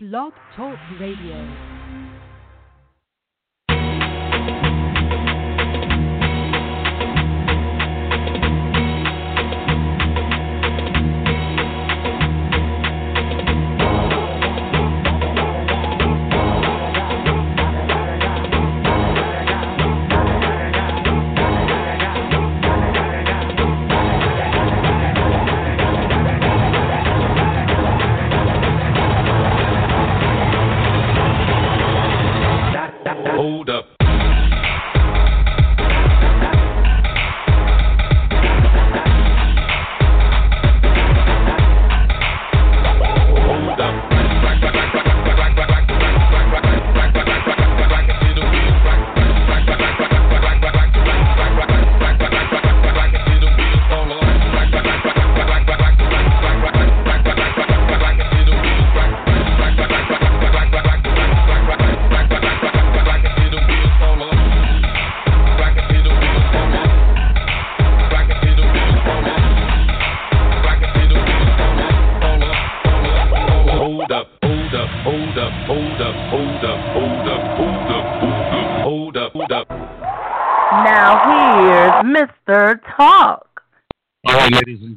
Blog 0.00 0.32
Talk 0.54 0.78
Radio. 1.00 1.77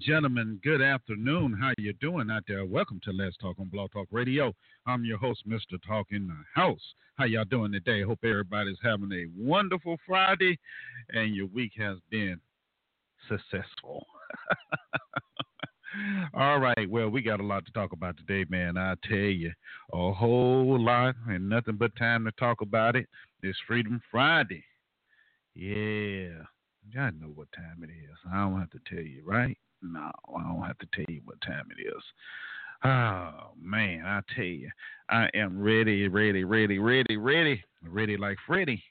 Gentlemen, 0.02 0.60
good 0.64 0.82
afternoon. 0.82 1.56
How 1.62 1.74
you 1.78 1.94
doing 1.94 2.32
out 2.32 2.44
there? 2.48 2.66
Welcome 2.66 3.00
to 3.04 3.12
Let's 3.12 3.38
Talk 3.38 3.60
on 3.60 3.68
Blog 3.68 3.92
Talk 3.92 4.08
Radio. 4.10 4.52
I'm 4.88 5.06
your 5.06 5.20
host, 5.20 5.48
Mr. 5.48 5.78
Talk 5.86 6.08
in 6.10 6.28
the 6.28 6.34
House. 6.56 6.82
How 7.18 7.26
y'all 7.26 7.46
doing 7.46 7.72
today? 7.72 8.02
Hope 8.02 8.18
everybody's 8.24 8.80
having 8.84 9.12
a 9.12 9.28
wonderful 9.38 9.98
Friday 10.08 10.58
and 11.10 11.36
your 11.36 11.46
week 11.46 11.74
has 11.78 11.98
been 12.10 12.40
successful. 13.30 14.08
All 16.34 16.60
right, 16.60 16.90
well, 16.90 17.10
we 17.10 17.22
got 17.22 17.40
a 17.40 17.46
lot 17.46 17.64
to 17.68 17.72
talk 17.72 17.92
about 17.92 18.18
today, 18.18 18.44
man. 18.50 18.78
I 18.78 18.96
tell 19.08 19.18
you, 19.18 19.52
a 19.94 20.12
whole 20.12 20.84
lot 20.84 21.14
and 21.28 21.48
nothing 21.48 21.76
but 21.76 21.96
time 21.96 22.26
to 22.26 22.32
talk 22.40 22.62
about 22.62 22.96
it. 22.96 23.08
It's 23.44 23.60
Freedom 23.68 24.02
Friday. 24.10 24.64
Yeah. 25.54 26.42
I 27.00 27.12
know 27.12 27.28
what 27.36 27.52
time 27.56 27.84
it 27.84 27.92
is. 27.92 28.18
I 28.34 28.38
don't 28.38 28.60
have 28.60 28.72
to 28.72 28.80
tell 28.90 29.04
you, 29.04 29.22
right? 29.24 29.58
No, 29.82 30.12
I 30.38 30.44
don't 30.44 30.64
have 30.64 30.78
to 30.80 30.88
tell 30.94 31.06
you 31.14 31.22
what 31.26 31.42
time 31.42 31.68
it 31.78 31.82
is. 31.82 32.04
Oh 32.84 33.52
man, 33.62 34.04
I 34.06 34.22
tell 34.36 34.44
you, 34.44 34.70
I 35.10 35.30
am 35.34 35.62
ready, 35.62 36.08
ready, 36.08 36.44
ready, 36.44 36.80
ready, 36.80 37.18
ready, 37.18 37.64
ready 37.84 38.18
like 38.18 38.38
Freddy. 38.48 38.84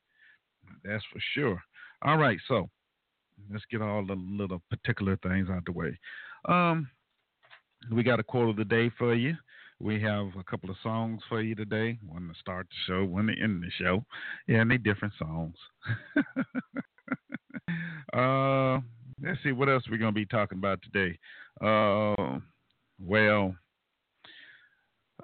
That's 0.84 1.05
for 1.12 1.20
sure. 1.34 1.62
All 2.02 2.16
right, 2.16 2.38
so 2.47 2.70
let's 3.52 3.64
get 3.70 3.82
all 3.82 4.05
the 4.06 4.15
little 4.15 4.62
particular 4.70 5.16
things 5.16 5.48
out 5.50 5.65
the 5.65 5.72
way. 5.72 5.98
Um, 6.47 6.88
we 7.91 8.03
got 8.03 8.20
a 8.20 8.25
quote 8.25 8.50
of 8.50 8.56
the 8.56 8.65
day 8.65 8.91
for 8.97 9.15
you. 9.15 9.36
We 9.81 10.00
have 10.03 10.26
a 10.38 10.44
couple 10.44 10.70
of 10.70 10.76
songs 10.82 11.22
for 11.28 11.41
you 11.41 11.54
today. 11.54 11.98
One 12.06 12.28
to 12.28 12.34
start 12.38 12.69
the 12.69 12.76
show, 12.86 13.04
one 13.04 13.26
to 13.28 13.42
end 13.42 13.62
the 13.62 13.70
show. 13.82 14.04
Yeah, 14.47 14.60
and 14.60 14.70
they 14.70 14.76
different 14.76 15.15
songs. 15.19 15.56
uh, 18.12 18.81
let's 19.22 19.42
see 19.42 19.53
what 19.53 19.69
else 19.69 19.84
we're 19.91 19.98
gonna 19.98 20.12
be 20.12 20.26
talking 20.26 20.58
about 20.58 20.81
today. 20.82 21.19
Uh, 21.60 22.38
well, 23.04 23.54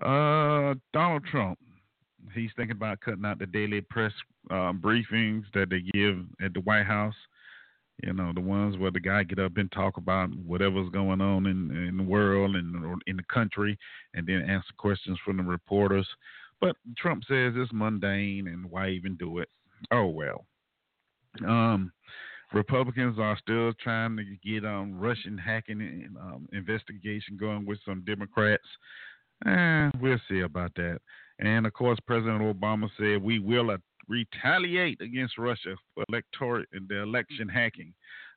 uh, 0.02 0.74
Donald 0.92 1.24
Trump. 1.30 1.58
He's 2.34 2.50
thinking 2.56 2.76
about 2.76 3.00
cutting 3.00 3.24
out 3.24 3.38
the 3.38 3.46
daily 3.46 3.80
press 3.80 4.12
uh, 4.50 4.72
briefings 4.72 5.44
that 5.54 5.70
they 5.70 5.80
give 5.92 6.18
at 6.44 6.52
the 6.54 6.60
White 6.60 6.86
House. 6.86 7.14
You 8.02 8.12
know, 8.12 8.32
the 8.34 8.40
ones 8.40 8.76
where 8.76 8.90
the 8.90 9.00
guy 9.00 9.22
get 9.22 9.38
up 9.38 9.56
and 9.56 9.72
talk 9.72 9.96
about 9.96 10.28
whatever's 10.44 10.90
going 10.90 11.22
on 11.22 11.46
in, 11.46 11.70
in 11.88 11.96
the 11.96 12.02
world 12.02 12.54
and 12.54 13.00
in 13.06 13.16
the 13.16 13.22
country, 13.32 13.78
and 14.12 14.26
then 14.26 14.42
answer 14.42 14.74
questions 14.76 15.18
from 15.24 15.38
the 15.38 15.42
reporters. 15.42 16.06
But 16.60 16.76
Trump 16.98 17.24
says 17.24 17.54
it's 17.56 17.72
mundane, 17.72 18.48
and 18.48 18.70
why 18.70 18.90
even 18.90 19.16
do 19.16 19.38
it? 19.38 19.48
Oh 19.90 20.06
well. 20.06 20.44
Um, 21.46 21.92
Republicans 22.56 23.18
are 23.18 23.36
still 23.38 23.72
trying 23.74 24.16
to 24.16 24.24
get 24.42 24.64
um, 24.64 24.98
Russian 24.98 25.36
hacking 25.36 25.82
and, 25.82 26.16
um, 26.16 26.48
investigation 26.52 27.36
going 27.38 27.66
with 27.66 27.78
some 27.84 28.02
Democrats. 28.06 28.64
Eh, 29.46 29.90
we'll 30.00 30.18
see 30.26 30.40
about 30.40 30.72
that. 30.76 30.98
And 31.38 31.66
of 31.66 31.74
course, 31.74 31.98
President 32.06 32.40
Obama 32.40 32.88
said 32.98 33.22
we 33.22 33.38
will 33.38 33.70
uh, 33.70 33.76
retaliate 34.08 35.02
against 35.02 35.36
Russia 35.36 35.74
for 35.94 36.04
electoral 36.08 36.64
the 36.88 37.02
election 37.02 37.46
hacking. 37.46 37.92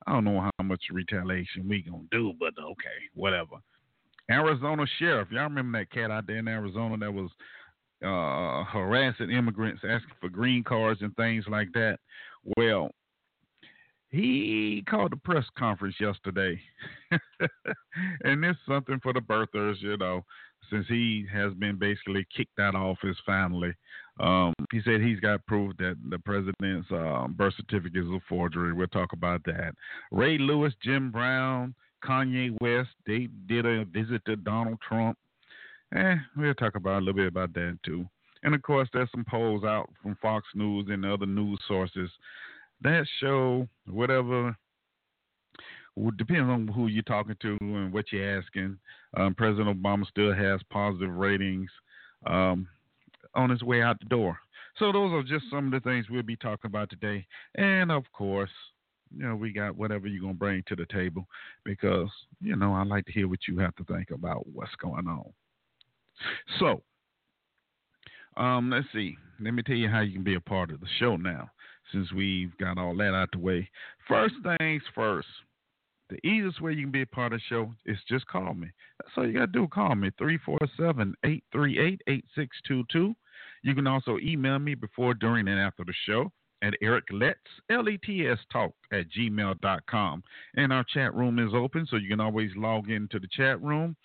I 0.06 0.12
don't 0.12 0.26
know 0.26 0.42
how 0.42 0.64
much 0.66 0.82
retaliation 0.92 1.70
we 1.70 1.82
gonna 1.82 2.04
do, 2.12 2.34
but 2.38 2.54
okay, 2.62 3.00
whatever. 3.14 3.56
Arizona 4.30 4.86
sheriff, 5.00 5.30
y'all 5.32 5.44
remember 5.44 5.80
that 5.80 5.92
cat 5.92 6.12
out 6.12 6.28
there 6.28 6.38
in 6.38 6.48
Arizona 6.50 6.98
that 6.98 7.14
was 7.14 7.32
uh, 8.04 8.70
harassing 8.70 9.32
immigrants, 9.32 9.82
asking 9.88 10.16
for 10.20 10.30
green 10.30 10.64
cards 10.64 11.02
and 11.02 11.16
things 11.16 11.46
like 11.50 11.70
that. 11.74 12.00
Well, 12.58 12.92
he 14.12 14.84
called 14.90 15.14
a 15.14 15.18
press 15.18 15.46
conference 15.58 15.96
yesterday, 16.00 16.60
and 17.12 18.44
it's 18.44 18.60
something 18.68 19.00
for 19.02 19.14
the 19.14 19.20
birthers, 19.20 19.82
you 19.82 19.98
know, 19.98 20.26
since 20.72 20.86
he 20.88 21.26
has 21.32 21.54
been 21.54 21.78
basically 21.78 22.26
kicked 22.36 22.60
out 22.60 22.76
of 22.76 22.98
his 23.02 23.18
family. 23.26 23.74
Um, 24.20 24.54
he 24.72 24.82
said 24.84 25.02
he's 25.02 25.20
got 25.20 25.46
proof 25.46 25.78
that 25.78 25.96
the 26.10 26.20
president's 26.20 26.92
uh, 26.92 27.28
birth 27.28 27.54
certificate 27.56 28.04
is 28.04 28.10
a 28.10 28.20
forgery. 28.28 28.74
We'll 28.74 28.88
talk 28.88 29.14
about 29.14 29.44
that. 29.46 29.74
Ray 30.12 30.38
Lewis, 30.38 30.74
Jim 30.84 31.12
Brown, 31.12 31.76
Kanye 32.04 32.58
West, 32.60 32.90
they 33.06 33.28
did 33.48 33.66
a 33.66 33.86
visit 33.86 34.24
to 34.26 34.36
Donald 34.36 34.80
Trump. 34.88 35.18
Eh, 35.96 36.16
we'll 36.36 36.54
talk 36.56 36.76
about 36.76 36.98
a 36.98 37.00
little 37.00 37.14
bit 37.14 37.28
about 37.28 37.54
that 37.54 37.78
too. 37.86 38.06
And 38.44 38.56
of 38.56 38.62
course, 38.62 38.90
there's 38.94 39.12
some 39.12 39.26
polls 39.26 39.64
out 39.64 39.90
from 40.02 40.18
Fox 40.22 40.48
News 40.56 40.88
and 40.90 41.06
other 41.06 41.26
news 41.26 41.60
sources 41.68 42.10
that 42.82 43.06
show 43.20 43.68
whatever 43.88 44.56
depends 46.16 46.50
on 46.50 46.68
who 46.68 46.88
you're 46.88 47.04
talking 47.04 47.36
to 47.42 47.58
and 47.62 47.92
what 47.92 48.12
you're 48.12 48.40
asking. 48.40 48.78
Um, 49.18 49.36
President 49.36 49.82
Obama 49.82 50.08
still 50.08 50.34
has 50.34 50.62
positive 50.70 51.14
ratings 51.14 51.70
um, 52.26 52.68
on 53.36 53.50
his 53.50 53.64
way 53.64 53.82
out 53.82 54.00
the 54.00 54.06
door. 54.06 54.38
So 54.78 54.92
those 54.92 55.12
are 55.12 55.24
just 55.24 55.50
some 55.50 55.66
of 55.66 55.72
the 55.72 55.90
things 55.90 56.06
we'll 56.10 56.24
be 56.24 56.38
talking 56.38 56.70
about 56.70 56.90
today. 56.90 57.26
And 57.56 57.92
of 57.92 58.04
course, 58.14 58.52
you 59.16 59.28
know, 59.28 59.36
we 59.36 59.52
got 59.52 59.76
whatever 59.76 60.08
you're 60.08 60.22
gonna 60.22 60.36
bring 60.36 60.64
to 60.68 60.76
the 60.76 60.86
table 60.86 61.28
because 61.66 62.10
you 62.40 62.56
know 62.56 62.74
I 62.74 62.84
like 62.84 63.06
to 63.08 63.12
hear 63.12 63.28
what 63.28 63.48
you 63.48 63.58
have 63.58 63.76
to 63.78 63.84
think 63.86 64.12
about 64.12 64.48
what's 64.48 64.76
going 64.76 65.08
on. 65.08 65.34
So, 66.60 66.84
um, 68.38 68.70
let's 68.70 68.88
see. 68.94 69.18
Let 69.42 69.54
me 69.54 69.64
tell 69.64 69.76
you 69.76 69.90
how 69.90 70.02
you 70.02 70.14
can 70.14 70.24
be 70.24 70.36
a 70.36 70.40
part 70.40 70.72
of 70.72 70.80
the 70.80 70.88
show 71.00 71.18
now 71.18 71.50
since 71.92 72.12
we've 72.12 72.56
got 72.58 72.78
all 72.78 72.96
that 72.98 73.14
out 73.14 73.30
the 73.32 73.40
way. 73.40 73.70
First 74.08 74.36
things 74.58 74.84
first, 74.94 75.28
the 76.10 76.18
easiest 76.28 76.62
way 76.62 76.74
you 76.74 76.84
can 76.84 76.92
be 76.92 77.04
a 77.04 77.08
part 77.08 77.34
of 77.34 77.40
the 77.40 77.44
show 77.48 77.72
is 77.86 77.98
just 78.08 78.28
call 78.28 78.54
me. 78.54 78.68
That's 79.00 79.12
all 79.18 79.28
you 79.28 79.34
got 79.34 79.42
to 79.42 79.60
do. 79.60 79.68
Call 79.68 79.96
me, 79.96 80.12
347 80.18 81.14
838 81.24 82.02
8622. 82.08 83.16
You 83.64 83.76
can 83.76 83.88
also 83.88 84.18
email 84.20 84.60
me 84.60 84.76
before, 84.76 85.14
during, 85.14 85.48
and 85.48 85.60
after 85.60 85.84
the 85.84 85.94
show 86.06 86.32
at 86.62 86.74
Eric 86.82 87.06
Let's, 87.12 87.40
L-E-T-S 87.70 88.40
talk 88.52 88.74
at 88.92 89.06
gmail.com. 89.18 90.24
And 90.56 90.74
our 90.74 90.84
chat 90.94 91.14
room 91.14 91.40
is 91.40 91.54
open, 91.54 91.88
so 91.90 91.96
you 91.98 92.10
can 92.10 92.20
always 92.20 92.52
log 92.56 92.90
into 92.90 93.20
the 93.20 93.30
chat 93.32 93.62
room 93.62 93.96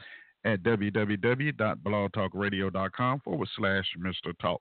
at 0.45 0.63
www.blogtalkradio.com 0.63 3.21
forward 3.21 3.49
slash 3.57 3.87
Mr. 3.99 4.39
Talk. 4.41 4.61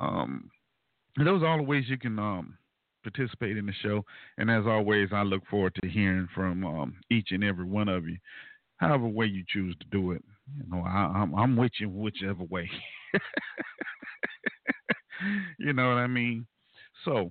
Um, 0.00 0.50
those 1.18 1.42
are 1.42 1.46
all 1.46 1.58
the 1.58 1.62
ways 1.62 1.84
you 1.88 1.98
can 1.98 2.18
um, 2.18 2.58
participate 3.02 3.56
in 3.56 3.66
the 3.66 3.72
show. 3.82 4.04
And 4.38 4.50
as 4.50 4.64
always, 4.66 5.08
I 5.12 5.22
look 5.22 5.42
forward 5.48 5.74
to 5.82 5.88
hearing 5.88 6.28
from 6.34 6.64
um, 6.64 6.96
each 7.10 7.28
and 7.30 7.44
every 7.44 7.64
one 7.64 7.88
of 7.88 8.08
you, 8.08 8.16
however 8.78 9.06
way 9.06 9.26
you 9.26 9.44
choose 9.48 9.76
to 9.80 9.86
do 9.90 10.12
it. 10.12 10.24
you 10.56 10.64
know, 10.68 10.82
I, 10.84 11.12
I'm 11.14 11.34
I'm 11.34 11.56
with 11.56 11.72
you 11.78 11.88
whichever 11.88 12.44
way. 12.44 12.68
you 15.58 15.72
know 15.72 15.88
what 15.88 15.98
I 15.98 16.06
mean? 16.06 16.46
So 17.04 17.30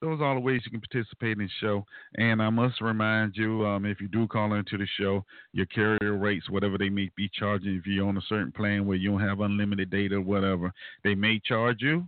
those 0.00 0.20
are 0.20 0.24
all 0.24 0.34
the 0.34 0.40
ways 0.40 0.62
you 0.64 0.70
can 0.70 0.80
participate 0.80 1.38
in 1.38 1.44
the 1.44 1.48
show. 1.60 1.84
And 2.16 2.42
I 2.42 2.50
must 2.50 2.80
remind 2.80 3.36
you, 3.36 3.64
um, 3.66 3.84
if 3.84 4.00
you 4.00 4.08
do 4.08 4.26
call 4.26 4.54
into 4.54 4.76
the 4.76 4.86
show, 4.98 5.24
your 5.52 5.66
carrier 5.66 6.16
rates, 6.16 6.50
whatever 6.50 6.78
they 6.78 6.90
may 6.90 7.10
be 7.16 7.30
charging, 7.32 7.76
if 7.76 7.86
you're 7.86 8.06
on 8.06 8.16
a 8.16 8.22
certain 8.28 8.52
plan 8.52 8.86
where 8.86 8.96
you 8.96 9.10
don't 9.10 9.20
have 9.20 9.40
unlimited 9.40 9.90
data 9.90 10.16
or 10.16 10.20
whatever, 10.20 10.72
they 11.04 11.14
may 11.14 11.40
charge 11.44 11.78
you. 11.80 12.06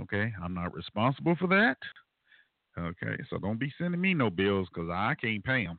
Okay, 0.00 0.32
I'm 0.42 0.54
not 0.54 0.74
responsible 0.74 1.36
for 1.36 1.46
that. 1.48 1.78
Okay, 2.78 3.16
so 3.30 3.38
don't 3.38 3.58
be 3.58 3.72
sending 3.78 4.00
me 4.00 4.12
no 4.12 4.28
bills 4.28 4.68
because 4.72 4.90
I 4.90 5.14
can't 5.14 5.42
pay 5.42 5.64
them. 5.64 5.78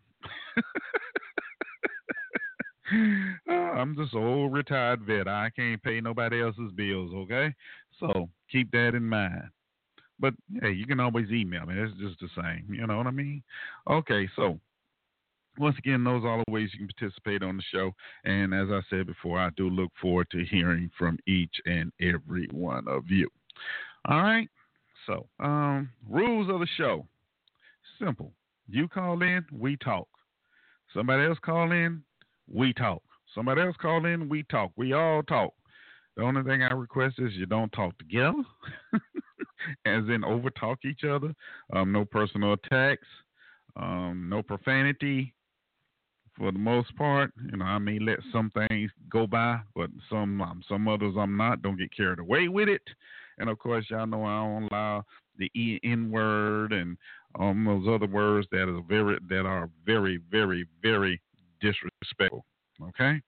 Uh, 3.47 3.51
I'm 3.51 3.95
just 3.95 4.15
old 4.15 4.53
retired 4.53 5.01
vet. 5.01 5.27
I 5.27 5.51
can't 5.55 5.81
pay 5.83 6.01
nobody 6.01 6.41
else's 6.41 6.71
bills. 6.75 7.11
Okay, 7.13 7.53
so 7.99 8.29
keep 8.51 8.71
that 8.71 8.95
in 8.95 9.03
mind. 9.03 9.49
But 10.19 10.33
hey, 10.61 10.71
you 10.71 10.87
can 10.87 10.99
always 10.99 11.29
email 11.29 11.65
me. 11.65 11.75
It's 11.77 11.93
just 11.99 12.19
the 12.19 12.29
same. 12.41 12.73
You 12.73 12.87
know 12.87 12.97
what 12.97 13.07
I 13.07 13.11
mean? 13.11 13.43
Okay, 13.87 14.27
so 14.35 14.59
once 15.59 15.77
again, 15.77 16.03
those 16.03 16.23
are 16.23 16.29
all 16.37 16.43
the 16.45 16.51
ways 16.51 16.69
you 16.73 16.79
can 16.79 16.89
participate 16.97 17.43
on 17.43 17.57
the 17.57 17.63
show. 17.71 17.91
And 18.23 18.53
as 18.53 18.69
I 18.71 18.81
said 18.89 19.07
before, 19.07 19.39
I 19.39 19.49
do 19.57 19.69
look 19.69 19.91
forward 20.01 20.27
to 20.31 20.45
hearing 20.45 20.89
from 20.97 21.17
each 21.27 21.53
and 21.65 21.91
every 22.01 22.47
one 22.51 22.87
of 22.87 23.03
you. 23.09 23.29
All 24.05 24.21
right. 24.21 24.49
So, 25.05 25.27
um, 25.39 25.89
rules 26.09 26.49
of 26.49 26.59
the 26.59 26.67
show 26.77 27.05
simple. 27.99 28.33
You 28.69 28.87
call 28.87 29.21
in, 29.21 29.45
we 29.51 29.77
talk. 29.77 30.07
Somebody 30.93 31.25
else 31.25 31.37
call 31.41 31.71
in, 31.71 32.03
we 32.51 32.73
talk. 32.73 33.01
Somebody 33.33 33.61
else 33.61 33.75
call 33.81 34.05
in, 34.05 34.29
we 34.29 34.43
talk. 34.43 34.71
We 34.75 34.93
all 34.93 35.23
talk. 35.23 35.53
The 36.15 36.23
only 36.23 36.43
thing 36.43 36.63
I 36.63 36.73
request 36.73 37.15
is 37.19 37.33
you 37.33 37.45
don't 37.45 37.71
talk 37.73 37.97
together, 37.97 38.43
as 39.85 40.03
in 40.09 40.21
overtalk 40.23 40.77
each 40.85 41.03
other. 41.03 41.33
Um, 41.73 41.91
no 41.91 42.05
personal 42.05 42.53
attacks, 42.53 43.07
um, 43.75 44.27
no 44.29 44.41
profanity. 44.41 45.33
For 46.37 46.51
the 46.51 46.59
most 46.59 46.95
part, 46.95 47.31
you 47.51 47.57
know, 47.57 47.65
I 47.65 47.79
may 47.79 47.97
let 47.97 48.19
some 48.31 48.51
things 48.51 48.91
go 49.09 49.25
by, 49.25 49.59
but 49.75 49.89
some 50.09 50.39
um, 50.41 50.61
some 50.69 50.87
others 50.87 51.15
I'm 51.17 51.35
not. 51.35 51.63
Don't 51.63 51.77
get 51.77 51.95
carried 51.95 52.19
away 52.19 52.47
with 52.47 52.69
it. 52.69 52.83
And 53.37 53.49
of 53.49 53.59
course, 53.59 53.85
y'all 53.89 54.07
know 54.07 54.23
I 54.25 54.43
don't 54.43 54.69
allow 54.71 55.03
the 55.37 55.51
e 55.55 55.79
n 55.83 56.09
word 56.11 56.73
and 56.73 56.97
um, 57.39 57.65
those 57.65 57.93
other 57.93 58.11
words 58.11 58.47
that 58.51 58.67
are 58.67 58.81
very 58.87 59.17
that 59.29 59.45
are 59.45 59.69
very 59.85 60.19
very 60.31 60.65
very 60.81 61.21
disrespectful. 61.61 62.45
Okay. 62.81 63.21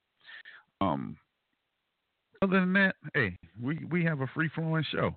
Um. 0.81 1.17
Other 2.41 2.61
than 2.61 2.73
that, 2.73 2.95
hey, 3.13 3.38
we 3.61 3.85
we 3.91 4.03
have 4.06 4.21
a 4.21 4.27
free 4.27 4.50
flowing 4.56 4.85
show, 4.91 5.15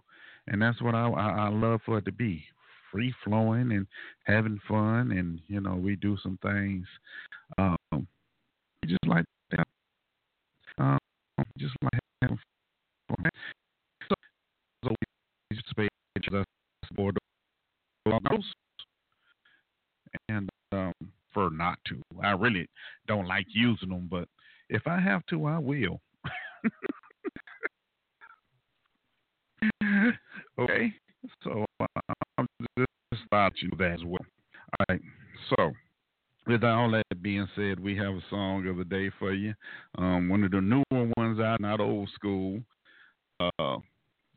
and 0.48 0.60
that's 0.60 0.82
what 0.82 0.94
I, 0.94 1.08
I 1.08 1.28
I 1.46 1.48
love 1.48 1.80
for 1.86 1.98
it 1.98 2.04
to 2.06 2.12
be 2.12 2.44
free 2.90 3.14
flowing 3.24 3.72
and 3.72 3.86
having 4.24 4.60
fun, 4.68 5.12
and 5.12 5.40
you 5.46 5.60
know 5.60 5.76
we 5.76 5.96
do 5.96 6.16
some 6.22 6.38
things. 6.42 6.86
Um, 7.58 7.76
just 8.86 9.06
like 9.06 9.24
that. 9.52 9.66
Um, 10.78 10.98
just 11.58 11.74
like 11.82 12.00
having 12.22 12.38
fun. 13.08 13.30
So, 14.08 14.14
so 14.84 14.90
we 14.90 15.56
participate 15.56 15.92
board 16.94 17.16
and 20.28 20.48
um, 20.72 20.92
prefer 21.32 21.50
not 21.54 21.78
to. 21.86 22.00
I 22.22 22.32
really 22.32 22.68
don't 23.06 23.26
like 23.26 23.46
using 23.48 23.88
them, 23.88 24.08
but 24.10 24.28
if 24.68 24.86
I 24.86 25.00
have 25.00 25.24
to, 25.26 25.46
I 25.46 25.58
will. 25.58 26.00
okay, 30.58 30.92
so 31.44 31.64
uh, 31.80 31.86
I'm 32.38 32.46
just 32.76 33.22
about 33.26 33.52
you 33.60 33.70
that 33.78 33.92
as 33.92 34.04
well. 34.04 34.24
All 34.78 34.86
right, 34.88 35.00
so 35.50 35.72
with 36.46 36.64
all 36.64 36.90
that 36.90 37.22
being 37.22 37.48
said, 37.54 37.78
we 37.80 37.96
have 37.96 38.14
a 38.14 38.22
song 38.30 38.66
of 38.66 38.76
the 38.76 38.84
day 38.84 39.10
for 39.18 39.32
you. 39.32 39.54
Um, 39.98 40.28
one 40.28 40.44
of 40.44 40.50
the 40.50 40.60
newer 40.60 41.10
ones 41.16 41.40
out, 41.40 41.60
not 41.60 41.80
old 41.80 42.08
school. 42.14 42.60
Uh, 43.40 43.78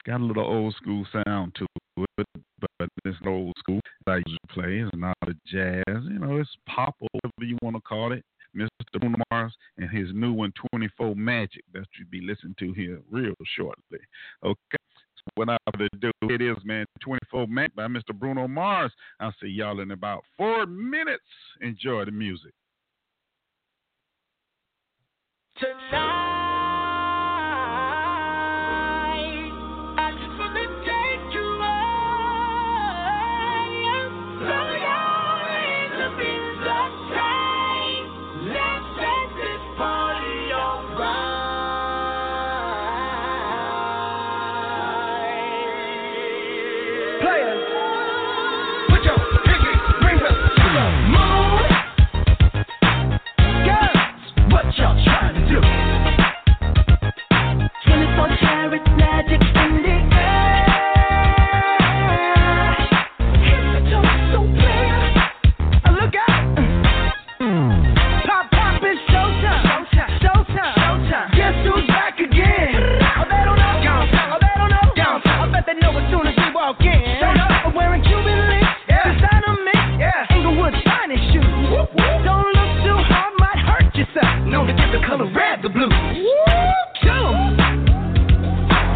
got 0.05 0.21
a 0.21 0.23
little 0.23 0.45
old 0.45 0.75
school 0.75 1.05
sound 1.25 1.55
to 1.55 1.65
but 1.97 2.89
it's 3.05 3.17
an 3.21 3.27
old 3.27 3.53
school. 3.59 3.79
I 4.07 4.17
usually 4.17 4.37
play 4.49 4.79
It's 4.79 4.91
not 4.95 5.17
a 5.23 5.33
jazz. 5.47 5.83
You 5.87 6.19
know, 6.19 6.37
it's 6.37 6.49
pop 6.67 6.95
or 6.99 7.07
whatever 7.13 7.49
you 7.49 7.57
want 7.61 7.75
to 7.75 7.81
call 7.81 8.11
it. 8.11 8.23
Mr. 8.55 8.99
Bruno 8.99 9.17
Mars 9.31 9.53
and 9.77 9.89
his 9.89 10.07
new 10.13 10.31
one, 10.31 10.53
24 10.71 11.15
Magic, 11.15 11.63
that 11.73 11.85
you'll 11.97 12.09
be 12.09 12.21
listening 12.21 12.55
to 12.59 12.71
here 12.73 13.01
real 13.11 13.33
shortly. 13.57 13.99
Okay. 14.43 14.77
So 15.17 15.23
without 15.37 15.59
further 15.73 15.89
ado, 15.93 16.11
it 16.23 16.41
is, 16.41 16.57
man, 16.63 16.85
24 17.01 17.47
Magic 17.47 17.75
by 17.75 17.87
Mr. 17.87 18.13
Bruno 18.13 18.47
Mars. 18.47 18.91
I'll 19.19 19.35
see 19.41 19.47
y'all 19.47 19.79
in 19.81 19.91
about 19.91 20.23
four 20.37 20.65
minutes. 20.65 21.23
Enjoy 21.61 22.05
the 22.05 22.11
music. 22.11 22.51
Tonight, 25.57 26.44
red 85.55 85.63
the 85.63 85.69
blues. 85.69 85.91
Kill 87.01 87.27
'em. 87.27 87.59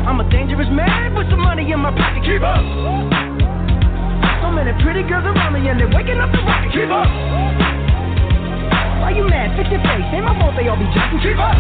I'm 0.07 0.19
a 0.19 0.29
dangerous 0.29 0.69
man 0.69 1.15
with 1.15 1.29
some 1.29 1.41
money 1.41 1.71
in 1.71 1.79
my 1.79 1.91
pocket. 1.91 2.23
Keep 2.23 2.41
up. 2.41 2.63
So 4.41 4.51
many 4.51 4.73
pretty 4.83 5.03
girls 5.03 5.25
around 5.25 5.53
me 5.53 5.67
and 5.69 5.79
they're 5.79 5.87
waking 5.87 6.19
up 6.19 6.31
the 6.31 6.39
rocket. 6.39 6.71
Keep 6.71 6.91
up. 6.91 7.07
Why 9.01 9.11
you 9.15 9.27
mad? 9.27 9.55
Fix 9.55 9.69
your 9.69 9.81
face. 9.81 10.05
Ain't 10.13 10.25
my 10.25 10.37
fault 10.39 10.55
they 10.57 10.67
all 10.67 10.77
be 10.77 10.85
jacking. 10.93 11.19
Keep 11.19 11.39
up. 11.39 11.55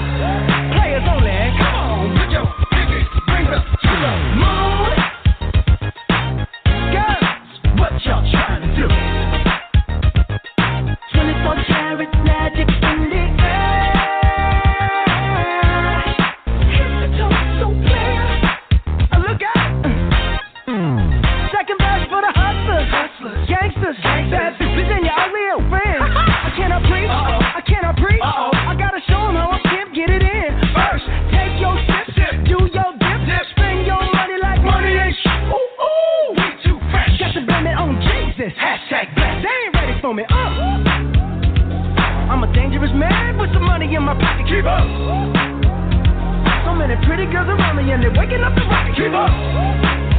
Players 0.75 1.03
only. 1.07 1.31
Come 1.57 1.75
on, 1.75 2.17
put 2.17 2.31
your 2.31 2.45
pinky 2.71 3.01
up 3.55 3.63
to 3.83 3.93
the 4.03 4.13
moon. 4.41 4.91
Girls, 6.91 7.79
what 7.79 7.93
y'all 8.05 8.23
trying 8.31 8.61
to 8.67 8.69
do? 8.75 9.28
Bad 23.97 24.53
bitches 24.61 24.85
and 24.85 25.05
your 25.05 25.17
ugly 25.17 25.45
old 25.55 25.65
friends. 25.69 26.03
I 26.45 26.53
cannot 26.53 26.83
preach, 26.85 27.09
I 27.09 27.61
cannot 27.65 27.95
preach. 27.97 28.21
I 28.21 28.75
gotta 28.77 29.01
show 29.07 29.17
show 29.17 29.27
'em 29.29 29.35
how 29.35 29.49
I 29.49 29.59
can 29.65 29.93
get 29.93 30.09
it 30.09 30.21
in. 30.21 30.49
First, 30.73 31.05
take 31.33 31.57
your 31.57 31.73
sip, 32.13 32.45
do 32.45 32.69
your 32.69 32.91
dip, 33.01 33.43
spend 33.51 33.85
your 33.85 34.01
money 34.13 34.37
like 34.37 34.61
money 34.61 34.93
ain't 34.93 35.15
shit. 35.17 35.41
Ooh, 35.49 35.57
ooh, 35.57 36.37
we 36.37 36.47
too 36.61 36.77
fresh. 36.91 37.17
Got 37.17 37.33
to 37.33 37.41
blame 37.41 37.65
it 37.65 37.77
on 37.77 37.97
Jesus. 37.97 38.53
Hashtag 38.53 39.15
blessed. 39.15 39.41
They 39.41 39.57
ain't 39.65 39.73
ready 39.73 39.95
for 40.01 40.13
me. 40.13 40.23
Uh. 40.29 40.99
I'm 42.29 42.43
a 42.43 42.53
dangerous 42.53 42.93
man 42.93 43.37
with 43.37 43.51
some 43.53 43.65
money 43.65 43.89
in 43.93 44.03
my 44.03 44.13
pocket. 44.13 44.45
Keep 44.45 44.65
up. 44.65 44.85
So 46.65 46.75
many 46.77 46.93
pretty 47.07 47.25
girls 47.25 47.49
around 47.49 47.77
me 47.77 47.91
and 47.91 48.03
they're 48.03 48.13
waking 48.13 48.43
up 48.45 48.53
the 48.53 48.61
rocket. 48.69 48.93
Keep 48.95 49.13
up. 49.17 50.18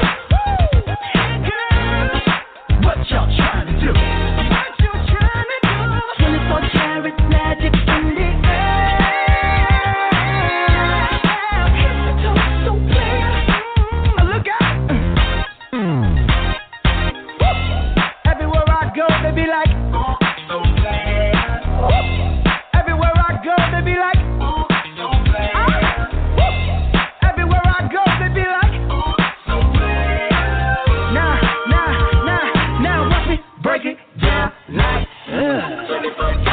Uh. 36.03 36.50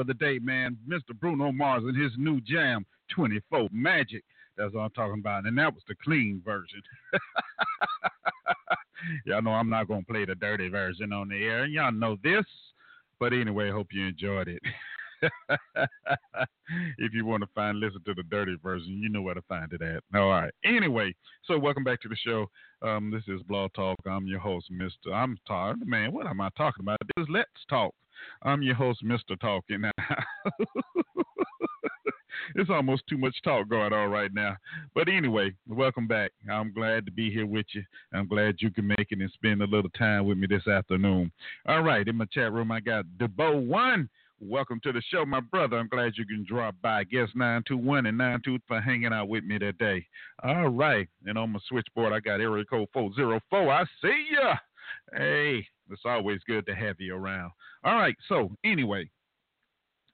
Of 0.00 0.06
the 0.06 0.14
day, 0.14 0.38
man. 0.38 0.76
Mr. 0.88 1.18
Bruno 1.18 1.52
Mars 1.52 1.82
and 1.84 1.96
his 1.96 2.12
new 2.16 2.40
jam, 2.40 2.84
24 3.14 3.68
Magic. 3.70 4.24
That's 4.56 4.74
what 4.74 4.80
I'm 4.80 4.90
talking 4.90 5.20
about. 5.20 5.46
And 5.46 5.56
that 5.58 5.72
was 5.72 5.82
the 5.86 5.94
clean 6.02 6.42
version. 6.44 6.82
y'all 9.24 9.42
know 9.42 9.52
I'm 9.52 9.70
not 9.70 9.88
going 9.88 10.00
to 10.00 10.06
play 10.06 10.24
the 10.24 10.34
dirty 10.34 10.68
version 10.68 11.12
on 11.12 11.28
the 11.28 11.36
air. 11.36 11.66
Y'all 11.66 11.92
know 11.92 12.16
this. 12.22 12.44
But 13.18 13.32
anyway, 13.32 13.70
hope 13.70 13.88
you 13.92 14.06
enjoyed 14.06 14.48
it. 14.48 14.62
if 16.98 17.12
you 17.12 17.26
want 17.26 17.42
to 17.42 17.48
find, 17.54 17.78
listen 17.78 18.02
to 18.06 18.14
the 18.14 18.22
dirty 18.24 18.56
version, 18.62 18.98
you 19.02 19.10
know 19.10 19.20
where 19.20 19.34
to 19.34 19.42
find 19.42 19.70
it 19.72 19.82
at. 19.82 20.02
All 20.14 20.30
right. 20.30 20.52
Anyway, 20.64 21.14
so 21.44 21.58
welcome 21.58 21.84
back 21.84 22.00
to 22.02 22.08
the 22.08 22.16
show. 22.16 22.46
Um, 22.82 23.10
this 23.10 23.24
is 23.28 23.42
Blog 23.42 23.72
Talk. 23.74 23.98
I'm 24.06 24.26
your 24.26 24.40
host, 24.40 24.70
Mr. 24.72 25.12
I'm 25.12 25.36
tired. 25.46 25.86
Man, 25.86 26.12
what 26.12 26.26
am 26.26 26.40
I 26.40 26.48
talking 26.56 26.82
about? 26.82 26.98
This 27.14 27.24
is 27.24 27.28
Let's 27.30 27.50
Talk. 27.68 27.94
I'm 28.42 28.62
your 28.62 28.74
host, 28.74 29.04
Mr. 29.04 29.38
Talking. 29.40 29.84
it's 32.54 32.70
almost 32.70 33.02
too 33.08 33.18
much 33.18 33.34
talk 33.42 33.68
going 33.68 33.92
on 33.92 34.10
right 34.10 34.32
now. 34.32 34.56
But 34.94 35.08
anyway, 35.08 35.54
welcome 35.68 36.06
back. 36.06 36.32
I'm 36.50 36.72
glad 36.72 37.06
to 37.06 37.12
be 37.12 37.30
here 37.30 37.46
with 37.46 37.66
you. 37.72 37.82
I'm 38.12 38.26
glad 38.26 38.56
you 38.58 38.70
can 38.70 38.86
make 38.86 39.08
it 39.10 39.20
and 39.20 39.30
spend 39.32 39.62
a 39.62 39.66
little 39.66 39.90
time 39.90 40.26
with 40.26 40.38
me 40.38 40.46
this 40.46 40.66
afternoon. 40.66 41.30
All 41.66 41.82
right, 41.82 42.06
in 42.06 42.16
my 42.16 42.26
chat 42.26 42.52
room, 42.52 42.72
I 42.72 42.80
got 42.80 43.04
Debo 43.18 43.66
One. 43.66 44.08
Welcome 44.42 44.80
to 44.84 44.92
the 44.92 45.02
show, 45.12 45.26
my 45.26 45.40
brother. 45.40 45.78
I'm 45.78 45.88
glad 45.88 46.12
you 46.16 46.24
can 46.24 46.46
drop 46.48 46.74
by. 46.80 47.04
Guess 47.04 47.28
921 47.34 48.06
and 48.06 48.16
92 48.16 48.58
for 48.66 48.80
hanging 48.80 49.12
out 49.12 49.28
with 49.28 49.44
me 49.44 49.58
today. 49.58 50.06
All 50.42 50.70
right. 50.70 51.06
And 51.26 51.36
on 51.36 51.50
my 51.50 51.60
switchboard, 51.68 52.14
I 52.14 52.20
got 52.20 52.40
area 52.40 52.64
code 52.64 52.88
404. 52.94 53.70
I 53.70 53.84
see 54.00 54.26
ya. 54.32 54.56
Hey, 55.12 55.66
it's 55.90 56.02
always 56.04 56.40
good 56.46 56.66
to 56.66 56.74
have 56.74 56.96
you 56.98 57.14
around. 57.14 57.52
All 57.84 57.96
right. 57.96 58.16
So, 58.28 58.50
anyway, 58.64 59.10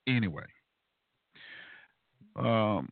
anyway, 0.07 0.45
um, 2.37 2.89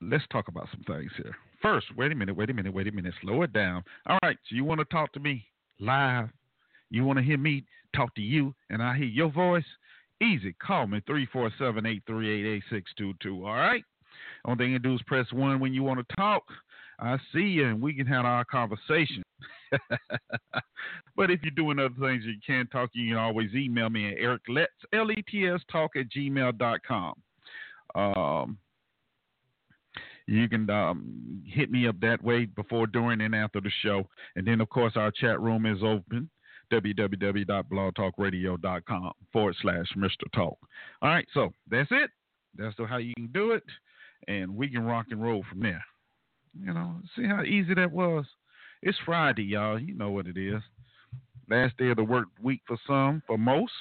let's 0.00 0.24
talk 0.30 0.48
about 0.48 0.68
some 0.72 0.82
things 0.84 1.10
here. 1.16 1.34
First, 1.62 1.86
wait 1.96 2.12
a 2.12 2.14
minute, 2.14 2.36
wait 2.36 2.50
a 2.50 2.54
minute, 2.54 2.74
wait 2.74 2.88
a 2.88 2.92
minute. 2.92 3.14
Slow 3.22 3.42
it 3.42 3.52
down. 3.52 3.82
All 4.06 4.18
right. 4.22 4.36
So, 4.48 4.56
you 4.56 4.64
want 4.64 4.80
to 4.80 4.86
talk 4.86 5.12
to 5.12 5.20
me 5.20 5.46
live? 5.80 6.28
You 6.90 7.04
want 7.04 7.18
to 7.18 7.24
hear 7.24 7.38
me 7.38 7.64
talk 7.94 8.14
to 8.14 8.22
you 8.22 8.54
and 8.70 8.82
I 8.82 8.96
hear 8.96 9.06
your 9.06 9.30
voice? 9.30 9.64
Easy. 10.22 10.54
Call 10.64 10.86
me 10.86 11.02
347 11.06 11.86
838 11.86 12.46
8622. 12.46 13.46
All 13.46 13.54
right. 13.54 13.84
Only 14.44 14.64
thing 14.64 14.72
you 14.72 14.78
do 14.78 14.94
is 14.94 15.02
press 15.06 15.26
one 15.32 15.60
when 15.60 15.74
you 15.74 15.82
want 15.82 16.06
to 16.06 16.16
talk. 16.16 16.44
I 16.98 17.18
see 17.32 17.40
you 17.40 17.66
and 17.66 17.80
we 17.80 17.94
can 17.94 18.06
have 18.06 18.24
our 18.24 18.44
conversation. 18.44 19.22
but 21.16 21.30
if 21.30 21.40
you're 21.42 21.50
doing 21.54 21.78
other 21.78 21.94
things 22.00 22.24
you 22.24 22.34
can't 22.46 22.70
talk, 22.70 22.90
you 22.92 23.10
can 23.10 23.18
always 23.18 23.54
email 23.54 23.90
me 23.90 24.12
at 24.12 24.18
Eric 24.18 24.42
Let's 24.48 24.72
L 24.92 25.10
E 25.10 25.24
T 25.28 25.48
S 25.48 25.60
talk 25.70 25.92
at 25.96 26.06
gmail.com. 26.16 27.14
Um, 27.94 28.58
you 30.26 30.48
can 30.48 30.70
um, 30.70 31.42
hit 31.46 31.70
me 31.70 31.86
up 31.86 32.00
that 32.00 32.22
way 32.22 32.46
before, 32.46 32.86
during, 32.86 33.20
and 33.20 33.34
after 33.34 33.60
the 33.60 33.70
show. 33.82 34.08
And 34.36 34.46
then, 34.46 34.62
of 34.62 34.70
course, 34.70 34.94
our 34.96 35.10
chat 35.10 35.38
room 35.40 35.66
is 35.66 35.82
open 35.82 36.30
www.blogtalkradio.com 36.72 39.12
forward 39.32 39.56
slash 39.60 39.86
Mr. 39.96 40.24
Talk. 40.34 40.56
All 41.02 41.10
right, 41.10 41.26
so 41.34 41.52
that's 41.70 41.90
it. 41.90 42.08
That's 42.56 42.74
how 42.88 42.96
you 42.96 43.12
can 43.14 43.26
do 43.28 43.52
it. 43.52 43.62
And 44.28 44.56
we 44.56 44.68
can 44.68 44.84
rock 44.84 45.06
and 45.10 45.22
roll 45.22 45.44
from 45.48 45.60
there. 45.60 45.84
You 46.60 46.72
know, 46.72 46.94
see 47.16 47.26
how 47.26 47.42
easy 47.42 47.74
that 47.74 47.90
was? 47.90 48.24
It's 48.82 48.98
Friday, 49.04 49.44
y'all. 49.44 49.78
You 49.78 49.94
know 49.94 50.10
what 50.10 50.26
it 50.26 50.36
is. 50.36 50.62
Last 51.48 51.76
day 51.76 51.88
of 51.88 51.96
the 51.96 52.04
work 52.04 52.28
week 52.42 52.60
for 52.66 52.76
some, 52.86 53.22
for 53.26 53.38
most. 53.38 53.72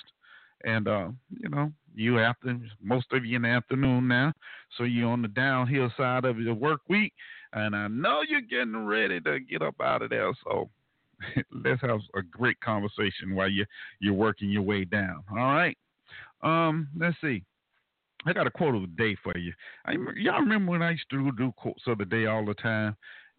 And, 0.64 0.88
uh, 0.88 1.10
you 1.30 1.50
know, 1.50 1.72
you 1.94 2.20
after, 2.20 2.58
most 2.82 3.08
of 3.12 3.26
you 3.26 3.36
in 3.36 3.42
the 3.44 3.50
afternoon 3.50 4.08
now. 4.08 4.34
So 4.78 4.84
you're 4.84 5.10
on 5.10 5.22
the 5.22 5.28
downhill 5.28 5.92
side 5.98 6.26
of 6.26 6.40
your 6.40 6.54
work 6.54 6.82
week. 6.90 7.14
And 7.54 7.76
I 7.76 7.88
know 7.88 8.22
you're 8.28 8.42
getting 8.42 8.86
ready 8.86 9.20
to 9.22 9.40
get 9.40 9.62
up 9.62 9.76
out 9.82 10.02
of 10.02 10.10
there. 10.10 10.32
So 10.44 10.70
let's 11.52 11.82
have 11.82 12.00
a 12.16 12.22
great 12.22 12.60
conversation 12.62 13.36
while 13.36 13.50
you 13.50 13.66
you're 14.00 14.14
working 14.14 14.50
your 14.50 14.64
way 14.64 14.86
down. 14.86 15.24
All 15.30 15.38
right. 15.38 15.78
Um, 16.42 16.90
let's 16.98 17.16
see. 17.22 17.44
I 18.26 18.34
got 18.34 18.48
a 18.48 18.52
quote 18.52 18.76
of 18.76 18.82
the 18.82 18.88
day 18.88 19.16
for 19.24 19.38
you. 19.38 19.54
I, 19.86 19.96
mm-hmm. 19.96 20.18
y'all 20.18 20.40
remember 20.40 20.72
when 20.72 20.82
I 20.82 20.92
used 20.92 21.10
to 21.12 21.32
do 21.32 21.52
quotes 21.58 21.84
of 21.88 21.98
the 21.98 22.06
day 22.06 22.26
all 22.26 22.46
the 22.46 22.54
time? 22.54 22.96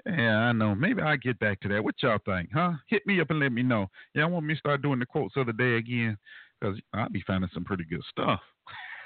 Yeah, 0.07 0.37
I 0.37 0.53
know. 0.53 0.75
Maybe 0.75 1.01
I'll 1.01 1.17
get 1.17 1.39
back 1.39 1.61
to 1.61 1.69
that. 1.69 1.83
What 1.83 1.95
y'all 2.03 2.19
think, 2.25 2.51
huh? 2.53 2.73
Hit 2.89 3.07
me 3.07 3.21
up 3.21 3.31
and 3.31 3.41
let 3.41 3.53
me 3.53 3.63
know. 3.63 3.87
Y'all 4.13 4.31
want 4.31 4.45
me 4.45 4.55
to 4.55 4.59
start 4.59 4.83
doing 4.83 4.99
the 4.99 5.07
quotes 5.07 5.37
of 5.37 5.47
the 5.47 5.53
day 5.53 5.77
again? 5.77 6.19
Because 6.61 6.79
I'll 6.93 7.09
be 7.09 7.25
finding 7.27 7.51
some 7.55 7.65
pretty 7.65 7.85
good 7.85 8.03
stuff. 8.11 8.41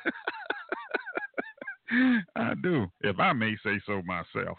I 2.36 2.52
do, 2.62 2.86
if 3.00 3.18
I 3.18 3.32
may 3.32 3.56
say 3.64 3.80
so 3.86 4.02
myself. 4.02 4.58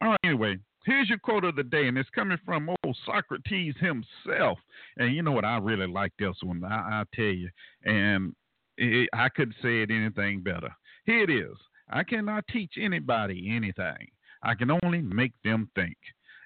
All 0.00 0.10
right, 0.10 0.18
anyway, 0.24 0.58
here's 0.86 1.08
your 1.08 1.18
quote 1.18 1.44
of 1.44 1.56
the 1.56 1.62
day, 1.62 1.88
and 1.88 1.98
it's 1.98 2.08
coming 2.10 2.38
from 2.44 2.70
old 2.70 2.96
Socrates 3.04 3.74
himself. 3.80 4.58
And 4.96 5.14
you 5.14 5.22
know 5.22 5.32
what? 5.32 5.44
I 5.44 5.58
really 5.58 5.86
like 5.86 6.12
this 6.18 6.36
one. 6.42 6.64
I, 6.64 7.02
I 7.02 7.04
tell 7.14 7.24
you, 7.24 7.50
and 7.84 8.34
I 8.80 9.28
couldn't 9.28 9.56
say 9.62 9.82
it 9.82 9.90
anything 9.90 10.42
better. 10.42 10.70
Here 11.04 11.22
it 11.24 11.30
is. 11.30 11.56
I 11.90 12.02
cannot 12.04 12.44
teach 12.48 12.72
anybody 12.80 13.50
anything. 13.54 14.08
I 14.42 14.54
can 14.54 14.70
only 14.82 15.02
make 15.02 15.32
them 15.44 15.70
think. 15.74 15.96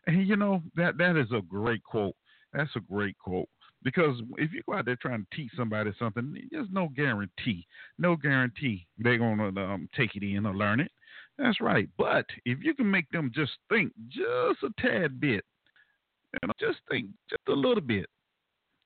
And 0.07 0.27
you 0.27 0.37
know 0.37 0.63
that 0.75 0.99
that 0.99 1.17
is 1.17 1.31
a 1.33 1.43
great 1.43 1.83
quote. 1.85 2.17
That's 2.53 2.75
a 2.77 2.81
great 2.81 3.17
quote. 3.19 3.49
Because 3.83 4.21
if 4.39 4.53
you 4.53 4.63
go 4.67 4.79
out 4.79 4.87
there 4.87 4.97
trying 4.97 5.27
to 5.31 5.37
teach 5.37 5.51
somebody 5.57 5.93
something, 5.99 6.35
there's 6.51 6.69
no 6.73 6.89
guarantee, 6.89 7.67
no 7.99 8.17
guarantee 8.17 8.87
they're 8.99 9.19
gonna 9.19 9.49
um, 9.63 9.89
take 9.95 10.17
it 10.17 10.23
in 10.23 10.47
or 10.47 10.55
learn 10.55 10.81
it. 10.81 10.91
That's 11.39 11.61
right. 11.61 11.89
But 11.99 12.25
if 12.47 12.59
you 12.63 12.75
can 12.75 12.91
make 12.91 13.11
them 13.11 13.31
just 13.35 13.53
think 13.69 13.93
just 14.09 14.63
a 14.63 14.71
tad 14.81 15.21
bit, 15.21 15.45
you 16.33 16.49
know, 16.49 16.53
just 16.59 16.79
think 16.91 17.09
just 17.29 17.43
a 17.49 17.53
little 17.53 17.83
bit, 17.83 18.07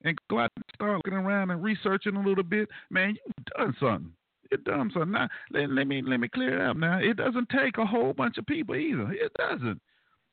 and 0.04 0.16
go 0.30 0.38
out 0.38 0.52
and 0.56 0.64
start 0.74 0.96
looking 0.96 1.14
around 1.14 1.50
and 1.50 1.62
researching 1.62 2.16
a 2.16 2.22
little 2.22 2.44
bit, 2.44 2.68
man, 2.90 3.16
you've 3.26 3.46
done 3.56 3.76
something. 3.80 4.12
You've 4.50 4.64
done 4.64 4.90
something. 4.92 5.12
Now, 5.12 5.28
let, 5.50 5.70
let 5.70 5.86
me 5.86 6.02
let 6.02 6.20
me 6.20 6.28
clear 6.28 6.62
it 6.62 6.70
up. 6.70 6.76
Now, 6.76 6.98
it 6.98 7.16
doesn't 7.16 7.48
take 7.50 7.78
a 7.78 7.86
whole 7.86 8.12
bunch 8.12 8.38
of 8.38 8.46
people 8.46 8.76
either. 8.76 9.12
It 9.12 9.32
doesn't. 9.36 9.80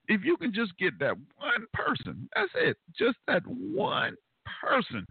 If 0.07 0.23
you 0.23 0.37
can 0.37 0.53
just 0.53 0.77
get 0.77 0.97
that 0.99 1.15
one 1.37 1.65
person, 1.73 2.29
that's 2.35 2.51
it. 2.55 2.77
Just 2.97 3.17
that 3.27 3.41
one 3.47 4.15
person. 4.61 5.05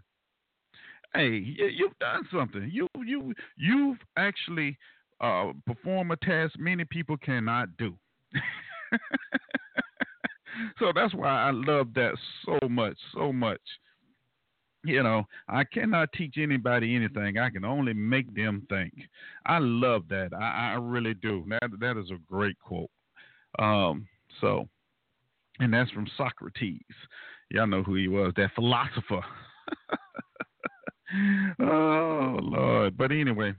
Hey, 1.13 1.29
you, 1.29 1.65
you've 1.67 1.99
done 1.99 2.27
something. 2.33 2.69
You 2.71 2.87
you 3.05 3.33
you've 3.57 3.97
actually 4.17 4.77
uh, 5.21 5.51
performed 5.65 6.11
a 6.11 6.15
task 6.17 6.55
many 6.57 6.85
people 6.85 7.17
cannot 7.17 7.75
do. 7.77 7.95
so 10.79 10.91
that's 10.93 11.13
why 11.13 11.29
I 11.29 11.51
love 11.51 11.93
that 11.95 12.13
so 12.45 12.67
much, 12.67 12.97
so 13.13 13.31
much. 13.31 13.61
You 14.85 15.03
know, 15.03 15.23
I 15.47 15.63
cannot 15.63 16.11
teach 16.13 16.35
anybody 16.37 16.95
anything. 16.95 17.37
I 17.37 17.49
can 17.49 17.65
only 17.65 17.93
make 17.93 18.33
them 18.35 18.65
think. 18.69 18.93
I 19.45 19.59
love 19.59 20.03
that. 20.09 20.29
I, 20.33 20.73
I 20.73 20.77
really 20.79 21.13
do. 21.15 21.45
That 21.49 21.69
that 21.79 21.97
is 21.97 22.11
a 22.11 22.19
great 22.31 22.57
quote. 22.59 22.89
Um, 23.59 24.07
so, 24.41 24.67
and 25.59 25.73
that's 25.73 25.91
from 25.91 26.07
Socrates. 26.17 26.81
Y'all 27.49 27.67
know 27.67 27.83
who 27.83 27.95
he 27.95 28.07
was, 28.07 28.33
that 28.37 28.53
philosopher. 28.55 29.19
oh 31.59 32.39
Lord. 32.41 32.97
But 32.97 33.11
anyway, 33.11 33.53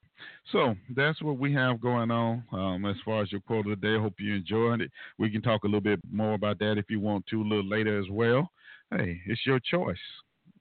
so 0.52 0.74
that's 0.94 1.22
what 1.22 1.38
we 1.38 1.52
have 1.54 1.80
going 1.80 2.10
on 2.10 2.44
um, 2.52 2.84
as 2.86 2.96
far 3.04 3.22
as 3.22 3.32
your 3.32 3.40
quote 3.40 3.66
of 3.66 3.80
the 3.80 3.86
day. 3.86 3.98
Hope 3.98 4.14
you 4.18 4.34
enjoyed 4.34 4.80
it. 4.80 4.90
We 5.18 5.30
can 5.30 5.42
talk 5.42 5.64
a 5.64 5.66
little 5.66 5.80
bit 5.80 6.00
more 6.10 6.34
about 6.34 6.58
that 6.60 6.78
if 6.78 6.90
you 6.90 7.00
want 7.00 7.26
to 7.28 7.42
a 7.42 7.42
little 7.42 7.68
later 7.68 7.98
as 7.98 8.08
well. 8.10 8.50
Hey, 8.90 9.20
it's 9.26 9.44
your 9.46 9.58
choice. 9.58 9.96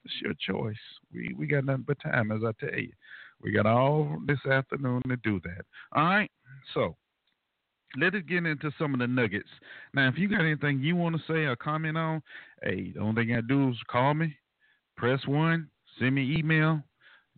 It's 0.05 0.13
your 0.21 0.33
choice. 0.39 0.75
We 1.11 1.35
we 1.37 1.47
got 1.47 1.65
nothing 1.65 1.85
but 1.87 1.97
time, 1.99 2.31
as 2.31 2.41
I 2.45 2.51
tell 2.63 2.77
you. 2.79 2.91
We 3.41 3.51
got 3.51 3.65
all 3.65 4.17
this 4.25 4.39
afternoon 4.49 5.01
to 5.09 5.17
do 5.17 5.41
that. 5.43 5.65
All 5.93 6.05
right. 6.05 6.31
So 6.73 6.95
let 7.97 8.15
us 8.15 8.21
get 8.27 8.45
into 8.45 8.71
some 8.77 8.93
of 8.93 8.99
the 8.99 9.07
nuggets. 9.07 9.49
Now, 9.93 10.07
if 10.07 10.17
you 10.17 10.27
got 10.27 10.41
anything 10.41 10.81
you 10.81 10.95
want 10.95 11.15
to 11.15 11.21
say 11.27 11.45
or 11.45 11.55
comment 11.55 11.97
on, 11.97 12.21
hey, 12.63 12.91
the 12.93 13.01
only 13.01 13.25
thing 13.25 13.35
I 13.35 13.41
do 13.41 13.69
is 13.69 13.77
call 13.89 14.13
me, 14.13 14.35
press 14.97 15.19
one, 15.27 15.69
send 15.99 16.15
me 16.15 16.35
email, 16.37 16.81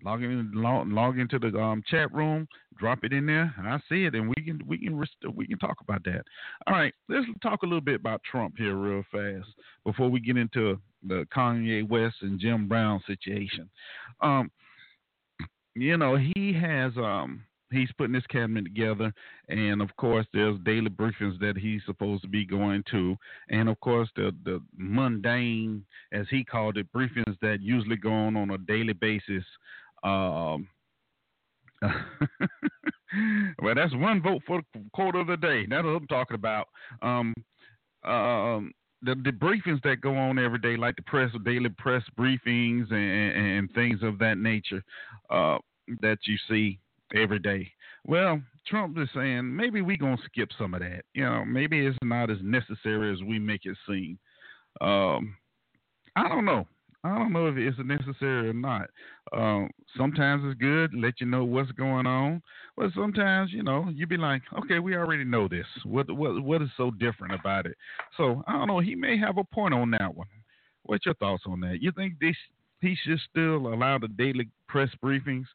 log 0.03 0.23
in, 0.23 0.51
log, 0.53 0.87
log 0.89 1.19
into 1.19 1.39
the 1.39 1.57
um, 1.57 1.83
chat 1.87 2.13
room, 2.13 2.47
drop 2.77 3.03
it 3.03 3.13
in 3.13 3.25
there. 3.25 3.53
And 3.57 3.67
I 3.67 3.79
see 3.89 4.05
it, 4.05 4.15
and 4.15 4.29
we 4.29 4.43
can 4.43 4.61
we 4.65 4.77
can 4.77 5.01
we 5.35 5.47
can 5.47 5.57
talk 5.59 5.77
about 5.81 6.03
that. 6.05 6.23
All 6.65 6.73
right, 6.73 6.93
let's 7.09 7.25
talk 7.41 7.63
a 7.63 7.65
little 7.65 7.81
bit 7.81 7.95
about 7.95 8.21
Trump 8.29 8.55
here 8.57 8.75
real 8.75 9.03
fast 9.11 9.49
before 9.85 10.09
we 10.09 10.19
get 10.19 10.37
into 10.37 10.79
the 11.05 11.25
Kanye 11.35 11.87
West 11.87 12.17
and 12.21 12.39
Jim 12.39 12.67
Brown 12.67 13.01
situation. 13.07 13.69
Um, 14.21 14.51
you 15.75 15.97
know, 15.97 16.17
he 16.17 16.53
has 16.53 16.95
um 16.97 17.43
he's 17.71 17.91
putting 17.97 18.13
his 18.13 18.25
cabinet 18.27 18.63
together 18.63 19.13
and 19.49 19.81
of 19.81 19.93
course 19.97 20.25
there's 20.33 20.57
daily 20.63 20.89
briefings 20.89 21.37
that 21.39 21.57
he's 21.57 21.81
supposed 21.85 22.21
to 22.21 22.27
be 22.29 22.45
going 22.45 22.83
to 22.89 23.15
and 23.49 23.67
of 23.67 23.79
course 23.79 24.09
the 24.15 24.33
the 24.45 24.61
mundane 24.77 25.83
as 26.11 26.25
he 26.29 26.43
called 26.43 26.77
it 26.77 26.91
briefings 26.93 27.37
that 27.41 27.57
usually 27.61 27.97
go 27.97 28.11
on 28.11 28.37
on 28.37 28.51
a 28.51 28.57
daily 28.59 28.93
basis 28.93 29.43
um 30.03 30.67
well 33.61 33.75
that's 33.75 33.95
one 33.95 34.21
vote 34.21 34.41
for 34.45 34.61
quote 34.93 35.15
of 35.15 35.27
the 35.27 35.37
day 35.37 35.65
that's 35.69 35.83
what 35.83 35.91
i'm 35.91 36.07
talking 36.07 36.35
about 36.35 36.67
um 37.01 37.33
um 38.03 38.71
the, 39.01 39.15
the 39.23 39.31
briefings 39.31 39.81
that 39.83 40.01
go 40.01 40.15
on 40.15 40.39
every 40.39 40.59
day, 40.59 40.75
like 40.75 40.95
the 40.95 41.03
press, 41.03 41.31
daily 41.45 41.69
press 41.77 42.03
briefings 42.17 42.91
and, 42.91 43.57
and 43.57 43.71
things 43.73 43.99
of 44.01 44.17
that 44.19 44.37
nature, 44.37 44.83
uh, 45.29 45.57
that 46.01 46.17
you 46.25 46.37
see 46.49 46.79
every 47.15 47.39
day. 47.39 47.71
Well, 48.05 48.41
Trump 48.65 48.97
is 48.97 49.09
saying 49.13 49.55
maybe 49.55 49.81
we're 49.81 49.97
gonna 49.97 50.17
skip 50.25 50.49
some 50.57 50.73
of 50.73 50.81
that. 50.81 51.03
You 51.13 51.25
know, 51.25 51.45
maybe 51.45 51.85
it's 51.85 51.97
not 52.03 52.29
as 52.29 52.37
necessary 52.41 53.11
as 53.13 53.21
we 53.21 53.39
make 53.39 53.61
it 53.65 53.77
seem. 53.87 54.17
Um, 54.81 55.35
I 56.15 56.27
don't 56.27 56.45
know. 56.45 56.67
I 57.03 57.17
don't 57.17 57.31
know 57.31 57.47
if 57.47 57.57
it's 57.57 57.77
necessary 57.85 58.49
or 58.49 58.53
not. 58.53 58.89
Um, 59.31 59.69
sometimes 59.95 60.43
it's 60.45 60.59
good, 60.59 60.93
let 60.93 61.21
you 61.21 61.27
know 61.27 61.43
what's 61.45 61.71
going 61.71 62.07
on. 62.07 62.41
But 62.75 62.91
sometimes, 62.95 63.51
you 63.53 63.63
know, 63.63 63.89
you 63.93 64.07
be 64.07 64.17
like, 64.17 64.41
okay, 64.59 64.79
we 64.79 64.95
already 64.95 65.23
know 65.23 65.47
this. 65.47 65.65
What 65.85 66.09
what 66.11 66.41
what 66.43 66.61
is 66.61 66.69
so 66.75 66.91
different 66.91 67.33
about 67.33 67.65
it? 67.65 67.77
So 68.17 68.43
I 68.47 68.53
don't 68.53 68.67
know. 68.67 68.79
He 68.79 68.95
may 68.95 69.17
have 69.17 69.37
a 69.37 69.43
point 69.43 69.73
on 69.73 69.91
that 69.91 70.13
one. 70.13 70.27
What's 70.83 71.05
your 71.05 71.15
thoughts 71.15 71.43
on 71.45 71.59
that? 71.61 71.81
You 71.81 71.91
think 71.91 72.19
this 72.19 72.35
he 72.81 72.95
should 73.03 73.19
still 73.29 73.73
allow 73.73 73.97
the 73.97 74.07
daily 74.07 74.49
press 74.67 74.89
briefings? 75.03 75.45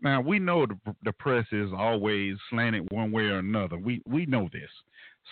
Now 0.00 0.20
we 0.20 0.38
know 0.38 0.66
the, 0.66 0.78
the 1.04 1.12
press 1.12 1.46
is 1.52 1.70
always 1.76 2.36
slanted 2.50 2.88
one 2.90 3.12
way 3.12 3.24
or 3.24 3.38
another. 3.38 3.76
We 3.76 4.02
we 4.06 4.26
know 4.26 4.48
this. 4.52 4.70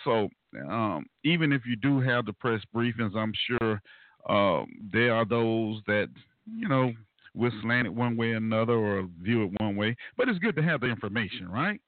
So 0.03 0.29
um, 0.69 1.05
even 1.23 1.51
if 1.51 1.63
you 1.65 1.75
do 1.75 1.99
have 2.01 2.25
the 2.25 2.33
press 2.33 2.61
briefings, 2.75 3.15
I'm 3.15 3.33
sure 3.47 3.81
uh, 4.27 4.63
there 4.91 5.13
are 5.13 5.25
those 5.25 5.81
that 5.87 6.09
you 6.45 6.67
know 6.67 6.93
will 7.33 7.51
slant 7.61 7.87
it 7.87 7.93
one 7.93 8.17
way 8.17 8.31
or 8.31 8.37
another 8.37 8.73
or 8.73 9.07
view 9.21 9.45
it 9.45 9.61
one 9.61 9.75
way. 9.75 9.95
But 10.17 10.27
it's 10.27 10.39
good 10.39 10.55
to 10.55 10.63
have 10.63 10.81
the 10.81 10.87
information, 10.87 11.47
right? 11.49 11.79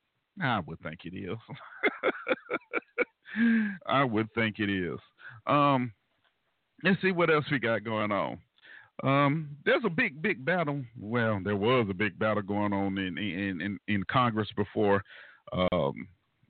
I 0.41 0.59
would 0.59 0.79
think 0.81 0.99
it 1.05 1.15
is. 1.15 1.37
I 3.87 4.03
would 4.03 4.31
think 4.33 4.59
it 4.59 4.69
is. 4.69 4.99
Um, 5.47 5.91
let's 6.83 7.01
see 7.01 7.11
what 7.11 7.29
else 7.29 7.45
we 7.51 7.59
got 7.59 7.83
going 7.83 8.11
on. 8.11 8.37
Um, 9.03 9.49
there's 9.65 9.83
a 9.85 9.89
big, 9.89 10.21
big 10.21 10.43
battle. 10.43 10.83
Well, 10.99 11.39
there 11.43 11.55
was 11.55 11.87
a 11.89 11.93
big 11.93 12.19
battle 12.19 12.43
going 12.43 12.73
on 12.73 12.97
in 12.97 13.17
in 13.17 13.61
in, 13.61 13.79
in 13.87 14.03
Congress 14.11 14.49
before 14.55 15.03
um, 15.51 16.07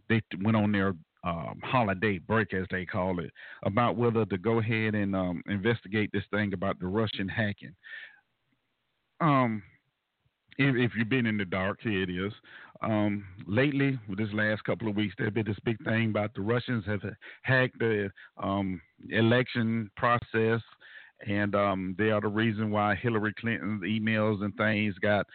they 0.08 0.22
went 0.44 0.58
on 0.58 0.72
their 0.72 0.94
um, 1.24 1.60
holiday 1.64 2.18
break, 2.20 2.54
as 2.54 2.66
they 2.72 2.86
call 2.86 3.20
it, 3.20 3.32
about 3.64 3.98
whether 3.98 4.26
to 4.26 4.38
go 4.38 4.60
ahead 4.60 4.96
and 4.96 5.16
um, 5.16 5.42
investigate 5.48 6.10
this 6.14 6.24
thing 6.32 6.54
about 6.54 6.80
the 6.80 6.88
Russian 6.88 7.28
hacking. 7.28 7.76
Um, 9.22 9.62
if, 10.58 10.76
if, 10.76 10.92
you've 10.98 11.10
been 11.10 11.26
in 11.26 11.38
the 11.38 11.46
dark, 11.46 11.80
here 11.82 12.04
it 12.04 12.10
is. 12.10 12.34
Um, 12.82 13.26
lately, 13.48 14.00
with 14.08 14.20
this 14.20 14.30
last 14.34 14.64
couple 14.64 14.88
of 14.88 14.96
weeks, 14.96 15.16
there's 15.18 15.34
been 15.34 15.46
this 15.46 15.60
big 15.66 15.82
thing 15.84 16.10
about 16.10 16.34
the 16.34 16.42
Russians 16.42 16.86
have 16.86 17.02
hacked 17.44 17.80
the 17.80 18.10
um, 18.42 18.82
election 19.10 19.90
process 19.98 20.62
and 21.28 21.56
um, 21.56 21.96
they 21.98 22.12
are 22.12 22.22
the 22.22 22.28
reason 22.28 22.72
why 22.72 22.96
Hillary 22.96 23.34
Clinton's 23.40 23.84
emails 23.84 24.44
and 24.44 24.56
things 24.56 24.96
got 25.00 25.26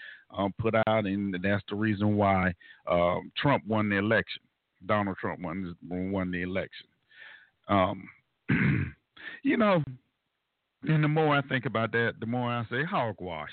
put 0.58 0.74
out, 0.74 1.06
and 1.06 1.36
that's 1.42 1.62
the 1.68 1.76
reason 1.76 2.16
why 2.16 2.52
um, 2.90 3.30
Trump 3.36 3.64
won 3.66 3.88
the 3.88 3.98
election. 3.98 4.42
Donald 4.86 5.16
Trump 5.18 5.40
won 5.40 5.74
won 5.88 6.30
the 6.30 6.42
election. 6.42 6.86
Um, 7.68 8.08
you 9.42 9.56
know, 9.56 9.82
and 10.82 11.02
the 11.04 11.08
more 11.08 11.36
I 11.36 11.42
think 11.42 11.66
about 11.66 11.92
that, 11.92 12.14
the 12.20 12.26
more 12.26 12.50
I 12.50 12.64
say 12.70 12.84
hogwash, 12.84 13.50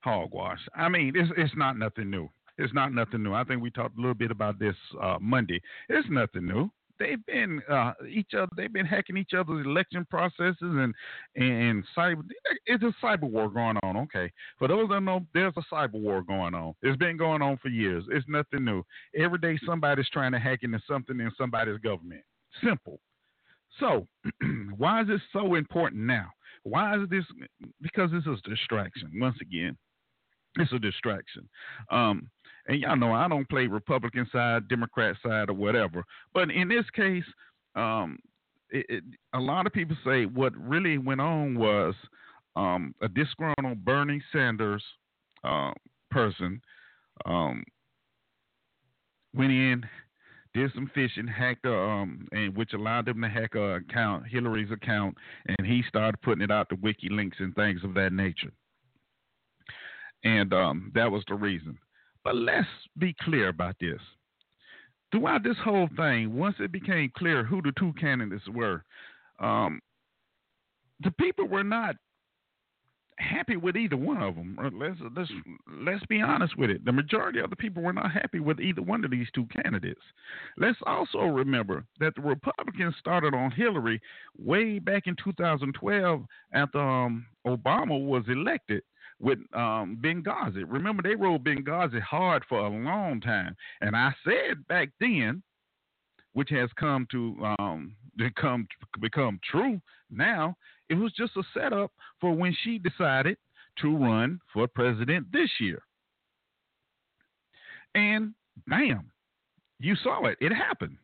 hogwash. 0.00 0.60
I 0.74 0.88
mean, 0.88 1.12
it's 1.14 1.30
it's 1.36 1.56
not 1.56 1.78
nothing 1.78 2.10
new. 2.10 2.28
It's 2.58 2.74
not 2.74 2.92
nothing 2.92 3.22
new. 3.22 3.32
I 3.32 3.44
think 3.44 3.62
we 3.62 3.70
talked 3.70 3.96
a 3.96 4.00
little 4.00 4.14
bit 4.14 4.30
about 4.30 4.58
this 4.58 4.76
uh, 5.00 5.18
Monday. 5.20 5.60
It's 5.88 6.08
nothing 6.10 6.46
new 6.46 6.70
they've 7.00 7.24
been 7.26 7.60
uh, 7.68 7.94
each 8.08 8.34
other. 8.36 8.50
They've 8.56 8.72
been 8.72 8.86
hacking 8.86 9.16
each 9.16 9.32
other's 9.36 9.66
election 9.66 10.06
processes 10.08 10.56
and 10.60 10.94
and 11.34 11.84
cyber. 11.96 12.22
It's 12.66 12.84
a 12.84 12.94
cyber 13.04 13.28
war 13.28 13.48
going 13.48 13.78
on. 13.82 13.96
Okay, 13.96 14.30
for 14.58 14.68
those 14.68 14.88
that 14.90 15.00
know, 15.00 15.26
there's 15.34 15.54
a 15.56 15.74
cyber 15.74 16.00
war 16.00 16.22
going 16.22 16.54
on. 16.54 16.74
It's 16.82 16.98
been 16.98 17.16
going 17.16 17.42
on 17.42 17.56
for 17.56 17.68
years. 17.68 18.04
It's 18.10 18.26
nothing 18.28 18.64
new. 18.64 18.84
Every 19.16 19.38
day 19.38 19.58
somebody's 19.66 20.10
trying 20.10 20.32
to 20.32 20.38
hack 20.38 20.60
into 20.62 20.80
something 20.86 21.18
in 21.18 21.32
somebody's 21.36 21.78
government. 21.78 22.22
Simple. 22.62 23.00
So, 23.80 24.06
why 24.76 25.02
is 25.02 25.08
this 25.08 25.20
so 25.32 25.54
important 25.54 26.02
now? 26.02 26.30
Why 26.62 26.96
is 26.96 27.08
this? 27.08 27.24
Because 27.80 28.10
this 28.12 28.26
is 28.26 28.38
a 28.44 28.50
distraction. 28.50 29.10
Once 29.14 29.36
again, 29.40 29.76
it's 30.56 30.72
a 30.72 30.78
distraction. 30.78 31.48
Um, 31.90 32.28
and 32.66 32.80
y'all 32.80 32.96
know 32.96 33.12
I 33.12 33.28
don't 33.28 33.48
play 33.48 33.66
Republican 33.66 34.28
side, 34.32 34.68
Democrat 34.68 35.16
side, 35.22 35.50
or 35.50 35.54
whatever. 35.54 36.04
But 36.34 36.50
in 36.50 36.68
this 36.68 36.88
case, 36.94 37.24
um, 37.74 38.18
it, 38.70 38.86
it, 38.88 39.04
a 39.34 39.40
lot 39.40 39.66
of 39.66 39.72
people 39.72 39.96
say 40.04 40.26
what 40.26 40.56
really 40.56 40.98
went 40.98 41.20
on 41.20 41.58
was 41.58 41.94
um, 42.56 42.94
a 43.00 43.08
disgruntled 43.08 43.84
Bernie 43.84 44.22
Sanders 44.32 44.82
uh, 45.44 45.72
person 46.10 46.60
um, 47.24 47.64
went 49.34 49.52
in, 49.52 49.84
did 50.54 50.72
some 50.74 50.90
phishing, 50.96 51.28
hacked, 51.28 51.64
um, 51.66 52.26
and 52.32 52.56
which 52.56 52.72
allowed 52.72 53.06
them 53.06 53.22
to 53.22 53.28
hack 53.28 53.54
a 53.54 53.76
account, 53.76 54.26
Hillary's 54.26 54.70
account, 54.70 55.16
and 55.46 55.66
he 55.66 55.82
started 55.88 56.20
putting 56.22 56.42
it 56.42 56.50
out 56.50 56.68
to 56.70 56.76
WikiLeaks 56.76 57.38
and 57.38 57.54
things 57.54 57.80
of 57.84 57.94
that 57.94 58.12
nature. 58.12 58.52
And 60.24 60.52
um, 60.52 60.92
that 60.94 61.10
was 61.10 61.22
the 61.28 61.34
reason. 61.34 61.78
But 62.24 62.36
let's 62.36 62.68
be 62.98 63.14
clear 63.20 63.48
about 63.48 63.76
this. 63.80 64.00
Throughout 65.12 65.42
this 65.42 65.56
whole 65.64 65.88
thing, 65.96 66.36
once 66.36 66.56
it 66.60 66.70
became 66.70 67.10
clear 67.16 67.44
who 67.44 67.62
the 67.62 67.72
two 67.78 67.92
candidates 67.94 68.48
were, 68.48 68.84
um, 69.40 69.80
the 71.00 71.10
people 71.12 71.48
were 71.48 71.64
not 71.64 71.96
happy 73.20 73.56
with 73.56 73.76
either 73.76 73.96
one 73.96 74.22
of 74.22 74.34
them. 74.34 74.58
Let's 74.74 74.96
let's 75.16 75.30
let's 75.82 76.06
be 76.06 76.20
honest 76.20 76.56
with 76.56 76.70
it. 76.70 76.84
The 76.84 76.92
majority 76.92 77.40
of 77.40 77.50
the 77.50 77.56
people 77.56 77.82
were 77.82 77.92
not 77.92 78.10
happy 78.10 78.40
with 78.40 78.60
either 78.60 78.82
one 78.82 79.04
of 79.04 79.10
these 79.10 79.28
two 79.34 79.46
candidates. 79.46 80.00
Let's 80.56 80.78
also 80.86 81.20
remember 81.20 81.84
that 82.00 82.14
the 82.14 82.22
Republicans 82.22 82.94
started 82.98 83.34
on 83.34 83.50
Hillary 83.50 84.00
way 84.38 84.78
back 84.78 85.06
in 85.06 85.16
2012 85.22 86.24
after 86.52 86.78
um, 86.78 87.26
Obama 87.46 88.04
was 88.04 88.24
elected 88.28 88.82
with 89.20 89.38
um, 89.54 89.98
Benghazi. 90.00 90.64
Remember, 90.66 91.02
they 91.02 91.14
rode 91.14 91.44
Benghazi 91.44 92.00
hard 92.00 92.42
for 92.48 92.58
a 92.58 92.68
long 92.68 93.20
time, 93.20 93.54
and 93.80 93.94
I 93.94 94.12
said 94.24 94.66
back 94.66 94.90
then, 94.98 95.42
which 96.32 96.50
has 96.50 96.70
come 96.76 97.06
to 97.10 97.54
um, 97.58 97.94
become 98.16 98.66
become 99.00 99.38
true 99.48 99.80
now, 100.10 100.56
it 100.88 100.94
was 100.94 101.12
just 101.12 101.36
a 101.36 101.42
setup 101.54 101.92
for 102.20 102.32
when 102.32 102.56
she 102.64 102.78
decided 102.78 103.36
to 103.80 103.96
run 103.96 104.40
for 104.52 104.66
president 104.66 105.30
this 105.32 105.50
year. 105.60 105.82
And 107.94 108.34
bam, 108.66 109.10
you 109.78 109.96
saw 109.96 110.26
it. 110.26 110.38
It 110.40 110.52
happened. 110.52 110.96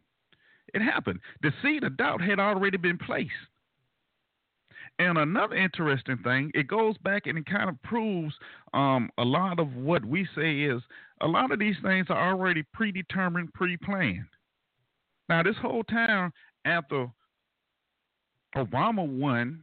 It 0.74 0.82
happened. 0.82 1.20
The 1.42 1.52
seed 1.62 1.84
of 1.84 1.96
doubt 1.96 2.20
had 2.20 2.38
already 2.38 2.76
been 2.76 2.98
placed. 2.98 3.30
And 4.98 5.18
another 5.18 5.56
interesting 5.56 6.16
thing, 6.18 6.50
it 6.54 6.68
goes 6.68 6.96
back 6.98 7.26
and 7.26 7.36
it 7.36 7.46
kind 7.46 7.68
of 7.68 7.80
proves 7.82 8.34
um, 8.72 9.10
a 9.18 9.24
lot 9.24 9.60
of 9.60 9.74
what 9.74 10.04
we 10.04 10.26
say 10.34 10.62
is 10.62 10.80
a 11.20 11.26
lot 11.26 11.52
of 11.52 11.58
these 11.58 11.76
things 11.82 12.06
are 12.08 12.30
already 12.32 12.62
predetermined, 12.72 13.52
pre 13.52 13.76
planned. 13.76 14.24
Now, 15.28 15.42
this 15.42 15.56
whole 15.60 15.84
time 15.84 16.32
after 16.64 17.08
Obama 18.56 19.06
won, 19.06 19.62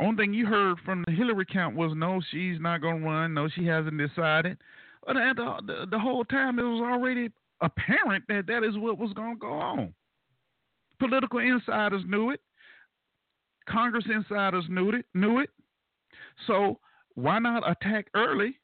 only 0.00 0.16
thing 0.16 0.34
you 0.34 0.46
heard 0.46 0.78
from 0.84 1.04
the 1.06 1.12
Hillary 1.12 1.46
count 1.46 1.76
was 1.76 1.92
no, 1.94 2.20
she's 2.30 2.60
not 2.60 2.80
going 2.80 3.00
to 3.00 3.06
run. 3.06 3.34
No, 3.34 3.48
she 3.48 3.64
hasn't 3.64 3.96
decided. 3.96 4.58
But 5.06 5.14
the, 5.14 5.60
the, 5.66 5.86
the 5.90 5.98
whole 5.98 6.24
time, 6.24 6.58
it 6.58 6.62
was 6.62 6.80
already 6.80 7.30
apparent 7.60 8.24
that 8.28 8.46
that 8.48 8.64
is 8.64 8.76
what 8.76 8.98
was 8.98 9.12
going 9.12 9.34
to 9.34 9.40
go 9.40 9.52
on. 9.52 9.94
Political 10.98 11.38
insiders 11.38 12.02
knew 12.06 12.30
it. 12.30 12.40
Congress 13.68 14.04
insiders 14.12 14.64
knew 14.68 14.90
it. 14.90 15.06
Knew 15.14 15.38
it. 15.38 15.50
So 16.46 16.78
why 17.14 17.38
not 17.38 17.68
attack 17.68 18.06
early 18.14 18.58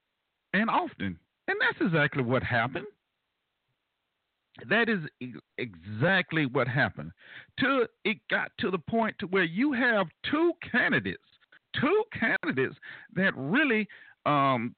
and 0.52 0.68
often? 0.68 1.18
And 1.48 1.56
that's 1.60 1.80
exactly 1.80 2.22
what 2.22 2.42
happened. 2.42 2.86
That 4.68 4.88
is 4.88 5.00
exactly 5.58 6.46
what 6.46 6.68
happened. 6.68 7.12
To 7.60 7.86
it 8.04 8.18
got 8.30 8.50
to 8.58 8.70
the 8.70 8.78
point 8.78 9.16
to 9.20 9.26
where 9.26 9.44
you 9.44 9.72
have 9.72 10.08
two 10.30 10.52
candidates, 10.70 11.22
two 11.80 12.02
candidates 12.12 12.76
that 13.14 13.32
really 13.36 13.88
um, 14.26 14.74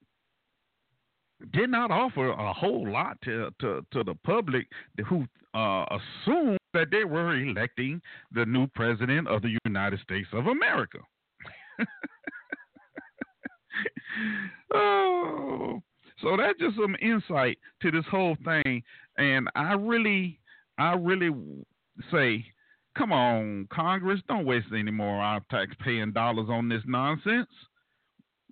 did 1.51 1.69
not 1.69 1.91
offer 1.91 2.31
a 2.31 2.53
whole 2.53 2.89
lot 2.89 3.17
to 3.23 3.49
to, 3.59 3.85
to 3.91 4.03
the 4.03 4.15
public 4.23 4.67
who 5.07 5.25
uh, 5.53 5.85
assumed 5.91 6.57
that 6.73 6.91
they 6.91 7.03
were 7.03 7.35
electing 7.35 8.01
the 8.31 8.45
new 8.45 8.67
president 8.67 9.27
of 9.27 9.41
the 9.41 9.57
United 9.65 9.99
States 10.01 10.27
of 10.33 10.47
America. 10.47 10.99
oh, 14.73 15.81
so 16.21 16.37
that's 16.37 16.59
just 16.59 16.75
some 16.75 16.95
insight 17.01 17.57
to 17.81 17.91
this 17.91 18.05
whole 18.09 18.37
thing, 18.45 18.83
and 19.17 19.47
I 19.55 19.73
really, 19.73 20.39
I 20.77 20.93
really 20.93 21.31
say, 22.11 22.45
come 22.97 23.11
on, 23.11 23.67
Congress, 23.71 24.21
don't 24.27 24.45
waste 24.45 24.67
any 24.77 24.91
more 24.91 25.15
of 25.15 25.21
our 25.21 25.41
taxpaying 25.51 26.13
dollars 26.13 26.47
on 26.49 26.69
this 26.69 26.83
nonsense. 26.85 27.49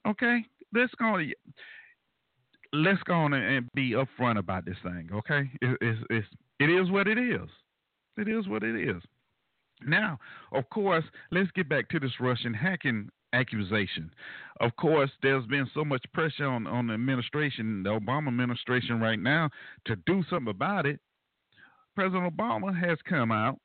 Okay, 0.08 0.44
let's 0.74 0.94
go. 0.96 1.18
Let's 2.74 3.04
go 3.04 3.14
on 3.14 3.34
and 3.34 3.68
be 3.74 3.92
upfront 3.92 4.40
about 4.40 4.66
this 4.66 4.78
thing. 4.82 5.10
Okay, 5.14 5.50
it, 5.62 5.78
it's, 5.82 6.00
it's 6.10 6.28
it 6.60 6.70
is 6.70 6.90
what 6.90 7.08
it 7.08 7.18
is. 7.18 7.50
It 8.18 8.28
is 8.28 8.48
what 8.48 8.64
it 8.64 8.76
is. 8.76 9.02
Now, 9.86 10.20
of 10.52 10.70
course, 10.70 11.04
let's 11.32 11.50
get 11.52 11.68
back 11.68 11.90
to 11.90 12.00
this 12.00 12.20
Russian 12.20 12.54
hacking 12.54 13.10
accusation. 13.34 14.12
Of 14.60 14.76
course, 14.76 15.10
there's 15.24 15.46
been 15.48 15.70
so 15.74 15.84
much 15.84 16.04
pressure 16.14 16.46
on, 16.46 16.68
on 16.68 16.88
the 16.88 16.94
administration, 16.94 17.84
the 17.84 17.90
Obama 17.90 18.28
administration 18.28 19.00
right 19.00 19.20
now, 19.20 19.50
to 19.86 19.96
do 20.06 20.24
something 20.30 20.52
about 20.52 20.86
it. 20.86 21.00
President 21.96 22.36
Obama 22.36 22.78
has 22.78 22.98
come 23.08 23.32
out 23.32 23.60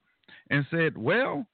and 0.51 0.65
said, 0.71 0.97
well, 0.97 1.47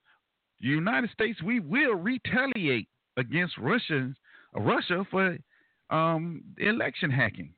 the 0.60 0.68
United 0.68 1.10
States, 1.10 1.42
we 1.42 1.60
will 1.60 1.94
retaliate 1.94 2.88
against 3.16 3.58
Russia, 3.58 4.14
Russia 4.54 5.04
for 5.10 5.36
um, 5.90 6.42
election 6.58 7.10
hacking. 7.10 7.52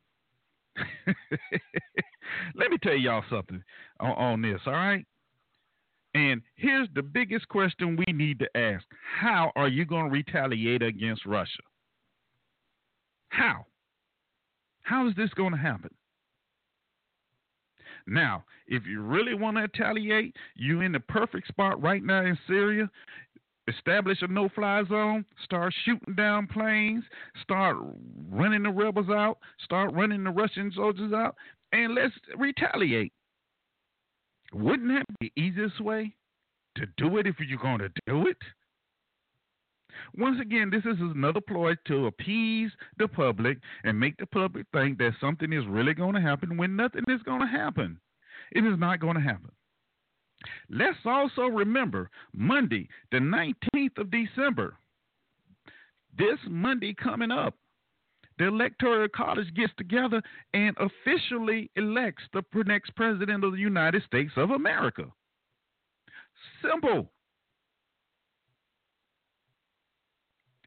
Let 2.55 2.71
me 2.71 2.79
tell 2.83 2.97
y'all 2.97 3.23
something 3.31 3.63
on, 4.01 4.11
on 4.11 4.43
this, 4.43 4.61
all 4.67 4.73
right? 4.73 5.05
And 6.15 6.43
here's 6.55 6.89
the 6.95 7.03
biggest 7.03 7.49
question 7.49 7.97
we 7.97 8.13
need 8.13 8.39
to 8.39 8.57
ask 8.57 8.85
How 9.19 9.53
are 9.57 9.69
you 9.69 9.85
going 9.85 10.07
to 10.07 10.11
retaliate 10.11 10.83
against 10.83 11.27
Russia? 11.27 11.63
How? 13.29 13.67
How 14.83 15.09
is 15.09 15.15
this 15.17 15.31
going 15.31 15.53
to 15.53 15.59
happen? 15.59 15.91
Now, 18.07 18.45
if 18.67 18.87
you 18.87 19.01
really 19.01 19.35
want 19.35 19.57
to 19.57 19.63
retaliate, 19.63 20.37
you're 20.55 20.85
in 20.85 20.93
the 20.93 21.01
perfect 21.01 21.49
spot 21.49 21.83
right 21.83 22.03
now 22.03 22.25
in 22.25 22.39
Syria. 22.47 22.89
Establish 23.67 24.19
a 24.21 24.27
no 24.27 24.51
fly 24.51 24.83
zone, 24.87 25.25
start 25.43 25.73
shooting 25.85 26.15
down 26.15 26.47
planes, 26.47 27.03
start 27.43 27.79
running 28.31 28.63
the 28.63 28.71
rebels 28.71 29.09
out, 29.09 29.39
start 29.65 29.91
running 29.95 30.23
the 30.23 30.31
Russian 30.31 30.71
soldiers 30.77 31.15
out, 31.15 31.35
and 31.73 31.95
let's 31.95 32.13
retaliate. 32.37 33.13
Wouldn't 34.55 34.89
that 34.89 35.05
be 35.19 35.33
the 35.37 35.43
easiest 35.43 35.81
way 35.81 36.15
to 36.77 36.87
do 36.97 37.19
it 37.19 37.27
if 37.27 37.37
you're 37.41 37.59
going 37.59 37.81
to 37.81 37.91
do 38.07 38.29
it? 38.29 38.37
Once 40.17 40.41
again, 40.41 40.71
this 40.71 40.85
is 40.85 41.01
another 41.01 41.41
ploy 41.41 41.75
to 41.87 42.07
appease 42.07 42.71
the 42.99 43.09
public 43.09 43.59
and 43.85 43.99
make 43.99 44.17
the 44.17 44.27
public 44.27 44.67
think 44.73 44.99
that 44.99 45.13
something 45.21 45.53
is 45.53 45.67
really 45.67 45.95
going 45.95 46.15
to 46.15 46.21
happen 46.21 46.57
when 46.57 46.77
nothing 46.77 47.05
is 47.09 47.23
going 47.23 47.41
to 47.41 47.47
happen. 47.47 47.99
It 48.53 48.65
is 48.65 48.79
not 48.79 49.01
going 49.01 49.15
to 49.15 49.21
happen. 49.21 49.51
Let's 50.69 50.99
also 51.05 51.43
remember 51.43 52.11
Monday, 52.33 52.89
the 53.13 53.19
19th 53.19 53.99
of 53.99 54.11
December, 54.11 54.77
this 56.17 56.39
Monday 56.49 56.95
coming 56.95 57.31
up, 57.31 57.55
the 58.39 58.47
Electoral 58.47 59.09
College 59.15 59.53
gets 59.55 59.73
together 59.77 60.23
and 60.53 60.77
officially 60.79 61.71
elects 61.77 62.23
the 62.33 62.43
next 62.67 62.95
president 62.97 63.45
of 63.45 63.53
the 63.53 63.59
United 63.59 64.03
States 64.05 64.33
of 64.37 64.51
America. 64.51 65.05
Simple. 66.63 67.11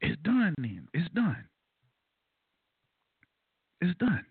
It's 0.00 0.20
done 0.22 0.54
then. 0.58 0.88
It's 0.94 1.12
done. 1.14 1.44
It's 3.80 3.96
done. 3.98 4.24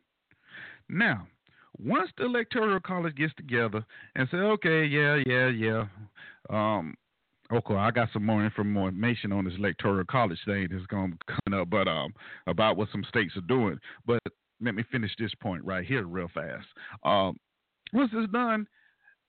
Now, 0.90 1.28
once 1.78 2.10
the 2.18 2.26
Electoral 2.26 2.80
College 2.80 3.16
gets 3.16 3.34
together 3.36 3.86
and 4.16 4.28
say, 4.32 4.38
okay, 4.38 4.86
yeah, 4.86 5.22
yeah, 5.26 5.50
yeah, 5.50 5.86
um, 6.50 6.96
Okay, 7.52 7.76
I 7.76 7.92
got 7.92 8.10
some 8.12 8.26
more 8.26 8.44
information 8.44 9.32
on 9.32 9.46
this 9.46 9.54
electoral 9.58 10.04
college 10.06 10.40
thing 10.46 10.68
that's 10.70 10.86
going 10.88 11.12
to 11.12 11.18
come 11.28 11.60
up, 11.60 11.70
but 11.70 11.88
um, 11.88 12.14
about 12.46 12.76
what 12.76 12.90
some 12.92 13.06
states 13.08 13.38
are 13.38 13.42
doing. 13.42 13.80
But 14.06 14.20
let 14.62 14.76
me 14.76 14.84
finish 14.92 15.12
this 15.18 15.34
point 15.42 15.64
right 15.64 15.86
here, 15.86 16.06
real 16.06 16.30
fast. 16.34 16.66
Um, 17.04 17.38
once 17.94 18.12
it's 18.14 18.32
done, 18.34 18.68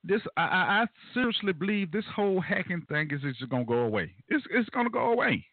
this 0.02 0.20
I, 0.36 0.42
I 0.42 0.86
seriously 1.14 1.52
believe 1.52 1.92
this 1.92 2.04
whole 2.14 2.40
hacking 2.40 2.82
thing 2.88 3.10
is 3.12 3.20
just 3.38 3.50
going 3.50 3.66
to 3.66 3.72
go 3.72 3.80
away. 3.80 4.12
It's 4.28 4.44
it's 4.50 4.68
going 4.70 4.86
to 4.86 4.90
go 4.90 5.12
away. 5.12 5.44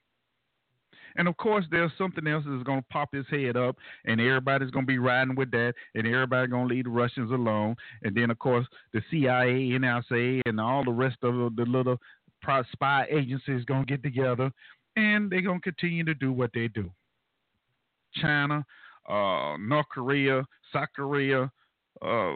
And 1.17 1.27
of 1.27 1.37
course, 1.37 1.65
there's 1.71 1.91
something 1.97 2.27
else 2.27 2.43
that's 2.45 2.63
going 2.63 2.81
to 2.81 2.87
pop 2.89 3.09
his 3.13 3.25
head 3.29 3.55
up, 3.55 3.77
and 4.05 4.19
everybody's 4.19 4.71
going 4.71 4.85
to 4.85 4.91
be 4.91 4.97
riding 4.97 5.35
with 5.35 5.49
that, 5.51 5.73
and 5.93 6.05
everybody's 6.05 6.51
going 6.51 6.67
to 6.67 6.73
leave 6.73 6.83
the 6.85 6.89
Russians 6.89 7.31
alone. 7.31 7.75
And 8.03 8.15
then, 8.15 8.31
of 8.31 8.39
course, 8.39 8.67
the 8.91 9.01
CIA, 9.09 9.79
NSA, 9.79 10.41
and 10.45 10.59
all 10.59 10.83
the 10.83 10.91
rest 10.91 11.17
of 11.23 11.55
the 11.55 11.63
little 11.63 11.97
spy 12.71 13.07
agencies 13.09 13.65
going 13.65 13.85
to 13.85 13.91
get 13.91 14.03
together 14.03 14.51
and 14.95 15.29
they're 15.29 15.41
going 15.41 15.59
to 15.59 15.71
continue 15.71 16.03
to 16.03 16.13
do 16.13 16.31
what 16.31 16.51
they 16.53 16.67
do. 16.67 16.89
China, 18.15 18.63
uh, 19.09 19.57
North 19.59 19.87
Korea, 19.93 20.45
South 20.71 20.87
Korea, 20.95 21.51
uh, 22.01 22.35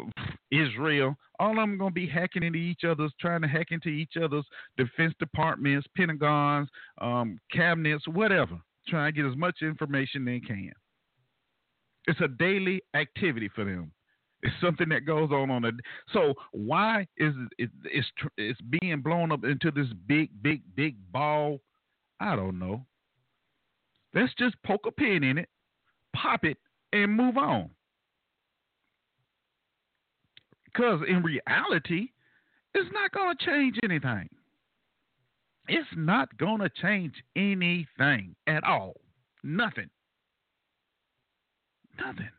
Israel, 0.51 1.15
all 1.39 1.51
of 1.51 1.57
them 1.57 1.77
going 1.77 1.91
to 1.91 1.95
be 1.95 2.07
hacking 2.07 2.43
into 2.43 2.59
each 2.59 2.83
other's, 2.83 3.13
trying 3.19 3.41
to 3.41 3.47
hack 3.47 3.67
into 3.71 3.89
each 3.89 4.13
other's 4.21 4.45
defense 4.77 5.13
departments, 5.19 5.87
Pentagons, 5.95 6.69
um, 6.99 7.39
cabinets, 7.51 8.07
whatever, 8.07 8.59
trying 8.87 9.13
to 9.13 9.21
get 9.21 9.29
as 9.29 9.37
much 9.37 9.61
information 9.61 10.25
they 10.25 10.39
can. 10.39 10.71
It's 12.07 12.21
a 12.21 12.27
daily 12.27 12.81
activity 12.95 13.49
for 13.53 13.63
them. 13.63 13.91
It's 14.41 14.55
something 14.61 14.87
that 14.89 15.05
goes 15.05 15.31
on 15.31 15.51
on 15.51 15.65
a. 15.65 15.71
So 16.13 16.33
why 16.51 17.07
is 17.17 17.33
it? 17.57 17.69
It's 17.83 18.07
it's 18.37 18.59
being 18.61 19.01
blown 19.01 19.31
up 19.31 19.43
into 19.43 19.71
this 19.71 19.87
big, 20.07 20.29
big, 20.41 20.61
big 20.75 20.95
ball. 21.11 21.59
I 22.19 22.35
don't 22.35 22.57
know. 22.57 22.85
Let's 24.13 24.33
just 24.39 24.55
poke 24.63 24.85
a 24.87 24.91
pin 24.91 25.23
in 25.23 25.37
it, 25.37 25.49
pop 26.15 26.43
it, 26.45 26.57
and 26.93 27.15
move 27.15 27.37
on. 27.37 27.69
Because 30.65 31.01
in 31.07 31.21
reality, 31.21 32.09
it's 32.73 32.89
not 32.93 33.11
going 33.11 33.35
to 33.35 33.45
change 33.45 33.77
anything. 33.83 34.29
It's 35.67 35.89
not 35.95 36.35
going 36.37 36.61
to 36.61 36.69
change 36.81 37.15
anything 37.35 38.35
at 38.47 38.63
all. 38.63 38.95
Nothing. 39.43 39.89
Nothing 41.99 42.29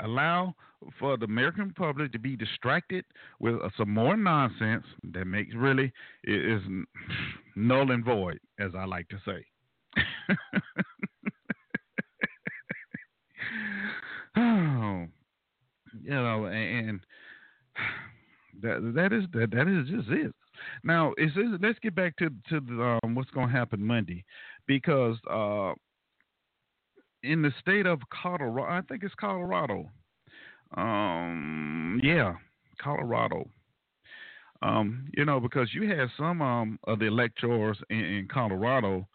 allow 0.00 0.54
for 0.98 1.16
the 1.16 1.24
American 1.24 1.72
public 1.72 2.12
to 2.12 2.18
be 2.18 2.36
distracted 2.36 3.04
with 3.40 3.54
uh, 3.62 3.68
some 3.76 3.90
more 3.90 4.16
nonsense 4.16 4.84
that 5.12 5.26
makes 5.26 5.54
really 5.54 5.92
is 6.24 6.62
null 7.54 7.90
and 7.90 8.04
void, 8.04 8.38
as 8.58 8.72
I 8.76 8.84
like 8.84 9.08
to 9.08 9.16
say. 9.24 9.44
oh, 14.36 15.06
you 16.02 16.10
know, 16.10 16.46
and 16.46 17.00
that 18.62 18.92
that 18.94 19.12
is 19.12 19.24
that 19.32 19.50
that 19.52 19.68
is 19.68 19.88
just 19.88 20.08
it. 20.10 20.34
Now, 20.84 21.12
let's 21.60 21.78
get 21.80 21.94
back 21.94 22.16
to 22.16 22.30
to 22.48 22.60
the, 22.60 22.98
um, 23.02 23.14
what's 23.14 23.30
going 23.30 23.48
to 23.48 23.52
happen 23.52 23.82
Monday, 23.82 24.24
because 24.66 25.16
uh, 25.30 25.72
in 27.22 27.42
the 27.42 27.52
state 27.60 27.86
of 27.86 28.00
Colorado, 28.10 28.70
I 28.70 28.80
think 28.82 29.02
it's 29.02 29.14
Colorado. 29.14 29.90
Um, 30.76 32.00
yeah, 32.02 32.34
Colorado. 32.80 33.48
Um, 34.62 35.08
you 35.16 35.24
know, 35.24 35.38
because 35.38 35.68
you 35.74 35.88
had 35.88 36.08
some 36.16 36.40
um, 36.40 36.78
of 36.84 36.98
the 36.98 37.06
electors 37.06 37.78
in, 37.90 37.98
in 37.98 38.28
Colorado, 38.32 39.06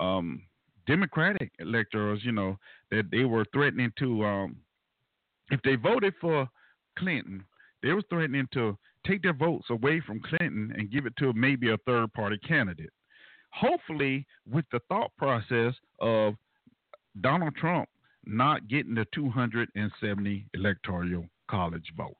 um, 0.00 0.42
Democratic 0.86 1.50
electors, 1.58 2.20
you 2.22 2.32
know, 2.32 2.58
that 2.90 3.10
they 3.10 3.24
were 3.24 3.44
threatening 3.52 3.92
to, 3.98 4.24
um, 4.24 4.56
if 5.50 5.60
they 5.62 5.74
voted 5.74 6.14
for 6.20 6.48
Clinton, 6.98 7.44
they 7.82 7.92
were 7.92 8.02
threatening 8.08 8.46
to 8.52 8.78
take 9.06 9.22
their 9.22 9.34
votes 9.34 9.66
away 9.70 10.00
from 10.06 10.20
Clinton 10.20 10.72
and 10.76 10.90
give 10.90 11.06
it 11.06 11.16
to 11.18 11.32
maybe 11.32 11.70
a 11.70 11.78
third 11.78 12.12
party 12.12 12.38
candidate. 12.38 12.90
Hopefully, 13.50 14.26
with 14.50 14.64
the 14.72 14.80
thought 14.88 15.10
process 15.16 15.74
of 16.00 16.34
Donald 17.20 17.54
Trump 17.56 17.88
not 18.26 18.68
getting 18.68 18.94
the 18.94 19.06
270 19.14 20.46
electoral 20.54 21.26
college 21.48 21.92
votes. 21.96 22.16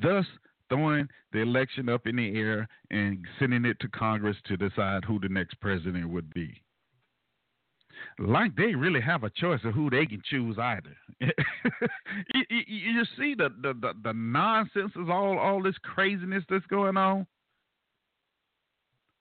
Thus, 0.00 0.24
throwing 0.68 1.08
the 1.32 1.40
election 1.40 1.88
up 1.88 2.06
in 2.06 2.16
the 2.16 2.38
air 2.38 2.68
and 2.90 3.24
sending 3.38 3.64
it 3.64 3.80
to 3.80 3.88
Congress 3.88 4.36
to 4.46 4.56
decide 4.56 5.04
who 5.04 5.18
the 5.18 5.28
next 5.28 5.60
president 5.60 6.08
would 6.08 6.32
be. 6.32 6.62
Like 8.20 8.54
they 8.54 8.76
really 8.76 9.00
have 9.00 9.24
a 9.24 9.30
choice 9.30 9.60
of 9.64 9.74
who 9.74 9.90
they 9.90 10.06
can 10.06 10.22
choose 10.24 10.56
either. 10.56 10.96
you, 11.20 12.44
you, 12.48 12.62
you, 12.68 13.04
see 13.18 13.34
the, 13.34 13.48
the, 13.60 13.74
the, 13.74 13.92
the 14.04 14.12
nonsense 14.12 14.92
is 14.94 15.08
all 15.10 15.36
all 15.36 15.60
this 15.60 15.74
craziness 15.82 16.44
that's 16.48 16.66
going 16.66 16.96
on 16.96 17.26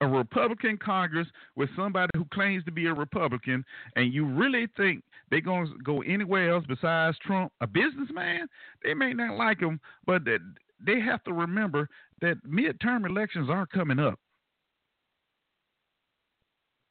a 0.02 0.08
Republican 0.08 0.78
Congress 0.78 1.28
with 1.56 1.70
somebody 1.76 2.12
who 2.16 2.26
claims 2.34 2.64
to 2.66 2.72
be 2.72 2.86
a 2.86 2.94
Republican, 2.94 3.64
and 3.96 4.14
you 4.14 4.26
really 4.26 4.68
think 4.78 5.04
they're 5.30 5.42
going 5.42 5.68
to 5.68 5.78
go 5.84 6.02
anywhere 6.02 6.54
else 6.54 6.66
besides 6.68 7.18
Trump, 7.26 7.52
a 7.62 7.68
businessman? 7.68 8.48
They 8.84 8.94
may 8.94 9.14
not 9.14 9.38
like 9.38 9.60
him, 9.60 9.80
but 10.06 10.24
they 10.26 11.00
have 11.00 11.24
to 11.24 11.34
remember 11.34 11.90
that 12.22 12.36
midterm 12.48 13.10
elections 13.10 13.50
are 13.50 13.66
coming 13.66 14.00
up. 14.00 14.20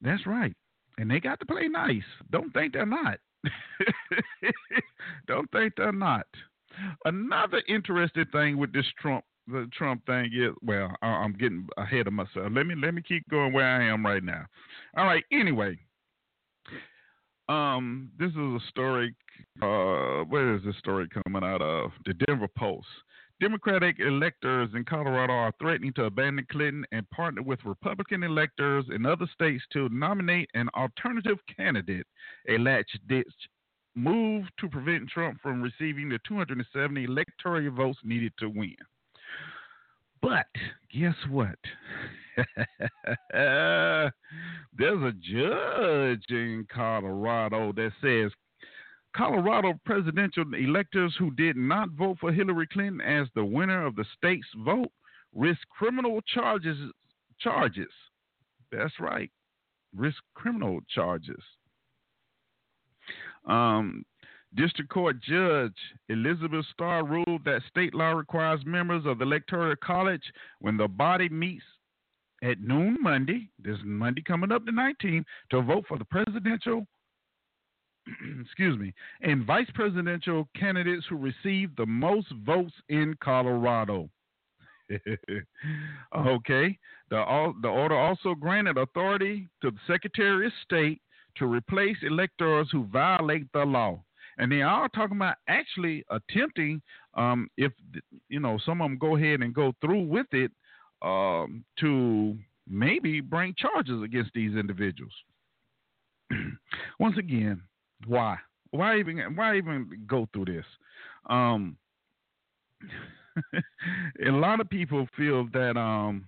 That's 0.01 0.27
right. 0.27 0.55
And 0.99 1.11
they 1.11 1.21
got 1.21 1.40
to 1.40 1.47
play 1.47 1.69
nice. 1.69 2.03
Don't 2.31 2.53
think 2.53 2.73
they're 2.73 2.87
not. 2.87 3.19
Don't 5.27 5.51
think 5.51 5.75
they're 5.77 5.92
not. 5.92 6.27
Another 7.05 7.62
interesting 7.69 8.27
thing 8.33 8.59
with 8.59 8.73
this 8.73 8.87
Trump 9.01 9.25
the 9.46 9.68
Trump 9.72 10.04
thing 10.06 10.30
is 10.32 10.54
well, 10.62 10.90
I, 11.02 11.24
am 11.24 11.32
getting 11.32 11.66
ahead 11.76 12.06
of 12.06 12.12
myself. 12.12 12.48
Let 12.50 12.66
me 12.66 12.74
let 12.74 12.94
me 12.94 13.02
keep 13.02 13.28
going 13.28 13.52
where 13.52 13.66
I 13.66 13.87
am 13.87 14.04
right 14.04 14.22
now. 14.22 14.44
All 14.96 15.06
right. 15.06 15.24
Anyway, 15.32 15.78
um, 17.48 18.11
this 18.18 18.30
is 18.30 18.37
a 18.37 18.59
story. 18.68 19.14
Uh, 19.62 20.24
where 20.24 20.54
is 20.54 20.62
this 20.64 20.76
story 20.78 21.09
coming 21.24 21.44
out 21.44 21.62
of? 21.62 21.90
The 22.04 22.14
Denver 22.14 22.48
Post. 22.56 22.87
Democratic 23.38 23.96
electors 23.98 24.70
in 24.74 24.82
Colorado 24.82 25.35
are 25.35 25.52
threatening 25.61 25.92
to 25.92 26.04
abandon 26.04 26.46
Clinton 26.50 26.87
and 26.90 27.09
partner 27.11 27.42
with 27.42 27.59
Republican 27.66 28.22
electors 28.22 28.87
in 28.90 29.04
other 29.04 29.26
states 29.35 29.62
to 29.74 29.90
nominate 29.90 30.48
an 30.54 30.70
alternative 30.74 31.37
candidate, 31.54 32.06
a 32.48 32.56
latch 32.56 32.90
ditch 33.09 33.26
move 33.94 34.44
to 34.59 34.68
prevent 34.68 35.09
Trump 35.11 35.38
from 35.42 35.61
receiving 35.61 36.09
the 36.09 36.18
270 36.26 37.04
electoral 37.04 37.70
votes 37.70 37.98
needed 38.04 38.32
to 38.38 38.48
win. 38.48 38.76
But 40.22 40.46
guess 40.92 41.14
what? 41.31 41.59
There's 43.33 44.12
a 45.02 45.12
judge 45.20 46.24
in 46.31 46.66
Colorado 46.72 47.72
that 47.72 47.92
says 48.02 48.33
Colorado 49.16 49.74
presidential 49.85 50.44
electors 50.55 51.14
who 51.18 51.31
did 51.33 51.57
not 51.57 51.90
vote 51.90 52.18
for 52.20 52.33
Hillary 52.33 52.66
Clinton 52.70 53.00
as 53.00 53.29
the 53.35 53.44
winner 53.44 53.87
of 53.87 53.96
the 53.96 54.05
state's 54.16 54.46
vote 54.64 54.90
risk 55.35 55.61
criminal 55.68 56.20
charges 56.22 56.79
charges. 57.38 57.92
That's 58.72 58.98
right. 58.98 59.31
Risk 59.94 60.18
criminal 60.35 60.81
charges. 60.92 61.42
Um, 63.46 64.05
District 64.57 64.90
Court 64.90 65.16
Judge 65.21 65.77
Elizabeth 66.09 66.64
Starr 66.73 67.05
ruled 67.05 67.45
that 67.45 67.61
state 67.69 67.95
law 67.95 68.12
requires 68.12 68.61
members 68.64 69.05
of 69.05 69.19
the 69.19 69.25
Electoral 69.25 69.77
College, 69.77 70.23
when 70.61 70.77
the 70.77 70.88
body 70.88 71.29
meets 71.29 71.64
at 72.42 72.61
noon 72.61 72.97
Monday, 73.01 73.51
this 73.62 73.77
Monday 73.85 74.23
coming 74.23 74.53
up 74.53 74.64
the 74.64 74.73
19th, 74.73 75.25
to 75.51 75.62
vote 75.62 75.85
for 75.87 75.99
the 75.99 76.05
presidential, 76.07 76.87
excuse 78.40 78.79
me, 78.79 78.95
and 79.21 79.45
vice 79.45 79.69
presidential 79.75 80.49
candidates 80.57 81.05
who 81.09 81.16
received 81.16 81.77
the 81.77 81.87
most 81.87 82.29
votes 82.45 82.75
in 82.88 83.14
Colorado. 83.23 84.09
okay. 86.16 86.79
The, 87.11 87.53
the 87.62 87.69
order 87.69 87.97
also 87.97 88.35
granted 88.35 88.79
authority 88.79 89.49
to 89.62 89.71
the 89.71 89.79
Secretary 89.87 90.47
of 90.47 90.53
State 90.64 91.01
to 91.37 91.47
replace 91.47 91.97
electors 92.03 92.69
who 92.73 92.87
violate 92.87 93.47
the 93.53 93.64
law 93.64 94.01
and 94.38 94.51
they 94.51 94.62
are 94.62 94.88
talking 94.88 95.16
about 95.16 95.37
actually 95.49 96.05
attempting, 96.11 96.83
um, 97.14 97.49
if 97.57 97.72
you 98.29 98.40
know, 98.40 98.59
some 98.64 98.81
of 98.81 98.90
them 98.90 98.99
go 98.99 99.16
ahead 99.16 99.40
and 99.40 99.55
go 99.55 99.72
through 99.81 100.03
with 100.03 100.27
it, 100.33 100.51
um, 101.03 101.64
to 101.81 102.37
maybe 102.68 103.20
bring 103.20 103.55
charges 103.57 104.03
against 104.03 104.31
these 104.35 104.57
individuals. 104.57 105.12
Once 107.01 107.16
again, 107.18 107.62
why? 108.07 108.37
Why 108.70 108.99
even? 108.99 109.18
Why 109.37 109.57
even 109.57 110.05
go 110.07 110.29
through 110.33 110.46
this? 110.46 110.64
Um, 111.31 111.77
a 113.55 114.31
lot 114.31 114.61
of 114.61 114.68
people 114.68 115.07
feel 115.16 115.46
that 115.53 115.77
um, 115.77 116.27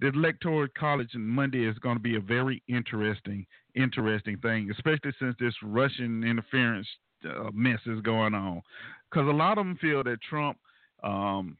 the 0.00 0.08
electoral 0.08 0.66
college 0.78 1.10
on 1.14 1.26
Monday 1.26 1.66
is 1.66 1.78
going 1.78 1.96
to 1.96 2.02
be 2.02 2.16
a 2.16 2.20
very 2.20 2.62
interesting, 2.68 3.46
interesting 3.74 4.38
thing, 4.38 4.70
especially 4.70 5.12
since 5.18 5.36
this 5.38 5.54
Russian 5.62 6.24
interference 6.24 6.88
uh, 7.24 7.50
mess 7.52 7.80
is 7.86 8.00
going 8.00 8.34
on. 8.34 8.62
Because 9.10 9.28
a 9.28 9.32
lot 9.32 9.58
of 9.58 9.64
them 9.66 9.78
feel 9.80 10.02
that 10.04 10.20
Trump 10.22 10.58
um, 11.02 11.56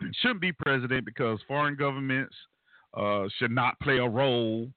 shouldn't 0.20 0.40
be 0.40 0.52
president 0.52 1.04
because 1.04 1.38
foreign 1.46 1.76
governments 1.76 2.34
uh, 2.96 3.24
should 3.38 3.50
not 3.50 3.78
play 3.80 3.98
a 3.98 4.08
role 4.08 4.68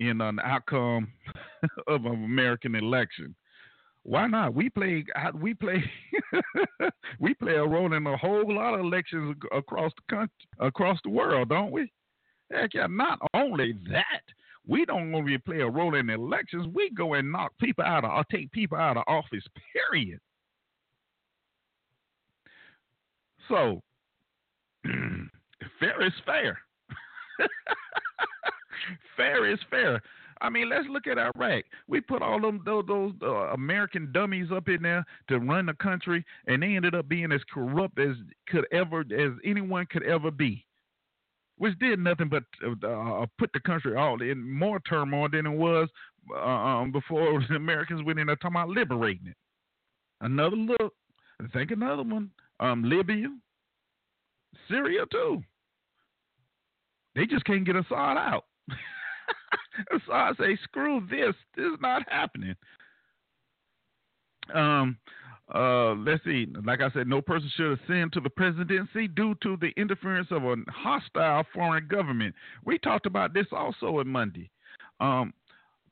in 0.00 0.20
an 0.20 0.38
outcome 0.44 1.08
of 1.86 2.04
an 2.04 2.24
American 2.24 2.74
election. 2.74 3.34
Why 4.04 4.26
not? 4.26 4.54
We 4.54 4.70
play. 4.70 5.04
We 5.34 5.54
play. 5.54 5.84
we 7.20 7.34
play 7.34 7.54
a 7.54 7.66
role 7.66 7.92
in 7.92 8.06
a 8.06 8.16
whole 8.16 8.54
lot 8.54 8.74
of 8.74 8.80
elections 8.80 9.36
across 9.54 9.92
the 9.96 10.14
country, 10.14 10.34
across 10.60 10.98
the 11.04 11.10
world, 11.10 11.50
don't 11.50 11.72
we? 11.72 11.92
Heck 12.50 12.72
yeah! 12.72 12.86
Not 12.88 13.18
only 13.34 13.74
that, 13.90 14.22
we 14.68 14.84
don't 14.84 15.14
only 15.14 15.38
play 15.38 15.60
a 15.60 15.68
role 15.68 15.94
in 15.94 16.10
elections. 16.10 16.68
We 16.72 16.90
go 16.90 17.14
and 17.14 17.32
knock 17.32 17.52
people 17.58 17.84
out 17.84 18.04
of, 18.04 18.10
or 18.10 18.24
take 18.30 18.52
people 18.52 18.76
out 18.76 18.98
of 18.98 19.04
office. 19.08 19.44
Period. 19.90 20.20
So, 23.48 23.80
fair 25.80 26.06
is 26.06 26.12
fair. 26.26 26.58
fair 29.16 29.50
is 29.50 29.58
fair. 29.70 30.02
I 30.40 30.50
mean, 30.50 30.68
let's 30.68 30.86
look 30.88 31.06
at 31.06 31.18
Iraq. 31.18 31.64
We 31.88 32.00
put 32.00 32.22
all 32.22 32.40
them 32.40 32.60
those, 32.64 32.84
those 32.86 33.12
uh, 33.22 33.54
American 33.54 34.12
dummies 34.12 34.52
up 34.54 34.68
in 34.68 34.82
there 34.82 35.04
to 35.28 35.38
run 35.38 35.66
the 35.66 35.74
country, 35.74 36.24
and 36.46 36.62
they 36.62 36.76
ended 36.76 36.94
up 36.94 37.08
being 37.08 37.32
as 37.32 37.40
corrupt 37.52 37.98
as 37.98 38.16
could 38.48 38.66
ever 38.70 39.00
as 39.00 39.32
anyone 39.44 39.86
could 39.86 40.04
ever 40.04 40.30
be 40.30 40.64
which 41.58 41.78
did 41.78 41.98
nothing 41.98 42.28
but 42.28 42.44
uh, 42.64 43.26
put 43.38 43.52
the 43.52 43.60
country 43.60 43.96
all 43.96 44.20
in 44.22 44.50
more 44.50 44.80
turmoil 44.80 45.28
than 45.30 45.46
it 45.46 45.56
was 45.56 45.88
uh, 46.34 46.40
um, 46.40 46.92
before 46.92 47.42
the 47.48 47.56
Americans 47.56 48.02
went 48.04 48.18
in 48.18 48.26
there 48.26 48.36
talking 48.36 48.56
about 48.56 48.68
liberating 48.70 49.26
it. 49.26 49.36
Another 50.20 50.56
look, 50.56 50.94
think 51.52 51.70
another 51.70 52.02
one, 52.02 52.30
um, 52.60 52.82
Libya, 52.82 53.28
Syria 54.68 55.04
too. 55.10 55.42
They 57.14 57.26
just 57.26 57.44
can't 57.44 57.64
get 57.64 57.76
Assad 57.76 58.16
out. 58.16 58.44
Assad 59.94 60.36
say, 60.38 60.58
"Screw 60.64 61.06
this! 61.08 61.34
This 61.56 61.66
is 61.66 61.78
not 61.80 62.02
happening." 62.08 62.54
Um, 64.54 64.98
uh, 65.54 65.94
let's 65.94 66.22
see. 66.24 66.46
Like 66.64 66.80
I 66.80 66.90
said, 66.90 67.06
no 67.06 67.22
person 67.22 67.50
should 67.56 67.78
ascend 67.80 68.12
to 68.12 68.20
the 68.20 68.30
presidency 68.30 69.08
due 69.08 69.34
to 69.42 69.56
the 69.56 69.70
interference 69.76 70.28
of 70.30 70.44
a 70.44 70.56
hostile 70.68 71.44
foreign 71.54 71.88
government. 71.88 72.34
We 72.64 72.78
talked 72.78 73.06
about 73.06 73.32
this 73.32 73.46
also 73.52 73.98
on 73.98 74.08
Monday. 74.08 74.50
Um, 75.00 75.32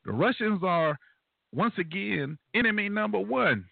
the 0.05 0.11
Russians 0.11 0.61
are 0.63 0.97
once 1.53 1.73
again 1.77 2.37
enemy 2.53 2.89
number 2.89 3.19
one. 3.19 3.65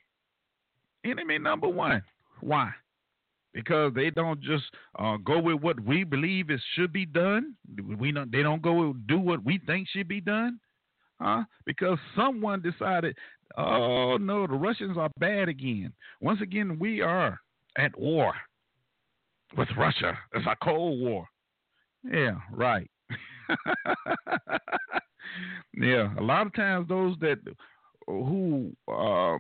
Enemy 1.03 1.37
number 1.37 1.67
one. 1.67 2.01
Why? 2.41 2.71
Because 3.53 3.93
they 3.93 4.09
don't 4.09 4.41
just 4.41 4.63
uh, 4.97 5.17
go 5.23 5.39
with 5.39 5.61
what 5.61 5.79
we 5.79 6.03
believe 6.03 6.49
it 6.49 6.59
should 6.75 6.91
be 6.91 7.05
done. 7.05 7.55
We 7.97 8.11
don't. 8.11 8.31
They 8.31 8.41
don't 8.41 8.61
go 8.61 8.93
do 9.07 9.19
what 9.19 9.45
we 9.45 9.61
think 9.65 9.87
should 9.87 10.07
be 10.07 10.19
done. 10.19 10.59
Huh? 11.21 11.43
Because 11.65 11.97
someone 12.15 12.61
decided, 12.61 13.15
oh 13.57 14.17
no, 14.17 14.47
the 14.47 14.53
Russians 14.53 14.97
are 14.97 15.09
bad 15.19 15.49
again. 15.49 15.93
Once 16.21 16.41
again, 16.41 16.79
we 16.79 17.01
are 17.01 17.39
at 17.77 17.97
war 17.97 18.33
with 19.57 19.69
Russia. 19.77 20.17
It's 20.33 20.45
a 20.45 20.55
Cold 20.63 20.99
War. 20.99 21.27
Yeah, 22.03 22.35
right. 22.51 22.89
yeah, 25.73 26.13
a 26.17 26.21
lot 26.21 26.47
of 26.47 26.53
times 26.53 26.87
those 26.87 27.15
that 27.19 27.39
who 28.07 28.71
uh, 28.87 29.37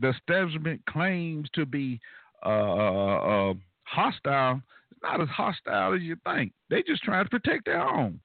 the 0.00 0.10
establishment 0.10 0.82
claims 0.88 1.48
to 1.54 1.66
be 1.66 2.00
uh, 2.44 2.48
uh, 2.48 3.54
hostile, 3.84 4.60
it's 4.90 5.00
not 5.02 5.20
as 5.20 5.28
hostile 5.28 5.94
as 5.94 6.02
you 6.02 6.16
think. 6.24 6.52
They 6.70 6.82
just 6.82 7.02
trying 7.02 7.24
to 7.24 7.30
protect 7.30 7.66
their 7.66 7.82
own. 7.82 8.20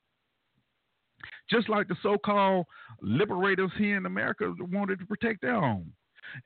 Just 1.50 1.70
like 1.70 1.88
the 1.88 1.96
so-called 2.04 2.66
liberators 3.02 3.72
here 3.78 3.98
in 3.98 4.06
America 4.06 4.54
wanted 4.72 5.00
to 5.00 5.06
protect 5.06 5.42
their 5.42 5.56
own. 5.56 5.92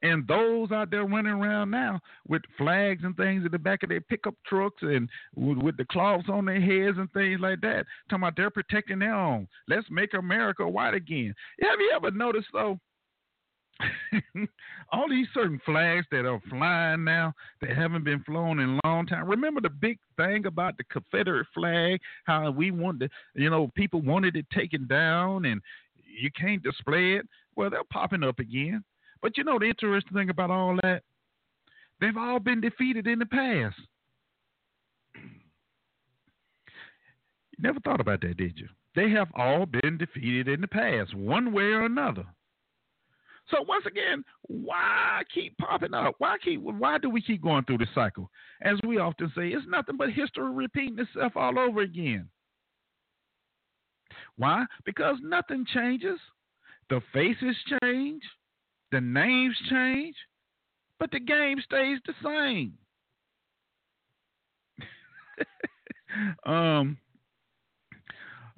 And 0.01 0.25
those 0.27 0.71
out 0.71 0.91
there 0.91 1.03
running 1.03 1.33
around 1.33 1.71
now 1.71 1.99
with 2.27 2.41
flags 2.57 3.03
and 3.03 3.15
things 3.17 3.45
in 3.45 3.51
the 3.51 3.59
back 3.59 3.83
of 3.83 3.89
their 3.89 4.01
pickup 4.01 4.35
trucks 4.45 4.81
and 4.81 5.09
with, 5.35 5.57
with 5.57 5.77
the 5.77 5.85
cloths 5.85 6.29
on 6.29 6.45
their 6.45 6.61
heads 6.61 6.97
and 6.97 7.11
things 7.11 7.41
like 7.41 7.59
that, 7.61 7.85
talking 8.09 8.23
about 8.23 8.35
they're 8.37 8.49
protecting 8.49 8.99
their 8.99 9.13
own. 9.13 9.47
Let's 9.67 9.87
make 9.89 10.13
America 10.13 10.67
white 10.67 10.93
again. 10.93 11.33
Have 11.61 11.79
you 11.79 11.91
ever 11.95 12.11
noticed 12.11 12.47
though? 12.53 12.79
all 14.91 15.09
these 15.09 15.27
certain 15.33 15.59
flags 15.65 16.05
that 16.11 16.25
are 16.25 16.41
flying 16.49 17.03
now 17.03 17.33
that 17.61 17.75
haven't 17.75 18.03
been 18.03 18.23
flown 18.23 18.59
in 18.59 18.79
a 18.83 18.87
long 18.87 19.05
time. 19.05 19.27
Remember 19.27 19.61
the 19.61 19.69
big 19.69 19.97
thing 20.17 20.45
about 20.45 20.77
the 20.77 20.83
Confederate 20.85 21.47
flag, 21.53 21.99
how 22.25 22.51
we 22.51 22.71
wanted 22.71 23.11
you 23.35 23.49
know, 23.49 23.71
people 23.75 24.01
wanted 24.01 24.35
it 24.35 24.45
taken 24.51 24.87
down 24.87 25.45
and 25.45 25.61
you 25.95 26.29
can't 26.39 26.63
display 26.63 27.13
it. 27.13 27.27
Well, 27.55 27.69
they're 27.69 27.83
popping 27.91 28.23
up 28.23 28.39
again. 28.39 28.83
But 29.21 29.37
you 29.37 29.43
know 29.43 29.57
the 29.57 29.65
interesting 29.65 30.13
thing 30.13 30.29
about 30.29 30.51
all 30.51 30.77
that? 30.83 31.03
They've 32.01 32.17
all 32.17 32.39
been 32.39 32.61
defeated 32.61 33.07
in 33.07 33.19
the 33.19 33.25
past. 33.25 33.75
You 35.15 35.21
never 37.59 37.79
thought 37.79 38.01
about 38.01 38.21
that, 38.21 38.37
did 38.37 38.59
you? 38.59 38.67
They 38.95 39.09
have 39.11 39.29
all 39.35 39.65
been 39.65 39.97
defeated 39.97 40.47
in 40.47 40.61
the 40.61 40.67
past, 40.67 41.15
one 41.15 41.53
way 41.53 41.63
or 41.63 41.85
another. 41.85 42.25
So 43.49 43.61
once 43.61 43.85
again, 43.85 44.23
why 44.43 45.21
keep 45.33 45.57
popping 45.57 45.93
up? 45.93 46.15
Why 46.17 46.37
keep? 46.43 46.61
Why 46.61 46.97
do 46.97 47.09
we 47.09 47.21
keep 47.21 47.41
going 47.41 47.65
through 47.65 47.79
the 47.79 47.87
cycle? 47.93 48.29
As 48.61 48.77
we 48.87 48.97
often 48.97 49.31
say, 49.35 49.49
it's 49.49 49.65
nothing 49.67 49.97
but 49.97 50.11
history 50.11 50.51
repeating 50.51 50.97
itself 50.99 51.33
all 51.35 51.59
over 51.59 51.81
again. 51.81 52.29
Why? 54.37 54.65
Because 54.85 55.17
nothing 55.21 55.65
changes. 55.73 56.19
The 56.89 57.01
faces 57.13 57.55
change, 57.81 58.23
the 58.91 59.01
names 59.01 59.55
change, 59.69 60.15
but 60.99 61.11
the 61.11 61.19
game 61.19 61.59
stays 61.63 61.99
the 62.05 62.13
same. 62.23 62.73
um, 66.45 66.97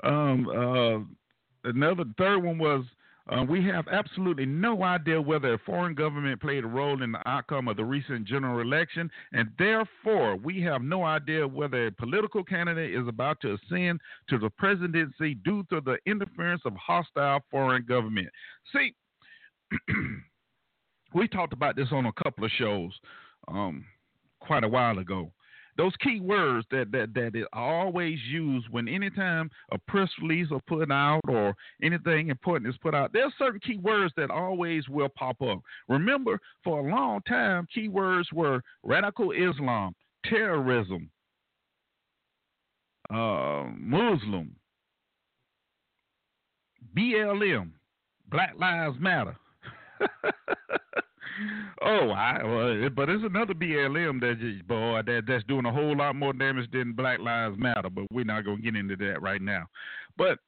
um, 0.04 0.48
uh, 0.50 1.70
another 1.70 2.04
third 2.18 2.44
one 2.44 2.58
was 2.58 2.86
uh, 3.30 3.44
we 3.44 3.64
have 3.66 3.88
absolutely 3.88 4.46
no 4.46 4.84
idea 4.84 5.20
whether 5.20 5.54
a 5.54 5.60
foreign 5.60 5.96
government 5.96 6.40
played 6.40 6.64
a 6.64 6.68
role 6.68 7.02
in 7.02 7.12
the 7.12 7.28
outcome 7.28 7.68
of 7.68 7.76
the 7.76 7.84
recent 7.84 8.26
general 8.26 8.60
election, 8.60 9.10
and 9.34 9.50
therefore 9.58 10.36
we 10.36 10.62
have 10.62 10.84
no 10.84 11.04
idea 11.04 11.48
whether 11.48 11.88
a 11.88 11.92
political 11.92 12.44
candidate 12.44 12.94
is 12.94 13.08
about 13.08 13.42
to 13.42 13.56
ascend 13.56 14.00
to 14.30 14.38
the 14.38 14.50
presidency 14.52 15.36
due 15.44 15.64
to 15.72 15.82
the 15.82 15.98
interference 16.06 16.62
of 16.66 16.74
hostile 16.76 17.40
foreign 17.50 17.84
government. 17.88 18.28
See, 18.72 18.94
we 21.16 21.28
talked 21.28 21.54
about 21.54 21.76
this 21.76 21.88
on 21.92 22.06
a 22.06 22.14
couple 22.24 22.46
of 22.46 22.52
shows 22.60 22.92
um, 23.48 23.86
quite 24.40 24.64
a 24.64 24.70
while 24.70 25.00
ago 25.00 25.32
those 25.78 25.94
key 25.98 26.20
words 26.20 26.66
that 26.72 26.92
that 26.92 27.14
that 27.14 27.36
is 27.36 27.46
always 27.54 28.18
used 28.30 28.68
when 28.70 28.88
anytime 28.88 29.50
a 29.72 29.78
press 29.78 30.10
release 30.22 30.48
are 30.52 30.62
put 30.68 30.92
out 30.92 31.22
or 31.28 31.54
anything 31.82 32.30
important 32.30 32.70
is 32.70 32.78
put 32.82 32.96
out. 32.96 33.12
There's 33.14 33.34
certain 33.38 33.60
key 33.60 33.78
words 33.78 34.14
that 34.18 34.32
always 34.32 34.88
will 34.88 35.10
pop 35.10 35.42
up. 35.42 35.60
Remember, 35.90 36.40
for 36.64 36.80
a 36.80 36.92
long 36.92 37.22
time, 37.28 37.68
keywords 37.76 38.32
were 38.34 38.62
radical 38.84 39.32
Islam, 39.32 39.94
terrorism, 40.26 41.10
uh, 43.10 43.66
Muslim, 43.78 44.56
BLM, 46.96 47.72
Black 48.30 48.54
Lives 48.58 48.98
Matter. 49.00 49.36
oh, 51.82 52.10
I, 52.10 52.44
well, 52.44 52.90
but 52.90 53.10
it's 53.10 53.24
another 53.24 53.54
BLM 53.54 54.20
that 54.22 54.40
just, 54.40 54.68
boy 54.68 55.02
that 55.06 55.24
that's 55.28 55.44
doing 55.46 55.66
a 55.66 55.72
whole 55.72 55.96
lot 55.96 56.16
more 56.16 56.34
damage 56.34 56.70
than 56.72 56.94
Black 56.94 57.20
Lives 57.20 57.58
Matter. 57.58 57.90
But 57.90 58.06
we're 58.12 58.26
not 58.26 58.46
gonna 58.46 58.62
get 58.62 58.76
into 58.76 58.96
that 58.98 59.22
right 59.22 59.42
now. 59.42 59.66
But 60.18 60.40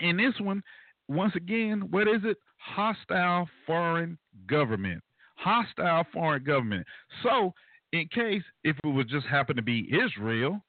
in 0.00 0.16
this 0.16 0.34
one, 0.40 0.62
once 1.08 1.34
again, 1.34 1.88
what 1.90 2.08
is 2.08 2.22
it? 2.24 2.36
Hostile 2.58 3.48
foreign 3.66 4.18
government. 4.46 5.02
Hostile 5.36 6.04
foreign 6.12 6.44
government. 6.44 6.86
So, 7.22 7.54
in 7.92 8.08
case 8.08 8.42
if 8.64 8.76
it 8.84 8.88
was 8.88 9.06
just 9.06 9.26
happen 9.26 9.56
to 9.56 9.62
be 9.62 9.90
Israel, 10.04 10.62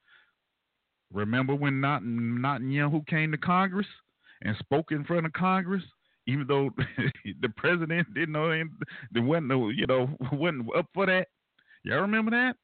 remember 1.14 1.56
when 1.56 1.82
Not 1.82 2.04
Netanyahu 2.04 3.06
came 3.08 3.32
to 3.32 3.38
Congress 3.38 3.88
and 4.42 4.56
spoke 4.58 4.92
in 4.92 5.04
front 5.04 5.26
of 5.26 5.34
Congress? 5.34 5.84
Even 6.30 6.46
though 6.48 6.70
the 7.42 7.50
president 7.58 8.14
didn't 8.14 8.34
know 8.34 8.52
him, 8.52 8.78
there 9.12 9.24
wasn't 9.24 9.48
no, 9.48 9.70
you 9.70 9.88
know, 9.88 10.10
wasn't 10.32 10.68
up 10.78 10.86
for 10.94 11.06
that. 11.06 11.28
Y'all 11.84 12.02
remember 12.02 12.32
that? 12.32 12.56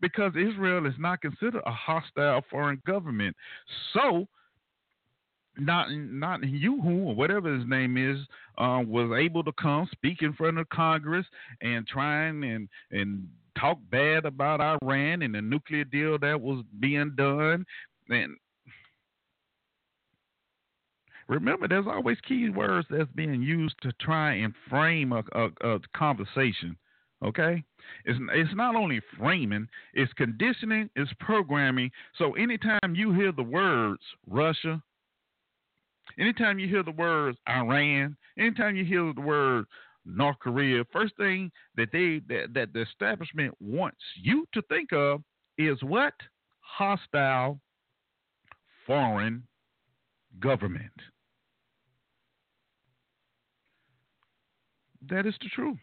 Because 0.00 0.32
Israel 0.36 0.86
is 0.86 0.94
not 0.98 1.20
considered 1.20 1.62
a 1.66 1.72
hostile 1.72 2.42
foreign 2.50 2.80
government. 2.86 3.34
So, 3.92 4.26
not 5.58 5.90
not 5.90 6.40
Yuhu 6.42 7.06
or 7.06 7.14
whatever 7.14 7.54
his 7.54 7.66
name 7.66 7.96
is 7.96 8.18
uh, 8.58 8.82
was 8.86 9.10
able 9.18 9.42
to 9.42 9.52
come 9.52 9.88
speak 9.90 10.20
in 10.20 10.34
front 10.34 10.58
of 10.58 10.68
Congress 10.68 11.24
and 11.62 11.86
trying 11.86 12.44
and 12.44 12.68
and 12.90 13.26
talk 13.58 13.78
bad 13.90 14.26
about 14.26 14.60
Iran 14.60 15.22
and 15.22 15.34
the 15.34 15.40
nuclear 15.40 15.84
deal 15.84 16.18
that 16.18 16.38
was 16.38 16.62
being 16.78 17.14
done 17.16 17.64
and 18.10 18.36
remember, 21.28 21.68
there's 21.68 21.86
always 21.86 22.18
key 22.26 22.50
words 22.50 22.86
that's 22.90 23.10
being 23.14 23.42
used 23.42 23.74
to 23.82 23.92
try 24.00 24.34
and 24.34 24.54
frame 24.68 25.12
a, 25.12 25.22
a, 25.32 25.74
a 25.74 25.80
conversation. 25.96 26.76
Okay, 27.24 27.64
it's 28.04 28.18
it's 28.34 28.54
not 28.54 28.76
only 28.76 29.00
framing, 29.18 29.66
it's 29.94 30.12
conditioning, 30.12 30.90
it's 30.96 31.10
programming. 31.18 31.90
So 32.18 32.34
anytime 32.34 32.94
you 32.94 33.12
hear 33.12 33.32
the 33.32 33.42
words 33.42 34.02
Russia, 34.28 34.82
anytime 36.18 36.58
you 36.58 36.68
hear 36.68 36.82
the 36.82 36.90
words 36.90 37.38
Iran, 37.48 38.16
anytime 38.38 38.76
you 38.76 38.84
hear 38.84 39.14
the 39.14 39.22
word 39.22 39.64
North 40.04 40.38
Korea, 40.40 40.84
first 40.92 41.16
thing 41.16 41.50
that 41.76 41.88
they 41.90 42.20
that, 42.28 42.52
that 42.52 42.74
the 42.74 42.82
establishment 42.82 43.54
wants 43.60 43.98
you 44.22 44.46
to 44.52 44.60
think 44.68 44.92
of 44.92 45.22
is 45.56 45.82
what 45.82 46.12
hostile 46.60 47.58
foreign 48.86 49.42
government. 50.38 50.92
That 55.08 55.26
is 55.26 55.34
the 55.40 55.48
truth. 55.48 55.78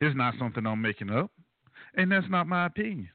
It's 0.00 0.16
not 0.16 0.34
something 0.38 0.66
I'm 0.66 0.80
making 0.80 1.10
up, 1.10 1.30
and 1.96 2.10
that's 2.10 2.28
not 2.28 2.46
my 2.46 2.66
opinion. 2.66 3.10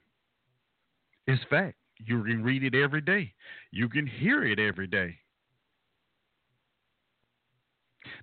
It's 1.26 1.44
fact. 1.50 1.76
You 2.06 2.24
can 2.24 2.44
read 2.44 2.64
it 2.64 2.76
every 2.76 3.02
day. 3.02 3.34
You 3.72 3.90
can 3.90 4.06
hear 4.06 4.46
it 4.46 4.60
every 4.60 4.88
day. 4.88 5.18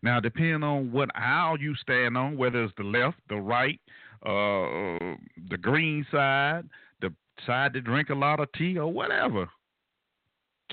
Now, 0.03 0.21
depending 0.21 0.63
on 0.63 0.93
what 0.93 1.11
aisle 1.15 1.59
you 1.59 1.75
stand 1.77 2.17
on, 2.17 2.37
whether 2.37 2.63
it's 2.63 2.73
the 2.77 2.85
left, 2.85 3.19
the 3.29 3.37
right, 3.37 3.81
uh, 4.25 5.17
the 5.51 5.59
green 5.61 6.07
side, 6.11 6.65
the 7.01 7.13
side 7.47 7.73
that 7.75 7.85
drink 7.85 8.11
a 8.11 8.15
lot 8.15 8.41
of 8.41 8.51
tea, 8.53 8.79
or 8.79 8.91
whatever, 8.91 9.49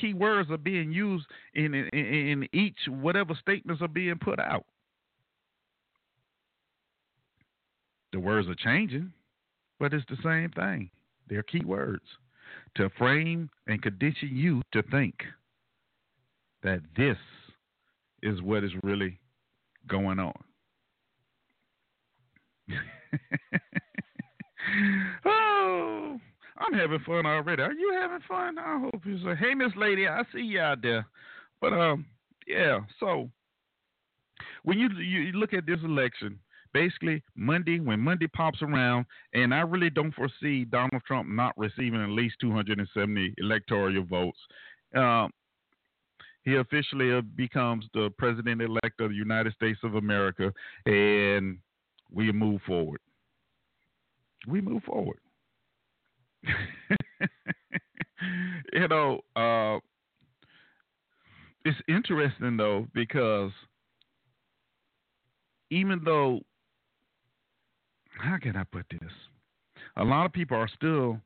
key 0.01 0.13
words 0.13 0.49
are 0.51 0.57
being 0.57 0.91
used 0.91 1.25
in, 1.53 1.73
in, 1.75 1.89
in 1.93 2.49
each 2.53 2.77
whatever 2.89 3.33
statements 3.39 3.81
are 3.81 3.87
being 3.87 4.17
put 4.17 4.39
out. 4.39 4.65
The 8.11 8.19
words 8.19 8.49
are 8.49 8.55
changing, 8.55 9.13
but 9.79 9.93
it's 9.93 10.05
the 10.09 10.17
same 10.23 10.49
thing. 10.49 10.89
They're 11.29 11.43
key 11.43 11.63
words 11.63 12.03
to 12.75 12.89
frame 12.97 13.49
and 13.67 13.81
condition 13.81 14.29
you 14.33 14.61
to 14.73 14.81
think. 14.83 15.15
that 16.63 16.81
this 16.95 17.17
is 18.23 18.41
what 18.41 18.63
is 18.63 18.71
really 18.83 19.19
going 19.87 20.19
on. 20.19 20.33
oh, 25.25 26.19
I'm 26.61 26.73
having 26.73 26.99
fun 26.99 27.25
already. 27.25 27.61
Are 27.63 27.73
you 27.73 27.97
having 27.99 28.19
fun? 28.27 28.57
I 28.57 28.79
hope 28.79 29.05
you 29.05 29.17
say, 29.19 29.35
hey, 29.35 29.53
Miss 29.55 29.71
Lady, 29.75 30.07
I 30.07 30.23
see 30.33 30.41
you 30.41 30.59
out 30.59 30.81
there. 30.81 31.05
But 31.59 31.73
um, 31.73 32.05
yeah. 32.47 32.79
So 32.99 33.29
when 34.63 34.77
you 34.79 34.89
you 34.99 35.31
look 35.33 35.53
at 35.53 35.65
this 35.65 35.79
election, 35.83 36.39
basically 36.73 37.23
Monday 37.35 37.79
when 37.79 37.99
Monday 37.99 38.27
pops 38.27 38.61
around, 38.61 39.05
and 39.33 39.53
I 39.53 39.61
really 39.61 39.89
don't 39.89 40.13
foresee 40.13 40.65
Donald 40.65 41.01
Trump 41.05 41.29
not 41.29 41.57
receiving 41.57 42.01
at 42.01 42.09
least 42.09 42.35
270 42.41 43.33
electoral 43.37 44.03
votes. 44.03 44.39
Um, 44.95 45.31
he 46.43 46.55
officially 46.55 47.13
uh, 47.13 47.21
becomes 47.35 47.85
the 47.93 48.09
president 48.17 48.61
elect 48.61 48.99
of 48.99 49.11
the 49.11 49.15
United 49.15 49.53
States 49.53 49.79
of 49.83 49.95
America, 49.95 50.51
and 50.85 51.59
we 52.11 52.31
move 52.31 52.61
forward. 52.65 52.99
We 54.47 54.59
move 54.59 54.83
forward. 54.83 55.19
you 58.73 58.87
know, 58.87 59.21
uh, 59.35 59.79
it's 61.63 61.77
interesting 61.87 62.57
though 62.57 62.87
because 62.93 63.51
even 65.69 66.01
though 66.03 66.39
how 68.19 68.37
can 68.37 68.55
I 68.55 68.63
put 68.63 68.85
this? 68.91 69.11
A 69.97 70.03
lot 70.03 70.25
of 70.25 70.33
people 70.33 70.57
are 70.57 70.69
still 70.75 71.19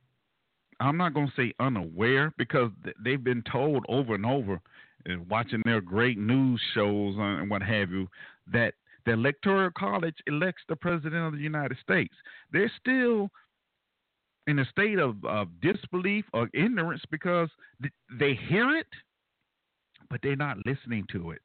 I'm 0.79 0.97
not 0.97 1.13
going 1.13 1.27
to 1.27 1.33
say 1.37 1.53
unaware 1.59 2.33
because 2.37 2.69
they've 3.03 3.23
been 3.23 3.43
told 3.49 3.85
over 3.87 4.15
and 4.15 4.25
over 4.25 4.59
and 5.05 5.29
watching 5.29 5.61
their 5.63 5.81
great 5.81 6.17
news 6.17 6.61
shows 6.73 7.15
and 7.17 7.49
what 7.49 7.61
have 7.61 7.91
you 7.91 8.07
that 8.51 8.73
the 9.05 9.13
electoral 9.13 9.69
college 9.77 10.15
elects 10.27 10.63
the 10.67 10.75
president 10.75 11.27
of 11.27 11.33
the 11.33 11.39
United 11.39 11.77
States. 11.81 12.13
They're 12.51 12.71
still 12.79 13.29
in 14.47 14.59
a 14.59 14.65
state 14.65 14.99
of, 14.99 15.23
of 15.25 15.47
disbelief 15.61 16.25
or 16.33 16.49
ignorance 16.53 17.01
because 17.09 17.49
th- 17.81 17.93
they 18.19 18.35
hear 18.47 18.75
it, 18.77 18.87
but 20.09 20.19
they're 20.21 20.35
not 20.35 20.57
listening 20.65 21.05
to 21.11 21.31
it. 21.31 21.41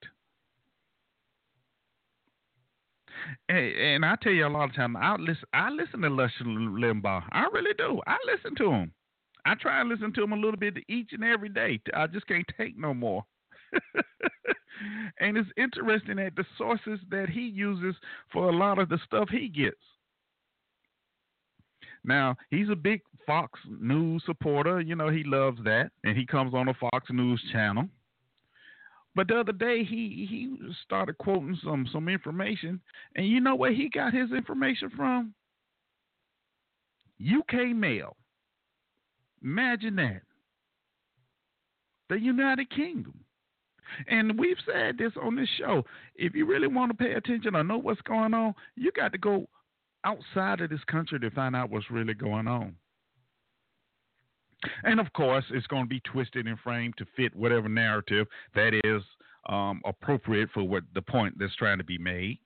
And, 3.48 3.58
and 3.58 4.04
I 4.04 4.16
tell 4.22 4.32
you 4.32 4.46
a 4.46 4.48
lot 4.48 4.68
of 4.68 4.74
times, 4.74 4.96
I 5.00 5.16
listen. 5.16 5.44
I 5.52 5.70
listen 5.70 6.00
to 6.02 6.10
Lush 6.10 6.32
Limbaugh. 6.42 7.24
I 7.32 7.46
really 7.52 7.74
do. 7.76 8.00
I 8.06 8.16
listen 8.26 8.54
to 8.56 8.70
him. 8.70 8.92
I 9.44 9.54
try 9.54 9.80
and 9.80 9.88
listen 9.88 10.12
to 10.14 10.22
him 10.22 10.32
a 10.32 10.36
little 10.36 10.56
bit 10.56 10.76
each 10.88 11.10
and 11.12 11.24
every 11.24 11.48
day. 11.48 11.80
I 11.94 12.06
just 12.06 12.26
can't 12.26 12.46
take 12.58 12.78
no 12.78 12.92
more. 12.92 13.24
and 15.20 15.36
it's 15.36 15.48
interesting 15.56 16.16
that 16.16 16.36
the 16.36 16.44
sources 16.58 17.00
that 17.10 17.28
he 17.30 17.42
uses 17.42 17.94
for 18.32 18.48
a 18.48 18.56
lot 18.56 18.78
of 18.78 18.88
the 18.88 18.98
stuff 19.04 19.28
he 19.30 19.48
gets. 19.48 19.76
Now, 22.04 22.36
he's 22.50 22.70
a 22.70 22.76
big 22.76 23.02
Fox 23.26 23.58
News 23.68 24.22
supporter. 24.24 24.80
You 24.80 24.96
know, 24.96 25.10
he 25.10 25.22
loves 25.24 25.58
that. 25.64 25.90
And 26.04 26.16
he 26.16 26.26
comes 26.26 26.54
on 26.54 26.68
a 26.68 26.74
Fox 26.74 27.10
News 27.10 27.42
channel. 27.52 27.88
But 29.14 29.28
the 29.28 29.40
other 29.40 29.52
day 29.52 29.82
he 29.82 30.26
he 30.30 30.56
started 30.84 31.18
quoting 31.18 31.58
some 31.64 31.86
some 31.92 32.08
information, 32.08 32.80
and 33.16 33.26
you 33.26 33.40
know 33.40 33.56
where 33.56 33.72
he 33.72 33.88
got 33.88 34.14
his 34.14 34.30
information 34.30 34.88
from? 34.90 35.34
UK 37.20 37.74
Mail. 37.74 38.16
Imagine 39.42 39.96
that. 39.96 40.22
The 42.08 42.20
United 42.20 42.70
Kingdom. 42.70 43.14
And 44.06 44.38
we've 44.38 44.56
said 44.64 44.98
this 44.98 45.12
on 45.20 45.34
this 45.34 45.48
show. 45.58 45.84
If 46.14 46.34
you 46.34 46.46
really 46.46 46.68
want 46.68 46.90
to 46.92 46.96
pay 46.96 47.14
attention 47.14 47.56
or 47.56 47.64
know 47.64 47.78
what's 47.78 48.00
going 48.02 48.34
on, 48.34 48.54
you 48.76 48.92
got 48.92 49.12
to 49.12 49.18
go 49.18 49.48
outside 50.04 50.60
of 50.60 50.70
this 50.70 50.84
country 50.86 51.18
to 51.20 51.30
find 51.30 51.54
out 51.54 51.70
what's 51.70 51.90
really 51.90 52.14
going 52.14 52.48
on. 52.48 52.74
And 54.84 55.00
of 55.00 55.12
course, 55.12 55.44
it's 55.50 55.66
going 55.66 55.84
to 55.84 55.88
be 55.88 56.00
twisted 56.00 56.46
and 56.46 56.58
framed 56.58 56.94
to 56.98 57.06
fit 57.16 57.34
whatever 57.34 57.68
narrative 57.68 58.26
that 58.54 58.78
is 58.84 59.02
um, 59.48 59.80
appropriate 59.86 60.50
for 60.52 60.62
what 60.62 60.82
the 60.94 61.02
point 61.02 61.38
that's 61.38 61.54
trying 61.56 61.78
to 61.78 61.84
be 61.84 61.98
made. 61.98 62.38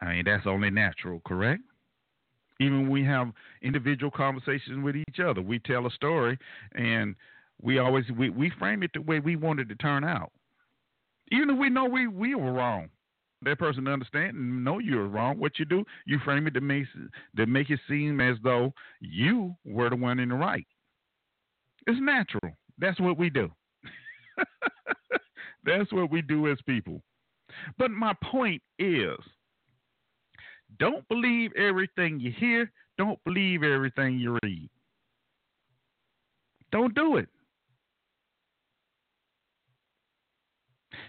I 0.00 0.12
mean, 0.12 0.24
that's 0.24 0.46
only 0.46 0.70
natural, 0.70 1.20
correct? 1.26 1.62
Even 2.60 2.82
when 2.82 2.90
we 2.90 3.04
have 3.04 3.32
individual 3.62 4.10
conversations 4.10 4.84
with 4.84 4.94
each 4.96 5.18
other, 5.18 5.42
we 5.42 5.58
tell 5.58 5.86
a 5.86 5.90
story 5.90 6.38
and 6.74 7.16
we 7.60 7.78
always 7.78 8.04
we, 8.16 8.30
we 8.30 8.52
frame 8.58 8.82
it 8.82 8.90
the 8.94 9.00
way 9.00 9.18
we 9.18 9.34
want 9.34 9.60
it 9.60 9.68
to 9.70 9.74
turn 9.76 10.04
out. 10.04 10.30
Even 11.32 11.50
if 11.50 11.58
we 11.58 11.70
know 11.70 11.86
we, 11.86 12.06
we 12.06 12.34
were 12.34 12.52
wrong 12.52 12.88
that 13.44 13.58
person 13.58 13.84
to 13.84 13.92
understand 13.92 14.36
and 14.36 14.64
know 14.64 14.78
you're 14.78 15.06
wrong. 15.08 15.38
What 15.38 15.58
you 15.58 15.64
do, 15.64 15.84
you 16.06 16.18
frame 16.24 16.46
it 16.46 16.54
to 16.54 16.60
make 16.60 16.86
to 17.36 17.46
make 17.46 17.70
it 17.70 17.80
seem 17.88 18.20
as 18.20 18.36
though 18.42 18.72
you 19.00 19.56
were 19.64 19.90
the 19.90 19.96
one 19.96 20.18
in 20.20 20.28
the 20.30 20.34
right. 20.36 20.66
It's 21.86 22.00
natural. 22.00 22.56
That's 22.78 23.00
what 23.00 23.16
we 23.18 23.30
do. 23.30 23.50
That's 25.64 25.92
what 25.92 26.10
we 26.10 26.22
do 26.22 26.48
as 26.50 26.58
people. 26.66 27.02
But 27.78 27.90
my 27.90 28.14
point 28.22 28.62
is 28.78 29.18
don't 30.78 31.06
believe 31.08 31.52
everything 31.56 32.20
you 32.20 32.30
hear, 32.32 32.70
don't 32.98 33.22
believe 33.24 33.62
everything 33.62 34.18
you 34.18 34.38
read. 34.42 34.70
Don't 36.70 36.94
do 36.94 37.16
it. 37.16 37.28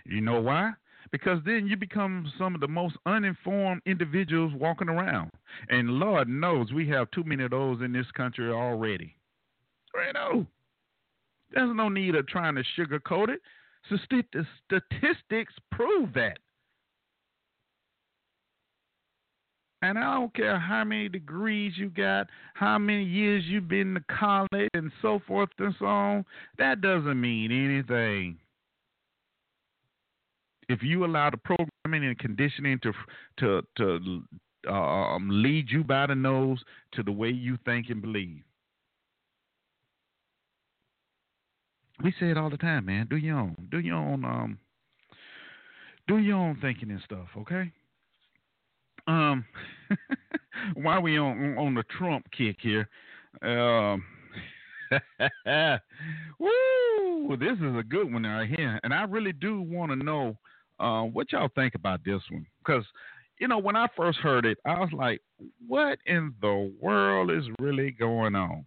You 0.06 0.22
know 0.22 0.40
why? 0.42 0.74
Because 1.16 1.40
then 1.46 1.66
you 1.66 1.78
become 1.78 2.30
some 2.38 2.56
of 2.56 2.60
the 2.60 2.68
most 2.68 2.98
uninformed 3.06 3.82
individuals 3.86 4.52
walking 4.54 4.90
around. 4.90 5.32
And 5.70 5.92
Lord 5.92 6.28
knows 6.28 6.74
we 6.74 6.90
have 6.90 7.10
too 7.12 7.24
many 7.24 7.46
of 7.46 7.52
those 7.52 7.82
in 7.82 7.94
this 7.94 8.12
country 8.18 8.52
already. 8.52 9.16
Know. 10.14 10.46
There's 11.54 11.74
no 11.74 11.88
need 11.88 12.16
of 12.16 12.28
trying 12.28 12.56
to 12.56 12.64
sugarcoat 12.78 13.30
it. 13.30 13.40
Statistics 14.68 15.54
prove 15.72 16.14
that. 16.16 16.38
And 19.84 19.98
I 19.98 20.16
don't 20.16 20.34
care 20.34 20.60
how 20.60 20.84
many 20.84 21.08
degrees 21.08 21.78
you 21.78 21.92
got, 21.92 22.28
how 22.56 22.78
many 22.78 23.06
years 23.06 23.46
you've 23.46 23.70
been 23.70 23.94
to 23.94 24.04
college, 24.14 24.70
and 24.74 24.92
so 25.02 25.22
forth 25.26 25.50
and 25.60 25.74
so 25.80 25.86
on. 25.86 26.26
That 26.58 26.82
doesn't 26.82 27.22
mean 27.22 27.54
anything 27.54 28.38
if 30.70 30.82
you 30.82 31.06
allow 31.06 31.30
the 31.30 31.38
programming 31.38 32.08
and 32.08 32.18
conditioning 32.20 32.80
to 32.84 32.94
to 33.40 33.62
to 33.78 34.24
uh, 34.68 34.72
um, 34.72 35.30
lead 35.30 35.70
you 35.70 35.84
by 35.84 36.08
the 36.08 36.16
nose 36.16 36.64
to 36.94 37.04
the 37.04 37.12
way 37.12 37.30
you 37.30 37.58
think 37.66 37.90
and 37.90 38.02
believe. 38.02 38.42
We 42.04 42.14
say 42.20 42.30
it 42.30 42.38
all 42.38 42.50
the 42.50 42.58
time, 42.58 42.86
man. 42.86 43.08
Do 43.10 43.16
your 43.16 43.38
own, 43.38 43.56
do 43.72 43.80
your 43.80 43.96
own, 43.96 44.26
um, 44.26 44.60
do 46.08 46.18
your 46.18 46.36
own 46.36 46.58
thinking 46.60 46.92
and 46.92 47.02
stuff, 47.06 47.28
okay? 47.38 47.72
Um, 49.08 49.46
while 50.76 51.02
we 51.02 51.18
on 51.18 51.58
on 51.58 51.76
the 51.76 51.84
Trump 51.98 52.26
kick 52.36 52.58
here, 52.60 52.90
um, 53.42 54.04
woo, 56.40 57.38
this 57.38 57.58
is 57.58 57.76
a 57.78 57.84
good 57.84 58.12
one 58.12 58.24
right 58.24 58.50
here, 58.50 58.80
and 58.84 58.94
I 58.94 59.04
really 59.04 59.34
do 59.34 59.62
want 59.62 59.92
to 59.92 59.96
know 59.96 60.38
uh, 60.80 61.04
what 61.04 61.32
y'all 61.32 61.50
think 61.56 61.76
about 61.76 62.04
this 62.04 62.22
one? 62.30 62.46
Because 62.60 62.86
you 63.40 63.48
know, 63.50 63.58
when 63.58 63.76
I 63.76 63.88
first 63.98 64.20
heard 64.20 64.46
it, 64.46 64.58
I 64.66 64.80
was 64.80 64.92
like, 64.94 65.22
"What 65.68 66.00
in 66.06 66.34
the 66.42 66.72
world 66.80 67.32
is 67.32 67.46
really 67.60 67.92
going 67.92 68.36
on?" 68.36 68.66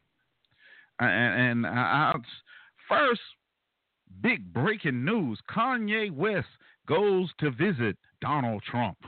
And, 1.00 1.64
and 1.64 1.66
I, 1.66 2.12
I 2.14 2.14
first 2.88 3.20
big 4.20 4.52
breaking 4.52 5.04
news: 5.04 5.38
Kanye 5.50 6.10
West 6.10 6.48
goes 6.86 7.30
to 7.38 7.50
visit 7.50 7.96
Donald 8.20 8.62
Trump. 8.70 8.98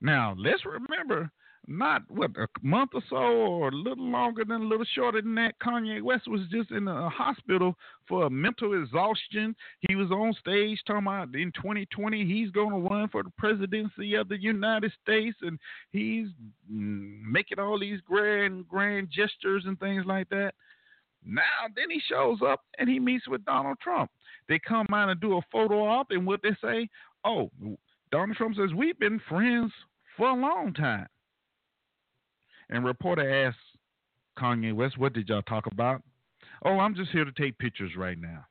Now 0.00 0.34
let's 0.38 0.62
remember 0.64 1.30
not 1.68 2.02
what 2.08 2.30
a 2.36 2.46
month 2.62 2.90
or 2.94 3.02
so 3.10 3.16
or 3.16 3.68
a 3.68 3.74
little 3.74 4.08
longer 4.08 4.44
than 4.44 4.62
a 4.62 4.64
little 4.64 4.86
shorter 4.94 5.20
than 5.20 5.34
that 5.34 5.58
kanye 5.58 6.00
west 6.00 6.28
was 6.28 6.42
just 6.50 6.70
in 6.70 6.86
a 6.86 7.08
hospital 7.10 7.74
for 8.08 8.30
mental 8.30 8.80
exhaustion. 8.80 9.54
He 9.80 9.96
was 9.96 10.10
on 10.10 10.34
stage 10.38 10.80
talking 10.86 11.06
about 11.06 11.34
in 11.34 11.52
2020 11.52 12.24
he's 12.24 12.50
going 12.50 12.70
to 12.70 12.88
run 12.88 13.08
for 13.08 13.22
the 13.22 13.32
presidency 13.36 14.14
of 14.14 14.28
the 14.28 14.40
united 14.40 14.92
states 15.02 15.36
and 15.42 15.58
he's 15.90 16.28
making 16.68 17.58
all 17.58 17.78
these 17.78 18.00
grand 18.06 18.68
grand 18.68 19.08
gestures 19.10 19.64
and 19.66 19.78
things 19.80 20.04
like 20.06 20.28
that. 20.28 20.52
Now 21.24 21.66
then 21.74 21.90
he 21.90 22.00
shows 22.08 22.38
up 22.46 22.60
and 22.78 22.88
he 22.88 23.00
meets 23.00 23.26
with 23.26 23.44
donald 23.44 23.78
trump. 23.80 24.10
They 24.48 24.60
come 24.60 24.86
out 24.92 25.08
and 25.08 25.20
do 25.20 25.38
a 25.38 25.42
photo 25.50 25.84
op 25.84 26.10
and 26.10 26.26
what 26.26 26.42
they 26.42 26.56
say 26.62 26.88
oh 27.24 27.50
donald 28.12 28.36
trump 28.36 28.54
says 28.56 28.70
we've 28.72 28.98
been 29.00 29.20
friends 29.28 29.72
for 30.16 30.28
a 30.28 30.34
long 30.34 30.72
time 30.72 31.08
and 32.70 32.84
reporter 32.84 33.46
asked 33.46 33.58
Kanye 34.38 34.74
West, 34.74 34.98
"What 34.98 35.12
did 35.12 35.28
y'all 35.28 35.42
talk 35.42 35.66
about?" 35.66 36.02
oh, 36.64 36.78
I'm 36.78 36.94
just 36.94 37.10
here 37.10 37.24
to 37.24 37.32
take 37.32 37.58
pictures 37.58 37.92
right 37.96 38.18
now. 38.18 38.44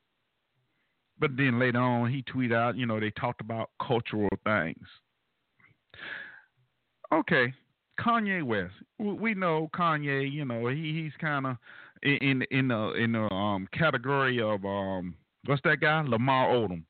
But 1.19 1.37
then 1.37 1.59
later 1.59 1.79
on, 1.79 2.11
he 2.11 2.23
tweeted 2.23 2.53
out, 2.53 2.75
you 2.75 2.85
know, 2.85 2.99
they 2.99 3.11
talked 3.11 3.41
about 3.41 3.69
cultural 3.85 4.29
things. 4.43 4.85
Okay, 7.13 7.53
Kanye 7.99 8.43
West. 8.43 8.73
We 8.99 9.33
know 9.33 9.69
Kanye. 9.73 10.29
You 10.31 10.43
know, 10.43 10.67
he 10.67 11.01
he's 11.01 11.13
kind 11.21 11.45
of 11.45 11.57
in 12.03 12.43
in 12.51 12.67
the 12.67 12.93
in 12.93 13.13
the 13.13 13.31
um 13.33 13.67
category 13.71 14.41
of 14.41 14.65
um 14.65 15.15
what's 15.45 15.61
that 15.63 15.79
guy 15.79 16.01
Lamar 16.01 16.49
Odom. 16.49 16.83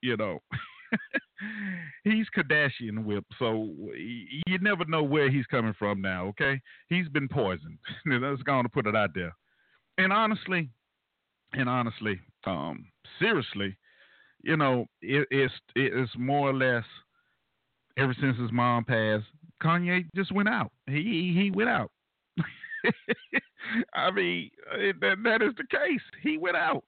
You 0.00 0.16
know. 0.16 0.40
he's 2.04 2.26
Kardashian 2.36 3.04
whip, 3.04 3.24
so 3.38 3.70
you 3.96 4.58
never 4.60 4.84
know 4.86 5.02
where 5.02 5.30
he's 5.30 5.46
coming 5.46 5.74
from 5.78 6.00
now. 6.00 6.26
Okay, 6.28 6.60
he's 6.88 7.08
been 7.08 7.28
poisoned. 7.28 7.78
That's 8.06 8.42
going 8.42 8.64
to 8.64 8.68
put 8.68 8.86
it 8.86 8.96
out 8.96 9.10
there. 9.14 9.34
And 9.98 10.12
honestly, 10.12 10.70
and 11.52 11.68
honestly, 11.68 12.20
um, 12.44 12.86
seriously, 13.18 13.76
you 14.42 14.56
know, 14.56 14.86
it, 15.02 15.26
it's 15.30 15.54
it's 15.74 16.12
more 16.16 16.50
or 16.50 16.54
less 16.54 16.84
ever 17.96 18.14
since 18.20 18.38
his 18.38 18.52
mom 18.52 18.84
passed, 18.84 19.26
Kanye 19.62 20.06
just 20.14 20.32
went 20.32 20.48
out. 20.48 20.72
He 20.86 21.32
he 21.36 21.50
went 21.52 21.70
out. 21.70 21.90
I 23.94 24.10
mean, 24.10 24.50
that 25.00 25.16
that 25.24 25.42
is 25.42 25.54
the 25.56 25.66
case. 25.70 26.00
He 26.22 26.38
went 26.38 26.56
out, 26.56 26.84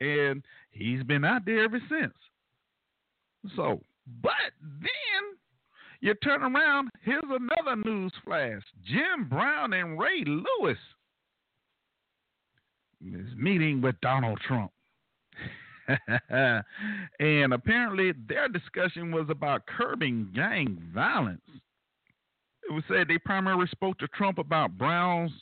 and 0.00 0.44
he's 0.70 1.02
been 1.02 1.24
out 1.24 1.44
there 1.46 1.64
ever 1.64 1.80
since. 1.88 2.14
So, 3.56 3.80
but 4.22 4.32
then 4.60 4.90
you 6.00 6.14
turn 6.14 6.42
around. 6.42 6.90
Here's 7.02 7.22
another 7.24 7.76
news 7.84 8.12
flash: 8.24 8.62
Jim 8.84 9.28
Brown 9.28 9.72
and 9.72 9.98
Ray 9.98 10.24
Lewis 10.26 10.78
is 13.04 13.34
meeting 13.36 13.80
with 13.80 14.00
Donald 14.00 14.38
Trump. 14.46 14.72
and 17.18 17.52
apparently 17.52 18.12
their 18.28 18.48
discussion 18.48 19.10
was 19.10 19.26
about 19.28 19.66
curbing 19.66 20.28
gang 20.34 20.78
violence. 20.94 21.40
It 22.68 22.72
was 22.72 22.84
said 22.88 23.08
they 23.08 23.18
primarily 23.18 23.66
spoke 23.72 23.98
to 23.98 24.08
Trump 24.08 24.38
about 24.38 24.78
Brown's 24.78 25.32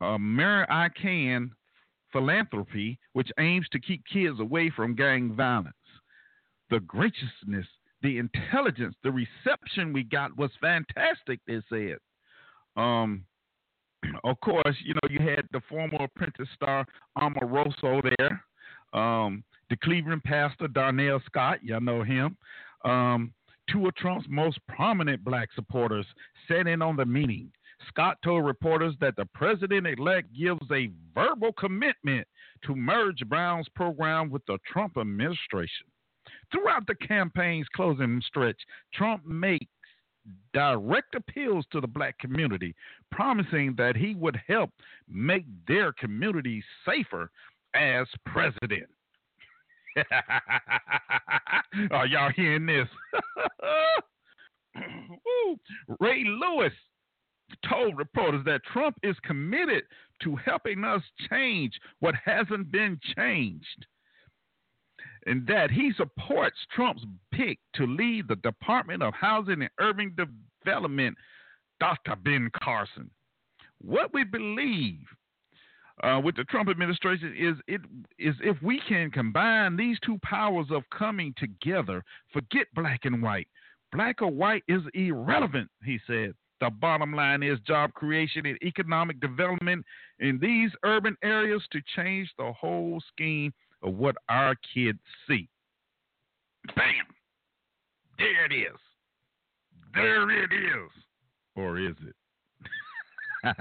uh, 0.00 0.14
Amer-I-Can 0.14 1.50
philanthropy, 2.12 2.98
which 3.14 3.30
aims 3.38 3.66
to 3.72 3.80
keep 3.80 4.04
kids 4.12 4.38
away 4.38 4.70
from 4.74 4.94
gang 4.94 5.34
violence. 5.34 5.74
The 6.72 6.80
graciousness, 6.80 7.66
the 8.00 8.16
intelligence, 8.16 8.96
the 9.04 9.12
reception 9.12 9.92
we 9.92 10.04
got 10.04 10.34
was 10.38 10.50
fantastic, 10.58 11.38
they 11.46 11.60
said. 11.68 11.98
Um, 12.78 13.26
of 14.24 14.40
course, 14.40 14.74
you 14.82 14.94
know, 14.94 15.10
you 15.10 15.20
had 15.20 15.46
the 15.52 15.60
former 15.68 16.02
apprentice 16.02 16.48
star 16.54 16.86
Omarosa 17.18 18.10
there. 18.16 18.42
Um, 18.98 19.44
the 19.68 19.76
Cleveland 19.84 20.24
pastor 20.24 20.66
Darrell 20.66 21.20
Scott, 21.26 21.62
y'all 21.62 21.82
know 21.82 22.02
him. 22.02 22.38
Um, 22.86 23.34
two 23.70 23.86
of 23.86 23.94
Trump's 23.96 24.26
most 24.30 24.58
prominent 24.66 25.22
black 25.22 25.50
supporters 25.54 26.06
sat 26.48 26.66
in 26.66 26.80
on 26.80 26.96
the 26.96 27.04
meeting. 27.04 27.52
Scott 27.88 28.16
told 28.24 28.46
reporters 28.46 28.94
that 29.02 29.16
the 29.16 29.26
president 29.34 29.86
elect 29.86 30.28
gives 30.34 30.70
a 30.72 30.88
verbal 31.14 31.52
commitment 31.52 32.26
to 32.64 32.74
merge 32.74 33.20
Brown's 33.28 33.68
program 33.76 34.30
with 34.30 34.46
the 34.46 34.56
Trump 34.66 34.96
administration. 34.96 35.91
Throughout 36.52 36.86
the 36.86 36.94
campaign's 36.94 37.66
closing 37.74 38.22
stretch, 38.26 38.60
Trump 38.94 39.24
makes 39.26 39.66
direct 40.52 41.14
appeals 41.14 41.64
to 41.72 41.80
the 41.80 41.86
black 41.86 42.18
community, 42.18 42.74
promising 43.10 43.74
that 43.76 43.96
he 43.96 44.14
would 44.14 44.38
help 44.46 44.70
make 45.08 45.44
their 45.66 45.92
communities 45.92 46.64
safer 46.86 47.30
as 47.74 48.06
president. 48.26 48.88
Are 51.90 52.06
y'all 52.06 52.30
hearing 52.34 52.66
this? 52.66 52.88
Ray 56.00 56.24
Lewis 56.24 56.72
told 57.68 57.98
reporters 57.98 58.44
that 58.44 58.64
Trump 58.72 58.96
is 59.02 59.16
committed 59.22 59.82
to 60.22 60.36
helping 60.36 60.84
us 60.84 61.02
change 61.30 61.78
what 62.00 62.14
hasn't 62.24 62.70
been 62.70 62.98
changed. 63.16 63.86
And 65.26 65.46
that 65.46 65.70
he 65.70 65.92
supports 65.96 66.56
Trump's 66.74 67.04
pick 67.32 67.58
to 67.74 67.86
lead 67.86 68.28
the 68.28 68.36
Department 68.36 69.02
of 69.02 69.14
Housing 69.14 69.62
and 69.62 69.70
Urban 69.80 70.16
Development, 70.64 71.16
Dr. 71.78 72.16
Ben 72.16 72.50
Carson. 72.60 73.10
What 73.80 74.12
we 74.12 74.24
believe 74.24 75.06
uh, 76.02 76.20
with 76.22 76.36
the 76.36 76.44
Trump 76.44 76.68
administration 76.68 77.34
is 77.38 77.56
it 77.68 77.80
is 78.18 78.34
if 78.42 78.60
we 78.62 78.80
can 78.88 79.10
combine 79.10 79.76
these 79.76 79.98
two 80.04 80.18
powers 80.24 80.66
of 80.70 80.82
coming 80.96 81.34
together, 81.36 82.02
forget 82.32 82.66
black 82.74 83.00
and 83.04 83.22
white. 83.22 83.48
Black 83.92 84.22
or 84.22 84.30
white 84.30 84.64
is 84.68 84.82
irrelevant, 84.94 85.68
he 85.84 85.98
said. 86.06 86.34
The 86.60 86.70
bottom 86.70 87.12
line 87.12 87.42
is 87.42 87.58
job 87.66 87.92
creation 87.92 88.46
and 88.46 88.56
economic 88.62 89.20
development 89.20 89.84
in 90.20 90.38
these 90.38 90.70
urban 90.84 91.16
areas 91.22 91.62
to 91.72 91.80
change 91.96 92.30
the 92.38 92.52
whole 92.52 93.02
scheme 93.12 93.52
of 93.82 93.94
what 93.94 94.16
our 94.28 94.54
kids 94.74 94.98
see. 95.28 95.48
Bam! 96.76 97.06
There 98.18 98.44
it 98.46 98.52
is. 98.52 98.78
There 99.94 100.30
it 100.30 100.52
is. 100.52 100.90
Or 101.54 101.78
is 101.78 101.96
it? 102.06 102.14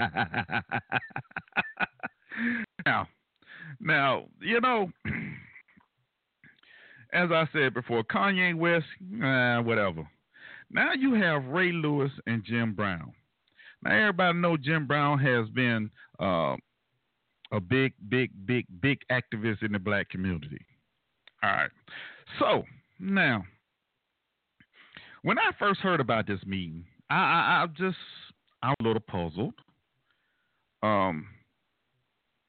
now, 2.85 3.07
now, 3.79 4.25
you 4.39 4.61
know, 4.61 4.91
as 7.13 7.31
I 7.31 7.47
said 7.51 7.73
before, 7.73 8.03
Kanye 8.03 8.55
West, 8.55 8.85
uh, 9.23 9.61
whatever. 9.63 10.07
Now 10.69 10.93
you 10.93 11.15
have 11.15 11.45
Ray 11.45 11.71
Lewis 11.71 12.11
and 12.27 12.43
Jim 12.43 12.73
Brown. 12.73 13.11
Now 13.83 13.91
everybody 13.91 14.37
know 14.37 14.57
Jim 14.57 14.87
Brown 14.87 15.19
has 15.19 15.49
been 15.49 15.89
uh, 16.19 16.55
a 17.51 17.59
big, 17.59 17.93
big, 18.09 18.31
big, 18.45 18.65
big 18.81 18.99
activist 19.11 19.63
in 19.63 19.71
the 19.73 19.79
black 19.79 20.09
community. 20.09 20.65
All 21.43 21.51
right. 21.51 21.71
So 22.39 22.63
now, 22.99 23.43
when 25.23 25.37
I 25.37 25.51
first 25.59 25.81
heard 25.81 25.99
about 25.99 26.27
this 26.27 26.39
meeting, 26.45 26.85
I, 27.09 27.15
I, 27.15 27.63
I 27.63 27.67
just 27.77 27.97
I'm 28.63 28.75
a 28.79 28.83
little 28.83 29.01
puzzled. 29.01 29.53
Um, 30.83 31.27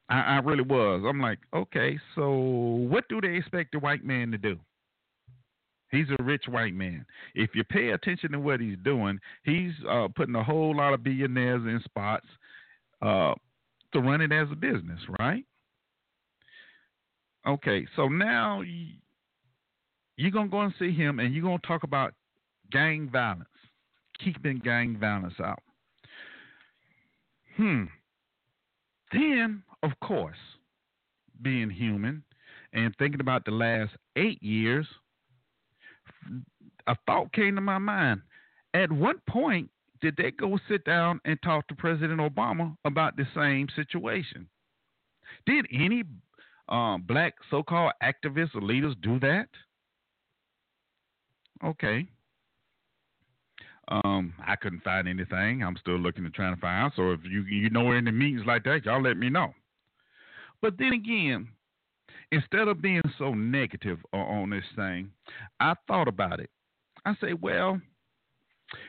I, 0.09 0.21
I 0.21 0.39
really 0.39 0.63
was. 0.63 1.03
I'm 1.07 1.21
like, 1.21 1.39
okay, 1.55 1.99
so 2.15 2.31
what 2.31 3.09
do 3.09 3.21
they 3.21 3.37
expect 3.37 3.73
the 3.73 3.79
white 3.79 4.05
man 4.05 4.31
to 4.31 4.39
do? 4.39 4.59
He's 5.91 6.07
a 6.19 6.23
rich 6.23 6.45
white 6.49 6.75
man. 6.75 7.05
If 7.35 7.51
you 7.55 7.65
pay 7.65 7.91
attention 7.91 8.33
to 8.33 8.41
what 8.41 8.61
he's 8.61 8.79
doing, 8.83 9.19
he's 9.45 9.73
uh, 9.89 10.09
putting 10.15 10.35
a 10.35 10.43
whole 10.43 10.75
lot 10.75 10.95
of 10.95 11.03
billionaires 11.03 11.63
in 11.67 11.81
spots 11.85 12.27
uh, 13.03 13.35
to 13.93 14.01
run 14.01 14.21
it 14.21 14.33
as 14.33 14.49
a 14.51 14.57
business, 14.57 15.01
right? 15.19 15.45
Okay, 17.47 17.87
so 17.97 18.09
now 18.09 18.63
you're 18.63 20.31
going 20.31 20.47
to 20.47 20.51
go 20.51 20.61
and 20.61 20.75
see 20.79 20.93
him 20.93 21.19
and 21.19 21.35
you're 21.35 21.43
going 21.43 21.59
to 21.59 21.67
talk 21.67 21.83
about 21.83 22.15
gang 22.71 23.09
violence, 23.11 23.49
keeping 24.23 24.59
gang 24.59 24.97
violence 24.99 25.35
out. 25.41 25.63
Hmm. 27.57 27.85
Then 29.13 29.63
of 29.83 29.91
course, 30.01 30.37
being 31.43 31.69
human 31.69 32.23
and 32.73 32.95
thinking 32.99 33.21
about 33.21 33.45
the 33.45 33.51
last 33.51 33.91
eight 34.17 34.43
years, 34.43 34.87
a 36.87 36.97
thought 37.07 37.33
came 37.33 37.57
to 37.57 37.61
my 37.61 37.79
mind. 37.79 38.23
At 38.75 38.91
what 38.91 39.25
point 39.27 39.69
did 40.03 40.17
they 40.17 40.33
go 40.33 40.59
sit 40.69 40.85
down 40.85 41.21
and 41.25 41.41
talk 41.43 41.67
to 41.69 41.75
President 41.75 42.21
Obama 42.21 42.77
about 42.85 43.17
the 43.17 43.27
same 43.35 43.69
situation? 43.75 44.49
Did 45.47 45.67
any 45.73 46.03
um, 46.69 47.05
black 47.07 47.35
so 47.51 47.63
called 47.63 47.93
activists 48.03 48.55
or 48.55 48.61
leaders 48.61 48.95
do 49.01 49.19
that? 49.21 49.49
Okay. 51.65 52.07
Um, 53.89 54.35
I 54.45 54.57
couldn't 54.57 54.83
find 54.83 55.09
anything. 55.09 55.63
I'm 55.63 55.77
still 55.81 55.99
looking 55.99 56.25
to 56.25 56.31
try 56.31 56.51
to 56.51 56.61
find 56.61 56.87
out. 56.87 56.93
So 56.97 57.13
if 57.13 57.21
you 57.25 57.43
you 57.43 57.71
know 57.71 57.93
any 57.93 58.11
meetings 58.11 58.47
like 58.47 58.65
that, 58.65 58.85
y'all 58.85 59.03
let 59.03 59.17
me 59.17 59.31
know. 59.31 59.55
But 60.61 60.79
then 60.79 60.93
again, 60.93 61.49
instead 62.31 62.69
of 62.69 62.83
being 62.83 63.03
so 63.19 63.35
negative 63.35 63.99
on 64.13 64.51
this 64.51 64.65
thing, 64.77 65.11
I 65.61 65.75
thought 65.87 66.09
about 66.09 66.41
it. 66.41 66.51
I 67.05 67.15
say, 67.21 67.35
well, 67.35 67.81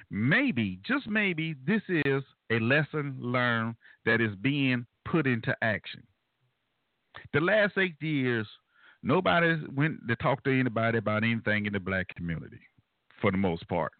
maybe, 0.09 0.79
just 0.85 1.07
maybe, 1.07 1.55
this 1.65 1.81
is 1.87 2.23
a 2.51 2.59
lesson 2.59 3.15
learned 3.19 3.75
that 4.05 4.21
is 4.21 4.35
being 4.41 4.85
put 5.05 5.27
into 5.27 5.55
action. 5.61 6.03
The 7.33 7.41
last 7.41 7.77
eight 7.77 8.01
years, 8.01 8.47
nobody 9.01 9.55
went 9.75 10.07
to 10.07 10.15
talk 10.17 10.43
to 10.43 10.59
anybody 10.59 10.97
about 10.97 11.23
anything 11.23 11.65
in 11.65 11.73
the 11.73 11.79
black 11.79 12.07
community, 12.15 12.59
for 13.21 13.31
the 13.31 13.37
most 13.37 13.67
part. 13.67 13.91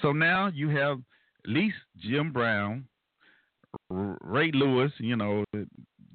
So 0.00 0.12
now 0.12 0.50
you 0.54 0.68
have 0.70 0.98
at 1.44 1.50
least 1.50 1.76
Jim 1.98 2.32
Brown, 2.32 2.86
Ray 3.90 4.50
Lewis, 4.52 4.92
you 4.98 5.16
know, 5.16 5.44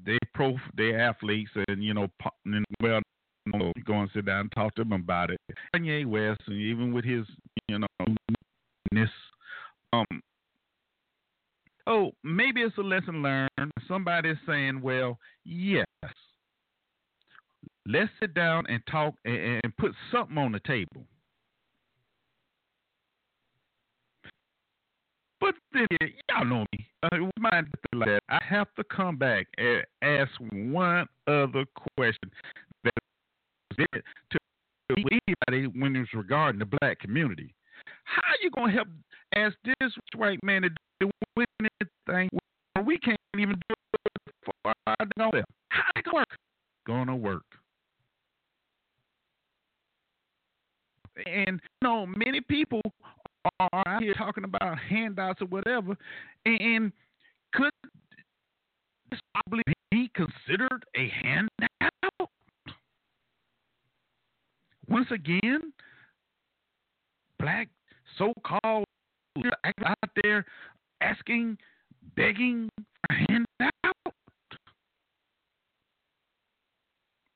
they 0.06 0.18
pro, 0.34 0.58
they 0.76 0.96
athletes, 0.96 1.52
and 1.68 1.84
you 1.84 1.94
know, 1.94 2.08
well, 2.82 3.02
go 3.52 4.00
and 4.00 4.10
sit 4.14 4.26
down 4.26 4.42
and 4.42 4.52
talk 4.52 4.76
to 4.76 4.84
them 4.84 4.94
about 4.94 5.30
it. 5.30 5.40
Kanye 5.76 6.06
West, 6.06 6.42
and 6.48 6.58
even 6.58 6.94
with 6.94 7.06
his, 7.06 7.26
you 7.68 7.80
know, 7.80 7.88
this, 8.92 9.10
um, 9.92 10.06
oh, 11.88 12.12
maybe 12.24 12.62
it's 12.62 12.78
a 12.78 12.82
lesson 12.82 13.22
learned. 13.22 13.50
Somebody's 13.88 14.38
saying, 14.48 14.82
well, 14.82 15.18
yes, 15.44 15.86
let's 17.86 18.12
sit 18.20 18.34
down 18.34 18.66
and 18.68 18.82
talk 18.90 19.14
and, 19.26 19.62
and 19.64 19.78
put 19.78 19.92
something 20.12 20.38
on 20.38 20.52
the 20.52 20.60
table. 20.62 21.06
But 25.42 25.56
then, 25.74 25.88
y'all 26.30 26.46
know 26.46 26.66
me. 26.72 26.88
Uh, 27.04 27.18
mind 27.38 27.68
like 27.94 28.08
that. 28.08 28.22
I 28.30 28.40
have 28.48 28.68
to 28.76 28.84
come 28.86 29.18
back 29.18 29.48
and 29.58 29.84
ask 30.02 30.32
one 30.40 31.06
other 31.28 31.66
question 31.98 32.32
to 33.78 34.40
anybody 34.90 35.68
when 35.80 35.96
it's 35.96 36.14
regarding 36.14 36.60
the 36.60 36.78
black 36.80 37.00
community. 37.00 37.54
How 38.06 38.22
you 38.42 38.50
gonna 38.52 38.72
help 38.72 38.88
ask 39.36 39.56
this 39.80 39.92
white 40.16 40.40
man 40.44 40.64
to 40.64 40.70
do 41.00 41.10
anything 41.60 42.30
when 42.74 42.86
we 42.86 42.98
can't 42.98 43.18
even 43.38 43.56
do 43.70 43.76
it 44.06 44.34
for 44.44 44.54
our 44.66 44.96
How 45.70 45.84
it 45.96 46.06
gonna 46.06 46.18
work? 46.18 46.28
Gonna 46.86 47.16
work. 47.16 47.44
And 51.26 51.60
you 51.62 51.88
know, 51.88 52.06
many 52.06 52.42
people 52.42 52.82
are 53.60 53.84
out 53.86 54.02
here 54.02 54.14
talking 54.16 54.44
about 54.44 54.78
handouts 54.80 55.42
or 55.42 55.46
whatever, 55.46 55.96
and 56.46 56.92
could 57.54 57.72
this 59.12 59.20
probably 59.34 59.64
be 59.92 60.10
considered 60.16 60.86
a 60.96 61.10
handout? 61.22 61.93
Once 64.88 65.08
again, 65.12 65.74
black 67.40 67.70
so-called 68.18 68.86
out 69.86 70.10
there 70.24 70.46
asking, 71.02 71.58
begging 72.16 72.70
for 72.78 73.16
handout. 73.28 74.14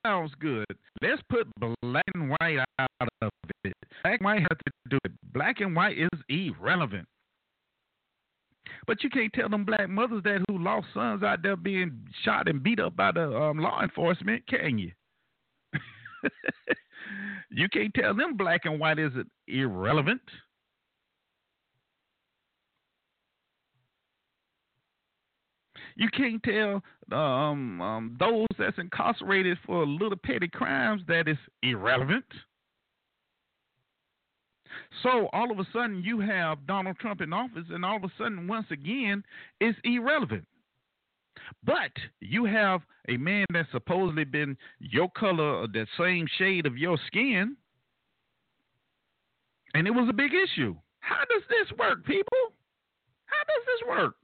Sounds 0.06 0.32
good. 0.40 0.66
Let's 1.02 1.22
put 1.30 1.48
black 1.82 2.04
and 2.14 2.30
white 2.30 2.60
out 2.80 3.10
of 3.22 3.30
it. 3.64 3.74
Black 4.04 4.20
and 4.20 4.26
white 4.26 4.40
have 4.40 4.58
to 4.58 4.72
do 4.90 4.98
it. 5.04 5.12
Black 5.34 5.60
and 5.60 5.76
white 5.76 5.98
is 5.98 6.10
irrelevant. 6.30 7.08
But 8.86 9.04
you 9.04 9.10
can't 9.10 9.34
tell 9.34 9.50
them 9.50 9.66
black 9.66 9.90
mothers 9.90 10.24
that 10.24 10.44
who 10.48 10.58
lost 10.58 10.88
sons 10.94 11.24
out 11.24 11.42
there 11.42 11.56
being 11.56 12.08
shot 12.24 12.48
and 12.48 12.64
beat 12.64 12.80
up 12.80 12.96
by 12.96 13.12
the 13.12 13.36
um, 13.36 13.58
law 13.58 13.82
enforcement, 13.82 14.48
can 14.48 14.78
you? 14.78 14.92
you 17.50 17.68
can't 17.70 17.94
tell 17.94 18.14
them 18.14 18.38
black 18.38 18.62
and 18.66 18.80
white 18.80 19.00
is 19.00 19.12
irrelevant. 19.48 20.22
You 25.96 26.10
can't 26.10 26.42
tell 26.44 26.84
um, 27.12 27.82
um, 27.82 28.18
those 28.20 28.46
that's 28.60 28.78
incarcerated 28.78 29.58
for 29.66 29.86
little 29.86 30.18
petty 30.18 30.48
crimes 30.48 31.02
that 31.08 31.28
is 31.28 31.38
irrelevant. 31.64 32.26
So 35.02 35.28
all 35.34 35.52
of 35.52 35.58
a 35.58 35.66
sudden 35.74 36.04
you 36.04 36.20
have 36.20 36.68
Donald 36.68 36.98
Trump 37.00 37.22
in 37.22 37.34
office, 37.34 37.66
and 37.72 37.84
all 37.84 37.98
of 37.98 38.04
a 38.04 38.12
sudden, 38.18 38.48
once 38.48 38.68
again, 38.70 39.24
it's 39.60 39.78
irrelevant. 39.84 40.46
But 41.64 41.92
you 42.20 42.46
have 42.46 42.82
a 43.08 43.18
man 43.18 43.46
that's 43.54 43.72
supposedly 43.72 44.24
been 44.24 44.58
your 44.80 45.10
color, 45.10 45.64
uh, 45.64 45.68
that 45.74 45.88
same 45.98 46.28
shade 46.38 46.66
of 46.66 46.78
your 46.78 46.98
skin, 47.08 47.56
and 49.74 49.88
it 49.88 49.92
was 49.92 50.08
a 50.10 50.14
big 50.14 50.32
issue. 50.34 50.76
How 51.00 51.24
does 51.30 51.44
this 51.50 51.78
work, 51.78 52.06
people? 52.06 52.38
How 53.26 53.44
does 53.48 53.66
this 53.66 53.88
work? 53.88 54.16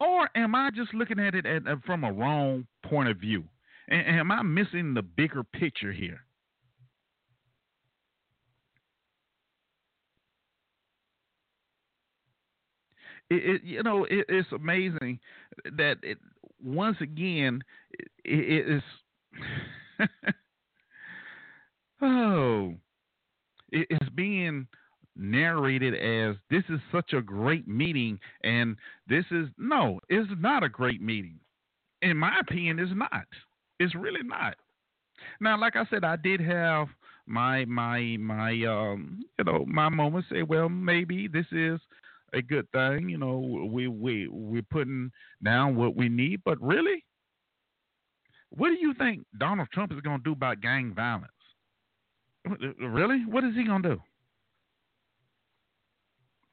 Or 0.00 0.28
am 0.36 0.54
I 0.54 0.70
just 0.70 0.94
looking 0.94 1.18
at 1.18 1.34
it 1.34 1.46
at, 1.46 1.66
uh, 1.66 1.76
from 1.84 2.04
a 2.04 2.12
wrong 2.12 2.66
point 2.84 3.08
of 3.08 3.18
view? 3.18 3.44
And 3.88 4.06
am 4.06 4.32
I 4.32 4.42
missing 4.42 4.94
the 4.94 5.02
bigger 5.02 5.42
picture 5.42 5.92
here? 5.92 6.20
It, 13.30 13.56
it 13.56 13.62
you 13.64 13.82
know 13.82 14.04
it, 14.04 14.26
it's 14.28 14.52
amazing 14.52 15.18
that 15.76 15.96
it 16.02 16.18
once 16.62 16.96
again 17.00 17.62
it, 18.24 18.68
is 18.68 18.82
oh 22.02 22.74
it 23.72 23.86
is 23.90 24.08
being 24.14 24.66
narrated 25.16 25.94
as 25.94 26.36
this 26.48 26.62
is 26.68 26.80
such 26.92 27.12
a 27.12 27.20
great 27.20 27.66
meeting 27.66 28.18
and 28.44 28.76
this 29.08 29.24
is 29.30 29.48
no 29.58 30.00
it's 30.08 30.30
not 30.38 30.62
a 30.62 30.68
great 30.68 31.02
meeting. 31.02 31.38
In 32.02 32.16
my 32.16 32.38
opinion 32.40 32.78
it's 32.78 32.92
not. 32.94 33.26
It's 33.80 33.94
really 33.94 34.22
not. 34.22 34.54
Now 35.40 35.58
like 35.58 35.76
i 35.76 35.84
said 35.90 36.04
i 36.04 36.16
did 36.16 36.40
have 36.40 36.88
my 37.26 37.64
my 37.66 38.16
my 38.18 38.50
um 38.64 39.20
you 39.38 39.44
know 39.44 39.64
my 39.66 39.88
moment 39.88 40.24
say 40.30 40.42
well 40.42 40.68
maybe 40.68 41.28
this 41.28 41.46
is 41.52 41.80
a 42.32 42.42
good 42.42 42.70
thing. 42.72 43.08
You 43.08 43.18
know, 43.18 43.38
we 43.70 43.88
we 43.88 44.28
we're 44.28 44.62
putting 44.62 45.10
down 45.42 45.76
what 45.76 45.96
we 45.96 46.08
need, 46.08 46.40
but 46.44 46.60
really, 46.60 47.04
what 48.50 48.68
do 48.68 48.74
you 48.74 48.94
think 48.94 49.24
Donald 49.38 49.68
Trump 49.72 49.92
is 49.92 50.00
going 50.00 50.18
to 50.18 50.24
do 50.24 50.32
about 50.32 50.60
gang 50.60 50.92
violence? 50.94 51.32
Uh, 52.48 52.86
really, 52.86 53.24
what 53.26 53.44
is 53.44 53.54
he 53.54 53.64
going 53.64 53.82
to 53.82 53.96
do? 53.96 54.02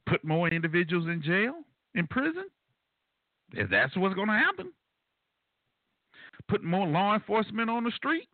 Put 0.07 0.23
more 0.23 0.47
individuals 0.47 1.07
in 1.07 1.21
jail, 1.21 1.53
in 1.95 2.07
prison? 2.07 2.45
If 3.53 3.69
that's 3.69 3.95
what's 3.95 4.15
going 4.15 4.27
to 4.27 4.33
happen, 4.33 4.71
put 6.47 6.63
more 6.63 6.87
law 6.87 7.13
enforcement 7.13 7.69
on 7.69 7.83
the 7.83 7.91
street, 7.91 8.27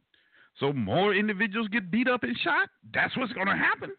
so 0.60 0.74
more 0.74 1.14
individuals 1.14 1.68
get 1.70 1.92
beat 1.92 2.08
up 2.08 2.24
and 2.24 2.36
shot. 2.44 2.70
That's 2.94 3.16
what's 3.18 3.34
going 3.34 3.48
to 3.48 3.56
happen. 3.56 3.92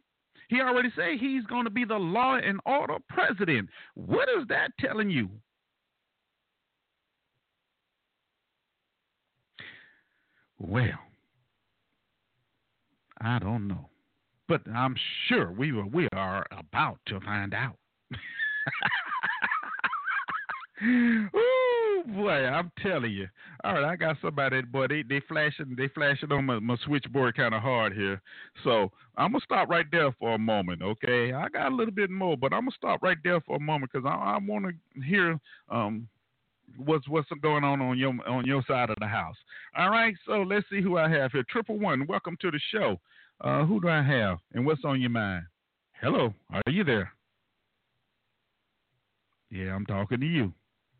He 0.53 0.61
already 0.61 0.90
said 0.94 1.18
he's 1.18 1.44
going 1.44 1.64
to 1.64 1.70
be 1.70 1.86
the 1.86 1.96
law 1.96 2.36
and 2.36 2.61
order 2.66 2.98
president. 3.09 3.70
What 3.94 4.28
is 4.28 4.46
that 4.48 4.68
telling 4.78 5.09
you? 5.09 5.30
Well, 10.59 10.98
I 13.22 13.38
don't 13.38 13.66
know, 13.66 13.88
but 14.46 14.61
I'm 14.68 14.94
sure 15.26 15.50
we 15.53 15.72
were, 15.72 15.86
we 15.86 16.07
are 16.12 16.44
about 16.53 16.98
to 17.07 17.18
find 17.20 17.55
out. 17.55 17.78
Ooh, 22.03 22.12
boy, 22.12 22.30
I'm 22.30 22.70
telling 22.82 23.12
you. 23.12 23.28
All 23.64 23.74
right, 23.74 23.84
I 23.84 23.96
got 23.96 24.16
somebody, 24.22 24.62
boy, 24.62 24.86
they 24.88 25.03
they 25.03 25.20
flashing 25.28 25.74
they 25.76 25.88
flashing 25.88 26.32
on 26.32 26.46
my, 26.46 26.59
my 26.59 26.76
switchboard 26.84 27.36
kind 27.36 27.55
of 27.55 27.62
hard 27.62 27.94
here. 27.94 28.20
So 28.64 28.90
I'm 29.16 29.32
gonna 29.32 29.44
stop 29.44 29.68
right 29.68 29.86
there 29.90 30.12
for 30.18 30.34
a 30.34 30.38
moment, 30.38 30.82
okay? 30.82 31.32
I 31.32 31.48
got 31.48 31.72
a 31.72 31.74
little 31.74 31.94
bit 31.94 32.11
more, 32.11 32.36
but 32.36 32.53
I'm 32.53 32.62
gonna 32.62 32.72
stop 32.76 33.03
right 33.03 33.18
there 33.22 33.40
for 33.40 33.57
a 33.57 33.61
moment 33.61 33.92
because 33.92 34.07
I, 34.07 34.14
I 34.14 34.38
want 34.38 34.66
to 34.66 35.03
hear 35.03 35.38
um 35.68 36.09
what's 36.76 37.09
what's 37.09 37.28
going 37.40 37.64
on 37.64 37.80
on 37.80 37.98
your 37.98 38.14
on 38.28 38.46
your 38.46 38.62
side 38.66 38.90
of 38.90 38.96
the 39.00 39.07
house. 39.07 39.36
All 39.76 39.90
right, 39.90 40.14
so 40.26 40.42
let's 40.42 40.66
see 40.70 40.80
who 40.80 40.98
I 40.98 41.09
have 41.09 41.32
here. 41.32 41.44
Triple 41.48 41.78
one, 41.78 42.07
welcome 42.07 42.36
to 42.40 42.50
the 42.50 42.61
show. 42.72 43.00
Uh, 43.40 43.64
who 43.64 43.80
do 43.80 43.88
I 43.88 44.03
have, 44.03 44.38
and 44.55 44.64
what's 44.64 44.84
on 44.84 45.00
your 45.00 45.11
mind? 45.11 45.44
Hello, 46.00 46.32
are 46.50 46.62
you 46.70 46.84
there? 46.84 47.12
Yeah, 49.50 49.74
I'm 49.74 49.84
talking 49.86 50.20
to 50.20 50.26
you. 50.26 50.53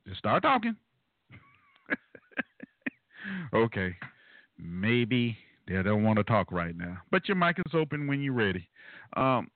Just 0.07 0.19
start 0.19 0.43
talking. 0.43 0.77
okay. 3.55 3.95
Maybe 4.59 5.37
they 5.67 5.83
don't 5.83 6.03
want 6.03 6.19
to 6.19 6.25
talk 6.25 6.53
right 6.53 6.77
now, 6.77 6.99
but 7.11 7.29
your 7.29 7.37
mic 7.37 7.57
is 7.59 7.75
open 7.75 8.07
when 8.07 8.21
you're 8.21 8.33
ready. 8.33 8.69
Um, 9.17 9.49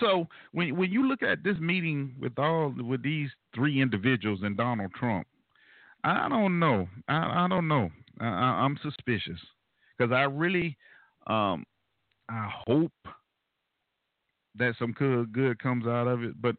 so 0.00 0.26
when 0.52 0.76
when 0.76 0.90
you 0.90 1.06
look 1.08 1.22
at 1.22 1.44
this 1.44 1.56
meeting 1.58 2.14
with 2.20 2.38
all 2.38 2.74
with 2.76 3.02
these 3.02 3.30
three 3.54 3.80
individuals 3.80 4.40
and 4.42 4.56
Donald 4.56 4.92
Trump, 4.94 5.26
I 6.04 6.28
don't 6.28 6.58
know. 6.58 6.88
I, 7.08 7.44
I 7.44 7.48
don't 7.48 7.68
know. 7.68 7.90
I, 8.20 8.64
am 8.64 8.78
suspicious 8.82 9.40
because 9.96 10.12
I 10.12 10.22
really, 10.22 10.76
um, 11.26 11.64
I 12.28 12.48
hope 12.66 12.92
that 14.56 14.74
some 14.78 14.92
good 14.92 15.32
good 15.32 15.58
comes 15.58 15.86
out 15.86 16.06
of 16.06 16.22
it. 16.22 16.40
But 16.40 16.56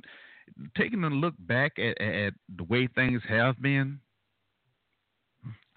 taking 0.78 1.04
a 1.04 1.10
look 1.10 1.34
back 1.40 1.74
at, 1.80 2.00
at 2.02 2.34
the 2.56 2.64
way 2.64 2.88
things 2.88 3.22
have 3.28 3.62
been, 3.62 4.00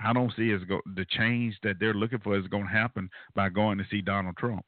I 0.02 0.12
don't 0.12 0.32
see 0.36 0.52
as 0.52 0.62
go, 0.64 0.80
the 0.96 1.04
change 1.10 1.56
that 1.62 1.76
they're 1.78 1.94
looking 1.94 2.20
for 2.20 2.38
is 2.38 2.46
going 2.46 2.64
to 2.64 2.70
happen 2.70 3.10
by 3.34 3.48
going 3.48 3.78
to 3.78 3.84
see 3.90 4.00
Donald 4.00 4.36
Trump. 4.36 4.64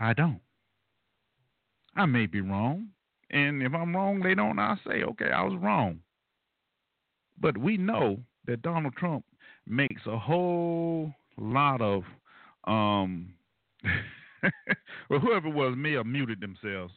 I 0.00 0.12
don't. 0.12 0.40
I 1.96 2.06
may 2.06 2.26
be 2.26 2.40
wrong. 2.40 2.88
And 3.30 3.62
if 3.62 3.74
I'm 3.74 3.94
wrong 3.94 4.20
later 4.22 4.42
on, 4.42 4.58
I'll 4.58 4.80
say, 4.86 5.02
okay, 5.02 5.30
I 5.30 5.42
was 5.42 5.58
wrong. 5.60 6.00
But 7.40 7.58
we 7.58 7.76
know 7.76 8.18
that 8.46 8.62
Donald 8.62 8.94
Trump 8.96 9.24
makes 9.66 10.02
a 10.06 10.18
whole 10.18 11.12
lot 11.36 11.80
of 11.80 12.02
um 12.64 13.32
well 15.10 15.20
whoever 15.20 15.48
it 15.48 15.54
was 15.54 15.74
may 15.76 15.92
have 15.92 16.06
muted 16.06 16.40
themselves. 16.40 16.92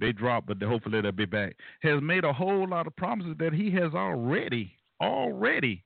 They 0.00 0.12
dropped, 0.12 0.46
but 0.46 0.62
hopefully 0.62 1.02
they'll 1.02 1.12
be 1.12 1.26
back. 1.26 1.56
Has 1.82 2.00
made 2.00 2.24
a 2.24 2.32
whole 2.32 2.66
lot 2.66 2.86
of 2.86 2.96
promises 2.96 3.34
that 3.38 3.52
he 3.52 3.70
has 3.72 3.92
already, 3.94 4.74
already 5.02 5.84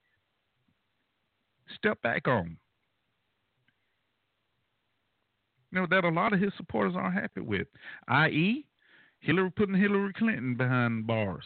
stepped 1.74 2.02
back 2.02 2.28
on. 2.28 2.56
You 5.72 5.80
know, 5.80 5.86
that 5.90 6.04
a 6.04 6.08
lot 6.08 6.32
of 6.32 6.40
his 6.40 6.52
supporters 6.56 6.94
aren't 6.96 7.14
happy 7.14 7.40
with, 7.40 7.66
i.e., 8.08 8.64
Hillary 9.20 9.50
putting 9.50 9.74
Hillary 9.74 10.12
Clinton 10.12 10.54
behind 10.54 11.06
bars. 11.06 11.44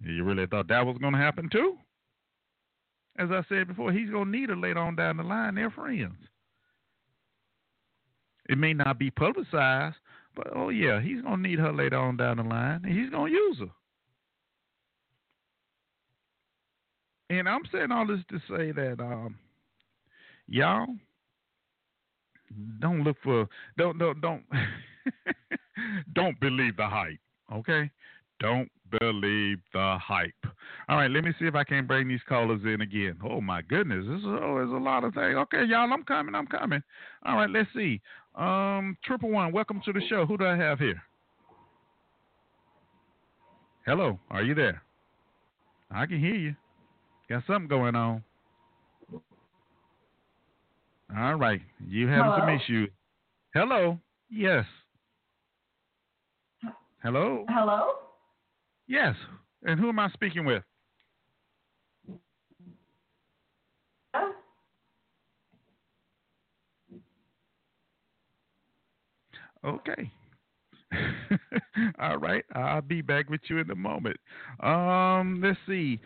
You 0.00 0.24
really 0.24 0.46
thought 0.46 0.68
that 0.68 0.86
was 0.86 0.98
going 0.98 1.12
to 1.12 1.18
happen 1.18 1.48
too? 1.50 1.76
As 3.18 3.30
I 3.30 3.42
said 3.48 3.68
before, 3.68 3.92
he's 3.92 4.10
going 4.10 4.30
to 4.30 4.38
need 4.38 4.50
her 4.50 4.56
later 4.56 4.78
on 4.78 4.96
down 4.96 5.16
the 5.16 5.22
line. 5.22 5.54
They're 5.54 5.70
friends. 5.70 6.14
It 8.48 8.58
may 8.58 8.74
not 8.74 8.98
be 8.98 9.10
publicized, 9.10 9.96
but 10.34 10.48
oh 10.54 10.68
yeah, 10.68 11.00
he's 11.00 11.22
going 11.22 11.42
to 11.42 11.48
need 11.48 11.58
her 11.58 11.72
later 11.72 11.96
on 11.96 12.16
down 12.16 12.36
the 12.36 12.42
line, 12.44 12.82
and 12.84 12.98
he's 12.98 13.10
going 13.10 13.32
to 13.32 13.38
use 13.38 13.58
her. 13.60 13.70
And 17.28 17.48
I'm 17.48 17.62
saying 17.72 17.90
all 17.90 18.06
this 18.06 18.20
to 18.30 18.38
say 18.48 18.72
that 18.72 19.00
um, 19.00 19.36
y'all 20.46 20.86
don't 22.80 23.02
look 23.02 23.16
for 23.22 23.48
don't 23.76 23.98
don't 23.98 24.20
don't 24.20 24.44
don't 26.14 26.38
believe 26.40 26.76
the 26.76 26.86
hype. 26.86 27.18
Okay, 27.52 27.90
don't 28.38 28.70
believe 29.00 29.58
the 29.72 29.98
hype. 30.00 30.32
All 30.88 30.96
right, 30.96 31.10
let 31.10 31.24
me 31.24 31.32
see 31.38 31.46
if 31.46 31.56
I 31.56 31.64
can 31.64 31.86
bring 31.86 32.06
these 32.08 32.20
callers 32.28 32.60
in 32.64 32.80
again. 32.80 33.16
Oh 33.24 33.40
my 33.40 33.62
goodness, 33.62 34.04
this 34.08 34.20
is 34.20 34.26
oh, 34.26 34.54
there's 34.56 34.70
a 34.70 34.84
lot 34.84 35.02
of 35.02 35.14
things. 35.14 35.36
Okay, 35.36 35.64
y'all, 35.64 35.92
I'm 35.92 36.04
coming, 36.04 36.34
I'm 36.34 36.46
coming. 36.46 36.82
All 37.24 37.36
right, 37.36 37.50
let's 37.50 37.68
see. 37.74 38.00
Um, 38.36 38.96
triple 39.04 39.30
one, 39.30 39.52
welcome 39.52 39.80
to 39.84 39.92
the 39.92 40.02
show. 40.08 40.26
Who 40.26 40.36
do 40.36 40.46
I 40.46 40.56
have 40.56 40.78
here? 40.78 41.02
Hello, 43.84 44.18
are 44.30 44.42
you 44.42 44.54
there? 44.54 44.82
I 45.90 46.06
can 46.06 46.20
hear 46.20 46.34
you. 46.34 46.54
Got 47.28 47.42
something 47.46 47.68
going 47.68 47.94
on. 47.94 48.22
All 51.16 51.34
right, 51.36 51.60
you 51.86 52.08
having 52.08 52.32
Hello? 52.32 52.40
some 52.40 52.48
issues. 52.48 52.90
Hello, 53.54 53.98
yes. 54.30 54.64
Hello, 57.02 57.44
Hello? 57.48 57.86
yes. 58.88 59.14
And 59.62 59.78
who 59.80 59.88
am 59.88 59.98
I 59.98 60.10
speaking 60.10 60.44
with? 60.44 60.62
Huh? 64.14 64.32
Okay. 69.64 70.10
All 72.00 72.16
right. 72.18 72.44
I'll 72.54 72.80
be 72.82 73.02
back 73.02 73.28
with 73.28 73.40
you 73.48 73.58
in 73.58 73.70
a 73.70 73.74
moment. 73.74 74.16
Um, 74.60 75.40
let's 75.42 75.58
see. 75.66 76.00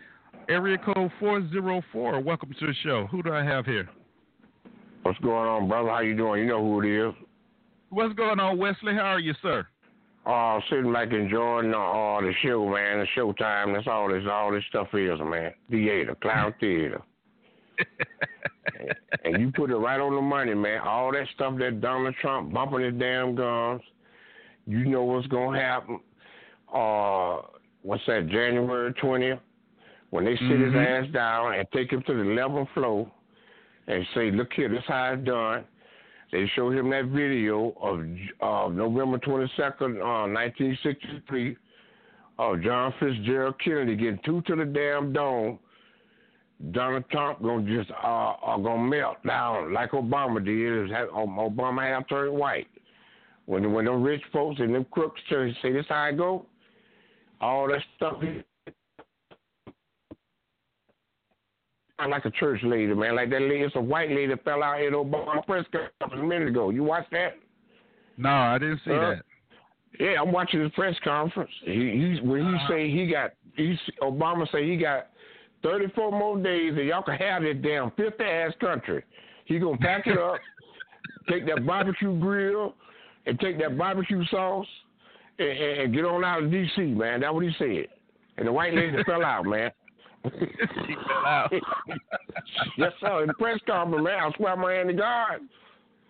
Area 0.51 0.77
code 0.77 1.09
four 1.17 1.49
zero 1.49 1.81
four. 1.93 2.19
Welcome 2.19 2.53
to 2.59 2.67
the 2.67 2.73
show. 2.83 3.07
Who 3.09 3.23
do 3.23 3.31
I 3.31 3.41
have 3.41 3.65
here? 3.65 3.87
What's 5.03 5.17
going 5.19 5.47
on, 5.47 5.69
brother? 5.69 5.87
How 5.87 6.01
you 6.01 6.13
doing? 6.13 6.41
You 6.41 6.47
know 6.47 6.61
who 6.61 6.81
it 6.81 7.07
is. 7.07 7.13
What's 7.89 8.13
going 8.15 8.37
on, 8.37 8.57
Wesley? 8.57 8.93
How 8.93 9.13
are 9.13 9.19
you, 9.21 9.33
sir? 9.41 9.65
Uh, 10.25 10.59
sitting 10.69 10.91
back 10.91 11.13
enjoying 11.13 11.71
the, 11.71 11.77
uh, 11.77 12.19
the 12.19 12.33
show, 12.43 12.67
man. 12.67 12.99
The 12.99 13.07
showtime. 13.15 13.73
That's 13.73 13.87
all 13.87 14.09
this 14.09 14.25
all 14.29 14.51
this 14.51 14.65
stuff 14.67 14.89
is, 14.93 15.17
man. 15.21 15.53
Theater, 15.69 16.17
clown 16.21 16.53
theater. 16.59 17.01
and 19.23 19.39
you 19.39 19.53
put 19.55 19.71
it 19.71 19.77
right 19.77 20.01
on 20.01 20.13
the 20.13 20.21
money, 20.21 20.53
man. 20.53 20.81
All 20.81 21.13
that 21.13 21.27
stuff 21.33 21.57
that 21.59 21.79
Donald 21.79 22.13
Trump 22.21 22.51
bumping 22.51 22.81
his 22.81 22.93
damn 22.99 23.35
guns. 23.35 23.79
You 24.67 24.83
know 24.83 25.05
what's 25.05 25.27
gonna 25.27 25.57
happen. 25.57 26.01
Uh, 26.75 27.37
what's 27.83 28.03
that? 28.07 28.27
January 28.27 28.91
twentieth, 28.95 29.39
when 30.11 30.25
they 30.25 30.35
sit 30.37 30.59
his 30.59 30.73
Mhm. 30.73 30.85
ass 30.85 31.07
down 31.11 31.55
and 31.55 31.67
take 31.71 31.91
him 31.91 32.03
to 32.03 32.13
the 32.13 32.23
level 32.23 32.65
floor 32.73 33.09
and 33.87 34.05
say, 34.13 34.29
"Look 34.31 34.53
here, 34.53 34.69
this 34.69 34.85
how 34.85 35.13
it's 35.13 35.23
done." 35.23 35.65
They 36.31 36.47
show 36.47 36.69
him 36.69 36.89
that 36.91 37.05
video 37.05 37.73
of 37.81 38.05
uh, 38.39 38.69
November 38.69 39.17
twenty 39.17 39.51
second, 39.57 40.01
uh, 40.01 40.27
nineteen 40.27 40.77
sixty 40.83 41.19
three, 41.27 41.57
of 42.37 42.61
John 42.61 42.93
Fitzgerald 42.99 43.59
Kennedy 43.59 43.95
getting 43.95 44.19
two 44.19 44.41
to 44.41 44.55
the 44.55 44.65
damn 44.65 45.11
dome. 45.11 45.59
Donald 46.71 47.09
Trump 47.09 47.41
gonna 47.41 47.63
just 47.63 47.89
uh, 47.91 48.35
are 48.41 48.59
gonna 48.59 48.83
melt 48.83 49.17
down 49.25 49.73
like 49.73 49.91
Obama 49.91 50.43
did. 50.43 50.91
Um, 50.93 51.37
Obama 51.37 51.81
have 51.81 52.07
turned 52.07 52.33
white. 52.33 52.67
When 53.45 53.73
when 53.73 53.85
them 53.85 54.03
rich 54.03 54.23
folks 54.31 54.59
and 54.59 54.73
them 54.73 54.85
crooks 54.91 55.19
say 55.29 55.53
say 55.61 55.71
this 55.71 55.87
how 55.89 56.03
I 56.03 56.11
go, 56.11 56.45
all 57.41 57.67
that 57.67 57.83
stuff. 57.95 58.21
I 62.01 62.07
like 62.07 62.25
a 62.25 62.31
church 62.31 62.61
lady, 62.63 62.93
man. 62.93 63.15
Like 63.15 63.29
that 63.29 63.41
lady, 63.41 63.61
it's 63.61 63.75
a 63.75 63.81
white 63.81 64.09
lady 64.09 64.27
that 64.27 64.43
fell 64.43 64.63
out 64.63 64.81
in 64.81 64.93
Obama 64.93 65.45
press 65.45 65.65
conference 65.71 66.23
a 66.23 66.25
minute 66.25 66.47
ago. 66.47 66.69
You 66.71 66.83
watched 66.83 67.11
that? 67.11 67.37
No, 68.17 68.29
I 68.29 68.57
didn't 68.57 68.81
see 68.83 68.91
Uh, 68.91 68.99
that. 69.11 69.21
Yeah, 69.99 70.21
I'm 70.21 70.31
watching 70.31 70.61
his 70.61 70.71
press 70.71 70.95
conference. 71.03 71.51
He, 71.63 71.71
he's 72.13 72.21
when 72.21 72.41
he 72.45 72.57
say 72.69 72.89
he 72.89 73.07
got 73.11 73.31
he's 73.55 73.77
Obama 74.01 74.49
say 74.51 74.67
he 74.67 74.77
got 74.77 75.07
34 75.63 76.11
more 76.11 76.37
days 76.41 76.73
and 76.75 76.87
y'all 76.87 77.03
can 77.03 77.15
have 77.17 77.43
this 77.43 77.57
damn 77.61 77.91
filthy 77.91 78.23
ass 78.23 78.53
country. 78.59 79.03
He 79.45 79.59
gonna 79.59 79.77
pack 79.77 80.07
it 80.07 80.17
up, 80.17 80.39
take 81.29 81.45
that 81.47 81.65
barbecue 81.67 82.17
grill, 82.19 82.73
and 83.25 83.39
take 83.39 83.59
that 83.59 83.77
barbecue 83.77 84.23
sauce, 84.27 84.65
and, 85.37 85.49
and, 85.49 85.79
and 85.81 85.93
get 85.93 86.05
on 86.05 86.23
out 86.23 86.43
of 86.43 86.51
D.C. 86.51 86.81
Man, 86.81 87.19
that's 87.21 87.33
what 87.33 87.43
he 87.43 87.51
said. 87.59 87.87
And 88.37 88.47
the 88.47 88.51
white 88.51 88.73
lady 88.73 88.95
fell 89.05 89.23
out, 89.25 89.45
man. 89.45 89.71
She 90.87 90.95
fell 91.07 91.25
out. 91.25 91.51
yes, 92.77 92.91
sir. 92.99 93.21
In 93.21 93.27
the 93.27 93.33
press 93.33 93.59
conference, 93.65 94.03
man, 94.03 94.19
I 94.19 94.31
swear 94.37 94.55
my 94.55 94.73
hand 94.73 94.89
to 94.89 94.93
God. 94.95 95.39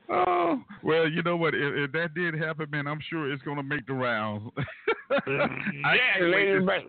Oh 0.10 0.62
well, 0.84 1.08
you 1.08 1.24
know 1.24 1.38
what? 1.38 1.54
If, 1.56 1.62
if 1.76 1.92
that 1.94 2.14
did 2.14 2.34
happen, 2.34 2.68
man, 2.70 2.88
I'm 2.88 3.00
sure 3.10 3.32
it's 3.32 3.42
gonna 3.44 3.64
make 3.64 3.86
the 3.88 3.94
rounds. 3.94 4.50
Yeah, 5.28 5.48
can't 5.48 6.22
wait 6.22 6.32
lady, 6.32 6.60
to- 6.60 6.66
back. 6.66 6.82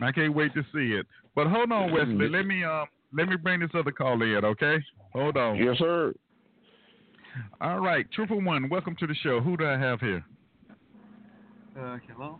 I 0.00 0.12
can't 0.12 0.32
wait 0.32 0.54
to 0.54 0.62
see 0.72 0.94
it. 0.94 1.06
But 1.34 1.48
hold 1.48 1.72
on, 1.72 1.92
Wesley. 1.92 2.28
Let 2.28 2.46
me 2.46 2.62
um 2.62 2.86
let 3.12 3.28
me 3.28 3.36
bring 3.36 3.60
this 3.60 3.70
other 3.74 3.90
call 3.90 4.22
in, 4.22 4.44
okay? 4.44 4.76
Hold 5.12 5.36
on. 5.36 5.56
Yes, 5.56 5.76
sir. 5.78 6.14
All 7.60 7.80
right, 7.80 8.06
triple 8.12 8.40
one. 8.40 8.68
Welcome 8.68 8.94
to 9.00 9.06
the 9.06 9.14
show. 9.22 9.40
Who 9.40 9.56
do 9.56 9.66
I 9.66 9.76
have 9.76 10.00
here? 10.00 10.24
Uh, 11.78 11.98
hello. 12.08 12.38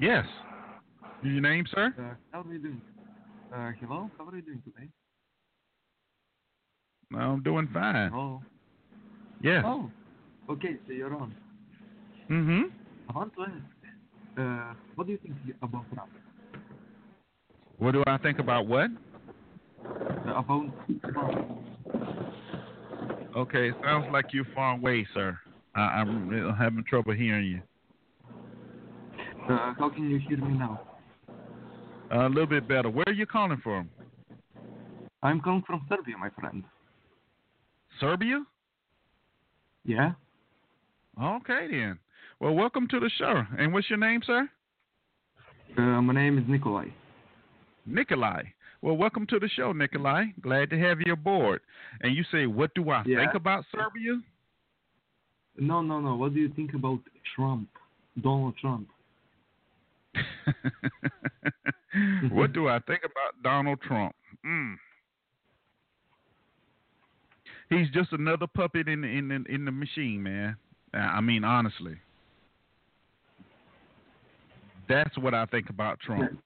Yes. 0.00 0.24
Your 1.22 1.42
name, 1.42 1.66
sir? 1.74 1.94
Uh, 1.98 2.14
how 2.32 2.40
are 2.40 2.52
you 2.52 2.58
doing? 2.58 2.80
Uh, 3.54 3.72
hello. 3.78 4.10
How 4.16 4.24
are 4.26 4.36
you 4.36 4.42
doing 4.42 4.62
today? 4.64 4.88
I'm 7.14 7.42
doing 7.42 7.68
fine. 7.74 8.10
Oh. 8.14 8.40
Yes. 9.42 9.62
Oh. 9.66 9.90
Okay, 10.48 10.76
so 10.86 10.92
you're 10.92 11.14
on. 11.14 11.34
Mm-hmm. 12.30 12.62
I 13.10 13.12
want 13.12 13.34
to 13.34 13.42
ask. 13.42 13.52
Uh, 14.38 14.74
what 14.94 15.06
do 15.06 15.12
you 15.12 15.18
think 15.18 15.34
about 15.60 15.84
Trump? 15.92 16.10
What 17.78 17.92
do 17.92 18.02
I 18.06 18.16
think 18.18 18.38
about 18.38 18.66
what? 18.66 18.90
Uh, 19.84 20.36
about 20.36 20.70
Trump. 21.12 21.48
Okay, 23.36 23.72
sounds 23.84 24.06
like 24.10 24.26
you're 24.32 24.46
far 24.54 24.76
away, 24.76 25.06
sir. 25.12 25.38
I, 25.74 25.80
I'm 25.80 26.54
having 26.58 26.84
trouble 26.88 27.12
hearing 27.12 27.46
you. 27.46 27.62
Uh, 29.48 29.74
how 29.78 29.90
can 29.90 30.08
you 30.08 30.18
hear 30.18 30.38
me 30.38 30.56
now? 30.56 30.80
A 32.10 32.28
little 32.28 32.46
bit 32.46 32.66
better. 32.68 32.90
Where 32.90 33.04
are 33.06 33.12
you 33.12 33.26
calling 33.26 33.60
from? 33.62 33.88
I'm 35.22 35.40
calling 35.40 35.62
from 35.66 35.84
Serbia, 35.88 36.16
my 36.18 36.30
friend. 36.30 36.64
Serbia? 38.00 38.42
Yeah. 39.84 40.12
Okay 41.22 41.66
then. 41.70 41.98
Well, 42.40 42.54
welcome 42.54 42.88
to 42.88 43.00
the 43.00 43.10
show. 43.18 43.42
And 43.58 43.72
what's 43.72 43.90
your 43.90 43.98
name, 43.98 44.20
sir? 44.26 44.48
Uh, 45.76 46.00
my 46.02 46.14
name 46.14 46.38
is 46.38 46.44
Nikolai. 46.48 46.86
Nikolai. 47.86 48.42
Well, 48.82 48.96
welcome 48.96 49.26
to 49.26 49.38
the 49.38 49.48
show, 49.48 49.72
Nikolai. 49.72 50.24
Glad 50.40 50.70
to 50.70 50.78
have 50.78 50.98
you 51.04 51.12
aboard. 51.12 51.60
And 52.00 52.16
you 52.16 52.24
say, 52.32 52.46
what 52.46 52.72
do 52.74 52.88
I 52.90 53.02
Yeah. 53.04 53.18
think 53.18 53.34
about 53.34 53.64
Serbia? 53.70 54.20
No, 55.58 55.82
no, 55.82 56.00
no. 56.00 56.16
What 56.16 56.32
do 56.32 56.40
you 56.40 56.48
think 56.48 56.72
about 56.72 57.00
Trump? 57.36 57.68
Donald 58.20 58.56
Trump. 58.58 58.88
what 62.30 62.52
do 62.52 62.68
I 62.68 62.78
think 62.80 63.00
about 63.04 63.42
Donald 63.42 63.80
Trump? 63.82 64.14
Mm. 64.46 64.76
He's 67.68 67.90
just 67.90 68.12
another 68.12 68.46
puppet 68.46 68.88
in 68.88 69.02
the, 69.02 69.08
in 69.08 69.46
in 69.48 69.64
the 69.64 69.70
machine, 69.70 70.22
man. 70.22 70.56
I 70.92 71.20
mean, 71.20 71.44
honestly. 71.44 71.96
That's 74.88 75.16
what 75.18 75.34
I 75.34 75.46
think 75.46 75.70
about 75.70 76.00
Trump. 76.00 76.42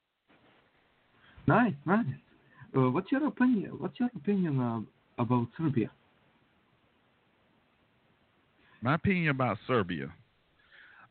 Nice, 1.47 1.73
nice. 1.87 2.05
Uh, 2.77 2.91
what's 2.91 3.11
your 3.11 3.27
opinion? 3.27 3.71
What's 3.79 3.99
your 3.99 4.11
opinion 4.15 4.61
uh, 4.61 5.23
about 5.23 5.49
Serbia? 5.57 5.91
My 8.83 8.97
opinion 8.97 9.31
about 9.31 9.57
Serbia. 9.67 10.13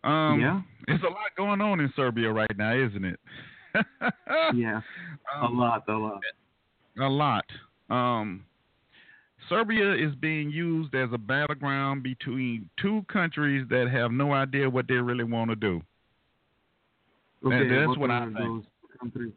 Um, 0.03 0.39
yeah, 0.39 0.61
There's 0.87 1.01
a 1.01 1.05
lot 1.05 1.33
going 1.37 1.61
on 1.61 1.79
in 1.79 1.91
Serbia 1.95 2.31
right 2.31 2.55
now, 2.57 2.73
isn't 2.75 3.05
it? 3.05 3.19
yeah, 4.53 4.81
a 5.35 5.45
Um, 5.45 5.57
lot, 5.57 5.83
a 5.87 5.93
lot. 5.93 6.21
A 6.99 7.07
lot. 7.09 7.45
Um, 7.89 8.45
Serbia 9.49 9.93
is 9.93 10.13
being 10.15 10.49
used 10.51 10.93
as 10.95 11.09
a 11.13 11.17
battleground 11.17 12.03
between 12.03 12.69
two 12.81 13.03
countries 13.11 13.65
that 13.69 13.89
have 13.89 14.11
no 14.11 14.33
idea 14.33 14.69
what 14.69 14.87
they 14.87 14.95
really 14.95 15.23
want 15.23 15.49
to 15.49 15.55
do. 15.55 15.81
Okay, 17.45 17.67
that's 17.67 17.97
what 17.97 18.09
I 18.11 18.25
think. 18.25 18.37
those 18.37 18.63
countries? 18.99 19.33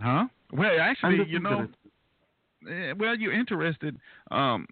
Huh? 0.00 0.26
Well, 0.52 0.70
actually, 0.80 1.24
you 1.28 1.38
know, 1.40 1.66
eh, 2.68 2.92
well, 2.98 3.16
you're 3.16 3.32
interested. 3.32 3.96
Um, 4.30 4.66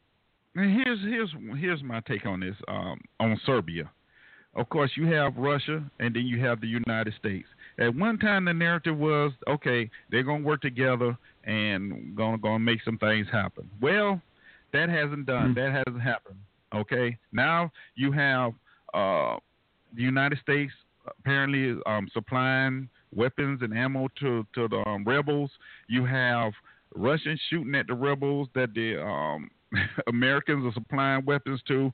and 0.56 0.82
here's 0.82 1.00
here's 1.00 1.34
here's 1.58 1.82
my 1.82 2.00
take 2.00 2.26
on 2.26 2.40
this. 2.40 2.56
Um, 2.68 3.00
on 3.18 3.40
Serbia, 3.46 3.90
of 4.54 4.68
course, 4.68 4.90
you 4.96 5.06
have 5.06 5.36
Russia, 5.36 5.82
and 5.98 6.14
then 6.14 6.26
you 6.26 6.40
have 6.44 6.60
the 6.60 6.66
United 6.66 7.14
States. 7.18 7.46
At 7.78 7.94
one 7.94 8.18
time, 8.18 8.44
the 8.44 8.52
narrative 8.52 8.96
was, 8.96 9.32
okay, 9.48 9.88
they're 10.10 10.22
gonna 10.22 10.44
work 10.44 10.60
together 10.60 11.16
and 11.44 12.14
gonna 12.16 12.38
gonna 12.38 12.58
make 12.58 12.82
some 12.82 12.98
things 12.98 13.26
happen. 13.30 13.70
Well, 13.80 14.20
that 14.72 14.88
hasn't 14.88 15.26
done. 15.26 15.52
Mhm. 15.52 15.54
That 15.54 15.72
hasn't 15.86 16.02
happened. 16.02 16.38
Okay, 16.74 17.16
now 17.32 17.70
you 17.94 18.12
have 18.12 18.52
uh, 18.94 19.36
the 19.94 20.02
United 20.02 20.38
States 20.40 20.72
apparently 21.06 21.80
um, 21.86 22.08
supplying 22.12 22.88
weapons 23.14 23.62
and 23.62 23.76
ammo 23.76 24.08
to 24.20 24.46
to 24.54 24.68
the 24.68 24.82
um, 24.88 25.04
rebels. 25.04 25.50
You 25.88 26.04
have 26.04 26.52
Russians 26.94 27.40
shooting 27.48 27.74
at 27.74 27.86
the 27.86 27.94
rebels 27.94 28.48
that 28.54 28.74
the 28.74 29.02
um, 29.02 29.50
Americans 30.08 30.64
are 30.66 30.72
supplying 30.74 31.24
weapons 31.24 31.60
to. 31.68 31.92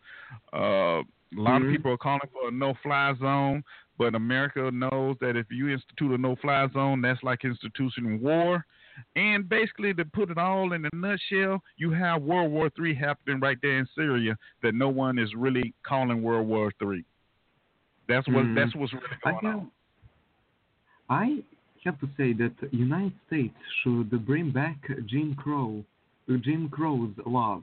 Uh, 0.53 1.03
a 1.37 1.41
lot 1.41 1.63
of 1.63 1.69
Mhm. 1.69 1.73
people 1.73 1.93
are 1.93 1.99
calling 1.99 2.29
for 2.33 2.49
a 2.49 2.51
no-fly 2.51 3.15
zone, 3.15 3.63
but 3.99 4.15
America 4.15 4.71
knows 4.71 5.19
that 5.21 5.37
if 5.37 5.51
you 5.51 5.69
institute 5.69 6.13
a 6.13 6.19
no-fly 6.19 6.69
zone, 6.69 7.01
that's 7.01 7.23
like 7.23 7.45
instituting 7.45 8.21
war. 8.21 8.65
And 9.15 9.47
basically, 9.47 9.93
to 9.95 10.05
put 10.07 10.31
it 10.31 10.39
all 10.39 10.73
in 10.73 10.87
a 10.87 10.89
nutshell, 10.95 11.63
you 11.77 11.91
have 11.91 12.23
World 12.23 12.51
War 12.51 12.71
III 12.79 12.95
happening 12.95 13.41
right 13.41 13.59
there 13.61 13.79
in 13.79 13.87
Syria 13.95 14.39
that 14.63 14.75
no 14.75 14.89
one 14.89 15.19
is 15.19 15.35
really 15.35 15.75
calling 15.83 16.23
World 16.23 16.49
War 16.49 16.73
III. 16.83 17.05
That's 18.09 18.27
what 18.29 18.47
Mhm. 18.47 18.55
that's 18.55 18.75
what's 18.75 18.93
really 18.95 19.07
I 19.25 19.33
have, 19.33 19.45
on. 19.45 19.71
I 21.11 21.45
have 21.85 22.01
to 22.01 22.09
say 22.17 22.33
that 22.35 22.57
the 22.59 22.69
United 22.75 23.13
States 23.27 23.57
should 23.83 24.11
bring 24.25 24.51
back 24.51 24.79
Jim 25.05 25.35
Crow, 25.35 25.85
Jim 26.29 26.69
Crow's 26.69 27.15
laws. 27.27 27.63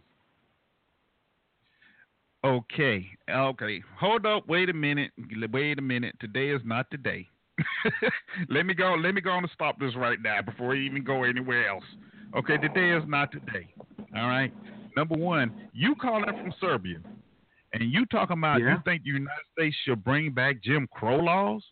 Okay, 2.45 3.07
okay. 3.29 3.81
Hold 3.99 4.25
up. 4.25 4.47
Wait 4.49 4.69
a 4.69 4.73
minute. 4.73 5.11
Wait 5.51 5.79
a 5.79 5.81
minute. 5.81 6.15
Today 6.19 6.49
is 6.49 6.61
not 6.65 6.89
today. 6.91 7.27
let 8.49 8.65
me 8.65 8.73
go. 8.73 8.95
Let 8.95 9.13
me 9.15 9.21
go 9.21 9.29
on 9.31 9.43
and 9.43 9.51
stop 9.53 9.79
this 9.79 9.95
right 9.95 10.21
now 10.21 10.41
before 10.41 10.69
we 10.69 10.85
even 10.85 11.03
go 11.03 11.23
anywhere 11.23 11.69
else. 11.69 11.83
Okay, 12.35 12.57
today 12.57 12.89
is 12.91 13.03
not 13.07 13.31
today. 13.31 13.73
All 14.15 14.27
right. 14.27 14.51
Number 14.97 15.15
one, 15.15 15.69
you 15.71 15.95
calling 15.95 16.25
from 16.25 16.53
Serbia, 16.59 16.97
and 17.73 17.91
you 17.91 18.05
talking 18.07 18.37
about 18.37 18.59
Yeah. 18.59 18.73
you 18.73 18.81
think 18.83 19.03
the 19.03 19.09
United 19.11 19.45
States 19.53 19.75
should 19.85 20.03
bring 20.03 20.31
back 20.33 20.61
Jim 20.61 20.87
Crow 20.91 21.17
laws, 21.19 21.63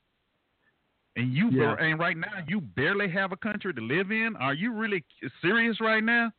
and 1.18 1.34
you 1.34 1.50
Yeah. 1.50 1.76
and 1.80 2.00
right 2.00 2.16
now 2.18 2.44
you 2.48 2.62
barely 2.62 3.10
have 3.10 3.32
a 3.34 3.38
country 3.38 3.74
to 3.74 3.82
live 3.82 4.12
in. 4.12 4.36
Are 4.38 4.54
you 4.54 4.72
really 4.72 5.04
serious 5.42 5.82
right 5.82 6.04
now? 6.04 6.32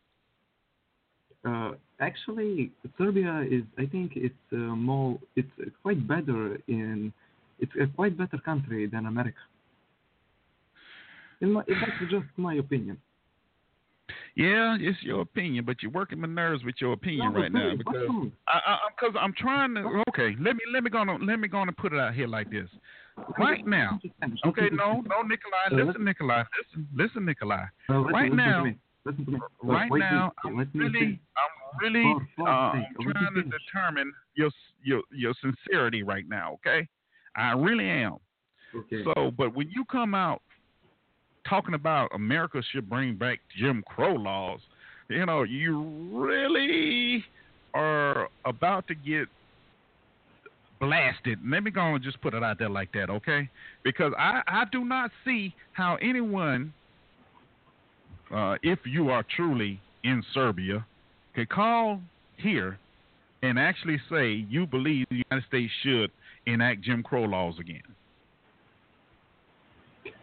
Uh, 1.44 1.72
actually, 2.02 2.72
Serbia 2.98 3.44
is, 3.48 3.62
I 3.78 3.86
think, 3.86 4.12
it's 4.16 4.34
uh, 4.52 4.56
more, 4.56 5.18
it's 5.36 5.48
uh, 5.60 5.70
quite 5.82 6.06
better 6.06 6.58
in, 6.68 7.12
it's 7.60 7.72
a 7.80 7.86
quite 7.86 8.18
better 8.18 8.38
country 8.44 8.86
than 8.86 9.06
America. 9.06 9.38
In 11.40 11.52
my, 11.52 11.62
that's 11.66 12.10
just 12.10 12.26
my 12.36 12.54
opinion. 12.54 12.98
Yeah, 14.34 14.76
it's 14.80 15.02
your 15.02 15.20
opinion, 15.20 15.64
but 15.64 15.82
you're 15.82 15.90
working 15.92 16.20
my 16.20 16.28
nerves 16.28 16.64
with 16.64 16.76
your 16.80 16.92
opinion 16.92 17.32
No, 17.32 17.40
right 17.40 17.52
now 17.52 17.72
because? 17.76 18.08
I, 18.48 18.60
I, 18.66 18.78
because 18.96 19.14
I'm 19.18 19.34
trying 19.36 19.74
to. 19.74 20.02
Okay, 20.08 20.34
let 20.40 20.54
me 20.54 20.60
let 20.72 20.82
me 20.82 20.90
go 20.90 20.98
on 20.98 21.26
let 21.26 21.38
me 21.38 21.48
go 21.48 21.58
on 21.58 21.68
and 21.68 21.76
put 21.76 21.92
it 21.92 21.98
out 21.98 22.14
here 22.14 22.26
like 22.26 22.50
this. 22.50 22.68
Right 23.38 23.66
now, 23.66 24.00
okay, 24.46 24.68
no, 24.72 25.02
no, 25.02 25.22
Nikolai, 25.22 25.84
listen, 25.84 26.04
Nikolai, 26.04 26.44
listen, 26.58 26.88
listen, 26.94 27.24
Nikolai. 27.26 27.64
Right 27.88 28.32
now-. 28.32 28.72
Listen 29.04 29.24
to 29.24 29.30
me. 29.32 29.38
Right 29.62 29.90
now, 29.92 30.32
I'm 30.44 30.56
really. 30.74 31.20
I'm 31.36 31.80
really, 31.80 32.14
uh, 32.38 32.42
I'm 32.42 32.84
trying 33.00 33.34
to 33.34 33.42
determine 33.42 34.12
your 34.34 34.50
your 34.84 35.02
your 35.10 35.34
sincerity 35.40 36.02
right 36.02 36.28
now. 36.28 36.54
Okay, 36.54 36.86
I 37.36 37.52
really 37.52 37.88
am. 37.88 38.18
Okay. 38.74 39.02
So, 39.04 39.30
but 39.36 39.54
when 39.54 39.70
you 39.70 39.84
come 39.86 40.14
out 40.14 40.40
talking 41.48 41.74
about 41.74 42.10
America 42.14 42.62
should 42.72 42.88
bring 42.88 43.16
back 43.16 43.40
Jim 43.58 43.82
Crow 43.86 44.14
laws, 44.14 44.60
you 45.08 45.26
know, 45.26 45.42
you 45.42 45.82
really 46.12 47.24
are 47.74 48.28
about 48.44 48.86
to 48.88 48.94
get 48.94 49.26
blasted. 50.80 51.38
Let 51.46 51.62
me 51.62 51.70
go 51.70 51.94
and 51.94 52.02
just 52.02 52.20
put 52.20 52.34
it 52.34 52.42
out 52.42 52.58
there 52.58 52.68
like 52.68 52.92
that, 52.92 53.08
okay? 53.10 53.48
Because 53.84 54.12
I, 54.18 54.42
I 54.46 54.64
do 54.70 54.84
not 54.84 55.10
see 55.24 55.54
how 55.72 55.96
anyone, 56.02 56.72
uh, 58.32 58.56
if 58.62 58.78
you 58.84 59.10
are 59.10 59.24
truly 59.36 59.80
in 60.04 60.22
Serbia, 60.32 60.84
could 61.34 61.48
call 61.48 62.00
here 62.36 62.78
and 63.42 63.58
actually 63.58 64.00
say 64.10 64.46
you 64.48 64.66
believe 64.66 65.06
the 65.10 65.22
United 65.30 65.46
States 65.48 65.72
should 65.82 66.10
enact 66.46 66.82
Jim 66.82 67.02
Crow 67.02 67.24
laws 67.24 67.54
again. 67.60 67.82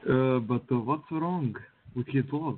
Uh, 0.10 0.40
but 0.40 0.62
uh, 0.72 0.80
what's 0.80 1.04
wrong 1.12 1.56
with 1.96 2.08
his 2.08 2.24
laws? 2.32 2.58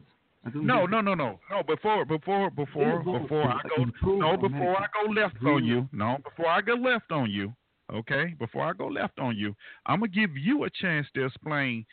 No, 0.55 0.85
no, 0.87 1.01
no, 1.01 1.13
no, 1.13 1.39
no. 1.51 1.63
Before, 1.63 2.03
before, 2.03 2.49
before, 2.49 2.99
before 2.99 3.43
I 3.43 3.59
go, 3.75 3.85
no, 4.17 4.37
before 4.37 4.75
I 4.75 4.87
go 5.03 5.11
left 5.11 5.35
on 5.45 5.63
you, 5.63 5.87
no, 5.91 6.17
before 6.23 6.47
I 6.47 6.61
go 6.61 6.73
left 6.73 7.11
on 7.11 7.29
you, 7.29 7.53
okay, 7.93 8.33
before 8.39 8.63
I 8.63 8.73
go 8.73 8.87
left 8.87 9.19
on 9.19 9.37
you, 9.37 9.55
I'm 9.85 9.99
gonna 9.99 10.11
give 10.11 10.35
you 10.35 10.63
a 10.63 10.69
chance 10.69 11.05
to 11.13 11.25
explain 11.25 11.85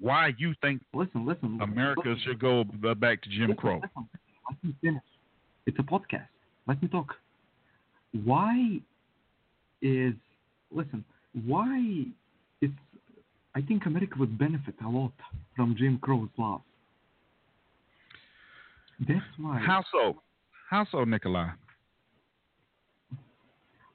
why 0.00 0.34
you 0.38 0.54
think 0.60 0.82
Listen, 0.94 1.26
listen. 1.26 1.58
America 1.60 2.02
listen, 2.06 2.22
should 2.24 2.40
go 2.40 2.64
back 2.94 3.22
to 3.22 3.30
Jim 3.30 3.54
Crow. 3.54 3.80
Listen, 3.82 4.08
let 4.50 4.64
me 4.64 4.74
finish. 4.80 5.02
It's 5.66 5.78
a 5.78 5.82
podcast. 5.82 6.28
Let 6.66 6.80
me 6.82 6.88
talk. 6.88 7.14
Why 8.24 8.80
is 9.82 10.14
listen? 10.70 11.04
Why 11.46 12.04
it's? 12.60 12.72
I 13.54 13.60
think 13.62 13.86
America 13.86 14.14
would 14.18 14.38
benefit 14.38 14.74
a 14.84 14.88
lot 14.88 15.12
from 15.56 15.74
Jim 15.76 15.98
Crow's 15.98 16.28
laws. 16.36 16.60
That's 19.06 19.20
why. 19.38 19.58
How 19.58 19.84
so? 19.92 20.22
How 20.70 20.86
so, 20.90 21.04
Nikolai? 21.04 21.50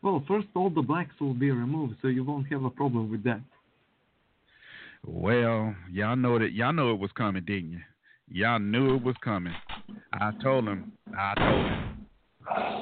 Well, 0.02 0.24
first 0.28 0.48
all 0.54 0.70
the 0.70 0.82
blacks 0.82 1.14
will 1.20 1.34
be 1.34 1.50
removed, 1.50 1.96
so 2.02 2.08
you 2.10 2.24
won't 2.24 2.52
have 2.52 2.64
a 2.66 2.70
problem 2.70 3.10
with 3.10 3.24
that. 3.24 3.42
Well, 5.06 5.76
y'all 5.92 6.16
know 6.16 6.40
that 6.40 6.54
y'all 6.54 6.74
know 6.74 6.92
it 6.92 7.00
was 7.00 7.12
coming, 7.18 7.44
didn't 7.46 7.72
you? 7.72 7.80
Y'all 8.30 8.60
knew 8.60 8.96
it 8.96 9.04
was 9.04 9.16
coming. 9.24 9.54
I 10.14 10.32
told 10.42 10.68
him. 10.68 10.94
I 11.18 11.34
told 11.36 11.66
him. 11.66 12.08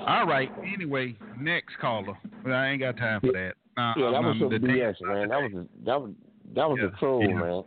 All 0.08 0.26
right. 0.28 0.50
Anyway, 0.74 1.18
next 1.40 1.78
caller. 1.80 2.18
But 2.44 2.52
I 2.52 2.70
ain't 2.70 2.80
got 2.80 2.98
time 2.98 3.22
for 3.22 3.32
that. 3.32 3.54
Uh, 3.78 3.94
Yeah, 3.98 4.12
that 4.12 4.22
was 4.24 4.36
some 4.40 4.50
BS, 4.50 4.96
man. 5.02 5.30
That 5.30 5.42
was 5.42 5.52
a, 5.54 5.86
that 5.86 6.02
was 6.02 6.12
that 6.56 6.70
was 6.70 6.80
Yeah, 6.82 6.88
a 6.88 7.00
troll, 7.00 7.28
yeah. 7.28 7.36
man. 7.36 7.64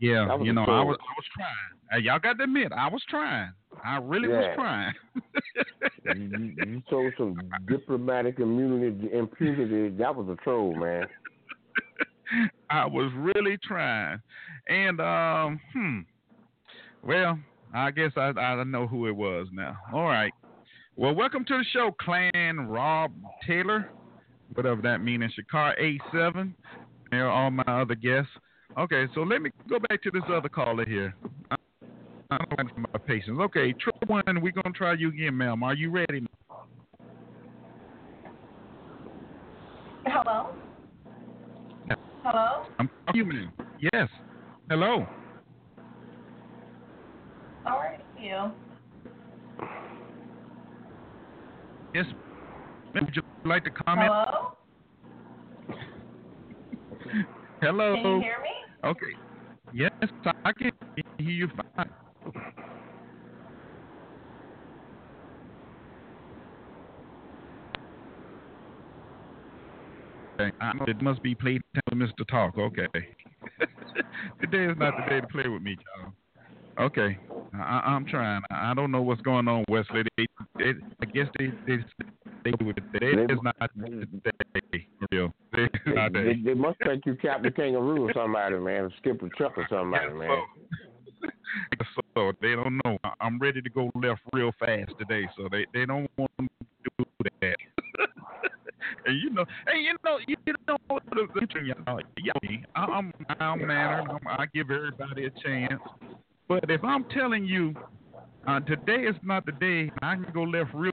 Yeah, 0.00 0.42
you 0.42 0.52
know, 0.52 0.64
I 0.64 0.82
was 0.82 0.98
I 1.00 1.12
was 1.16 1.24
trying. 1.34 2.04
Y'all 2.04 2.18
got 2.18 2.38
to 2.38 2.44
admit, 2.44 2.72
I 2.72 2.88
was 2.88 3.02
trying. 3.08 3.52
I 3.84 3.98
really 3.98 4.28
was 4.28 4.46
trying. 4.54 4.94
you, 6.04 6.12
you, 6.14 6.54
you 6.66 6.82
showed 6.90 7.12
some 7.16 7.38
diplomatic 7.68 8.38
immunity, 8.40 9.08
impunity. 9.12 9.96
That 9.96 10.14
was 10.14 10.28
a 10.28 10.42
troll, 10.42 10.74
man. 10.74 11.06
I 12.70 12.86
was 12.86 13.12
really 13.16 13.58
trying. 13.62 14.20
And 14.68 15.00
um, 15.00 15.60
hmm. 15.72 15.98
Well, 17.02 17.38
I 17.74 17.90
guess 17.90 18.12
I 18.16 18.28
I 18.28 18.64
know 18.64 18.86
who 18.86 19.06
it 19.06 19.16
was 19.16 19.48
now. 19.52 19.76
All 19.92 20.04
right. 20.04 20.32
Well, 20.96 21.14
welcome 21.14 21.44
to 21.46 21.58
the 21.58 21.64
show, 21.72 21.90
Clan 22.00 22.68
Rob 22.68 23.12
Taylor, 23.46 23.90
whatever 24.54 24.80
that 24.82 24.98
means 24.98 25.24
in 25.24 25.30
Chicago 25.34 25.74
eight 25.78 26.00
seven. 26.12 26.54
And 27.12 27.22
all 27.22 27.50
my 27.50 27.62
other 27.66 27.94
guests. 27.94 28.30
Okay, 28.78 29.04
so 29.14 29.20
let 29.20 29.40
me 29.40 29.50
go 29.68 29.78
back 29.88 30.02
to 30.02 30.10
this 30.10 30.22
other 30.32 30.48
caller 30.48 30.84
here. 30.84 31.14
I'm 32.30 32.46
waiting 32.50 32.72
for 32.74 32.80
my 32.80 32.98
patience. 33.06 33.38
Okay, 33.40 33.72
triple 33.74 34.08
one, 34.08 34.40
we're 34.40 34.50
gonna 34.50 34.74
try 34.74 34.94
you 34.94 35.10
again, 35.10 35.36
ma'am. 35.36 35.62
Are 35.62 35.74
you 35.74 35.90
ready? 35.90 36.26
Hello? 40.06 40.54
Hello? 42.24 42.64
I'm 42.78 42.88
human. 43.12 43.52
Yes. 43.92 44.08
Hello. 44.70 45.06
How 47.64 47.76
are 47.76 47.98
you? 48.18 48.50
Yes. 51.94 52.06
Would 52.94 53.14
you 53.14 53.20
like 53.44 53.64
to 53.64 53.70
comment? 53.70 54.10
Hello? 54.10 54.52
Hello. 57.60 57.94
Can 57.94 58.04
you 58.06 58.20
hear 58.20 58.38
me? 58.42 58.88
Okay. 58.88 59.12
Yes, 59.74 59.90
I 60.46 60.52
can 60.54 60.70
hear 61.18 61.28
you 61.28 61.48
fine. 61.76 61.90
Okay. 70.40 70.52
I 70.60 70.72
know 70.74 70.84
it 70.88 71.00
must 71.00 71.22
be 71.22 71.34
playtime 71.34 71.62
with 71.90 71.98
Mr. 71.98 72.26
Talk. 72.28 72.58
Okay. 72.58 72.88
Today 74.40 74.64
is 74.70 74.76
not 74.78 74.94
the 74.96 75.08
day 75.08 75.20
to 75.20 75.26
play 75.28 75.48
with 75.48 75.62
me, 75.62 75.76
y'all. 75.96 76.86
Okay. 76.86 77.18
I, 77.54 77.82
I'm 77.84 78.04
trying. 78.04 78.42
I 78.50 78.74
don't 78.74 78.90
know 78.90 79.02
what's 79.02 79.20
going 79.22 79.46
on, 79.46 79.64
Wesley. 79.68 80.02
They, 80.16 80.26
they, 80.58 80.72
I 81.00 81.06
guess 81.06 81.28
they 81.38 81.52
they 81.66 81.76
they 82.44 82.50
do 82.52 82.70
it. 82.70 82.78
Today 82.92 83.32
is 83.32 83.38
not 83.42 83.70
the 83.76 84.06
day. 84.72 84.88
Real. 85.12 85.32
They, 85.52 85.68
not 85.92 86.12
they, 86.12 86.22
day. 86.22 86.40
they 86.44 86.54
must 86.54 86.78
think 86.84 87.06
you 87.06 87.16
Captain 87.16 87.52
Kangaroo 87.52 88.08
or 88.08 88.12
somebody, 88.12 88.56
man. 88.58 88.90
Skip 88.98 89.22
a 89.22 89.28
truck 89.30 89.56
or 89.56 89.66
somebody, 89.70 90.12
man. 90.14 90.28
So, 91.22 91.28
so 92.16 92.32
they 92.42 92.56
don't 92.56 92.80
know. 92.84 92.98
I- 93.04 93.14
I'm 93.20 93.38
ready 93.38 93.62
to 93.62 93.70
go 93.70 93.92
left 93.94 94.22
real 94.32 94.50
fast 94.58 94.90
today, 94.98 95.28
so 95.36 95.48
they 95.48 95.64
they 95.72 95.86
don't 95.86 96.10
want 96.18 96.30
to 96.38 96.48
do 96.98 97.04
that. 97.40 97.56
and 99.06 99.20
you 99.20 99.30
know, 99.30 99.44
and 99.66 99.84
you 99.84 99.94
know, 100.04 100.18
you 100.26 100.36
know, 100.68 100.76
the, 101.10 101.26
the, 101.34 101.46
y'all, 101.64 102.00
y'all, 102.18 102.58
I- 102.74 102.80
I'm 102.80 103.12
mild 103.40 103.60
mannered. 103.60 104.10
I'm, 104.10 104.18
I 104.26 104.46
give 104.54 104.70
everybody 104.70 105.26
a 105.26 105.30
chance. 105.46 105.80
But 106.48 106.68
if 106.70 106.84
I'm 106.84 107.04
telling 107.04 107.44
you 107.44 107.74
uh, 108.46 108.60
today 108.60 109.02
is 109.04 109.16
not 109.22 109.46
the 109.46 109.52
day 109.52 109.90
I 110.02 110.14
can 110.16 110.26
go 110.34 110.42
left 110.42 110.70
real 110.74 110.92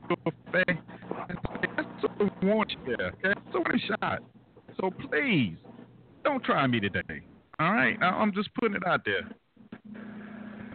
fast, 0.51 0.79
that's 1.27 1.87
what 2.17 2.43
want 2.43 2.71
you 2.71 2.95
there. 2.97 3.11
Okay, 3.25 3.39
so 3.51 3.59
one 3.59 3.81
shot. 4.01 4.23
So 4.79 4.91
please 5.09 5.57
don't 6.23 6.43
try 6.43 6.65
me 6.67 6.79
today. 6.79 7.21
All 7.59 7.73
right, 7.73 7.97
I'm 8.01 8.33
just 8.33 8.53
putting 8.55 8.75
it 8.75 8.83
out 8.87 9.01
there. 9.05 9.29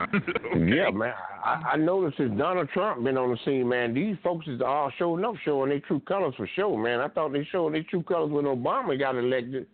Okay? 0.55 0.77
Yeah, 0.77 0.91
man. 0.91 1.15
I, 1.45 1.73
I 1.73 1.77
noticed 1.77 2.19
since 2.19 2.37
Donald 2.39 2.69
Trump 2.71 3.05
been 3.05 3.17
on 3.17 3.31
the 3.31 3.39
scene, 3.45 3.69
man, 3.69 3.95
these 3.95 4.17
folks 4.23 4.47
is 4.49 4.61
all 4.61 4.91
showing 4.99 5.25
up, 5.25 5.35
showing 5.45 5.71
their 5.71 5.81
true 5.81 6.01
colors 6.01 6.35
for 6.37 6.49
sure, 6.55 6.77
man. 6.83 7.01
I 7.01 7.09
thought 7.09 7.33
they 7.33 7.47
showed 7.51 7.75
their 7.75 7.83
true 7.85 8.03
colors 8.03 8.31
when 8.31 8.45
Obama 8.45 8.99
got 8.99 9.17
elected. 9.17 9.67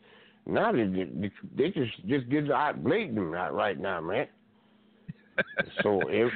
Now 0.47 0.73
they 0.73 0.85
they, 0.85 1.31
they 1.57 1.71
just 1.71 2.07
just 2.07 2.29
get 2.29 2.51
out 2.51 2.83
blatant 2.83 3.31
right, 3.31 3.53
right 3.53 3.79
now, 3.79 4.01
man. 4.01 4.27
So 5.83 6.09
if 6.11 6.33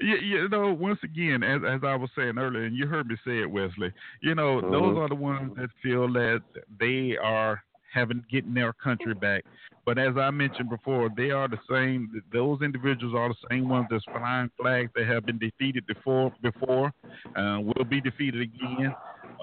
you, 0.00 0.16
you 0.16 0.48
know, 0.48 0.72
once 0.72 0.98
again, 1.02 1.42
as 1.42 1.62
as 1.66 1.80
I 1.84 1.94
was 1.94 2.10
saying 2.16 2.38
earlier, 2.38 2.64
and 2.64 2.76
you 2.76 2.86
heard 2.86 3.06
me 3.06 3.16
say 3.24 3.40
it, 3.40 3.50
Wesley. 3.50 3.92
You 4.20 4.34
know, 4.34 4.60
those 4.60 4.96
Mhm. 4.96 4.98
are 4.98 5.08
the 5.08 5.14
ones 5.14 5.52
that 5.56 5.70
feel 5.82 6.12
that 6.12 6.42
they 6.78 7.16
are 7.16 7.62
having 7.92 8.24
getting 8.30 8.54
their 8.54 8.72
country 8.72 9.14
back. 9.14 9.44
But 9.84 9.98
as 9.98 10.16
I 10.16 10.30
mentioned 10.30 10.70
before, 10.70 11.10
they 11.16 11.30
are 11.30 11.48
the 11.48 11.58
same. 11.68 12.22
Those 12.32 12.62
individuals 12.62 13.14
are 13.16 13.28
the 13.30 13.34
same 13.50 13.68
ones 13.68 13.86
that's 13.90 14.04
flying 14.04 14.48
flags 14.60 14.90
that 14.94 15.06
have 15.06 15.26
been 15.26 15.38
defeated 15.38 15.86
before. 15.86 16.32
Before, 16.40 16.92
uh, 17.36 17.58
will 17.60 17.84
be 17.84 18.00
defeated 18.00 18.42
again. 18.42 18.94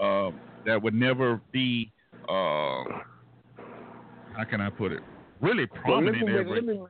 Uh, 0.01 0.31
that 0.65 0.81
would 0.81 0.93
never 0.93 1.41
be. 1.51 1.91
Uh, 2.29 2.83
how 4.35 4.43
can 4.49 4.61
I 4.61 4.69
put 4.69 4.91
it? 4.91 5.01
Really 5.41 5.65
Well, 5.85 6.01
let, 6.03 6.13
prominent. 6.13 6.27
me, 6.27 6.39
ever. 6.39 6.55
let, 6.55 6.65
me, 6.65 6.81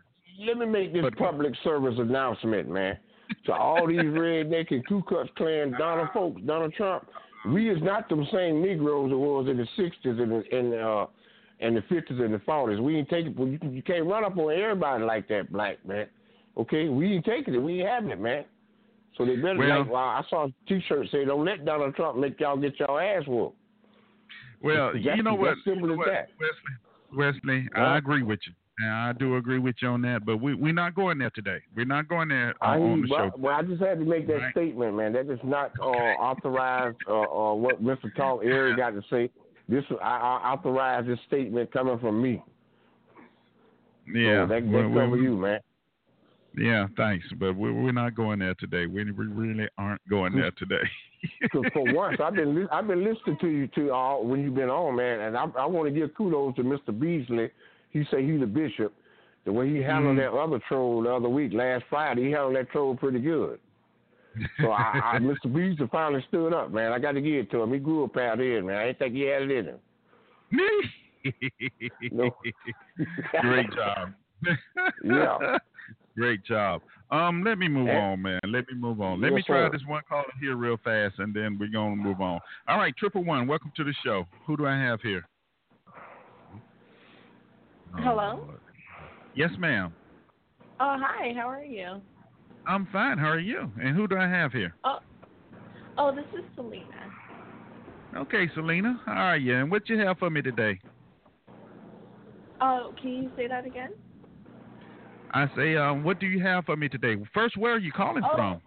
let 0.45 0.57
me 0.57 0.65
make 0.65 0.93
this 0.93 1.01
But- 1.01 1.17
public 1.17 1.53
service 1.63 1.95
announcement, 1.97 2.69
man. 2.69 2.97
To 3.45 3.53
all 3.53 3.87
these 3.87 3.97
redneck 3.99 4.71
and 4.71 4.85
Ku 4.87 5.01
Klux 5.07 5.29
Klan 5.37 5.71
Donald 5.77 6.09
folks, 6.13 6.41
Donald 6.45 6.73
Trump, 6.73 7.07
we 7.47 7.69
is 7.69 7.77
not 7.81 8.09
them 8.09 8.27
same 8.33 8.61
Negroes 8.61 9.11
it 9.11 9.15
was 9.15 9.47
in 9.49 9.57
the 9.57 9.67
'60s 9.77 10.21
and 10.21 10.33
and 10.51 10.73
uh 10.73 11.05
and 11.60 11.76
the 11.76 11.82
'50s 11.82 12.22
and 12.22 12.34
the 12.34 12.39
'40s. 12.39 12.82
We 12.82 12.97
ain't 12.97 13.10
taking. 13.10 13.36
You, 13.38 13.70
you 13.70 13.82
can't 13.84 14.05
run 14.05 14.24
up 14.24 14.38
on 14.38 14.53
everybody 14.53 15.03
like 15.03 15.28
that, 15.30 15.51
black 15.51 15.84
man. 15.86 16.07
Okay, 16.57 16.89
we 16.89 17.14
ain't 17.14 17.26
taking 17.26 17.53
it. 17.53 17.60
We 17.60 17.82
ain't 17.82 17.89
having 17.89 18.12
it, 18.12 18.20
man. 18.20 18.45
So 19.18 19.26
they 19.26 19.36
better 19.36 19.57
Well- 19.57 19.80
like. 19.80 19.89
Well, 19.89 20.01
I 20.01 20.24
saw 20.30 20.45
a 20.47 20.53
T-shirt 20.68 21.07
say, 21.12 21.26
"Don't 21.26 21.45
let 21.45 21.66
Donald 21.66 21.95
Trump 21.95 22.18
make 22.18 22.39
y'all 22.39 22.57
get 22.57 22.80
y'all 22.80 22.99
ass 22.99 23.24
whooped." 23.28 23.55
Well, 24.62 24.93
That's- 24.93 25.18
you 25.18 25.24
know 25.24 25.36
what, 25.36 25.55
simple 25.64 25.88
know 25.88 26.01
as 26.03 26.07
that. 26.10 26.30
Wesley. 26.39 27.16
Wesley, 27.16 27.70
Huh? 27.74 27.82
I 27.82 27.97
agree 27.97 28.24
with 28.24 28.39
you. 28.45 28.53
And 28.82 28.89
I 28.91 29.12
do 29.14 29.36
agree 29.36 29.60
with 29.60 29.76
you 29.82 29.89
on 29.89 30.01
that. 30.03 30.26
But 30.26 30.38
we 30.38 30.53
we're 30.53 30.72
not 30.74 30.95
going 30.95 31.18
there 31.18 31.32
today. 31.32 31.60
We're 31.76 31.86
not 31.86 32.07
going 32.07 32.30
there 32.30 32.53
I, 32.62 32.78
on, 32.78 33.01
the 33.01 33.07
well, 33.10 33.30
show. 33.32 33.38
well, 33.38 33.55
I 33.55 33.62
just 33.64 33.82
had 33.82 33.99
to 33.99 34.05
make 34.05 34.26
that 34.28 34.38
Right. 34.39 34.51
statement, 34.51 34.95
man. 34.95 35.12
That 35.14 35.30
is 35.30 35.39
not 35.43 35.72
uh, 35.82 35.84
authorized 35.86 36.97
uh, 37.07 37.22
uh, 37.22 37.53
what 37.55 37.84
Mr. 37.84 38.14
Talk 38.16 38.41
Eric 38.43 38.78
got 38.78 38.91
to 38.91 39.01
say. 39.10 39.30
This 39.70 39.84
I, 40.01 40.39
I 40.41 40.51
authorize 40.53 41.05
this 41.05 41.20
statement 41.28 41.72
coming 41.72 41.99
from 41.99 42.22
me. 42.22 42.43
Yeah, 44.11 44.43
so 44.43 44.47
that, 44.47 44.61
that 44.63 44.65
we- 44.65 44.88
we- 44.88 44.93
cover 44.99 45.17
you, 45.17 45.38
man. 45.38 45.59
Yeah, 46.57 46.88
thanks. 46.97 47.26
But 47.39 47.55
we, 47.55 47.72
we're 47.72 47.91
not 47.91 48.15
going 48.15 48.39
there 48.39 48.55
today. 48.55 48.88
We 48.88 49.03
we 49.11 49.28
really 49.28 49.67
aren't 49.78 50.01
going 50.09 50.36
there 50.36 50.49
today. 50.57 50.82
For 51.51 51.93
once, 51.93 52.17
I've 52.22 52.34
been 52.34 52.67
I've 52.72 52.88
been 52.88 53.03
listening 53.03 53.38
to 53.41 53.47
you 53.47 53.67
to 53.76 53.91
all 53.91 54.26
when 54.26 54.41
you've 54.41 54.55
been 54.55 54.70
on, 54.70 54.95
man, 54.95 55.20
and 55.22 55.38
I, 55.38 55.45
I 55.59 55.65
want 55.67 55.88
to 55.88 55.97
give 55.97 56.13
kudos 56.15 56.55
to 56.55 56.63
Mr. 56.63 56.97
Beasley. 56.99 57.49
He 57.91 58.03
say 58.11 58.26
he's 58.26 58.41
a 58.41 58.47
bishop. 58.47 58.93
The 59.45 59.51
way 59.53 59.70
he 59.70 59.78
handled 59.78 60.17
Mhm. 60.17 60.22
that 60.32 60.38
other 60.38 60.59
troll 60.67 61.03
the 61.03 61.13
other 61.13 61.30
week, 61.30 61.53
last 61.53 61.84
Friday, 61.89 62.26
he 62.26 62.32
handled 62.32 62.55
that 62.55 62.72
troll 62.72 62.95
pretty 62.95 63.20
good. 63.20 63.59
So 64.61 64.71
I, 64.71 65.15
I 65.15 65.19
Mr. 65.19 65.53
Beasley 65.53 65.88
finally 65.91 66.23
stood 66.27 66.53
up, 66.53 66.71
man. 66.71 66.91
I 66.93 66.99
got 66.99 67.13
to 67.13 67.21
give 67.21 67.34
it 67.34 67.51
to 67.51 67.61
him. 67.61 67.73
He 67.73 67.80
grew 67.80 68.05
up 68.05 68.15
out 68.17 68.39
here, 68.39 68.63
man. 68.63 68.77
I 68.77 68.86
didn't 68.88 68.99
think 68.99 69.13
he 69.15 69.21
had 69.21 69.41
it 69.43 69.51
in 69.51 69.65
him. 69.65 69.80
No. 72.11 72.32
Great 73.41 73.71
job. 73.73 74.13
Yeah. 75.03 75.57
Great 76.15 76.43
job. 76.45 76.82
Um, 77.11 77.43
let 77.43 77.57
me 77.57 77.67
move 77.67 77.89
Eh. 77.89 77.97
on, 77.97 78.21
man. 78.21 78.39
Let 78.47 78.67
me 78.69 78.75
move 78.77 79.01
on. 79.01 79.19
Let 79.19 79.32
Yes, 79.32 79.36
me 79.38 79.43
try 79.43 79.65
sir. 79.65 79.69
this 79.71 79.82
one 79.86 80.01
caller 80.07 80.23
here 80.39 80.55
real 80.55 80.77
fast, 80.84 81.15
and 81.19 81.34
then 81.34 81.57
we're 81.59 81.69
gonna 81.71 81.95
move 81.95 82.21
on. 82.21 82.39
All 82.67 82.77
right, 82.77 82.95
triple 82.95 83.23
one. 83.25 83.47
Welcome 83.47 83.71
to 83.77 83.84
the 83.84 83.93
show. 84.03 84.27
Who 84.47 84.55
do 84.57 84.65
I 84.65 84.77
have 84.77 85.01
here? 85.01 85.25
Oh, 85.88 85.91
Hello? 87.97 88.43
Lord. 88.45 88.59
Yes, 89.36 89.51
ma'am. 89.57 89.93
Oh, 90.80 90.97
hi. 90.99 91.34
How 91.36 91.49
are 91.49 91.63
you? 91.63 92.01
I'm 92.70 92.88
fine. 92.93 93.17
How 93.17 93.30
are 93.30 93.39
you? 93.39 93.72
And 93.82 93.95
who 93.95 94.07
do 94.07 94.15
I 94.15 94.28
have 94.28 94.53
here? 94.53 94.76
Oh, 94.84 94.99
oh, 95.97 96.15
this 96.15 96.26
is 96.38 96.45
Selena. 96.55 96.86
Okay, 98.15 98.47
Selena. 98.53 99.01
How 99.07 99.13
are 99.13 99.38
you? 99.38 99.55
And 99.55 99.72
what 99.72 99.89
you 99.89 99.97
have 99.97 100.20
for 100.20 100.30
me 100.30 100.43
today? 100.43 100.80
Oh, 102.61 102.93
can 103.01 103.09
you 103.09 103.32
say 103.36 103.47
that 103.47 103.65
again? 103.65 103.89
I 105.32 105.47
say, 105.55 105.78
um, 105.78 106.03
what 106.03 106.20
do 106.20 106.28
you 106.28 106.43
have 106.43 106.65
for 106.65 106.76
me 106.76 106.88
today? 106.88 107.15
First, 107.34 107.57
where 107.57 107.74
are 107.74 107.80
you 107.80 107.91
calling 107.91 108.24
Oh. 108.24 108.36
from? 108.36 108.61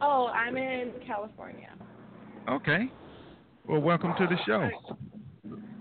Oh, 0.00 0.26
I'm 0.34 0.56
in 0.56 0.90
California. 1.06 1.70
Okay. 2.48 2.90
Well, 3.68 3.80
welcome 3.80 4.12
to 4.18 4.26
the 4.26 4.36
show. 4.44 4.68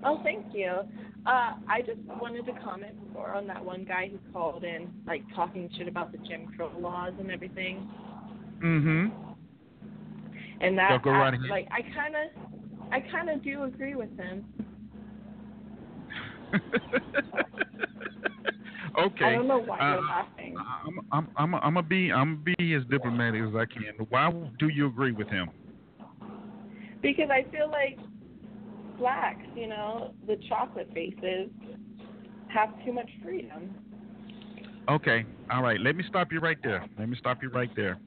Oh, 0.06 0.22
thank 0.24 0.46
you. 0.54 0.72
Uh, 1.26 1.54
I 1.68 1.82
just 1.82 2.00
wanted 2.22 2.46
to 2.46 2.54
comment 2.64 3.08
before 3.08 3.34
on 3.34 3.48
that 3.48 3.66
one 3.66 3.84
guy 3.84 4.10
who 4.12 4.20
called 4.32 4.64
in, 4.64 4.88
like 5.08 5.24
talking 5.36 5.68
shit 5.76 5.88
about 5.88 6.12
the 6.12 6.20
Jim 6.20 6.48
Crow 6.56 6.72
laws 6.80 7.14
and 7.20 7.32
everything. 7.32 7.90
Mm-hmm. 8.64 9.08
And 10.62 10.78
that, 10.78 11.02
go 11.04 11.10
I- 11.10 11.32
like, 11.50 11.68
I 11.72 11.82
kind 11.82 12.16
of, 12.16 12.30
I 12.92 13.00
kind 13.12 13.30
of 13.32 13.44
do 13.44 13.64
agree 13.64 13.96
with 13.96 14.16
him. 14.16 14.46
okay. 19.00 19.26
I 19.26 19.32
don't 19.34 19.48
know 19.48 19.58
why 19.60 19.80
Uh, 19.80 19.94
you're 19.94 20.04
laughing. 20.04 20.56
I'm 20.86 21.00
I'm 21.12 21.28
I'm 21.36 21.56
I'm 21.56 21.74
gonna 21.74 21.84
be 21.84 22.12
I'm 22.12 22.44
gonna 22.46 22.56
be 22.58 22.74
as 22.76 22.84
diplomatic 22.90 23.42
as 23.42 23.56
I 23.56 23.66
can. 23.66 24.06
Why 24.10 24.32
do 24.60 24.68
you 24.70 24.88
agree 24.88 25.12
with 25.12 25.28
him? 25.30 25.50
Because 27.02 27.30
I 27.32 27.44
feel 27.52 27.70
like 27.70 27.98
blacks, 28.98 29.46
you 29.56 29.68
know, 29.68 30.14
the 30.28 30.38
chocolate 30.50 30.90
faces, 30.94 31.50
have 32.48 32.70
too 32.86 32.94
much 32.94 33.10
freedom. 33.24 33.74
Okay. 34.90 35.26
All 35.52 35.64
right. 35.64 35.80
Let 35.80 35.96
me 35.96 36.04
stop 36.08 36.32
you 36.32 36.40
right 36.40 36.58
there. 36.64 36.86
Let 36.98 37.10
me 37.10 37.18
stop 37.20 37.42
you 37.42 37.50
right 37.50 37.70
there. 37.76 37.98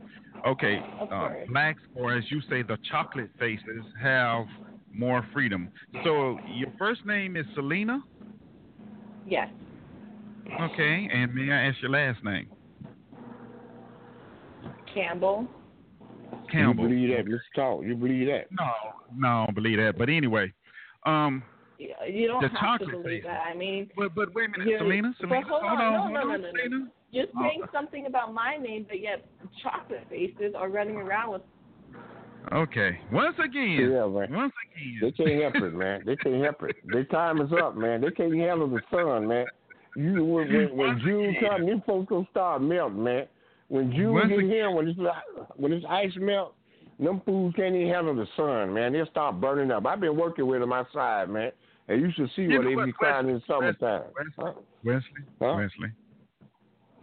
Okay. 0.46 0.78
Of 1.00 1.12
Uh, 1.12 1.30
blacks, 1.48 1.82
or 1.94 2.14
as 2.14 2.30
you 2.30 2.40
say, 2.48 2.62
the 2.62 2.78
chocolate 2.90 3.30
faces 3.38 3.84
have 4.00 4.46
more 4.92 5.26
freedom. 5.32 5.70
So 6.04 6.38
your 6.46 6.70
first 6.78 7.04
name 7.04 7.36
is 7.36 7.46
Selena. 7.54 8.00
Yes. 9.26 9.48
Okay. 10.60 11.08
And 11.12 11.34
may 11.34 11.52
I 11.52 11.68
ask 11.68 11.80
your 11.82 11.90
last 11.90 12.22
name? 12.24 12.48
Campbell. 14.94 15.46
Campbell. 16.50 16.84
You 16.84 16.88
believe 16.88 17.16
that? 17.16 17.30
Let's 17.30 17.44
talk. 17.54 17.84
You 17.84 17.94
believe 17.94 18.26
that? 18.28 18.50
No, 18.50 18.66
no, 19.14 19.28
I 19.28 19.44
don't 19.46 19.54
believe 19.54 19.78
that. 19.78 19.98
But 19.98 20.08
anyway, 20.08 20.52
um, 21.08 21.42
You 21.78 22.26
don't 22.26 22.42
The 22.42 22.48
have 22.48 22.52
to 22.52 22.86
chocolate 22.86 22.90
believe 22.90 23.22
faces. 23.22 23.24
that. 23.26 23.42
I 23.46 23.54
mean, 23.54 23.90
But 23.96 24.14
but 24.14 24.34
wait 24.34 24.46
a 24.48 24.50
minute, 24.52 24.66
You're- 24.68 24.78
Selena, 24.80 25.08
but 25.20 25.28
Selena, 25.28 25.46
hold 25.48 25.62
on, 25.64 25.70
on, 25.70 25.92
no, 25.92 26.00
hold 26.00 26.12
no, 26.12 26.20
on, 26.20 26.26
no, 26.28 26.36
no, 26.36 26.42
no. 26.42 26.50
Selena. 26.50 26.90
you're 27.10 27.26
Oh. 27.36 27.42
saying 27.42 27.62
something 27.72 28.06
about 28.06 28.34
my 28.34 28.56
name, 28.56 28.84
but 28.88 29.00
yet 29.00 29.24
chocolate 29.62 30.06
faces 30.10 30.54
are 30.54 30.68
running 30.68 30.96
around 30.96 31.32
with. 31.32 31.42
Okay, 32.52 32.98
once 33.12 33.36
again, 33.38 33.90
Yeah, 33.92 34.06
man. 34.06 34.32
once 34.32 34.52
again. 34.72 34.98
They 35.02 35.10
can't 35.12 35.42
help 35.42 35.56
it, 35.56 35.74
man. 35.74 36.02
They 36.06 36.16
can't 36.16 36.42
help 36.42 36.62
it. 36.62 36.76
Their 36.84 37.04
time 37.04 37.40
is 37.42 37.52
up, 37.52 37.76
man. 37.76 38.00
They 38.00 38.10
can't 38.10 38.34
handle 38.34 38.68
the 38.68 38.80
sun, 38.90 39.26
man. 39.28 39.46
You 39.96 40.24
when 40.24 40.52
when, 40.52 40.76
when 40.76 41.00
June 41.00 41.30
again. 41.36 41.48
comes, 41.50 41.66
these 41.66 41.82
folks 41.86 42.08
gonna 42.08 42.26
start 42.30 42.62
melting, 42.62 43.02
man. 43.02 43.26
When 43.68 43.92
June 43.92 44.14
Once 44.14 44.28
get 44.28 44.38
again. 44.38 44.50
here, 44.50 44.70
when 44.70 44.88
it's 44.88 44.98
when 45.56 45.72
this 45.72 45.84
ice 45.88 46.12
melt, 46.16 46.54
them 46.98 47.20
fools 47.24 47.54
can't 47.56 47.74
even 47.74 47.88
handle 47.88 48.14
the 48.14 48.26
sun, 48.36 48.74
man. 48.74 48.92
They'll 48.92 49.06
start 49.06 49.40
burning 49.40 49.70
up. 49.70 49.86
I've 49.86 50.00
been 50.00 50.16
working 50.16 50.46
with 50.46 50.60
them 50.60 50.72
outside, 50.72 51.28
man, 51.30 51.52
and 51.88 52.00
you 52.00 52.10
should 52.14 52.30
see 52.34 52.42
You 52.42 52.58
what 52.58 52.64
they 52.66 52.74
what, 52.74 52.86
be 52.86 52.92
crying 52.92 53.28
in 53.28 53.42
summertime. 53.46 54.02
Wesley, 54.16 54.32
Huh? 54.38 54.52
Wesley, 54.84 55.22
Huh? 55.40 55.54
Wesley. 55.56 55.92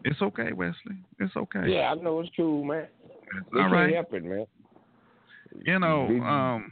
It's 0.03 0.21
okay, 0.21 0.51
Wesley. 0.53 0.97
It's 1.19 1.35
okay. 1.35 1.63
Yeah, 1.67 1.91
I 1.91 1.95
know 1.95 2.19
it's 2.19 2.29
true, 2.31 2.63
man. 2.63 2.87
It's 3.03 3.47
They 3.53 3.59
all 3.59 3.69
right. 3.71 3.89
it, 3.91 4.23
man. 4.23 4.45
You 5.65 5.79
know, 5.79 6.07
um 6.23 6.71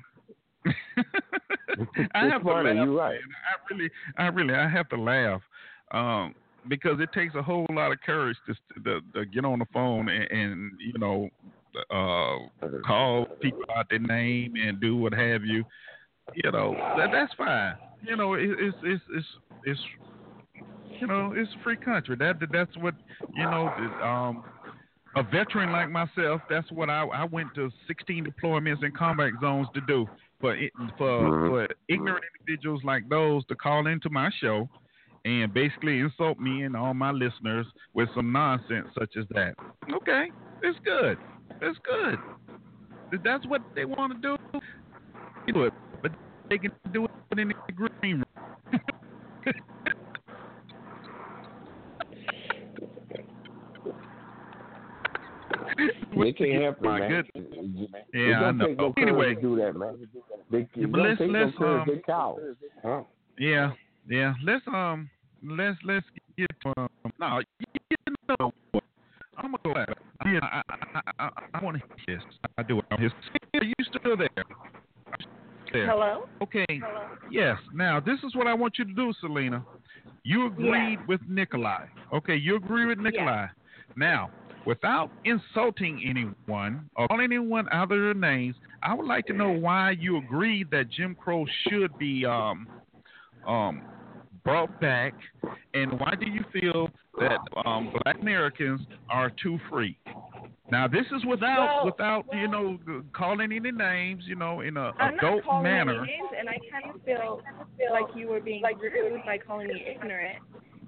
I 2.14 2.26
have 2.28 2.44
to 2.44 2.48
laugh. 2.52 2.76
you're 2.76 2.94
right. 2.96 3.20
I 3.20 3.74
really 3.74 3.90
I 4.18 4.28
really 4.28 4.54
I 4.54 4.68
have 4.70 4.90
to 4.90 4.98
laugh. 4.98 5.42
Um 5.92 6.36
because 6.70 7.00
it 7.00 7.12
takes 7.12 7.36
a 7.36 7.42
whole 7.42 7.66
lot 7.72 7.92
of 7.92 8.00
courage 8.06 8.38
to, 8.48 8.54
to, 8.84 9.02
to 9.14 9.26
get 9.26 9.44
on 9.44 9.60
the 9.60 9.66
phone 9.74 10.08
and, 10.10 10.32
and 10.32 10.72
you 10.80 10.98
know 11.00 11.30
uh 11.90 12.38
call 12.86 13.26
people 13.42 13.64
out 13.76 13.88
their 13.90 14.00
name 14.00 14.54
and 14.56 14.80
do 14.80 14.96
what 14.96 15.14
have 15.14 15.44
you. 15.44 15.64
You 16.34 16.52
know, 16.52 16.74
that 16.98 17.10
that's 17.12 17.34
fine. 17.36 17.76
You 18.02 18.16
know, 18.16 18.34
it, 18.34 18.50
it's 18.60 18.78
it's 18.84 19.04
it's 19.16 19.28
it's 19.66 19.80
you 21.00 21.08
know, 21.08 21.34
it's 21.36 21.50
a 21.60 21.64
free 21.64 21.78
country. 21.78 22.16
That 22.16 22.36
that's 22.52 22.76
what 22.78 22.96
you 23.36 23.44
know. 23.44 23.68
Um, 24.04 24.44
a 25.16 25.22
veteran 25.22 25.72
like 25.72 25.92
myself, 25.92 26.42
that's 26.50 26.72
what 26.72 26.90
I 26.90 27.04
I 27.04 27.26
went 27.26 27.54
to 27.56 27.70
16 27.88 28.26
deployments 28.26 28.84
in 28.84 28.92
combat 28.92 29.32
zones 29.42 29.68
to 29.76 29.82
do. 29.82 30.08
For 30.42 30.58
for 30.98 31.30
Mhm. 31.30 31.48
for 31.48 31.68
ignorant 31.88 32.24
individuals 32.40 32.84
like 32.84 33.08
those 33.10 33.46
to 33.46 33.56
call 33.56 33.86
into 33.88 34.10
my 34.10 34.30
show 34.42 34.68
and 35.26 35.54
basically 35.54 36.00
insult 36.00 36.40
me 36.40 36.64
and 36.64 36.76
all 36.76 36.94
my 36.94 37.12
listeners 37.12 37.68
with 37.94 38.10
some 38.16 38.32
nonsense 38.32 38.88
such 38.98 39.16
as 39.16 39.26
that. 39.30 39.56
Okay, 39.92 40.32
it's 40.64 40.80
good. 40.80 41.18
It's 41.62 41.80
good. 41.84 42.20
If 43.12 43.24
that's 43.24 43.46
what 43.48 43.62
they 43.76 43.86
want 43.86 44.14
to 44.22 44.38
do, 44.52 44.60
do 45.54 45.64
it. 45.64 45.74
But 46.02 46.12
they 46.50 46.58
can 46.58 46.72
do 46.92 47.06
it 47.06 47.40
in 47.40 47.48
the 47.50 47.74
green 47.74 48.24
room. 48.24 48.24
They 56.16 56.32
can't 56.34 56.62
help 56.64 56.78
it, 56.78 56.84
My 56.84 57.00
man. 57.00 57.24
goodness. 57.36 57.90
Yeah, 58.14 58.42
I 58.44 58.52
know. 58.52 58.68
no 58.78 58.94
Anyway. 58.98 59.36
do 59.36 59.56
that, 59.58 59.76
man. 59.76 60.08
They, 60.52 60.68
Yeah, 60.76 60.86
but 60.88 61.02
let's- 61.02 61.20
let's, 61.22 61.60
no 61.60 61.68
um, 61.80 61.88
they. 61.88 62.02
Huh? 62.84 63.04
Yeah, 63.38 63.72
yeah. 64.08 64.34
Let's 64.44 64.66
um, 64.68 65.10
let's 65.44 65.78
let's 65.84 66.06
get 66.38 66.48
to 66.62 66.74
um. 66.78 66.90
No, 67.20 67.40
you 67.60 68.16
know 68.40 68.52
gonna 69.52 69.58
go 69.64 69.74
back. 69.74 69.90
Yeah, 70.26 70.40
I 70.42 70.62
I 70.70 71.02
I, 71.20 71.30
I 71.54 71.64
want 71.64 71.78
to 71.78 71.84
hear 72.06 72.18
this. 72.18 72.26
I 72.58 72.64
do. 72.64 72.82
His, 73.00 73.12
are 73.56 73.64
you 73.64 73.74
still 73.84 74.18
there? 74.18 74.30
There. 75.72 75.88
Hello. 75.88 76.26
Okay. 76.42 76.66
Hello. 76.70 77.08
Yes. 77.32 77.58
Now 77.74 78.00
this 78.00 78.20
is 78.24 78.36
what 78.36 78.48
I 78.48 78.54
want 78.54 78.76
you 78.78 78.86
to 78.86 78.94
do, 78.94 79.14
Selena. 79.20 79.64
You 80.24 80.48
agreed 80.48 81.00
with 81.08 81.20
Nikolai. 81.28 81.86
Okay, 82.14 82.36
you 82.36 82.56
agree 82.56 82.86
with 82.86 82.98
Nikolai. 82.98 83.48
Now, 83.98 84.30
without 84.66 85.12
insulting 85.26 86.02
anyone 86.08 86.90
or 86.96 87.08
calling 87.08 87.26
anyone 87.26 87.68
out 87.72 87.84
of 87.84 87.90
their 87.90 88.14
names, 88.14 88.56
I 88.82 88.94
would 88.94 89.06
like 89.06 89.26
to 89.28 89.34
know 89.34 89.50
why 89.50 89.92
you 89.92 90.18
agreed 90.18 90.72
that 90.72 90.90
Jim 90.90 91.16
Crow 91.16 91.46
should 91.68 91.98
be 91.98 92.26
um 92.26 92.68
um 93.46 93.82
brought 94.44 94.80
back, 94.80 95.14
and 95.74 96.00
why 96.00 96.14
do 96.20 96.30
you 96.30 96.44
feel 96.52 96.90
that 97.20 97.40
um, 97.66 97.94
Black 98.04 98.20
Americans 98.22 98.82
are 99.10 99.32
too 99.42 99.58
free? 99.70 99.98
Now, 100.72 100.88
this 100.88 101.06
is 101.16 101.24
without 101.26 101.84
Well, 101.84 101.86
without 101.86 102.26
you 102.34 102.48
know 102.48 102.78
calling 103.14 103.52
any 103.52 103.72
names, 103.72 104.24
you 104.26 104.36
know, 104.36 104.62
in 104.62 104.78
a 104.78 104.92
I'm 105.00 105.16
adult 105.16 105.36
not 105.36 105.44
calling 105.44 105.64
manner. 105.64 106.06
names, 106.06 106.30
and 106.38 106.50
I 106.50 106.58
kind 106.72 106.96
of 106.96 107.02
feel 107.04 107.42
feel 107.78 107.92
like 107.92 108.16
you 108.16 108.28
were 108.28 108.40
being 108.40 108.62
like 108.62 108.82
rude 108.82 109.22
by 109.26 109.38
calling 109.38 109.68
me 109.68 109.86
ignorant, 109.88 110.40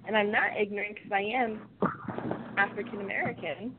and 0.08 0.18
I'm 0.18 0.32
not 0.32 0.58
ignorant 0.60 0.96
because 0.96 1.12
I 1.12 1.22
am 1.22 1.62
African 2.58 3.02
American, 3.02 3.76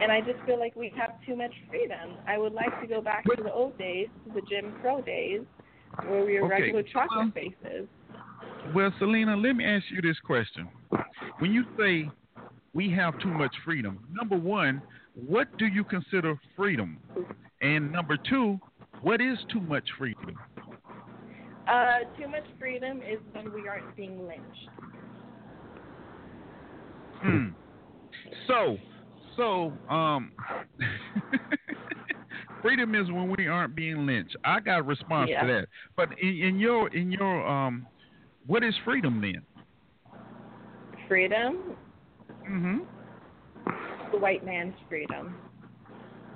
and 0.00 0.12
I 0.12 0.20
just 0.20 0.38
feel 0.46 0.58
like 0.58 0.76
we 0.76 0.92
have 0.96 1.10
too 1.26 1.34
much 1.34 1.52
freedom. 1.68 2.16
I 2.28 2.38
would 2.38 2.52
like 2.52 2.78
to 2.80 2.86
go 2.86 3.00
back 3.00 3.24
to 3.36 3.42
the 3.42 3.52
old 3.52 3.76
days, 3.78 4.08
to 4.26 4.34
the 4.34 4.42
Jim 4.48 4.74
Crow 4.80 5.00
days, 5.00 5.40
where 6.06 6.24
we 6.24 6.38
were 6.38 6.46
Okay, 6.46 6.60
regular 6.62 6.82
chocolate 6.82 7.34
faces. 7.34 7.88
Well, 8.74 8.92
Selena, 8.98 9.36
let 9.36 9.56
me 9.56 9.64
ask 9.64 9.84
you 9.90 10.00
this 10.00 10.18
question. 10.24 10.68
When 11.40 11.52
you 11.52 11.64
say 11.78 12.08
we 12.72 12.90
have 12.92 13.18
too 13.18 13.28
much 13.28 13.54
freedom, 13.64 13.98
number 14.10 14.36
one, 14.36 14.82
what 15.14 15.48
do 15.58 15.66
you 15.66 15.84
consider 15.84 16.38
freedom? 16.56 16.98
And 17.60 17.92
number 17.92 18.16
two, 18.28 18.58
what 19.02 19.20
is 19.20 19.38
too 19.52 19.60
much 19.60 19.84
freedom? 19.98 20.38
Uh, 21.68 21.98
too 22.18 22.28
much 22.28 22.44
freedom 22.58 22.98
is 22.98 23.18
when 23.32 23.52
we 23.52 23.68
aren't 23.68 23.94
being 23.96 24.26
lynched. 24.26 24.68
Hmm. 27.20 27.48
So, 28.46 28.78
so, 29.36 29.72
um, 29.88 30.32
freedom 32.62 32.94
is 32.94 33.10
when 33.10 33.34
we 33.36 33.48
aren't 33.48 33.74
being 33.74 34.06
lynched. 34.06 34.36
I 34.44 34.60
got 34.60 34.78
a 34.78 34.82
response 34.82 35.30
Yeah. 35.30 35.46
to 35.46 35.52
that. 35.52 35.68
But 35.96 36.08
in, 36.20 36.36
in 36.36 36.58
your, 36.58 36.88
in 36.88 37.12
your, 37.12 37.46
um, 37.46 37.86
what 38.46 38.62
is 38.64 38.74
freedom 38.84 39.20
then? 39.20 39.42
Freedom, 41.08 41.76
Mm-hmm. 42.50 42.78
the 44.10 44.18
white 44.18 44.44
man's 44.44 44.74
freedom. 44.88 45.34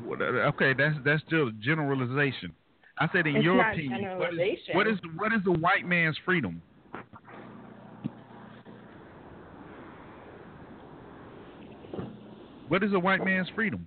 What- 0.05 0.21
uh, 0.23 0.51
Okay, 0.55 0.73
that's 0.73 0.97
that's 1.05 1.23
still 1.27 1.49
a 1.49 1.53
generalization. 1.53 2.55
I 2.99 3.09
said, 3.13 3.27
in 3.27 3.37
It's 3.37 3.45
your 3.45 3.61
opinion, 3.61 4.19
what 4.19 4.33
is, 4.35 4.41
what 4.73 4.87
is 4.87 4.99
what 5.17 5.33
is 5.33 5.41
the 5.45 5.53
white 5.53 5.85
man's 5.85 6.17
freedom? 6.25 6.63
What 12.69 12.83
is 12.83 12.93
a 12.93 12.99
white 12.99 13.25
man's 13.25 13.49
freedom? 13.55 13.87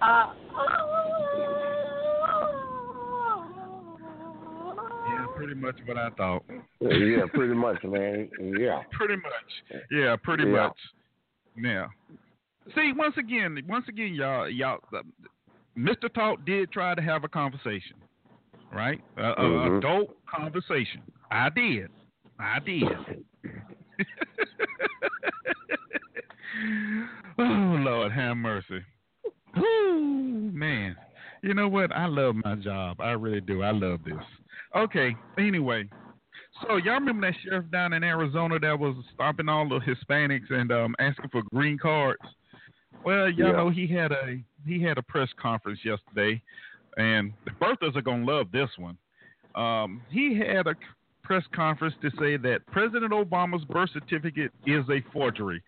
Uh, 0.00 0.32
pretty 5.38 5.54
much 5.54 5.76
what 5.86 5.96
I 5.96 6.10
thought. 6.10 6.44
Yeah, 6.80 7.24
pretty 7.32 7.54
much, 7.54 7.82
man. 7.84 8.28
Yeah. 8.58 8.82
Pretty 8.92 9.16
much. 9.16 9.82
Yeah, 9.90 10.16
pretty 10.22 10.44
Yeah. 10.44 10.50
much. 10.50 10.76
Yeah. 11.56 11.86
See, 12.74 12.92
once 12.96 13.16
again, 13.16 13.58
once 13.68 13.86
again, 13.88 14.14
y'all, 14.14 14.48
y'all, 14.48 14.78
uh, 14.94 15.02
Mr. 15.76 16.12
Talk 16.12 16.44
did 16.44 16.70
try 16.72 16.94
to 16.94 17.02
have 17.02 17.24
a 17.24 17.28
conversation, 17.28 17.96
right? 18.72 19.00
A 19.16 19.34
Mhm. 19.36 19.78
adult 19.78 20.16
conversation. 20.26 21.02
I 21.30 21.48
did. 21.50 21.90
I 22.38 22.58
did. 22.58 22.84
oh 27.38 27.76
Lord, 27.80 28.12
have 28.12 28.36
mercy. 28.36 28.82
Ooh, 29.56 30.50
man. 30.52 30.96
You 31.42 31.54
know 31.54 31.68
what? 31.68 31.92
I 31.92 32.06
love 32.06 32.34
my 32.44 32.56
job. 32.56 33.00
I 33.00 33.12
really 33.12 33.40
do. 33.40 33.62
I 33.62 33.70
love 33.70 34.02
this. 34.04 34.14
Okay. 34.76 35.16
Anyway, 35.38 35.88
so 36.62 36.76
y'all 36.76 36.94
remember 36.94 37.30
that 37.30 37.38
sheriff 37.42 37.70
down 37.70 37.92
in 37.92 38.02
Arizona 38.04 38.58
that 38.60 38.78
was 38.78 38.94
stopping 39.14 39.48
all 39.48 39.68
the 39.68 39.80
Hispanics 39.80 40.50
and 40.50 40.70
um, 40.72 40.94
asking 40.98 41.30
for 41.30 41.42
green 41.54 41.78
cards? 41.78 42.20
Well, 43.04 43.30
y'all 43.30 43.48
Yeah. 43.48 43.52
know 43.56 43.70
he 43.70 43.86
had 43.86 44.12
a 44.12 44.38
he 44.66 44.82
had 44.82 44.98
a 44.98 45.02
press 45.02 45.28
conference 45.40 45.80
yesterday, 45.84 46.42
and 46.96 47.32
the 47.44 47.52
birthers 47.52 47.96
are 47.96 48.02
gonna 48.02 48.24
love 48.24 48.50
this 48.52 48.70
one. 48.76 48.98
Um, 49.54 50.02
he 50.10 50.36
had 50.36 50.66
a 50.66 50.74
press 51.22 51.44
conference 51.54 51.94
to 52.02 52.10
say 52.18 52.36
that 52.38 52.64
President 52.66 53.12
Obama's 53.12 53.64
birth 53.66 53.90
certificate 53.92 54.50
is 54.66 54.84
a 54.90 55.00
forgery. 55.12 55.62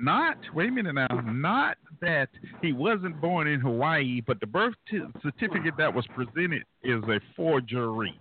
Not 0.00 0.36
wait 0.54 0.68
a 0.68 0.72
minute 0.72 0.94
now, 0.94 1.06
not 1.24 1.78
that 2.00 2.28
he 2.62 2.72
wasn't 2.72 3.20
born 3.20 3.46
in 3.46 3.60
Hawaii, 3.60 4.20
but 4.26 4.40
the 4.40 4.46
birth 4.46 4.74
t- 4.90 5.00
certificate 5.22 5.74
that 5.78 5.92
was 5.94 6.06
presented 6.08 6.64
is 6.82 7.02
a 7.04 7.20
forgery, 7.36 8.18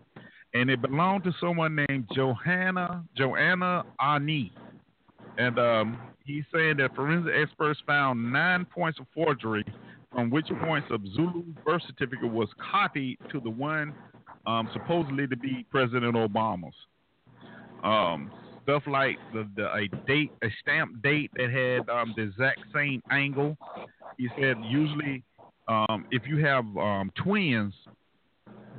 and 0.53 0.69
it 0.69 0.81
belonged 0.81 1.23
to 1.23 1.33
someone 1.39 1.75
named 1.87 2.07
Johanna 2.13 3.03
Joanna 3.17 3.83
Ah'Nee. 3.99 4.51
And 5.37 5.57
um, 5.57 5.99
he's 6.25 6.43
saying 6.53 6.77
that 6.77 6.95
forensic 6.95 7.33
experts 7.35 7.79
found 7.87 8.31
nine 8.31 8.65
points 8.65 8.99
of 8.99 9.07
forgery, 9.13 9.65
from 10.11 10.29
which 10.29 10.47
points 10.63 10.87
of 10.91 11.01
Zulu's 11.15 11.55
birth 11.65 11.81
certificate 11.87 12.31
was 12.31 12.49
copied 12.71 13.17
to 13.31 13.39
the 13.39 13.49
one 13.49 13.93
um, 14.45 14.69
supposedly 14.73 15.27
to 15.27 15.35
be 15.35 15.65
President 15.71 16.15
Obama's. 16.15 16.75
Um, 17.83 18.31
stuff 18.63 18.83
like 18.87 19.17
the, 19.33 19.47
the 19.55 19.73
a 19.73 19.87
date, 20.07 20.31
a 20.43 20.47
stamp 20.61 21.01
date 21.01 21.31
that 21.35 21.49
had 21.49 21.89
um, 21.89 22.13
the 22.15 22.23
exact 22.23 22.59
same 22.73 23.01
angle. 23.11 23.57
He 24.17 24.29
said 24.39 24.57
usually 24.63 25.23
um, 25.67 26.05
if 26.11 26.23
you 26.27 26.37
have 26.45 26.65
um, 26.77 27.11
twins, 27.15 27.73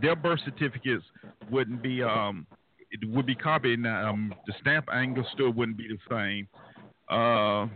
their 0.00 0.16
birth 0.16 0.40
certificates 0.44 1.04
wouldn't 1.50 1.82
be 1.82 2.02
um, 2.02 2.46
it 2.90 3.08
would 3.08 3.26
be 3.26 3.34
copied. 3.34 3.78
and, 3.78 3.86
Um, 3.86 4.34
the 4.46 4.54
stamp 4.60 4.86
angle 4.92 5.26
still 5.32 5.50
wouldn't 5.50 5.76
be 5.76 5.88
the 5.88 5.98
same. 6.08 6.48
Uh, 7.10 7.66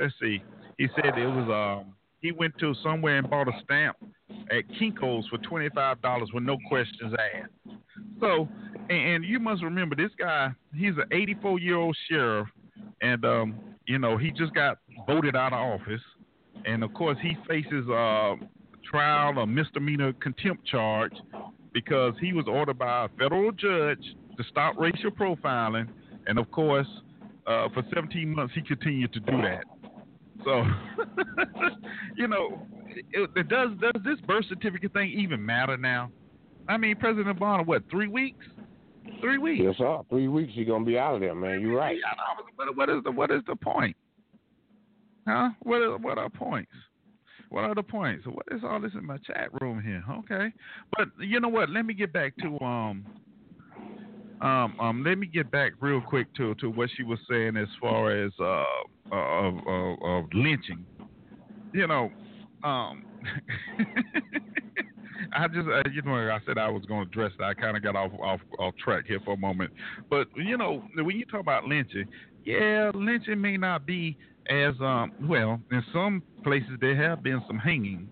let's 0.00 0.14
see. 0.20 0.42
He 0.78 0.88
said 0.94 1.18
it 1.18 1.26
was 1.26 1.48
um, 1.84 1.94
he 2.20 2.32
went 2.32 2.56
to 2.58 2.74
somewhere 2.82 3.18
and 3.18 3.28
bought 3.28 3.48
a 3.48 3.60
stamp 3.64 3.96
at 4.50 4.68
Kinko's 4.78 5.26
for 5.28 5.38
twenty 5.38 5.68
five 5.74 6.00
dollars 6.02 6.30
with 6.32 6.44
no 6.44 6.56
questions 6.68 7.14
asked. 7.34 7.76
So, 8.20 8.48
and, 8.88 9.14
and 9.14 9.24
you 9.24 9.38
must 9.40 9.62
remember 9.62 9.96
this 9.96 10.12
guy. 10.18 10.50
He's 10.74 10.96
an 10.96 11.06
eighty 11.12 11.36
four 11.40 11.58
year 11.58 11.76
old 11.76 11.96
sheriff, 12.08 12.48
and 13.02 13.24
um, 13.24 13.54
you 13.86 13.98
know 13.98 14.16
he 14.16 14.30
just 14.30 14.54
got 14.54 14.78
voted 15.06 15.34
out 15.36 15.52
of 15.52 15.58
office, 15.58 16.02
and 16.64 16.84
of 16.84 16.94
course 16.94 17.18
he 17.20 17.36
faces 17.48 17.88
uh, 17.88 18.36
trial, 18.90 19.38
a 19.38 19.46
misdemeanor 19.46 20.12
contempt 20.14 20.66
charge, 20.66 21.12
because 21.72 22.14
he 22.20 22.32
was 22.32 22.46
ordered 22.48 22.78
by 22.78 23.04
a 23.04 23.08
federal 23.18 23.52
judge 23.52 24.02
to 24.36 24.44
stop 24.50 24.76
racial 24.78 25.10
profiling, 25.10 25.88
and 26.26 26.38
of 26.38 26.50
course, 26.50 26.86
uh, 27.46 27.68
for 27.74 27.82
17 27.94 28.28
months 28.28 28.54
he 28.54 28.62
continued 28.62 29.12
to 29.12 29.20
do 29.20 29.42
that. 29.42 29.64
So, 30.44 30.64
you 32.16 32.28
know, 32.28 32.66
it, 33.12 33.30
it 33.36 33.48
does 33.48 33.70
does 33.80 34.02
this 34.04 34.20
birth 34.26 34.44
certificate 34.48 34.92
thing 34.92 35.10
even 35.10 35.44
matter 35.44 35.76
now? 35.76 36.10
I 36.68 36.76
mean, 36.76 36.96
President 36.96 37.38
Obama, 37.38 37.66
what 37.66 37.82
three 37.90 38.08
weeks? 38.08 38.44
Three 39.20 39.38
weeks. 39.38 39.62
Yes, 39.64 39.74
sir. 39.78 40.00
Three 40.10 40.28
weeks 40.28 40.52
you're 40.54 40.66
gonna 40.66 40.84
be 40.84 40.98
out 40.98 41.14
of 41.14 41.20
there, 41.20 41.34
man. 41.34 41.60
You're 41.60 41.76
right. 41.76 41.96
Yeah, 41.96 42.12
I 42.12 42.40
know, 42.40 42.46
but 42.56 42.76
what 42.76 42.88
is 42.88 43.02
the 43.04 43.10
what 43.10 43.30
is 43.30 43.42
the 43.46 43.56
point? 43.56 43.96
Huh? 45.26 45.50
What 45.62 45.82
are, 45.82 45.98
what 45.98 46.18
are 46.18 46.28
points? 46.28 46.72
What 47.50 47.64
are 47.64 47.74
the 47.74 47.82
points? 47.82 48.26
What 48.26 48.46
is 48.50 48.60
all 48.62 48.80
this 48.80 48.92
in 48.94 49.06
my 49.06 49.18
chat 49.18 49.48
room 49.60 49.82
here? 49.82 50.04
Okay, 50.10 50.52
but 50.96 51.08
you 51.18 51.40
know 51.40 51.48
what? 51.48 51.70
Let 51.70 51.86
me 51.86 51.94
get 51.94 52.12
back 52.12 52.34
to 52.42 52.58
um 52.60 53.04
um 54.40 54.74
um. 54.78 55.02
Let 55.04 55.18
me 55.18 55.26
get 55.26 55.50
back 55.50 55.72
real 55.80 56.00
quick 56.00 56.28
to 56.36 56.54
to 56.56 56.70
what 56.70 56.90
she 56.96 57.02
was 57.02 57.18
saying 57.28 57.56
as 57.56 57.68
far 57.80 58.10
as 58.10 58.32
uh 58.40 58.64
of 59.12 59.54
of, 59.66 59.98
of 60.02 60.24
lynching. 60.34 60.84
You 61.72 61.86
know, 61.86 62.10
um. 62.62 63.02
I 65.32 65.48
just, 65.48 65.68
uh, 65.68 65.82
you 65.92 66.00
know, 66.02 66.14
I 66.14 66.38
said 66.46 66.58
I 66.58 66.68
was 66.70 66.84
going 66.84 67.04
to 67.04 67.08
address 67.08 67.32
that. 67.38 67.44
I 67.44 67.54
kind 67.54 67.76
of 67.76 67.82
got 67.82 67.96
off, 67.96 68.12
off 68.20 68.40
off 68.58 68.74
track 68.82 69.04
here 69.06 69.20
for 69.24 69.34
a 69.34 69.36
moment, 69.36 69.72
but 70.08 70.28
you 70.36 70.56
know, 70.56 70.82
when 70.94 71.16
you 71.16 71.24
talk 71.26 71.40
about 71.40 71.64
lynching, 71.64 72.06
yeah, 72.44 72.90
lynching 72.94 73.40
may 73.40 73.56
not 73.56 73.84
be 73.84 74.16
as 74.48 74.74
um 74.80 75.12
well. 75.22 75.60
In 75.70 75.82
some 75.92 76.22
places, 76.42 76.70
there 76.80 76.96
have 76.96 77.22
been 77.22 77.42
some 77.46 77.58
hangings 77.58 78.10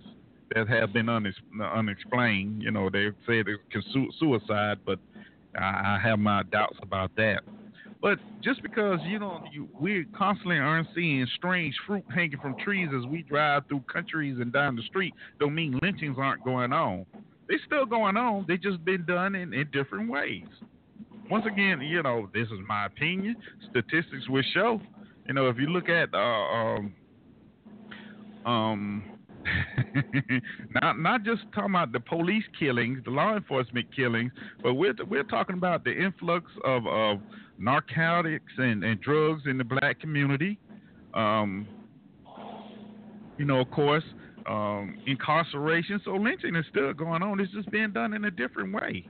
that 0.55 0.69
have 0.69 0.93
been 0.93 1.07
unex- 1.07 1.35
unexplained. 1.75 2.63
You 2.63 2.71
know, 2.71 2.89
they 2.91 3.09
say 3.27 3.43
it's 3.47 3.87
su- 3.93 4.11
suicide, 4.19 4.79
but 4.85 4.99
I, 5.57 5.97
I 5.97 6.01
have 6.03 6.19
my 6.19 6.43
doubts 6.45 6.77
about 6.83 7.11
that. 7.17 7.43
But 8.03 8.19
just 8.43 8.63
because 8.63 9.01
you 9.07 9.19
know 9.19 9.43
you, 9.53 9.69
we 9.81 10.05
constantly 10.17 10.59
aren't 10.59 10.89
seeing 10.95 11.27
strange 11.37 11.75
fruit 11.87 12.05
hanging 12.15 12.39
from 12.39 12.55
trees 12.63 12.89
as 12.97 13.07
we 13.07 13.23
drive 13.23 13.65
through 13.69 13.83
countries 13.93 14.37
and 14.41 14.53
down 14.53 14.77
the 14.77 14.83
street, 14.83 15.15
don't 15.41 15.55
mean 15.55 15.79
lynchings 15.83 16.17
aren't 16.19 16.45
going 16.45 16.73
on. 16.73 17.07
They're 17.49 17.59
still 17.67 17.87
going 17.87 18.17
on. 18.17 18.45
They've 18.47 18.61
just 18.61 18.85
been 18.85 19.05
done 19.07 19.35
in, 19.35 19.53
in 19.55 19.69
different 19.73 20.11
ways. 20.11 20.45
Once 21.31 21.45
again, 21.47 21.81
you 21.81 22.03
know, 22.03 22.29
this 22.33 22.47
is 22.47 22.59
my 22.69 22.87
opinion. 22.87 23.37
Statistics 23.71 24.29
will 24.29 24.43
show. 24.55 24.81
You 25.29 25.35
know, 25.35 25.49
if 25.49 25.59
you 25.59 25.67
look 25.67 25.89
at 25.89 26.15
uh, 26.15 26.19
um, 26.19 26.95
um, 28.45 29.05
not 30.83 30.99
not 30.99 31.25
just 31.25 31.43
talking 31.55 31.71
about 31.71 31.93
the 31.93 32.01
police 32.01 32.45
killings, 32.59 33.01
the 33.05 33.11
law 33.11 33.37
enforcement 33.37 33.87
killings, 33.95 34.33
but 34.63 34.75
we're 34.75 34.95
we're 35.09 35.25
talking 35.25 35.57
about 35.57 35.85
the 35.85 35.93
influx 35.93 36.51
of, 36.65 36.87
of 36.87 37.19
narcotics 37.59 38.53
and, 38.59 38.85
and 38.85 39.01
drugs 39.01 39.43
in 39.47 39.59
the 39.59 39.65
black 39.65 40.01
community. 40.01 40.59
Um, 41.15 41.67
you 43.39 43.45
know, 43.45 43.61
of 43.61 43.71
course, 43.71 44.05
um, 44.47 44.97
incarceration. 45.07 46.01
So 46.05 46.13
lynching 46.13 46.55
is 46.55 46.65
still 46.71 46.93
going 46.93 47.23
on. 47.23 47.41
It's 47.41 47.53
just 47.53 47.71
being 47.71 47.93
done 47.93 48.15
in 48.15 48.25
a 48.25 48.31
different 48.31 48.73
way. 48.73 49.07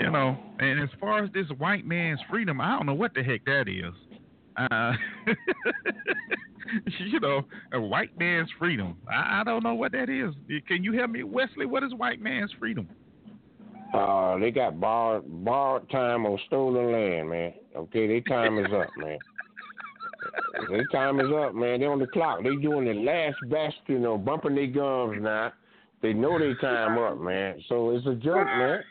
You 0.00 0.10
know, 0.10 0.36
and 0.58 0.82
as 0.82 0.88
far 0.98 1.22
as 1.22 1.30
this 1.32 1.46
white 1.58 1.86
man's 1.86 2.18
freedom, 2.28 2.60
I 2.60 2.76
don't 2.76 2.86
know 2.86 2.94
what 2.94 3.14
the 3.14 3.22
heck 3.22 3.44
that 3.44 3.68
is. 3.68 3.94
Uh, 4.56 4.92
you 7.00 7.20
know, 7.20 7.42
a 7.72 7.80
white 7.80 8.16
man's 8.18 8.48
freedom. 8.58 8.96
I, 9.08 9.40
I 9.40 9.44
don't 9.44 9.62
know 9.62 9.74
what 9.74 9.92
that 9.92 10.08
is. 10.08 10.34
Can 10.66 10.84
you 10.84 10.92
help 10.92 11.10
me, 11.10 11.22
Wesley? 11.22 11.66
What 11.66 11.82
is 11.82 11.92
white 11.94 12.20
man's 12.20 12.52
freedom? 12.58 12.88
Uh, 13.92 14.38
they 14.38 14.50
got 14.50 14.80
borrowed 14.80 15.24
borrowed 15.44 15.88
time 15.88 16.26
on 16.26 16.38
stolen 16.46 16.90
land, 16.90 17.30
man. 17.30 17.54
Okay, 17.76 18.08
their 18.08 18.20
time 18.22 18.58
is 18.58 18.66
up, 18.66 18.88
man. 18.96 19.18
their 20.68 20.84
time 20.86 21.20
is 21.20 21.28
up, 21.32 21.54
man. 21.54 21.78
They're 21.78 21.92
on 21.92 22.00
the 22.00 22.08
clock. 22.08 22.42
They 22.42 22.56
doing 22.56 22.86
the 22.86 22.94
last 22.94 23.36
bastion 23.48 24.04
of 24.04 24.24
bumping 24.24 24.56
their 24.56 24.66
gums 24.66 25.18
now. 25.20 25.52
They 26.02 26.12
know 26.12 26.38
their 26.38 26.56
time 26.56 26.98
up, 26.98 27.20
man. 27.20 27.62
So 27.68 27.90
it's 27.90 28.06
a 28.06 28.14
joke, 28.14 28.46
man. 28.46 28.82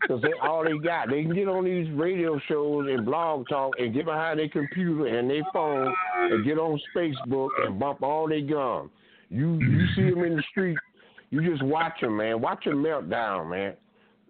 Because 0.00 0.20
they 0.22 0.32
all 0.42 0.64
they 0.64 0.76
got. 0.76 1.08
They 1.08 1.22
can 1.22 1.34
get 1.34 1.48
on 1.48 1.64
these 1.64 1.90
radio 1.92 2.38
shows 2.46 2.86
and 2.90 3.06
blog 3.06 3.48
talk 3.48 3.72
and 3.78 3.94
get 3.94 4.04
behind 4.04 4.38
their 4.38 4.48
computer 4.48 5.06
and 5.06 5.30
their 5.30 5.42
phone 5.52 5.94
and 6.16 6.44
get 6.44 6.58
on 6.58 6.78
Facebook 6.94 7.48
and 7.64 7.78
bump 7.78 8.02
all 8.02 8.28
their 8.28 8.42
gums. 8.42 8.90
You 9.30 9.54
you 9.58 9.86
see 9.96 10.10
them 10.10 10.22
in 10.24 10.36
the 10.36 10.42
street, 10.50 10.76
you 11.30 11.40
just 11.48 11.62
watch 11.62 12.00
them, 12.00 12.18
man. 12.18 12.40
Watch 12.40 12.64
them 12.64 12.82
melt 12.82 13.08
down, 13.08 13.48
man. 13.48 13.74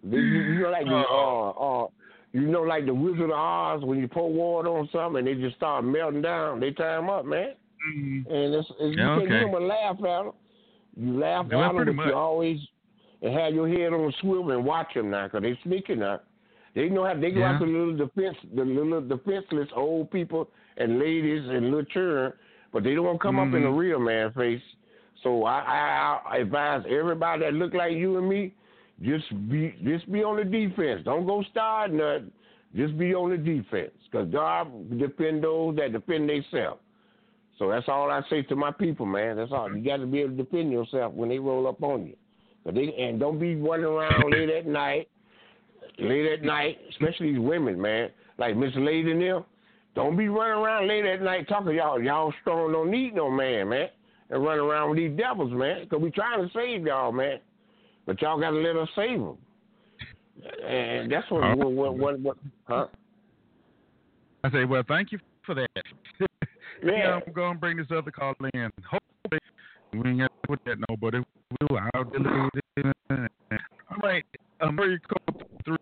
You, 0.09 0.19
you 0.19 0.61
know 0.61 0.69
like 0.69 0.85
the 0.85 1.03
uh 1.11 1.49
uh 1.49 1.87
you 2.31 2.41
know 2.47 2.61
like 2.61 2.85
the 2.85 2.93
Wizard 2.93 3.31
of 3.31 3.31
Oz 3.31 3.83
when 3.83 3.99
you 3.99 4.07
pour 4.07 4.31
water 4.31 4.69
on 4.69 4.87
something 4.91 5.19
and 5.19 5.27
they 5.27 5.33
just 5.41 5.57
start 5.57 5.83
melting 5.83 6.21
down. 6.21 6.59
They 6.59 6.71
time 6.71 7.09
up, 7.09 7.25
man. 7.25 7.53
Mm-hmm. 7.89 8.31
And 8.31 8.53
it's, 8.55 8.69
it's, 8.79 8.95
you 8.95 9.03
Yeah, 9.03 9.07
can't 9.17 9.21
okay. 9.23 9.29
get 9.29 9.39
them 9.45 9.55
and 9.55 9.67
laugh 9.67 9.95
at 9.97 10.23
them. 10.23 10.31
You 10.95 11.19
laugh 11.19 11.45
Yeah, 11.51 11.69
at 11.69 11.75
them, 11.75 11.85
but 11.85 11.95
much. 11.95 12.07
you 12.07 12.13
always 12.13 12.59
and 13.21 13.33
have 13.33 13.53
your 13.53 13.67
head 13.67 13.93
on 13.93 14.09
a 14.09 14.11
swivel 14.21 14.51
and 14.51 14.65
watch 14.65 14.93
them 14.93 15.09
now, 15.09 15.27
cause 15.27 15.41
they 15.41 15.57
sneaking 15.63 16.01
up. 16.01 16.25
They 16.73 16.89
know 16.89 17.05
how 17.05 17.13
they 17.13 17.31
go 17.31 17.39
Yeah. 17.39 17.53
after 17.53 17.65
the 17.65 17.71
little 17.71 17.95
defense, 17.95 18.37
the 18.53 18.65
little 18.65 19.01
defenseless 19.01 19.69
old 19.75 20.11
people 20.11 20.49
and 20.77 20.99
ladies 20.99 21.47
and 21.47 21.65
little 21.65 21.85
children, 21.85 22.33
but 22.73 22.83
they 22.83 22.93
don't 22.93 23.05
want 23.05 23.19
to 23.19 23.23
come 23.23 23.39
up 23.39 23.53
in 23.53 23.63
the 23.63 23.69
Mhm. 23.69 23.77
real 23.77 23.99
man 23.99 24.31
face. 24.33 24.61
So 25.23 25.45
I, 25.45 25.59
I, 25.59 26.21
I 26.25 26.37
advise 26.37 26.85
everybody 26.87 27.43
that 27.43 27.53
look 27.53 27.73
like 27.73 27.93
you 27.93 28.17
and 28.17 28.27
me, 28.27 28.53
just 29.01 29.25
be 29.49 29.73
just 29.83 30.11
be 30.11 30.23
on 30.23 30.35
the 30.35 30.43
defense. 30.45 31.03
Don't 31.03 31.25
go 31.25 31.41
start 31.43 31.91
nothing. 31.91 32.31
Just 32.75 32.97
be 32.97 33.15
on 33.15 33.29
the 33.29 33.37
defense, 33.37 33.93
cause 34.11 34.27
God 34.27 34.67
defend 34.99 35.43
those 35.43 35.77
that 35.77 35.93
defend 35.93 36.29
themselves. 36.29 36.81
So 37.57 37.69
that's 37.69 37.87
all 37.87 38.11
I 38.11 38.21
say 38.29 38.41
to 38.43 38.55
my 38.57 38.71
people, 38.71 39.05
man. 39.05 39.37
That's 39.37 39.53
all. 39.53 39.73
You 39.73 39.81
got 39.81 39.97
to 39.97 40.05
be 40.05 40.19
able 40.19 40.35
to 40.35 40.43
defend 40.43 40.73
yourself 40.73 41.13
when 41.13 41.29
they 41.29 41.39
roll 41.39 41.67
up 41.67 41.81
on 41.81 42.05
you. 42.07 42.17
But 42.65 42.75
they 42.75 42.93
and 42.99 43.19
don't 43.19 43.39
be 43.39 43.55
running 43.55 43.85
around 43.85 44.31
late 44.31 44.49
at 44.49 44.65
night, 44.65 45.07
late 45.99 46.31
at 46.31 46.43
night, 46.43 46.77
especially 46.89 47.31
these 47.31 47.39
women, 47.39 47.79
man. 47.79 48.09
Like 48.37 48.57
Miss 48.57 48.71
Lady 48.75 49.13
them. 49.13 49.45
Don't 49.93 50.17
be 50.17 50.27
running 50.27 50.57
around 50.57 50.87
late 50.87 51.05
at 51.05 51.21
night 51.21 51.47
talking 51.47 51.73
y'all. 51.75 52.01
Y'all 52.01 52.33
strong 52.41 52.73
don't 52.73 52.91
need 52.91 53.15
no 53.15 53.29
man, 53.29 53.69
man. 53.69 53.87
And 54.29 54.43
running 54.43 54.65
around 54.65 54.89
with 54.89 54.97
these 54.97 55.15
devils, 55.15 55.53
man. 55.53 55.87
Cause 55.87 56.01
we 56.01 56.09
trying 56.11 56.45
to 56.45 56.51
save 56.53 56.85
y'all, 56.85 57.11
man. 57.11 57.39
But 58.05 58.21
y'all 58.21 58.39
got 58.39 58.49
to 58.49 58.57
let 58.57 58.75
us 58.75 58.89
save 58.95 59.19
them. 59.19 59.37
And 60.67 61.11
that's 61.11 61.29
what, 61.29 61.43
Huh? 61.43 61.55
what, 61.55 61.71
what, 61.71 61.97
what, 61.97 62.19
what 62.19 62.37
huh? 62.65 62.87
I 64.43 64.51
say, 64.51 64.65
well, 64.65 64.83
thank 64.87 65.11
you 65.11 65.19
for 65.45 65.55
that. 65.55 65.69
Yeah. 66.83 67.19
I'm 67.25 67.33
going 67.33 67.53
to 67.53 67.59
bring 67.59 67.77
this 67.77 67.87
other 67.89 68.11
call 68.11 68.35
in. 68.53 68.69
Hopefully, 68.83 69.14
we 70.03 70.09
ain't 70.09 70.19
got 70.19 70.31
to 70.31 70.47
put 70.47 70.59
that 70.65 70.77
no, 70.89 70.95
but 70.97 71.13
will. 71.13 71.79
I'll 71.93 72.03
delete 72.03 72.49
it. 72.77 72.85
All 73.09 73.97
right. 74.01 74.25
Um, 74.61 74.77
where 74.77 74.91
you 74.91 74.99
call 74.99 75.41
three 75.65 75.77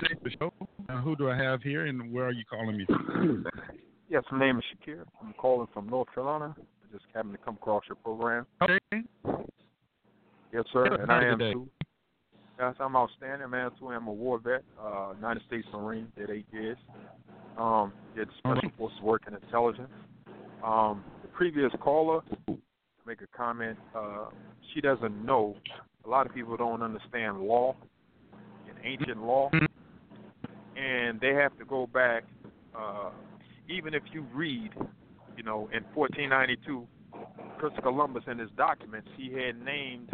six 0.00 0.14
the 0.22 0.30
show? 0.38 0.52
Uh, 0.88 1.00
who 1.00 1.16
do 1.16 1.30
I 1.30 1.36
have 1.36 1.62
here, 1.62 1.86
and 1.86 2.12
where 2.12 2.26
are 2.26 2.32
you 2.32 2.44
calling 2.48 2.76
me 2.76 2.86
from? 2.86 3.46
Yes, 4.10 4.24
my 4.32 4.40
name 4.40 4.58
is 4.58 4.64
Shakir. 4.64 5.04
I'm 5.22 5.32
calling 5.34 5.68
from 5.72 5.88
North 5.88 6.12
Carolina. 6.12 6.52
I 6.58 6.92
just 6.92 7.04
happened 7.14 7.34
to 7.34 7.38
come 7.38 7.54
across 7.54 7.84
your 7.88 7.94
program. 7.94 8.44
Okay. 8.60 8.78
Yes, 10.52 10.64
sir. 10.72 10.94
And 11.00 11.12
I 11.12 11.24
am 11.26 11.38
today. 11.38 11.52
too. 11.52 11.68
Yes, 12.58 12.74
I'm 12.80 12.96
outstanding, 12.96 13.48
man. 13.48 13.70
Too. 13.78 13.90
I'm 13.90 14.08
a 14.08 14.12
war 14.12 14.40
vet, 14.40 14.64
uh, 14.82 15.12
United 15.14 15.44
States 15.46 15.66
Marine, 15.72 16.08
did 16.18 16.28
eight 16.28 16.46
years. 16.52 16.76
Um, 17.56 17.92
did 18.16 18.28
special 18.38 18.72
forces 18.76 19.00
work 19.00 19.22
in 19.28 19.34
intelligence. 19.34 19.92
Um, 20.64 21.04
the 21.22 21.28
previous 21.28 21.70
caller, 21.80 22.22
make 23.06 23.20
a 23.22 23.36
comment, 23.36 23.78
uh, 23.94 24.26
she 24.72 24.80
doesn't 24.80 25.24
know. 25.24 25.56
A 26.04 26.08
lot 26.08 26.26
of 26.26 26.34
people 26.34 26.56
don't 26.56 26.82
understand 26.82 27.40
law 27.40 27.76
and 28.68 28.78
ancient 28.84 29.22
law, 29.22 29.50
and 30.76 31.20
they 31.20 31.34
have 31.34 31.56
to 31.58 31.64
go 31.64 31.86
back. 31.86 32.24
Uh, 32.76 33.10
even 33.68 33.94
if 33.94 34.02
you 34.12 34.24
read, 34.34 34.70
you 35.36 35.42
know, 35.42 35.68
in 35.72 35.84
1492, 35.94 36.86
Christopher 37.58 37.82
Columbus 37.82 38.24
in 38.26 38.38
his 38.38 38.50
documents, 38.56 39.08
he 39.16 39.32
had 39.32 39.62
named, 39.64 40.10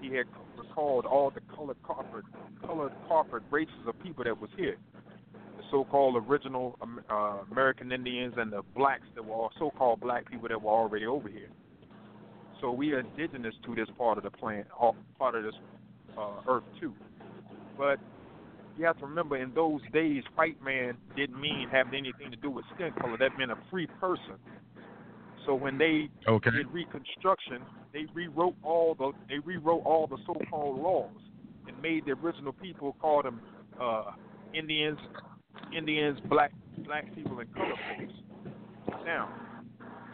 he 0.00 0.14
had 0.14 0.26
recalled 0.56 1.04
all 1.04 1.30
the 1.30 1.40
colored 1.54 1.82
carpet, 1.82 2.24
colored 2.64 2.92
carpet 3.08 3.42
races 3.50 3.74
of 3.86 4.00
people 4.02 4.24
that 4.24 4.40
was 4.40 4.50
here. 4.56 4.76
The 5.56 5.62
so-called 5.70 6.22
original 6.28 6.78
uh, 7.10 7.38
American 7.50 7.92
Indians 7.92 8.34
and 8.36 8.52
the 8.52 8.62
blacks 8.76 9.06
that 9.14 9.24
were 9.24 9.34
all 9.34 9.50
so-called 9.58 10.00
black 10.00 10.30
people 10.30 10.48
that 10.48 10.62
were 10.62 10.70
already 10.70 11.06
over 11.06 11.28
here. 11.28 11.48
So 12.60 12.70
we 12.70 12.92
are 12.92 13.00
indigenous 13.00 13.54
to 13.64 13.74
this 13.74 13.88
part 13.96 14.18
of 14.18 14.24
the 14.24 14.30
planet, 14.30 14.66
part 15.18 15.34
of 15.34 15.44
this 15.44 15.54
uh, 16.16 16.40
earth 16.48 16.64
too. 16.80 16.92
But 17.78 17.98
you 18.76 18.84
have 18.84 18.98
to 18.98 19.06
remember, 19.06 19.36
in 19.36 19.52
those 19.54 19.80
days, 19.92 20.22
white 20.34 20.62
man 20.62 20.94
didn't 21.16 21.40
mean 21.40 21.68
having 21.70 21.94
anything 21.94 22.30
to 22.30 22.36
do 22.36 22.50
with 22.50 22.64
skin 22.74 22.90
color. 23.00 23.16
That 23.18 23.36
meant 23.38 23.50
a 23.50 23.56
free 23.70 23.86
person. 24.00 24.36
So 25.46 25.54
when 25.54 25.78
they 25.78 26.08
Okay. 26.28 26.50
did 26.50 26.66
Reconstruction, 26.72 27.62
they 27.92 28.06
rewrote 28.14 28.54
all 28.62 28.94
the 28.94 29.12
they 29.28 29.38
rewrote 29.38 29.82
all 29.84 30.06
the 30.06 30.18
so-called 30.26 30.78
laws 30.78 31.08
and 31.66 31.80
made 31.82 32.04
the 32.04 32.12
original 32.12 32.52
people 32.52 32.94
call 33.00 33.22
them 33.22 33.40
uh, 33.80 34.04
Indians, 34.54 34.98
Indians, 35.76 36.18
black 36.28 36.52
black 36.84 37.12
people, 37.14 37.38
and 37.40 37.52
colored 37.52 37.72
folks. 37.88 38.12
Now, 39.04 39.30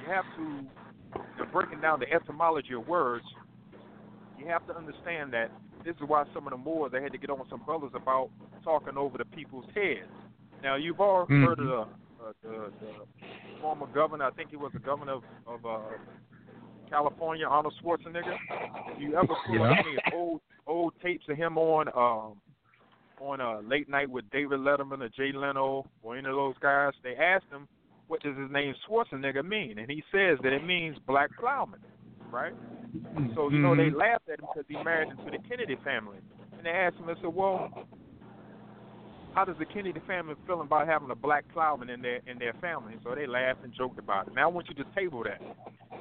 you 0.01 0.07
have 0.09 0.25
to, 0.37 0.65
in 1.41 1.51
breaking 1.53 1.81
down 1.81 2.01
the 2.01 2.13
etymology 2.13 2.75
of 2.75 2.87
words, 2.89 3.25
you 4.39 4.47
have 4.47 4.67
to 4.67 4.77
understand 4.77 5.33
that 5.33 5.51
this 5.85 5.95
is 5.97 6.03
why 6.07 6.25
some 6.35 6.47
of 6.47 6.51
the 6.51 6.57
Moors 6.57 6.93
they 6.93 7.03
had 7.03 7.13
to 7.13 7.19
get 7.19 7.31
on 7.31 7.45
some 7.49 7.63
brothers 7.65 7.91
about 7.95 8.31
talking 8.65 8.97
over 8.97 9.19
the 9.19 9.25
people's 9.25 9.67
heads. 9.75 10.11
Now, 10.63 10.77
you've 10.77 11.01
all 11.01 11.27
heard 11.27 11.59
of 11.59 11.67
the, 11.67 11.81
uh, 11.81 12.33
the 12.43 12.73
the 12.81 12.93
former 13.61 13.87
governor. 13.95 14.25
I 14.25 14.31
think 14.33 14.51
he 14.51 14.57
was 14.57 14.73
the 14.73 14.81
governor 14.81 15.13
of, 15.13 15.23
of 15.47 15.65
uh, 15.65 15.79
California, 16.91 17.47
Arnold 17.47 17.75
Schwarzenegger. 17.83 18.37
You 18.99 19.17
ever 19.17 19.35
pull 19.47 19.57
Yeah. 19.57 19.77
any 19.79 19.97
old 20.13 20.41
old 20.67 20.95
tapes 21.03 21.25
of 21.29 21.37
him 21.37 21.59
on 21.59 21.89
um, 21.89 22.41
on 23.21 23.41
uh, 23.41 23.61
late 23.61 23.89
night 23.89 24.11
with 24.11 24.29
David 24.31 24.61
Letterman 24.61 25.03
or 25.03 25.09
Jay 25.11 25.33
Leno 25.33 25.87
or 26.03 26.17
any 26.17 26.29
of 26.29 26.35
those 26.35 26.55
guys? 26.61 26.93
They 27.03 27.17
asked 27.17 27.51
him, 27.51 27.69
"What 28.09 28.23
does 28.23 28.37
his 28.37 28.51
name 28.51 28.75
Schwarzenegger 28.87 29.45
mean?" 29.45 29.79
And 29.79 29.91
he 29.91 30.03
says 30.13 30.39
that 30.43 30.53
it 30.53 30.65
means 30.65 30.97
black 31.07 31.31
plowman, 31.39 31.81
right? 32.31 32.55
So 33.35 33.51
you 33.51 33.59
know 33.59 33.75
they 33.75 33.91
Mhm. 33.91 33.97
laughed 33.97 34.29
at 34.29 34.41
him 34.41 34.47
because 34.47 34.67
he 34.69 34.77
married 34.79 35.11
into 35.11 35.31
the 35.31 35.39
Kennedy 35.39 35.77
family, 35.77 36.19
and 36.57 36.65
they 36.65 36.71
asked 36.71 36.97
him, 36.99 37.07
they 37.07 37.15
said, 37.17 37.35
"Well, 37.35 37.71
how 39.35 39.45
does 39.45 39.57
the 39.59 39.67
Kennedy 39.67 40.01
family 40.01 40.35
feel 40.47 40.61
about 40.61 40.87
having 40.87 41.11
a 41.11 41.15
black 41.15 41.47
plowman 41.49 41.91
in 41.91 42.01
their 42.01 42.21
in 42.27 42.39
their 42.39 42.55
family?" 42.55 42.99
So 43.03 43.15
they 43.15 43.27
laughed 43.27 43.63
and 43.65 43.73
joked 43.73 43.99
about 43.99 44.29
it. 44.29 44.35
Now 44.35 44.45
I 44.45 44.53
want 44.53 44.69
you 44.69 44.75
to 44.77 44.85
table 44.95 45.23
that. 45.25 45.41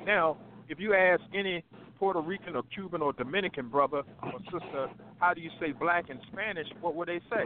Now, 0.05 0.37
if 0.69 0.79
you 0.79 0.93
ask 0.93 1.21
any 1.33 1.63
Puerto 1.97 2.19
Rican 2.19 2.55
or 2.55 2.63
Cuban 2.73 3.01
or 3.01 3.13
Dominican 3.13 3.69
brother 3.69 4.03
or 4.21 4.39
sister, 4.51 4.87
how 5.17 5.33
do 5.33 5.41
you 5.41 5.49
say 5.59 5.71
black 5.71 6.09
in 6.09 6.19
Spanish? 6.31 6.67
What 6.81 6.95
would 6.95 7.07
they 7.07 7.19
say? 7.29 7.45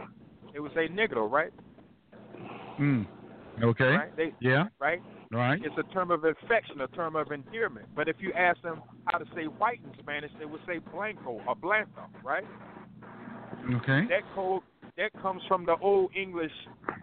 They 0.52 0.60
would 0.60 0.72
say 0.74 0.88
negro, 0.88 1.30
right? 1.30 1.52
Mm. 2.78 3.06
Okay. 3.62 3.96
Right? 3.96 4.16
They, 4.16 4.32
Yeah. 4.40 4.68
right? 4.78 5.02
Right. 5.30 5.60
It's 5.64 5.76
a 5.78 5.84
term 5.92 6.10
of 6.10 6.24
affection, 6.24 6.80
a 6.80 6.88
term 6.88 7.14
of 7.14 7.30
endearment. 7.30 7.86
But 7.94 8.08
if 8.08 8.16
you 8.20 8.32
ask 8.32 8.60
them 8.62 8.80
how 9.06 9.18
to 9.18 9.24
say 9.34 9.44
white 9.44 9.80
in 9.84 9.92
Spanish, 10.02 10.32
they 10.38 10.44
would 10.44 10.60
say 10.66 10.78
blanco 10.92 11.40
or 11.46 11.54
blanco, 11.54 12.02
right? 12.24 12.46
Okay. 13.74 14.06
That 14.08 14.22
code 14.34 14.62
that 14.96 15.12
comes 15.22 15.42
from 15.46 15.66
the 15.66 15.76
old 15.80 16.10
English 16.16 16.52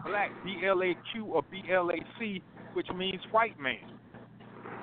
black, 0.04 0.30
B 0.44 0.60
L 0.66 0.82
A 0.82 0.94
Q 1.12 1.24
or 1.26 1.42
B 1.50 1.62
L 1.72 1.90
A 1.90 1.96
C, 2.18 2.42
which 2.74 2.88
means 2.94 3.20
white 3.30 3.58
man. 3.58 3.78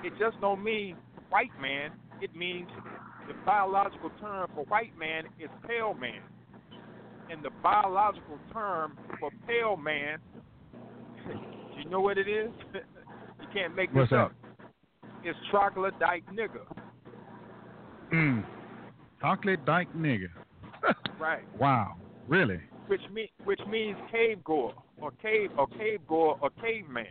It 0.04 0.14
just 0.18 0.40
don't 0.42 0.64
mean 0.64 0.96
white 1.30 1.52
man. 1.62 1.92
It 2.22 2.36
means 2.36 2.70
the 3.28 3.34
biological 3.46 4.12
term 4.20 4.50
for 4.56 4.66
white 4.66 4.98
man 4.98 5.26
is 5.40 5.50
pale 5.68 5.94
man. 5.94 6.22
And 7.30 7.44
the 7.44 7.50
biological 7.62 8.40
term 8.54 8.98
for 9.20 9.32
pale 9.48 9.78
man, 9.78 10.20
you 11.86 11.90
know 11.92 12.02
what 12.02 12.18
it 12.18 12.28
is? 12.28 12.50
you 12.74 13.48
can't 13.54 13.76
make 13.76 13.90
this 13.92 13.98
What's 14.00 14.12
that? 14.12 14.18
up. 14.18 14.34
It's 15.24 15.38
troglodyte 15.50 16.24
nigger. 16.34 16.66
Mm. 18.12 18.44
Chocolate 19.22 19.66
dyke 19.66 19.94
nigga. 19.96 20.28
Right. 21.20 21.44
Wow. 21.58 21.96
Really? 22.28 22.60
which 22.88 23.02
mean 23.12 23.30
which 23.46 23.62
means 23.70 23.98
cave 24.12 24.44
goer 24.44 24.74
or 25.02 25.12
cave 25.22 25.50
or 25.58 25.66
cave 25.68 26.02
goer 26.08 26.36
or 26.42 26.50
caveman. 26.62 27.08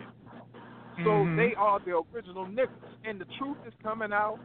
So 0.99 1.11
Mhm. 1.11 1.37
they 1.37 1.55
are 1.57 1.81
the 1.81 2.01
original 2.15 2.47
niggas, 2.47 2.69
and 3.05 3.21
the 3.21 3.25
truth 3.39 3.57
is 3.67 3.73
coming 3.83 4.13
out 4.13 4.39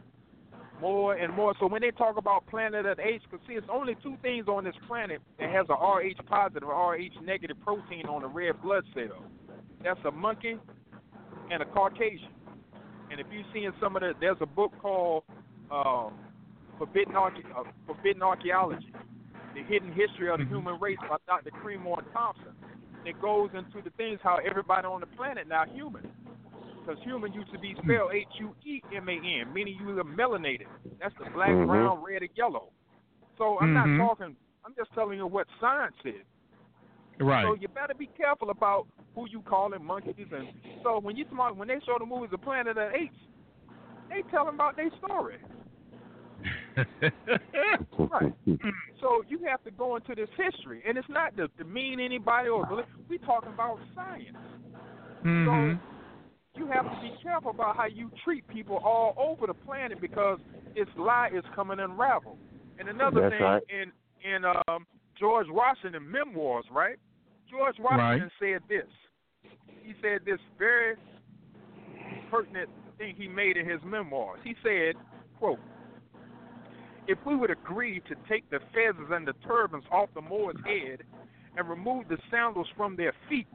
more 0.80 1.14
and 1.14 1.32
more. 1.34 1.54
So 1.60 1.66
when 1.68 1.82
they 1.82 1.92
talk 1.92 2.16
about 2.16 2.46
planet 2.46 2.86
of 2.86 2.96
the 2.96 3.06
apes, 3.06 3.24
because 3.30 3.46
see, 3.46 3.54
it's 3.54 3.68
only 3.70 3.94
two 4.02 4.16
things 4.22 4.48
on 4.48 4.64
this 4.64 4.74
planet 4.88 5.20
that 5.38 5.50
has 5.50 5.66
a 5.68 5.74
RH 5.74 6.22
positive 6.26 6.68
or 6.68 6.94
RH 6.94 7.20
negative 7.22 7.60
protein 7.60 8.06
on 8.06 8.22
the 8.22 8.28
red 8.28 8.60
blood 8.62 8.84
cell. 8.94 9.22
That's 9.82 10.00
a 10.04 10.10
monkey 10.10 10.58
and 11.50 11.62
a 11.62 11.66
Caucasian. 11.66 12.30
And 13.10 13.18
if 13.20 13.26
you've 13.30 13.46
seen 13.52 13.72
some 13.80 13.96
of 13.96 14.02
the, 14.02 14.14
there's 14.20 14.36
a 14.40 14.46
book 14.46 14.72
called 14.80 15.24
um, 15.70 16.10
Forbidden, 16.78 17.14
Arche- 17.14 17.44
uh, 17.56 17.64
Forbidden 17.86 18.22
Archaeology, 18.22 18.92
The 19.54 19.62
Hidden 19.62 19.92
History 19.92 20.30
of 20.30 20.38
the 20.38 20.44
Human 20.46 20.78
Race 20.80 20.98
by 21.08 21.16
Dr. 21.26 21.50
Cremo 21.50 21.96
Thompson. 22.12 22.52
It 23.04 23.20
goes 23.20 23.50
into 23.54 23.82
the 23.82 23.90
things 23.96 24.20
how 24.22 24.38
everybody 24.48 24.86
on 24.86 25.00
the 25.00 25.06
planet 25.06 25.48
now 25.48 25.64
human. 25.74 26.02
Because 26.84 27.02
human 27.02 27.32
used 27.32 27.50
to 27.52 27.58
be 27.58 27.74
spelled 27.82 28.12
H 28.14 28.28
U 28.38 28.54
E 28.64 28.82
M 28.94 29.08
A 29.08 29.12
N, 29.12 29.52
meaning 29.52 29.74
you 29.78 29.86
were 29.86 30.04
melanated. 30.04 30.66
That's 31.00 31.14
the 31.18 31.30
black, 31.30 31.50
Mhm. 31.50 31.66
brown, 31.66 32.02
red, 32.02 32.22
and 32.22 32.30
yellow. 32.36 32.70
So 33.38 33.58
I'm 33.58 33.70
Mhm. 33.70 33.96
not 33.96 33.96
talking. 33.96 34.36
I'm 34.64 34.74
just 34.74 34.92
telling 34.94 35.18
you 35.18 35.26
what 35.26 35.46
science 35.60 35.96
is. 36.04 36.24
Right. 37.20 37.44
So 37.44 37.54
you 37.54 37.68
better 37.68 37.94
be 37.96 38.08
careful 38.16 38.50
about 38.50 38.86
who 39.14 39.28
you 39.28 39.42
calling 39.42 39.84
monkeys. 39.84 40.14
And 40.32 40.48
so 40.82 40.98
when 41.00 41.16
you 41.16 41.24
talk, 41.26 41.56
when 41.56 41.68
they 41.68 41.78
show 41.84 41.96
the 41.98 42.06
movies 42.06 42.30
The 42.30 42.38
Planet 42.38 42.68
of 42.68 42.76
the 42.76 42.96
Apes, 42.96 43.14
they 44.08 44.22
tell 44.30 44.46
them 44.46 44.54
about 44.54 44.76
their 44.76 44.90
story. 45.04 45.36
Right. 47.98 48.32
So 49.00 49.22
you 49.28 49.40
have 49.46 49.62
to 49.64 49.70
go 49.70 49.96
into 49.96 50.14
this 50.14 50.28
history, 50.36 50.82
and 50.88 50.96
it's 50.96 51.08
not 51.08 51.36
to 51.36 51.48
demean 51.58 52.00
anybody 52.00 52.48
or 52.48 52.64
believe. 52.64 52.86
We 53.08 53.18
talking 53.18 53.52
about 53.52 53.78
science. 53.94 54.36
Mhm. 55.22 55.78
You 56.56 56.66
have 56.68 56.84
to 56.84 57.00
be 57.00 57.12
careful 57.22 57.50
about 57.50 57.76
how 57.76 57.86
you 57.86 58.10
treat 58.24 58.46
people 58.48 58.76
all 58.78 59.14
over 59.18 59.46
the 59.46 59.54
planet 59.54 60.00
because 60.00 60.38
this 60.74 60.88
lie 60.96 61.28
is 61.32 61.44
coming 61.54 61.76
to 61.76 61.84
unravel. 61.84 62.38
And 62.78 62.88
another 62.88 63.22
That's 63.22 63.34
thing 63.34 63.42
right. 63.42 63.62
in 63.68 63.92
in 64.22 64.44
um, 64.44 64.86
George 65.18 65.48
Washington 65.50 66.10
memoirs, 66.10 66.64
right? 66.70 66.98
George 67.50 67.76
Washington 67.80 68.30
said 68.38 68.62
this. 68.68 68.86
He 69.82 69.94
said 70.00 70.20
this 70.24 70.38
very 70.58 70.96
pertinent 72.30 72.70
thing 72.96 73.14
he 73.16 73.26
made 73.26 73.56
in 73.56 73.68
his 73.68 73.80
memoirs. 73.84 74.40
He 74.44 74.54
said, 74.62 74.94
"quote 75.38 75.58
If 77.08 77.18
we 77.26 77.34
would 77.34 77.50
agree 77.50 78.00
to 78.00 78.14
take 78.28 78.48
the 78.50 78.60
feathers 78.72 79.10
and 79.10 79.26
the 79.26 79.32
turbans 79.44 79.84
off 79.90 80.10
the 80.14 80.20
Moor's 80.20 80.56
head 80.64 81.02
and 81.56 81.68
remove 81.68 82.06
the 82.08 82.18
sandals 82.30 82.68
from 82.76 82.94
their 82.94 83.12
feet 83.28 83.48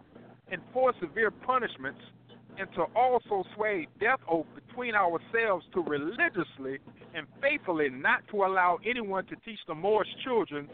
and 0.51 0.61
force 0.73 0.95
severe 0.99 1.31
punishments, 1.31 2.01
and 2.57 2.71
to 2.73 2.83
also 2.95 3.43
sway 3.55 3.87
death 3.99 4.19
oath 4.27 4.45
between 4.55 4.95
ourselves 4.95 5.65
to 5.73 5.81
religiously 5.81 6.79
and 7.13 7.27
faithfully 7.41 7.89
not 7.89 8.27
to 8.29 8.43
allow 8.43 8.77
anyone 8.85 9.25
to 9.27 9.35
teach 9.37 9.59
the 9.67 9.75
Moorish 9.75 10.09
children 10.23 10.69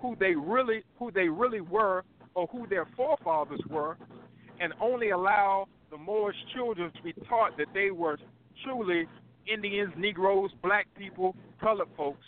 who 0.00 0.16
they 0.16 0.34
really 0.34 0.82
who 0.98 1.10
they 1.10 1.28
really 1.28 1.60
were 1.60 2.04
or 2.34 2.46
who 2.48 2.66
their 2.66 2.86
forefathers 2.96 3.60
were, 3.68 3.96
and 4.60 4.72
only 4.80 5.10
allow 5.10 5.66
the 5.90 5.96
Moorish 5.96 6.36
children 6.54 6.90
to 6.96 7.02
be 7.02 7.12
taught 7.28 7.56
that 7.56 7.68
they 7.74 7.90
were 7.90 8.18
truly 8.64 9.06
Indians, 9.52 9.92
Negroes, 9.96 10.50
black 10.62 10.86
people, 10.96 11.36
colored 11.60 11.88
folks. 11.96 12.24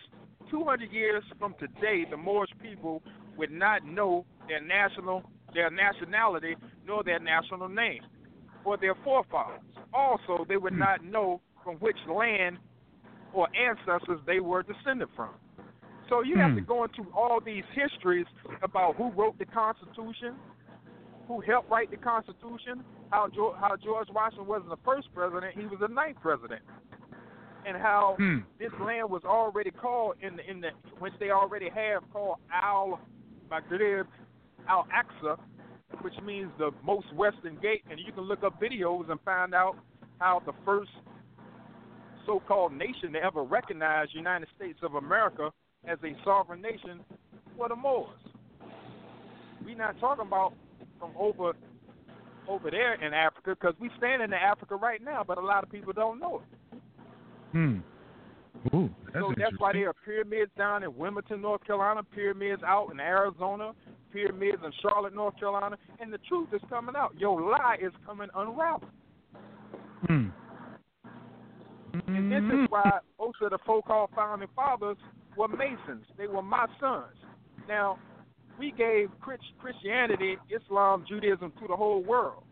200 0.50 0.92
years 0.92 1.24
from 1.38 1.54
today, 1.58 2.04
the 2.08 2.16
Moorish 2.16 2.50
people 2.62 3.02
would 3.36 3.50
not 3.50 3.84
know 3.84 4.24
their 4.48 4.60
national, 4.60 5.22
their 5.54 5.70
nationality, 5.70 6.54
nor 6.86 7.02
their 7.02 7.18
national 7.18 7.68
name, 7.68 8.02
or 8.64 8.76
their 8.76 8.94
forefathers. 9.02 9.60
Also, 9.92 10.44
they 10.48 10.56
would 10.56 10.72
hmm. 10.72 10.80
not 10.80 11.04
know 11.04 11.40
from 11.64 11.76
which 11.76 11.96
land 12.08 12.58
or 13.32 13.48
ancestors 13.56 14.20
they 14.26 14.40
were 14.40 14.62
descended 14.62 15.08
from. 15.16 15.30
So 16.08 16.22
you 16.22 16.36
have 16.38 16.54
to 16.54 16.60
Hmm. 16.60 16.66
go 16.66 16.84
into 16.84 17.06
all 17.12 17.40
these 17.40 17.64
histories 17.74 18.26
about 18.62 18.96
who 18.96 19.10
wrote 19.10 19.38
the 19.38 19.44
Constitution, 19.46 20.36
who 21.26 21.40
helped 21.40 21.70
write 21.70 21.90
the 21.90 21.96
Constitution, 21.96 22.84
how 23.10 23.28
George, 23.28 23.56
how 23.58 23.76
George 23.76 24.08
Washington 24.10 24.46
wasn't 24.46 24.70
the 24.70 24.76
first 24.84 25.12
president, 25.14 25.54
he 25.54 25.66
was 25.66 25.80
the 25.80 25.88
ninth 25.88 26.20
president, 26.20 26.62
and 27.64 27.76
how 27.76 28.14
Hmm. 28.18 28.38
this 28.58 28.72
land 28.80 29.10
was 29.10 29.24
already 29.24 29.70
called 29.72 30.16
in 30.20 30.36
the, 30.36 30.48
in 30.48 30.60
the 30.60 30.70
which 30.98 31.14
they 31.18 31.30
already 31.30 31.68
have 31.70 32.08
called 32.12 32.38
Al 32.52 33.00
Maghrib 33.50 34.06
Al 34.68 34.86
Aqsa, 34.94 35.38
which 36.02 36.14
means 36.22 36.50
the 36.58 36.70
most 36.82 37.12
western 37.14 37.56
gate, 37.56 37.82
and 37.90 37.98
you 37.98 38.12
can 38.12 38.24
look 38.24 38.44
up 38.44 38.60
videos 38.60 39.10
and 39.10 39.20
find 39.22 39.54
out 39.54 39.76
how 40.20 40.40
the 40.46 40.52
first 40.64 40.90
so-called 42.24 42.72
nation 42.72 43.12
to 43.12 43.22
ever 43.22 43.42
recognize 43.44 44.08
United 44.12 44.48
States 44.56 44.78
of 44.82 44.94
America 44.94 45.52
as 45.88 45.98
a 46.04 46.16
sovereign 46.24 46.62
nation 46.62 47.00
were 47.56 47.68
the 47.68 47.76
Moors. 47.76 48.18
We're 49.64 49.76
not 49.76 49.98
talking 50.00 50.26
about 50.26 50.54
from 50.98 51.10
over 51.18 51.52
over 52.48 52.70
there 52.70 52.94
in 52.94 53.12
Africa 53.12 53.56
because 53.58 53.74
we 53.80 53.90
stand 53.98 54.22
in 54.22 54.32
Africa 54.32 54.76
right 54.76 55.02
now, 55.02 55.24
but 55.26 55.36
a 55.36 55.40
lot 55.40 55.64
of 55.64 55.70
people 55.70 55.92
don't 55.92 56.20
know 56.20 56.42
it. 56.42 56.78
Hmm. 57.52 57.78
Ooh, 58.74 58.90
that's 59.12 59.18
so 59.18 59.34
that's 59.36 59.58
why 59.58 59.72
there 59.72 59.88
are 59.88 59.94
pyramids 60.04 60.50
down 60.56 60.82
in 60.82 60.96
Wilmington, 60.96 61.40
North 61.42 61.64
Carolina, 61.64 62.02
pyramids 62.02 62.62
out 62.64 62.90
in 62.92 63.00
Arizona, 63.00 63.72
pyramids 64.12 64.58
in 64.64 64.72
Charlotte, 64.80 65.14
North 65.14 65.38
Carolina, 65.38 65.76
and 66.00 66.12
the 66.12 66.18
truth 66.28 66.48
is 66.52 66.60
coming 66.68 66.96
out. 66.96 67.14
Your 67.18 67.40
lie 67.40 67.76
is 67.80 67.92
coming 68.04 68.28
unraveled. 68.34 68.90
Hmm. 70.06 70.28
And 72.08 72.30
this 72.30 72.42
is 72.42 72.66
why 72.68 72.98
most 73.18 73.38
of 73.42 73.50
the 73.50 73.58
so-called 73.66 74.10
founding 74.14 74.48
fathers 74.54 74.98
were 75.36 75.48
Masons. 75.48 76.04
They 76.16 76.26
were 76.26 76.42
my 76.42 76.66
sons. 76.80 77.16
Now, 77.68 77.98
we 78.58 78.72
gave 78.72 79.10
Christianity, 79.20 80.36
Islam, 80.50 81.04
Judaism 81.08 81.52
to 81.60 81.68
the 81.68 81.76
whole 81.76 82.02
world. 82.02 82.44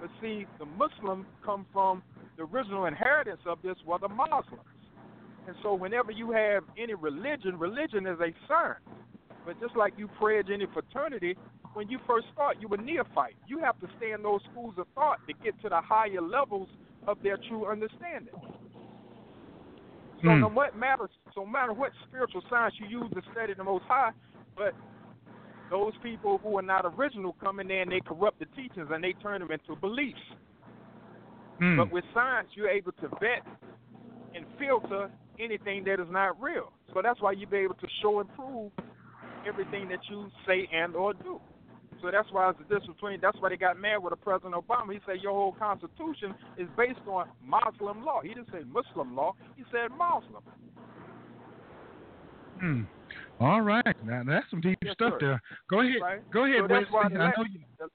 But 0.00 0.10
see, 0.20 0.46
the 0.58 0.66
Muslims 0.66 1.26
come 1.44 1.66
from 1.72 2.02
the 2.36 2.44
original 2.44 2.86
inheritance 2.86 3.40
of 3.46 3.58
this 3.62 3.76
were 3.86 3.98
the 3.98 4.08
Muslims. 4.08 4.62
And 5.46 5.56
so 5.62 5.74
whenever 5.74 6.10
you 6.10 6.32
have 6.32 6.64
any 6.76 6.94
religion, 6.94 7.58
religion 7.58 8.06
is 8.06 8.18
a 8.20 8.32
sign. 8.48 8.76
But 9.44 9.60
just 9.60 9.76
like 9.76 9.94
you 9.96 10.08
pledge 10.18 10.46
any 10.52 10.66
fraternity, 10.72 11.36
when 11.74 11.88
you 11.88 11.98
first 12.06 12.26
start, 12.32 12.56
you 12.60 12.68
were 12.68 12.78
neophyte. 12.78 13.36
You 13.46 13.58
have 13.60 13.78
to 13.80 13.86
stay 13.96 14.12
in 14.12 14.22
those 14.22 14.40
schools 14.50 14.74
of 14.76 14.86
thought 14.94 15.18
to 15.28 15.34
get 15.44 15.60
to 15.62 15.68
the 15.68 15.80
higher 15.80 16.20
levels 16.20 16.68
of 17.06 17.18
their 17.22 17.38
true 17.48 17.66
understanding. 17.66 18.34
So 20.26 20.32
Hmm. 20.32 20.40
no 20.40 20.48
what 20.48 20.76
matters 20.76 21.10
so 21.34 21.42
no 21.42 21.46
matter 21.46 21.72
what 21.72 21.92
spiritual 22.08 22.42
science 22.50 22.74
you 22.78 22.86
use 22.88 23.08
to 23.14 23.22
study 23.30 23.54
the 23.54 23.62
most 23.62 23.84
high, 23.84 24.10
but 24.56 24.74
those 25.70 25.92
people 26.02 26.38
who 26.42 26.58
are 26.58 26.62
not 26.62 26.84
original 26.84 27.36
come 27.40 27.60
in 27.60 27.68
there 27.68 27.82
and 27.82 27.92
they 27.92 28.00
corrupt 28.00 28.40
the 28.40 28.46
teachings 28.56 28.88
and 28.90 29.04
they 29.04 29.12
turn 29.22 29.40
them 29.40 29.52
into 29.52 29.76
beliefs. 29.80 30.18
Hmm. 31.58 31.76
But 31.76 31.92
with 31.92 32.04
science 32.12 32.48
you're 32.54 32.68
able 32.68 32.92
to 32.92 33.08
vet 33.20 33.46
and 34.34 34.44
filter 34.58 35.08
anything 35.38 35.84
that 35.84 36.00
is 36.00 36.10
not 36.10 36.40
real. 36.42 36.72
So 36.92 37.02
that's 37.02 37.20
why 37.22 37.32
you 37.32 37.46
be 37.46 37.58
able 37.58 37.74
to 37.76 37.88
show 38.02 38.18
and 38.18 38.28
prove 38.34 38.72
everything 39.46 39.86
that 39.88 40.00
you 40.10 40.28
say 40.44 40.68
and 40.72 40.96
or 40.96 41.14
do. 41.14 41.40
So 42.02 42.10
that's 42.10 42.30
why 42.30 42.50
it's 42.50 42.58
the 42.58 42.64
difference 42.64 42.86
between. 42.94 43.20
That's 43.20 43.36
why 43.40 43.48
they 43.48 43.56
got 43.56 43.78
mad 43.78 43.98
with 43.98 44.12
the 44.12 44.16
President 44.16 44.54
Obama. 44.54 44.92
He 44.92 45.00
said 45.06 45.22
your 45.22 45.32
whole 45.32 45.52
Constitution 45.58 46.34
is 46.58 46.68
based 46.76 47.00
on 47.06 47.26
Muslim 47.42 48.04
law. 48.04 48.20
He 48.22 48.28
didn't 48.28 48.48
say 48.52 48.60
Muslim 48.66 49.16
law. 49.16 49.34
He 49.56 49.64
said 49.72 49.90
Muslim. 49.90 50.42
Hmm. 52.60 52.82
All 53.40 53.60
right. 53.60 53.84
Now 54.02 54.22
that's 54.26 54.48
some 54.50 54.60
deep 54.60 54.78
Yes, 54.82 54.94
stuff 54.94 55.14
sir. 55.14 55.18
there. 55.20 55.42
Go 55.70 55.80
ahead. 55.80 56.00
Right? 56.00 56.30
Go 56.32 56.44
ahead, 56.44 56.60
So 56.62 56.68
that's 56.68 56.90
why 56.90 57.08
the 57.08 57.16
I 57.16 57.24
last, 57.26 57.38
know 57.38 57.44
you. 57.52 57.60
the, 57.78 57.88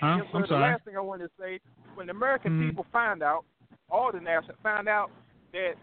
Huh? 0.00 0.16
yes, 0.18 0.26
sir, 0.32 0.38
I'm 0.38 0.42
the 0.48 0.56
last 0.56 0.84
thing 0.84 0.96
I 0.96 1.00
want 1.00 1.20
to 1.22 1.30
say, 1.38 1.60
when 1.94 2.06
the 2.06 2.12
American 2.12 2.52
Mhm. 2.52 2.68
people 2.68 2.86
find 2.92 3.22
out, 3.22 3.44
all 3.90 4.10
the 4.12 4.20
national 4.20 4.56
find 4.62 4.88
out 4.88 5.10
that 5.52 5.74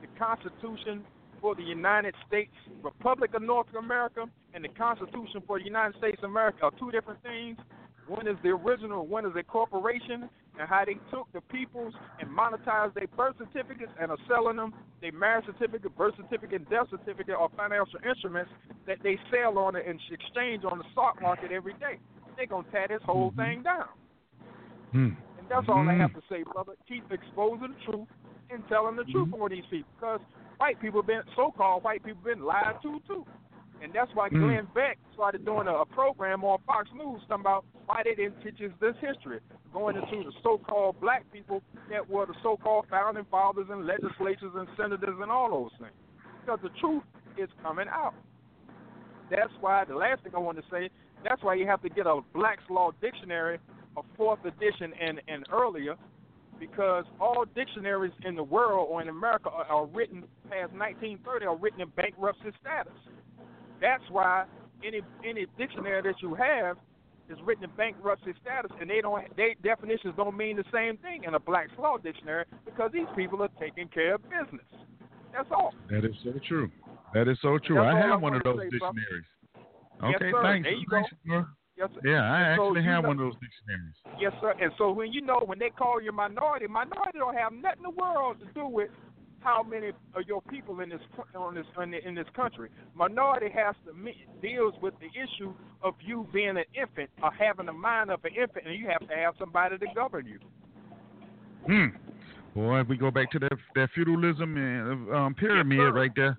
the 0.00 0.06
Constitution 0.18 1.04
for 1.40 1.54
the 1.54 1.62
United 1.62 2.14
States 2.26 2.52
Republic 2.82 3.34
of 3.34 3.42
North 3.42 3.66
America 3.78 4.26
and 4.54 4.64
the 4.64 4.68
Constitution 4.68 5.42
for 5.46 5.58
the 5.58 5.64
United 5.64 5.96
States 5.98 6.18
of 6.22 6.30
America 6.30 6.58
are 6.62 6.72
two 6.78 6.90
different 6.90 7.22
things. 7.22 7.56
One 8.06 8.26
is 8.28 8.36
the 8.42 8.50
original, 8.50 9.06
one 9.06 9.26
is 9.26 9.32
a 9.36 9.42
corporation, 9.42 10.28
and 10.58 10.68
how 10.68 10.84
they 10.84 10.96
took 11.10 11.26
the 11.32 11.40
peoples 11.52 11.92
and 12.20 12.30
monetized 12.30 12.94
their 12.94 13.08
birth 13.16 13.34
certificates 13.38 13.92
and 14.00 14.10
are 14.10 14.18
selling 14.28 14.56
them 14.56 14.72
their 15.00 15.12
marriage 15.12 15.44
certificate, 15.46 15.96
birth 15.96 16.14
certificate, 16.16 16.68
death 16.70 16.86
certificate, 16.90 17.34
or 17.38 17.50
financial 17.56 17.98
instruments 18.08 18.50
that 18.86 18.98
they 19.02 19.18
sell 19.30 19.58
on 19.58 19.76
and 19.76 20.00
exchange 20.10 20.64
on 20.64 20.78
the 20.78 20.84
stock 20.92 21.20
market 21.20 21.52
every 21.52 21.74
day. 21.74 21.98
They're 22.36 22.46
gonna 22.46 22.66
tear 22.70 22.88
this 22.88 23.02
whole 23.02 23.32
Mhm. 23.32 23.36
thing 23.36 23.62
down. 23.62 23.88
Hmm. 24.92 25.10
And 25.38 25.48
that's 25.48 25.68
all 25.68 25.88
I 25.88 25.94
Mhm. 25.94 26.00
have 26.00 26.14
to 26.14 26.22
say, 26.28 26.42
brother. 26.44 26.72
Keep 26.86 27.12
exposing 27.12 27.74
the 27.74 27.92
truth 27.92 28.08
and 28.50 28.66
telling 28.68 28.96
the 28.96 29.04
truth 29.04 29.34
on 29.34 29.50
these 29.50 29.66
people. 29.66 29.90
Because 29.96 30.20
white 30.58 30.80
people 30.80 31.02
been 31.02 31.22
so 31.34 31.52
called 31.56 31.84
white 31.84 32.04
people 32.04 32.22
been 32.24 32.42
lied 32.42 32.76
to 32.82 33.00
too. 33.06 33.24
And 33.82 33.92
that's 33.92 34.10
why 34.14 34.30
Mm. 34.30 34.40
Glenn 34.40 34.68
Beck 34.74 34.98
started 35.12 35.44
doing 35.44 35.68
a, 35.68 35.74
a 35.74 35.84
program 35.86 36.42
on 36.44 36.58
Fox 36.66 36.88
News 36.94 37.20
talking 37.28 37.42
about 37.42 37.64
why 37.84 38.02
they 38.04 38.14
didn't 38.14 38.40
teach 38.42 38.60
us 38.62 38.72
this 38.80 38.96
history, 39.00 39.40
going 39.72 39.96
into 39.96 40.24
the 40.24 40.32
so 40.42 40.58
called 40.58 40.98
black 41.00 41.30
people 41.30 41.62
that 41.90 42.08
were 42.08 42.24
the 42.26 42.34
so 42.42 42.56
called 42.56 42.86
founding 42.90 43.26
fathers 43.30 43.66
and 43.70 43.86
legislatures 43.86 44.52
and 44.54 44.66
senators 44.76 45.18
and 45.20 45.30
all 45.30 45.50
those 45.50 45.78
things. 45.78 45.92
Because 46.40 46.58
the 46.62 46.70
truth 46.80 47.02
is 47.36 47.50
coming 47.62 47.86
out. 47.88 48.14
That's 49.30 49.52
why 49.60 49.84
the 49.84 49.94
last 49.94 50.22
thing 50.22 50.32
I 50.34 50.38
want 50.38 50.56
to 50.56 50.64
say, 50.70 50.88
that's 51.22 51.42
why 51.42 51.54
you 51.54 51.66
have 51.66 51.82
to 51.82 51.88
get 51.90 52.06
a 52.06 52.20
Black's 52.32 52.62
Law 52.70 52.92
Dictionary, 53.02 53.58
a 53.96 54.00
fourth 54.16 54.44
edition 54.44 54.92
and, 55.00 55.20
and 55.28 55.44
earlier, 55.52 55.96
because 56.58 57.04
all 57.20 57.44
dictionaries 57.54 58.12
in 58.24 58.34
the 58.34 58.42
world 58.42 58.88
or 58.90 59.02
in 59.02 59.08
America 59.08 59.50
are, 59.50 59.64
are 59.64 59.86
written 59.86 60.22
past 60.44 60.72
1930 60.72 61.46
are 61.46 61.56
written 61.56 61.80
in 61.80 61.88
bankruptcy 61.96 62.50
status. 62.60 62.92
That's 63.80 64.02
why 64.10 64.44
any 64.84 65.00
any 65.28 65.46
dictionary 65.58 66.02
that 66.02 66.20
you 66.22 66.34
have 66.34 66.76
is 67.28 67.38
written 67.44 67.64
in 67.64 67.70
bankruptcy 67.76 68.32
status, 68.40 68.70
and 68.80 68.88
they 68.88 69.00
don't 69.00 69.24
they 69.36 69.56
definitions 69.62 70.14
don't 70.16 70.36
mean 70.36 70.56
the 70.56 70.64
same 70.72 70.96
thing 70.98 71.24
in 71.24 71.34
a 71.34 71.40
Black's 71.40 71.72
Law 71.78 71.98
Dictionary 71.98 72.44
because 72.64 72.90
these 72.92 73.08
people 73.14 73.42
are 73.42 73.50
taking 73.60 73.88
care 73.88 74.14
of 74.14 74.22
business. 74.22 74.66
That's 75.32 75.48
all. 75.50 75.74
That 75.90 76.04
is 76.04 76.14
so 76.24 76.32
true. 76.48 76.70
That 77.12 77.28
is 77.28 77.38
so 77.42 77.58
true. 77.58 77.80
I 77.80 77.90
all 77.90 77.96
I 77.96 78.00
have 78.08 78.22
one 78.22 78.34
of 78.34 78.42
those 78.42 78.58
say, 78.58 78.70
dictionaries. 78.70 79.24
Yes, 80.02 80.14
Okay, 80.16 80.30
sir. 80.30 80.42
thanks. 80.42 80.66
There 80.66 80.72
you 80.72 80.86
thanks, 80.90 81.10
go. 81.26 81.46
Yes, 81.76 81.90
sir. 81.94 82.00
Yeah, 82.08 82.22
I 82.22 82.40
And 82.40 82.46
actually 82.52 82.82
you 82.82 82.90
have 82.90 83.02
know- 83.02 83.08
one 83.08 83.20
of 83.20 83.24
those 83.26 83.40
dictionaries. 83.40 83.94
Yes, 84.18 84.32
sir. 84.40 84.54
And 84.60 84.72
so 84.78 84.90
when 84.92 85.12
you 85.12 85.20
know 85.20 85.42
when 85.44 85.58
they 85.58 85.70
call 85.70 86.00
you 86.00 86.12
minority, 86.12 86.66
minority 86.66 87.18
don't 87.18 87.36
have 87.36 87.52
nothing 87.52 87.78
in 87.78 87.82
the 87.84 87.90
world 87.90 88.38
to 88.40 88.46
do 88.54 88.66
with 88.66 88.90
how 89.40 89.62
many 89.62 89.88
of 89.88 90.22
your 90.26 90.42
people 90.42 90.80
in 90.80 90.88
this 90.88 91.00
on 91.36 91.54
this 91.54 91.66
in, 91.80 91.90
the, 91.92 92.08
in 92.08 92.14
this 92.14 92.26
country. 92.34 92.68
Minority 92.94 93.48
has 93.54 93.74
to 93.86 93.92
me, 93.92 94.26
deals 94.42 94.74
with 94.82 94.94
the 94.98 95.06
issue 95.06 95.54
of 95.82 95.94
you 96.00 96.26
being 96.32 96.56
an 96.56 96.64
infant 96.74 97.10
or 97.22 97.30
having 97.32 97.66
the 97.66 97.72
mind 97.72 98.10
of 98.10 98.24
an 98.24 98.32
infant, 98.34 98.66
and 98.66 98.74
you 98.74 98.88
have 98.88 99.06
to 99.06 99.14
have 99.14 99.34
somebody 99.38 99.78
to 99.78 99.86
govern 99.94 100.26
you. 100.26 100.38
Hmm. 101.66 101.96
Boy, 102.54 102.80
if 102.80 102.88
we 102.88 102.96
go 102.96 103.10
back 103.10 103.30
to 103.32 103.38
that 103.40 103.52
that 103.74 103.90
feudalism 103.94 104.56
and 104.56 105.14
um, 105.14 105.34
pyramid 105.34 105.78
sir. 105.78 105.92
right 105.92 106.12
there. 106.16 106.38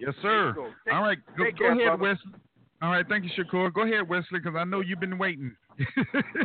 Yes, 0.00 0.14
sir. 0.22 0.54
All 0.92 1.02
right, 1.02 1.18
go, 1.36 1.44
go 1.58 1.66
ahead, 1.72 1.78
brother. 1.98 2.02
Wesley. 2.02 2.32
All 2.82 2.90
right, 2.90 3.06
thank 3.08 3.24
you, 3.24 3.30
Shakur. 3.36 3.72
Go 3.72 3.82
ahead, 3.82 4.06
Wesley, 4.08 4.38
because 4.38 4.54
I 4.56 4.64
know 4.64 4.80
you've 4.80 5.00
been 5.00 5.18
waiting. 5.18 5.54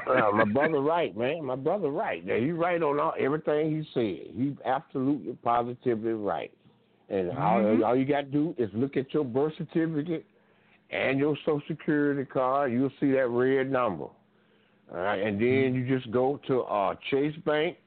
Uh, 0.07 0.29
my 0.33 0.43
brother 0.43 0.81
right, 0.81 1.15
man. 1.15 1.45
My 1.45 1.55
brother 1.55 1.89
right. 1.89 2.25
Now, 2.25 2.35
he's 2.35 2.51
right 2.51 2.81
on 2.83 2.99
all, 2.99 3.13
everything 3.17 3.71
he 3.71 3.87
said. 3.93 4.33
He's 4.35 4.55
absolutely 4.65 5.33
positively 5.41 6.11
right. 6.11 6.51
And 7.07 7.29
all, 7.37 7.59
Mhm. 7.59 7.85
all 7.85 7.95
you 7.95 8.03
got 8.03 8.21
to 8.21 8.31
do 8.31 8.53
is 8.57 8.69
look 8.73 8.97
at 8.97 9.13
your 9.13 9.23
birth 9.23 9.53
certificate 9.57 10.25
and 10.89 11.17
your 11.17 11.37
social 11.45 11.61
security 11.67 12.25
card. 12.25 12.73
You'll 12.73 12.91
see 12.99 13.11
that 13.11 13.29
red 13.29 13.71
number. 13.71 14.05
All 14.05 14.97
right, 14.97 15.21
and 15.21 15.39
then 15.39 15.73
you 15.75 15.87
just 15.87 16.11
go 16.11 16.37
to 16.47 16.63
uh, 16.63 16.95
Chase 17.09 17.35
Bank, 17.45 17.77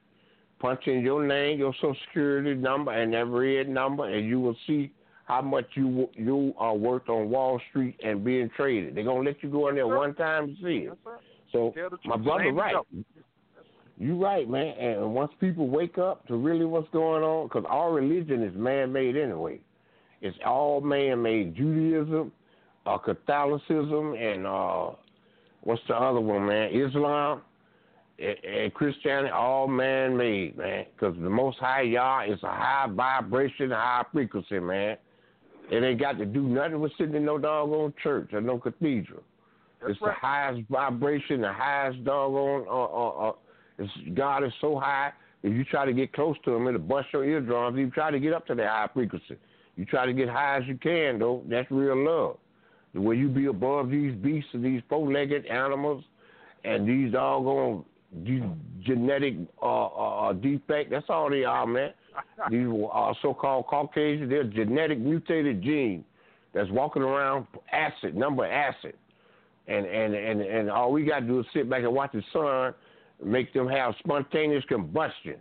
punch 0.59 0.87
in 0.87 1.01
your 1.01 1.23
name, 1.23 1.59
your 1.59 1.73
social 1.75 1.95
security 2.07 2.55
number, 2.55 2.91
and 2.91 3.13
that 3.13 3.25
red 3.27 3.69
number, 3.69 4.05
and 4.09 4.25
you 4.25 4.39
will 4.39 4.57
see 4.65 4.91
how 5.25 5.41
much 5.41 5.65
you 5.73 6.07
you 6.13 6.53
are 6.57 6.75
worth 6.75 7.09
on 7.09 7.29
Wall 7.29 7.59
Street 7.69 7.99
and 8.03 8.23
being 8.23 8.49
traded. 8.55 8.95
They're 8.95 9.03
gonna 9.03 9.27
let 9.27 9.41
you 9.43 9.49
go 9.49 9.67
in 9.69 9.75
there 9.75 9.87
one 9.87 10.15
time 10.15 10.47
to 10.47 10.55
see 10.61 10.87
it. 10.87 10.97
So 11.51 11.73
my 12.05 12.17
brother 12.17 12.51
right. 12.51 12.75
you. 12.91 13.03
You 13.97 14.21
right, 14.21 14.49
man. 14.49 14.77
And 14.77 15.13
once 15.13 15.31
people 15.39 15.69
wake 15.69 15.97
up 15.97 16.27
to 16.27 16.35
really 16.35 16.65
what's 16.65 16.89
going 16.89 17.23
on, 17.23 17.47
because 17.47 17.63
all 17.69 17.91
religion 17.91 18.43
is 18.43 18.53
man-made 18.55 19.15
anyway. 19.15 19.61
It's 20.21 20.37
all 20.45 20.81
man-made. 20.81 21.55
Judaism, 21.55 22.31
uh, 22.85 22.97
Catholicism, 22.97 24.15
and 24.15 24.45
uh, 24.45 24.89
what's 25.61 25.81
the 25.87 25.95
other 25.95 26.19
one, 26.19 26.45
man? 26.45 26.71
Islam 26.73 27.41
and, 28.19 28.35
and 28.43 28.73
Christianity, 28.73 29.29
all 29.29 29.67
man-made, 29.67 30.57
man. 30.57 30.85
Because 30.93 31.15
the 31.15 31.29
Most 31.29 31.57
High 31.59 31.83
Yah 31.83 32.23
is 32.23 32.43
a 32.43 32.47
high 32.47 32.87
vibration, 32.91 33.71
high 33.71 34.03
frequency, 34.11 34.59
man. 34.59 34.97
It 35.71 35.83
ain't 35.83 35.99
got 35.99 36.17
to 36.19 36.25
do 36.25 36.43
nothing 36.43 36.79
with 36.79 36.91
sitting 36.97 37.15
in 37.15 37.25
no 37.25 37.37
doggone 37.37 37.93
church 38.01 38.29
or 38.33 38.41
no 38.41 38.57
cathedral. 38.59 39.23
That's 39.81 39.93
it's 39.93 40.01
right. 40.01 40.15
the 40.15 40.27
highest 40.27 40.69
vibration, 40.69 41.41
the 41.41 41.51
highest 41.51 42.03
doggone. 42.03 42.65
Uh, 42.67 42.83
uh, 42.83 43.29
uh, 43.29 43.33
it's, 43.79 43.91
God 44.13 44.43
is 44.43 44.51
so 44.61 44.79
high. 44.79 45.11
If 45.43 45.53
you 45.53 45.63
try 45.63 45.85
to 45.85 45.93
get 45.93 46.13
close 46.13 46.35
to 46.45 46.55
Him, 46.55 46.67
it'll 46.67 46.79
bust 46.79 47.07
your 47.13 47.25
eardrums. 47.25 47.77
You 47.77 47.89
try 47.89 48.11
to 48.11 48.19
get 48.19 48.33
up 48.33 48.47
to 48.47 48.55
that 48.55 48.67
high 48.67 48.89
frequency. 48.93 49.37
You 49.75 49.85
try 49.85 50.05
to 50.05 50.13
get 50.13 50.29
high 50.29 50.57
as 50.57 50.67
you 50.67 50.77
can, 50.77 51.19
though. 51.19 51.43
That's 51.47 51.69
real 51.69 51.97
love. 52.03 52.37
where 52.93 53.15
you 53.15 53.27
be 53.27 53.47
above 53.47 53.89
these 53.89 54.15
beasts 54.15 54.49
and 54.53 54.63
these 54.63 54.81
four-legged 54.89 55.45
animals 55.47 56.03
and 56.63 56.87
these 56.87 57.11
doggone 57.11 57.83
these 58.23 58.43
genetic 58.81 59.35
uh, 59.61 59.85
uh, 59.85 60.33
defect. 60.33 60.91
That's 60.91 61.05
all 61.09 61.29
they 61.29 61.43
are, 61.43 61.65
man. 61.65 61.91
These 62.49 62.67
uh, 62.93 63.13
so-called 63.21 63.67
Caucasians, 63.67 64.29
they're 64.29 64.43
genetic 64.43 64.99
mutated 64.99 65.61
gene 65.61 66.03
that's 66.53 66.69
walking 66.69 67.01
around 67.01 67.47
acid, 67.71 68.15
number 68.15 68.45
acid, 68.45 68.93
and 69.67 69.85
and 69.85 70.13
and 70.13 70.41
and 70.41 70.69
all 70.69 70.91
we 70.91 71.05
got 71.05 71.21
to 71.21 71.25
do 71.25 71.39
is 71.39 71.45
sit 71.53 71.69
back 71.69 71.83
and 71.83 71.93
watch 71.93 72.11
the 72.13 72.23
sun 72.31 72.73
make 73.23 73.53
them 73.53 73.67
have 73.67 73.93
spontaneous 73.99 74.63
combustion. 74.65 75.35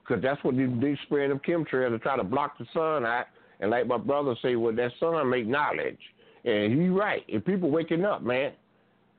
Because 0.00 0.22
that's 0.22 0.42
what 0.44 0.56
they, 0.56 0.66
they 0.66 0.98
spraying 1.04 1.30
them 1.30 1.40
chemtrails 1.46 1.90
to 1.90 1.98
try 1.98 2.16
to 2.16 2.24
block 2.24 2.58
the 2.58 2.66
sun 2.72 3.06
out. 3.06 3.26
And 3.60 3.70
like 3.70 3.86
my 3.86 3.98
brother 3.98 4.34
say, 4.42 4.56
well, 4.56 4.74
that 4.74 4.90
sun 4.98 5.30
make 5.30 5.46
knowledge. 5.46 5.98
And 6.44 6.72
he 6.72 6.88
right. 6.88 7.22
If 7.28 7.44
people 7.44 7.70
waking 7.70 8.04
up, 8.04 8.22
man, 8.22 8.52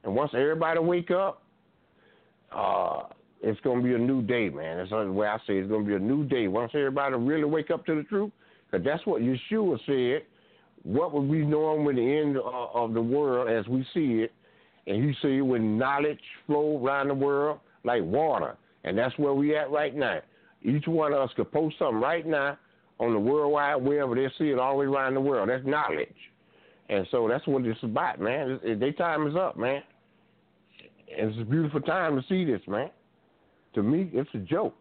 and 0.03 0.13
once 0.13 0.31
everybody 0.33 0.79
wake 0.79 1.11
up, 1.11 1.41
uh, 2.51 3.03
it's 3.43 3.59
gonna 3.59 3.81
be 3.81 3.93
a 3.93 3.97
new 3.97 4.21
day, 4.21 4.49
man. 4.49 4.77
That's 4.77 4.89
the 4.89 5.11
way 5.11 5.27
I 5.27 5.37
say 5.45 5.57
it. 5.57 5.63
it's 5.63 5.69
gonna 5.69 5.83
be 5.83 5.95
a 5.95 5.99
new 5.99 6.23
day. 6.23 6.47
Once 6.47 6.71
everybody 6.73 7.15
really 7.15 7.43
wake 7.43 7.71
up 7.71 7.85
to 7.85 7.95
the 7.95 8.03
truth, 8.03 8.31
because 8.65 8.85
that's 8.85 9.05
what 9.05 9.21
Yeshua 9.21 9.77
said. 9.85 10.25
What 10.83 11.13
will 11.13 11.29
be 11.29 11.45
known 11.45 11.85
when 11.85 11.97
the 11.97 12.01
end 12.01 12.37
uh, 12.37 12.41
of 12.41 12.93
the 12.93 13.01
world 13.01 13.49
as 13.49 13.67
we 13.67 13.85
see 13.93 14.23
it, 14.23 14.33
and 14.87 15.03
he 15.03 15.13
said 15.21 15.41
when 15.41 15.77
knowledge 15.77 16.19
flow 16.47 16.81
around 16.83 17.09
the 17.09 17.13
world 17.13 17.59
like 17.83 18.01
water, 18.03 18.55
and 18.85 18.97
that's 18.97 19.17
where 19.17 19.33
we 19.33 19.55
at 19.57 19.69
right 19.71 19.95
now. 19.95 20.19
Each 20.61 20.87
one 20.87 21.13
of 21.13 21.19
us 21.19 21.29
could 21.35 21.51
post 21.51 21.75
something 21.79 21.99
right 21.99 22.25
now 22.25 22.57
on 22.99 23.11
the 23.11 23.19
World 23.19 23.51
Wide 23.51 23.75
Web, 23.75 24.15
they 24.15 24.27
see 24.37 24.51
it 24.51 24.59
all 24.59 24.73
the 24.73 24.79
way 24.79 24.85
around 24.85 25.15
the 25.15 25.21
world. 25.21 25.49
That's 25.49 25.65
knowledge, 25.65 26.15
and 26.89 27.05
so 27.11 27.27
that's 27.27 27.45
what 27.45 27.65
it's 27.65 27.83
about, 27.83 28.21
man. 28.21 28.59
It's, 28.63 28.79
their 28.79 28.93
time 28.93 29.27
is 29.27 29.35
up, 29.35 29.57
man. 29.57 29.83
And 31.17 31.29
it's 31.29 31.41
a 31.41 31.45
beautiful 31.45 31.81
time 31.81 32.15
to 32.15 32.27
see 32.27 32.45
this, 32.45 32.61
man. 32.67 32.89
To 33.75 33.83
me, 33.83 34.09
it's 34.13 34.29
a 34.33 34.39
joke. 34.39 34.75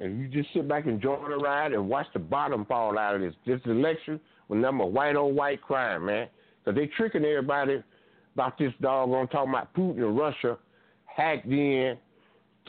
And 0.00 0.18
you 0.18 0.28
just 0.28 0.52
sit 0.52 0.68
back 0.68 0.84
and 0.84 0.94
enjoy 0.94 1.16
the 1.28 1.36
ride 1.36 1.72
and 1.72 1.88
watch 1.88 2.06
the 2.12 2.18
bottom 2.18 2.64
fall 2.66 2.98
out 2.98 3.14
of 3.14 3.20
this. 3.20 3.34
This 3.46 3.60
election 3.64 4.20
was 4.48 4.60
number 4.60 4.84
white 4.84 5.16
on 5.16 5.34
white 5.34 5.62
crime, 5.62 6.06
man. 6.06 6.28
Because 6.64 6.78
they 6.78 6.86
tricking 6.96 7.24
everybody 7.24 7.82
about 8.34 8.58
this 8.58 8.72
doggone 8.80 9.28
talking 9.28 9.50
about 9.50 9.72
Putin 9.74 9.98
and 9.98 10.18
Russia 10.18 10.58
hacked 11.04 11.46
in 11.46 11.96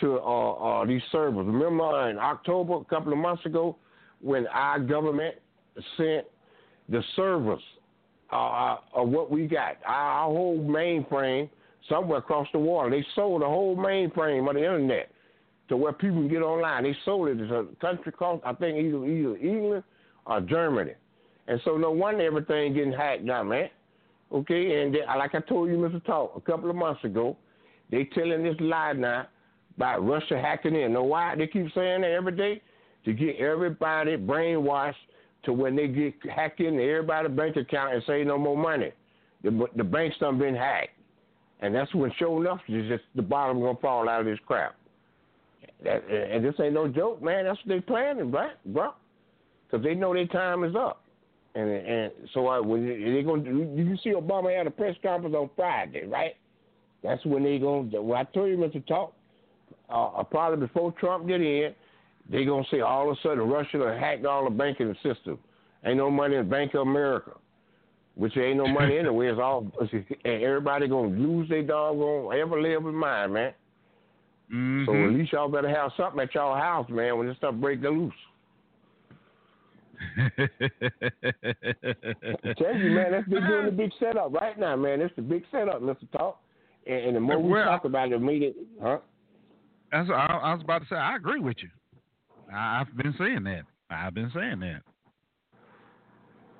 to 0.02 0.20
uh, 0.20 0.52
uh, 0.52 0.86
these 0.86 1.02
servers. 1.12 1.46
Remember 1.46 2.10
in 2.10 2.18
October, 2.18 2.76
a 2.76 2.86
couple 2.86 3.12
of 3.12 3.18
months 3.18 3.46
ago, 3.46 3.78
when 4.22 4.46
our 4.48 4.80
government 4.80 5.36
sent 5.98 6.26
the 6.90 7.02
servers 7.16 7.62
uh, 8.32 8.78
of 8.94 9.10
what 9.10 9.32
we 9.32 9.48
got, 9.48 9.78
our 9.86 10.26
whole 10.28 10.60
mainframe 10.60 11.50
somewhere 11.90 12.20
across 12.20 12.48
the 12.52 12.60
water. 12.60 12.90
They 12.90 13.06
sold 13.16 13.42
the 13.42 13.48
whole 13.48 13.76
mainframe 13.76 14.48
of 14.48 14.56
the 14.56 14.62
internet 14.62 15.10
to 15.70 15.78
where 15.78 15.94
people 15.94 16.18
can 16.18 16.30
get 16.30 16.42
online. 16.42 16.84
They 16.84 16.96
sold 17.06 17.30
it 17.30 17.36
to 17.36 17.56
a 17.56 17.66
country 17.76 18.12
called, 18.12 18.42
I 18.46 18.54
think, 18.54 18.78
either, 18.78 19.06
either 19.06 19.38
England 19.38 19.84
or 20.26 20.42
Germany. 20.42 20.94
And 21.48 21.62
so 21.64 21.78
no 21.78 21.92
wonder 21.92 22.24
everything 22.24 22.74
getting 22.74 22.92
hacked 22.92 23.24
now, 23.24 23.44
man. 23.44 23.70
Okay, 24.32 24.82
and 24.82 24.94
they, 24.94 25.00
like 25.06 25.36
I 25.36 25.40
told 25.40 25.70
you, 25.70 25.78
Mr. 25.78 26.04
Talk, 26.04 26.34
a 26.36 26.42
couple 26.42 26.70
of 26.70 26.76
months 26.76 27.04
ago, 27.04 27.38
they 27.92 28.06
telling 28.06 28.44
this 28.44 28.56
lie 28.60 28.94
now 28.94 29.28
about 29.78 30.06
Russia 30.06 30.40
hacking 30.42 30.76
in. 30.76 30.94
Know 30.94 31.04
why 31.04 31.36
they 31.36 31.48
keep 31.48 31.72
saying 31.74 32.02
that 32.02 32.12
every 32.12 32.36
day? 32.36 32.62
To 33.06 33.14
get 33.14 33.36
everybody 33.36 34.18
brainwashed 34.18 34.94
to 35.44 35.54
when 35.54 35.76
they 35.76 35.88
get 35.88 36.16
hacked 36.34 36.60
into 36.60 36.82
everybody's 36.82 37.38
bank 37.38 37.56
account 37.56 37.94
and 37.94 38.04
say 38.08 38.24
no 38.24 38.38
more 38.38 38.58
money. 38.58 38.92
The, 39.44 39.68
the 39.76 39.84
bank's 39.84 40.18
done 40.18 40.40
been 40.40 40.56
hacked. 40.56 40.98
And 41.62 41.74
that's 41.74 41.94
when, 41.96 42.12
sure 42.18 42.42
enough, 42.42 42.60
it's 42.68 42.88
just 42.90 43.04
the 43.16 43.22
bottom 43.22 43.60
to 43.60 43.82
fall 43.82 44.10
out 44.10 44.22
of 44.22 44.26
this 44.26 44.40
crap. 44.46 44.76
That, 45.84 46.04
and 46.10 46.44
this 46.44 46.54
ain't 46.60 46.74
no 46.74 46.88
joke, 46.88 47.22
man. 47.22 47.46
That's 47.46 47.58
what 47.60 47.68
they're 47.68 47.82
planning, 47.82 48.32
right, 48.32 48.52
bro? 48.66 48.92
Because 49.66 49.84
they 49.84 49.96
know 49.96 50.14
their 50.14 50.28
time 50.28 50.64
is 50.64 50.76
up. 50.76 51.02
And 51.56 51.70
and 51.70 52.12
so 52.34 52.48
I, 52.48 52.60
when 52.60 52.86
they 52.86 53.24
to, 53.24 53.50
you 53.76 53.98
see 54.04 54.10
Obama 54.12 54.56
had 54.56 54.68
a 54.68 54.72
press 54.72 54.96
conference 55.02 55.36
on 55.36 55.50
Friday, 55.56 56.06
right? 56.06 56.36
That's 57.02 57.24
when 57.26 57.44
they 57.44 57.58
to, 57.60 58.02
well, 58.02 58.20
I 58.20 58.24
told 58.26 58.50
you, 58.50 58.58
Mr. 58.58 58.86
Talk, 58.86 59.14
uh, 59.90 60.24
probably 60.24 60.68
before 60.68 60.92
Trump 60.94 61.28
get 61.28 61.42
in, 61.42 61.74
they 62.30 62.44
to 62.44 62.64
say 62.70 62.82
all 62.82 63.10
of 63.10 63.18
a 63.18 63.22
sudden 63.22 63.48
Russia 63.48 63.98
hacked 64.00 64.26
all 64.26 64.44
the 64.44 64.50
banking 64.50 64.94
system. 65.04 65.40
Ain't 65.86 65.98
no 65.98 66.10
money 66.10 66.36
in 66.36 66.50
Bank 66.50 66.74
of 66.74 66.82
America, 66.82 67.32
which 68.16 68.36
ain't 68.38 68.58
no 68.58 68.68
money 68.68 68.98
anyway. 68.98 69.28
It's 69.28 69.40
all, 69.40 69.72
and 69.80 70.44
everybody 70.44 70.88
going 70.88 71.16
to 71.16 71.22
lose 71.22 71.50
their 71.50 71.64
doggone 71.64 72.38
ever 72.38 72.62
live 72.62 72.86
in 72.86 72.96
mind, 72.96 73.34
man. 73.34 73.54
Mm-hmm. 74.54 74.86
So 74.86 74.94
at 74.94 75.14
least 75.14 75.34
y'all 75.34 75.50
better 75.50 75.70
have 75.70 75.92
something 75.98 76.20
at 76.20 76.34
y'all 76.34 76.56
house, 76.56 76.90
man, 76.90 77.18
when 77.18 77.28
this 77.28 77.38
stuff 77.38 77.56
break 77.56 77.82
loose. 77.82 78.14
I 80.18 80.30
tell 82.58 82.76
you, 82.76 82.92
man, 82.92 83.12
that's 83.12 83.28
been 83.28 83.48
doing 83.48 83.66
the 83.66 83.72
big 83.72 83.92
setup 84.00 84.34
right 84.34 84.58
now, 84.60 84.76
man. 84.76 85.02
It's 85.02 85.16
the 85.16 85.22
big 85.22 85.44
setup, 85.52 85.82
Mr. 85.82 86.10
Talk. 86.12 86.42
And, 86.86 87.06
and 87.06 87.16
the 87.16 87.20
more 87.20 87.42
we 87.42 87.54
talk 87.64 87.86
about 87.86 88.08
it, 88.08 88.12
the 88.12 88.20
made 88.20 88.44
it, 88.44 88.56
huh? 88.82 89.00
That's 89.92 90.10
I, 90.10 90.40
I 90.44 90.54
was 90.54 90.62
about 90.64 90.80
to 90.80 90.88
say. 90.90 90.96
I 90.96 91.16
agree 91.16 91.40
with 91.40 91.58
you. 91.62 91.70
I, 92.54 92.82
I've 92.82 92.96
been 92.96 93.16
saying 93.18 93.44
that. 93.46 93.64
I've 93.90 94.14
been 94.14 94.32
saying 94.34 94.60
that. 94.60 94.82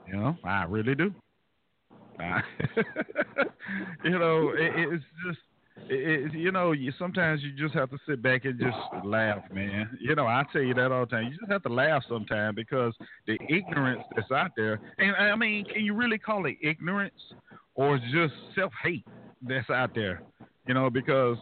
You 0.08 0.18
know, 0.18 0.38
I 0.44 0.64
really 0.64 0.96
do. 0.96 1.14
I, 2.20 2.42
you 4.04 4.18
know, 4.18 4.50
it, 4.50 4.72
it's 4.94 5.04
just, 5.26 5.40
it, 5.90 6.34
you 6.34 6.52
know, 6.52 6.72
you 6.72 6.92
sometimes 6.98 7.42
you 7.44 7.52
just 7.52 7.76
have 7.76 7.90
to 7.92 7.98
sit 8.08 8.22
back 8.22 8.46
and 8.46 8.60
just 8.60 8.78
laugh, 9.06 9.44
man. 9.52 9.98
You 10.00 10.16
know, 10.16 10.26
I 10.26 10.44
tell 10.52 10.62
you 10.62 10.74
that 10.76 10.92
all 10.92 11.06
the 11.06 11.12
time. 11.12 11.26
You 11.26 11.38
just 11.38 11.52
have 11.52 11.64
to 11.64 11.74
laugh 11.74 12.04
sometimes 12.08 12.56
because 12.56 12.94
the 13.28 13.38
ignorance 13.50 14.04
that's 14.16 14.32
out 14.32 14.52
there, 14.56 14.80
and 14.98 15.16
I 15.16 15.36
mean, 15.36 15.66
can 15.66 15.84
you 15.84 15.94
really 15.94 16.18
call 16.18 16.46
it 16.46 16.56
ignorance 16.62 17.14
or 17.76 17.98
just 17.98 18.34
self 18.56 18.72
hate 18.84 19.06
that's 19.42 19.70
out 19.70 19.94
there? 19.94 20.22
You 20.68 20.74
know, 20.74 20.90
because 20.90 21.38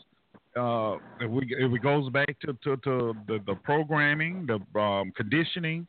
uh, 0.57 0.95
if 1.19 1.29
we 1.29 1.47
if 1.57 1.71
it 1.71 1.81
goes 1.81 2.09
back 2.09 2.35
to 2.41 2.53
to, 2.63 2.77
to 2.77 3.13
the, 3.27 3.39
the 3.45 3.55
programming, 3.63 4.47
the 4.47 4.79
um, 4.79 5.11
conditioning, 5.15 5.87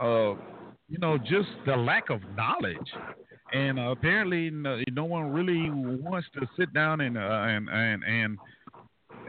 uh, 0.00 0.34
you 0.88 0.98
know, 0.98 1.16
just 1.16 1.48
the 1.66 1.76
lack 1.76 2.10
of 2.10 2.20
knowledge, 2.36 2.90
and 3.52 3.78
uh, 3.78 3.90
apparently 3.90 4.50
no, 4.50 4.80
no 4.92 5.04
one 5.04 5.30
really 5.30 5.70
wants 5.70 6.26
to 6.34 6.46
sit 6.58 6.72
down 6.72 7.00
and 7.00 7.16
uh, 7.16 7.20
and 7.20 7.68
and 7.68 8.02
and 8.04 8.38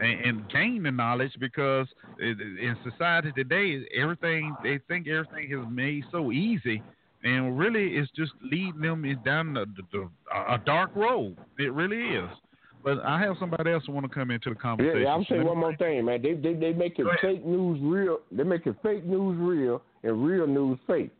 and, 0.00 0.48
gain 0.48 0.82
the 0.82 0.90
knowledge 0.90 1.32
because 1.38 1.86
in 2.18 2.76
society 2.90 3.30
today, 3.32 3.84
everything 3.96 4.54
they 4.62 4.80
think 4.88 5.06
everything 5.08 5.50
is 5.52 5.64
made 5.70 6.04
so 6.10 6.32
easy, 6.32 6.82
and 7.22 7.56
really 7.58 7.96
it's 7.96 8.10
just 8.16 8.32
leading 8.42 8.80
them 8.80 9.04
down 9.24 9.54
the, 9.54 9.66
the, 9.92 10.08
a 10.52 10.58
dark 10.64 10.90
road. 10.96 11.36
It 11.58 11.72
really 11.72 12.16
is. 12.16 12.28
But 12.82 12.98
I 13.02 13.18
have 13.20 13.36
somebody 13.40 13.72
else 13.72 13.84
who 13.86 13.92
want 13.92 14.04
to 14.04 14.14
come 14.14 14.30
into 14.30 14.50
the 14.50 14.56
conversation. 14.56 15.02
yeah, 15.02 15.14
I'm 15.14 15.24
saying 15.28 15.44
one 15.44 15.58
more 15.58 15.76
thing, 15.76 16.04
man. 16.04 16.20
They 16.20 16.34
they 16.34 16.54
they 16.54 16.72
making 16.72 17.06
fake 17.22 17.44
news 17.44 17.78
real. 17.82 18.18
They 18.30 18.42
making 18.42 18.76
fake 18.82 19.04
news 19.04 19.38
real 19.38 19.80
and 20.02 20.24
real 20.24 20.46
news 20.46 20.78
fake. 20.86 21.10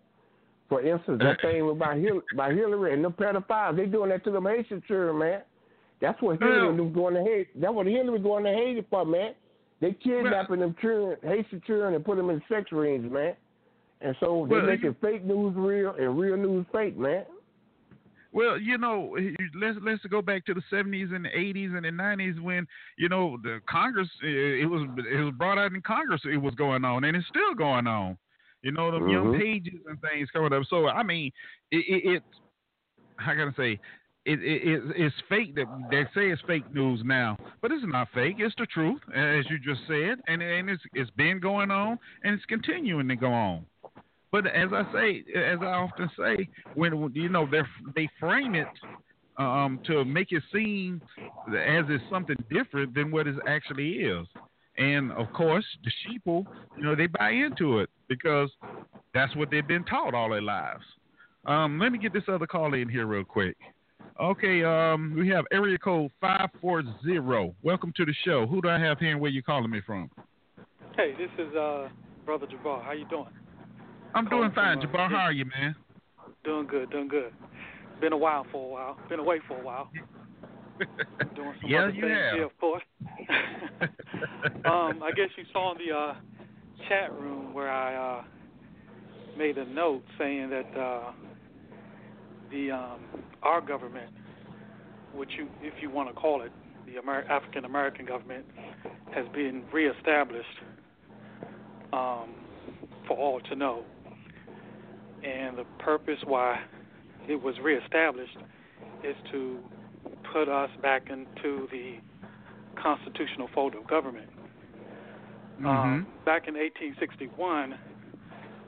For 0.75 0.83
instance, 0.83 1.21
that 1.21 1.39
Uh, 1.39 1.49
thing 1.49 1.71
about 1.71 1.97
Hillary, 1.99 2.25
about 2.33 2.53
Hillary 2.53 2.93
and 2.95 3.05
them 3.05 3.13
pedophiles, 3.13 3.77
they 3.77 3.87
doing 3.87 4.09
that 4.11 4.25
to 4.25 4.33
them 4.33 4.45
Haitian 4.45 4.83
children, 4.89 5.19
man. 5.19 5.43
That's 6.01 6.21
what 6.21 6.41
Hillary 6.41 6.63
Well- 6.75 6.85
was 6.85 6.93
going 6.93 7.15
to 7.15 7.23
Haiti. 7.23 7.51
That's 7.55 7.73
what 7.73 7.87
Hillary 7.87 8.19
going 8.19 8.43
to 8.43 8.53
Haiti 8.53 8.83
for, 8.91 9.05
man. 9.07 9.35
They 9.79 9.93
kidnapping 9.93 10.59
them 10.59 10.75
children, 10.81 11.17
Haitian 11.23 11.61
children, 11.61 11.95
and 11.95 12.05
put 12.05 12.17
them 12.17 12.29
in 12.29 12.43
sex 12.49 12.73
rings, 12.73 13.09
man. 13.09 13.37
And 14.01 14.17
so 14.19 14.47
they 14.47 14.57
Well, 14.57 14.67
making 14.67 14.95
fake 14.95 15.23
news 15.23 15.55
real 15.55 15.93
and 15.93 16.19
real 16.19 16.37
news 16.37 16.67
fake, 16.73 16.97
man. 16.97 17.25
Well, 18.33 18.59
you 18.59 18.77
know, 18.77 19.17
let's 19.55 19.79
let's 19.81 20.05
go 20.07 20.23
back 20.23 20.45
to 20.47 20.55
the 20.55 20.63
seventies 20.63 21.13
and 21.13 21.25
the 21.25 21.39
eighties 21.39 21.71
and 21.73 21.85
the 21.85 21.93
nineties 21.93 22.41
when 22.41 22.67
you 22.99 23.09
know 23.09 23.37
the 23.45 23.61
Congress 23.67 24.11
it 24.25 24.69
was 24.69 24.83
it 25.09 25.23
was 25.23 25.33
brought 25.35 25.57
out 25.57 25.73
in 25.73 25.81
Congress 25.83 26.23
it 26.25 26.39
was 26.39 26.53
going 26.57 26.85
on 26.85 27.05
and 27.05 27.17
it's 27.17 27.29
still 27.29 27.55
going 27.55 27.87
on. 27.87 28.19
You 28.65 28.73
know, 28.73 28.91
the 28.91 29.11
young 29.11 29.29
Mhm. 29.29 29.39
pages 29.39 29.81
and 29.87 30.01
things 30.01 30.31
coming 30.33 30.53
up. 30.53 30.65
So 30.71 30.89
I 30.89 31.05
mean, 31.05 31.31
it, 31.71 31.85
it, 31.89 32.11
it 32.17 32.23
how 33.19 33.33
can 33.35 33.49
I 33.49 33.57
say? 33.57 33.81
It, 34.27 34.41
it, 34.43 34.63
it, 34.69 34.83
it's 34.97 35.15
fake 35.29 35.55
that 35.57 35.67
they 35.91 36.05
say 36.15 36.31
it's 36.31 36.43
fake 36.47 36.65
news 36.73 37.03
now, 37.05 37.39
but 37.63 37.73
it's 37.73 37.85
not 37.87 38.09
fake. 38.15 38.37
It's 38.39 38.55
the 38.59 38.67
truth, 38.67 39.01
as 39.15 39.45
you 39.51 39.59
just 39.59 39.83
said, 39.87 40.19
and 40.29 40.43
and 40.43 40.71
it's 40.71 40.83
it's 40.95 41.11
been 41.11 41.41
going 41.41 41.71
on 41.71 41.99
and 42.25 42.35
it's 42.35 42.45
continuing 42.47 43.09
to 43.09 43.17
go 43.17 43.33
on. 43.33 43.67
But 44.33 44.47
as 44.47 44.71
I 44.73 44.85
say, 44.93 45.25
as 45.37 45.61
I 45.63 45.67
often 45.67 46.11
say, 46.19 46.49
when 46.75 47.13
you 47.15 47.29
know 47.29 47.47
they 47.51 47.63
they 47.95 48.09
frame 48.19 48.55
it 48.55 48.69
um, 49.39 49.81
to 49.87 50.05
make 50.05 50.33
it 50.33 50.43
seem 50.53 51.03
as 51.49 51.85
it's 51.89 52.05
something 52.11 52.37
different 52.51 52.95
than 52.95 53.11
what 53.11 53.27
it 53.27 53.37
actually 53.47 53.95
is, 53.99 54.27
and 54.77 55.13
of 55.13 55.33
course 55.33 55.65
the 55.85 55.91
sheeple, 56.03 56.45
you 56.77 56.83
know, 56.83 56.95
they 56.95 57.07
buy 57.07 57.31
into 57.31 57.79
it 57.79 57.91
because 58.09 58.51
That's 59.15 59.35
what 59.37 59.51
they've 59.51 59.67
been 59.67 59.85
taught 59.85 60.13
all 60.13 60.31
their 60.31 60.43
lives. 60.43 60.83
Um, 61.47 61.79
let 61.79 61.93
me 61.93 61.99
get 61.99 62.13
this 62.13 62.25
other 62.27 62.47
call 62.47 62.75
in 62.75 62.89
here 62.89 63.07
real 63.07 63.23
quick. 63.23 63.57
Okay, 64.21 64.65
um, 64.65 65.15
we 65.17 65.29
have 65.29 65.45
area 65.53 65.79
code 65.79 66.11
five 66.21 66.49
four 66.61 66.83
zero. 67.05 67.55
Welcome 67.63 67.93
to 67.97 68.05
the 68.05 68.15
show. 68.25 68.47
Who 68.47 68.61
do 68.61 68.69
I 68.69 68.79
have 68.79 68.99
here 68.99 69.13
and 69.13 69.21
where 69.21 69.31
you 69.31 69.43
calling 69.43 69.71
me 69.71 69.81
from? 69.87 70.11
Hey, 70.97 71.13
this 71.17 71.31
is 71.39 71.55
uh, 71.55 71.89
Brother 72.27 72.47
Jabbar. 72.47 72.85
How 72.85 72.93
you 72.93 73.07
doing? 73.09 73.27
I'm 74.15 74.29
doing 74.29 74.51
fine, 74.55 74.81
from, 74.81 74.91
uh, 74.91 74.93
Jabbar. 74.93 75.11
How 75.11 75.17
are 75.17 75.33
you, 75.33 75.45
man? 75.47 75.75
Doing 76.45 76.67
good, 76.67 76.91
doing 76.91 77.09
good. 77.09 77.33
Been 78.01 78.13
a 78.13 78.17
while 78.17 78.47
for 78.51 78.67
a 78.67 78.69
while. 78.69 78.99
Been 79.09 79.21
away 79.21 79.41
for 79.47 79.59
a 79.59 79.65
while. 79.65 79.91
Doing 81.35 81.55
some 81.63 81.71
Yeah, 81.71 81.79
other 81.81 81.93
you 81.93 82.03
things 82.03 82.19
have. 82.19 82.35
here, 82.35 82.45
of 82.47 82.59
course. 82.59 82.83
um, 84.65 85.03
I 85.03 85.11
guess 85.15 85.29
you 85.37 85.45
saw 85.53 85.73
in 85.73 85.79
the 85.79 85.95
uh, 85.95 86.15
chat 86.89 87.13
room 87.13 87.55
where 87.55 87.71
I 87.71 88.19
uh, 88.19 88.23
made 89.37 89.59
a 89.59 89.65
note 89.67 90.03
saying 90.19 90.51
that 90.51 90.81
uh, 90.81 91.13
the 92.51 92.71
um, 92.71 93.01
our 93.43 93.61
government, 93.61 94.11
which 95.15 95.31
you, 95.39 95.49
if 95.61 95.75
you 95.81 95.91
want 95.91 96.09
to 96.09 96.15
call 96.15 96.43
it, 96.43 96.53
the 96.87 96.99
Amer- 96.99 97.25
African 97.31 97.65
American 97.65 98.07
government, 98.07 98.45
has 99.15 99.27
been 99.35 99.65
reestablished 99.73 100.47
um, 101.93 102.35
for 103.07 103.17
all 103.17 103.41
to 103.49 103.57
know. 103.57 103.85
And 105.25 105.57
the 105.57 105.65
purpose 105.79 106.19
why 106.27 106.61
it 107.29 107.43
was 107.43 107.55
reestablished 107.63 108.37
is 109.03 109.17
to 109.33 109.59
put 110.35 110.49
us 110.49 110.71
back 110.83 111.11
into 111.11 111.69
the 111.71 111.95
constitutional 112.83 113.49
fold 113.55 113.77
of 113.77 113.87
government. 113.87 114.29
Um, 115.65 116.09
back 116.25 116.49
in 116.49 116.55
1861, 116.55 117.79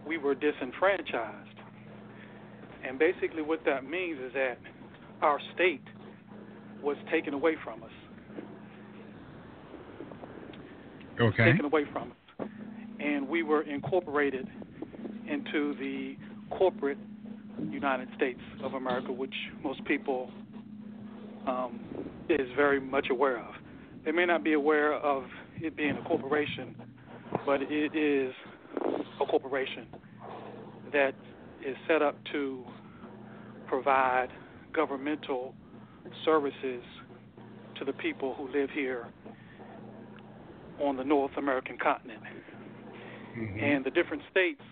we 0.06 0.16
were 0.16 0.36
disenfranchised. 0.36 1.58
And 2.86 3.00
basically, 3.00 3.42
what 3.42 3.64
that 3.64 3.84
means 3.84 4.20
is 4.20 4.32
that 4.34 4.58
our 5.20 5.40
state 5.54 5.82
was 6.80 6.96
taken 7.10 7.34
away 7.34 7.56
from 7.64 7.82
us. 7.82 7.90
Okay. 11.20 11.50
Taken 11.50 11.64
away 11.64 11.82
from 11.92 12.12
us. 12.12 12.48
And 13.00 13.28
we 13.28 13.42
were 13.42 13.62
incorporated 13.62 14.46
into 15.28 15.74
the 15.80 16.14
corporate 16.56 16.98
United 17.68 18.08
States 18.14 18.40
of 18.62 18.74
America, 18.74 19.10
which 19.10 19.34
most 19.64 19.84
people 19.84 20.30
um, 21.46 21.80
is 22.28 22.48
very 22.56 22.80
much 22.80 23.08
aware 23.10 23.38
of. 23.38 23.54
They 24.04 24.12
may 24.12 24.26
not 24.26 24.44
be 24.44 24.52
aware 24.52 24.94
of 24.94 25.24
it 25.56 25.76
being 25.76 25.96
a 25.96 26.02
corporation, 26.02 26.74
but 27.44 27.60
it 27.62 27.96
is 27.96 28.32
a 29.20 29.26
corporation 29.26 29.86
that 30.92 31.14
is 31.66 31.76
set 31.88 32.02
up 32.02 32.16
to 32.32 32.64
provide 33.66 34.28
governmental 34.72 35.54
services 36.24 36.82
to 37.78 37.84
the 37.84 37.92
people 37.94 38.34
who 38.34 38.48
live 38.52 38.70
here 38.70 39.06
on 40.80 40.96
the 40.96 41.04
North 41.04 41.32
American 41.36 41.78
continent. 41.78 42.22
And 43.60 43.84
the 43.84 43.90
different 43.90 44.22
states 44.30 44.62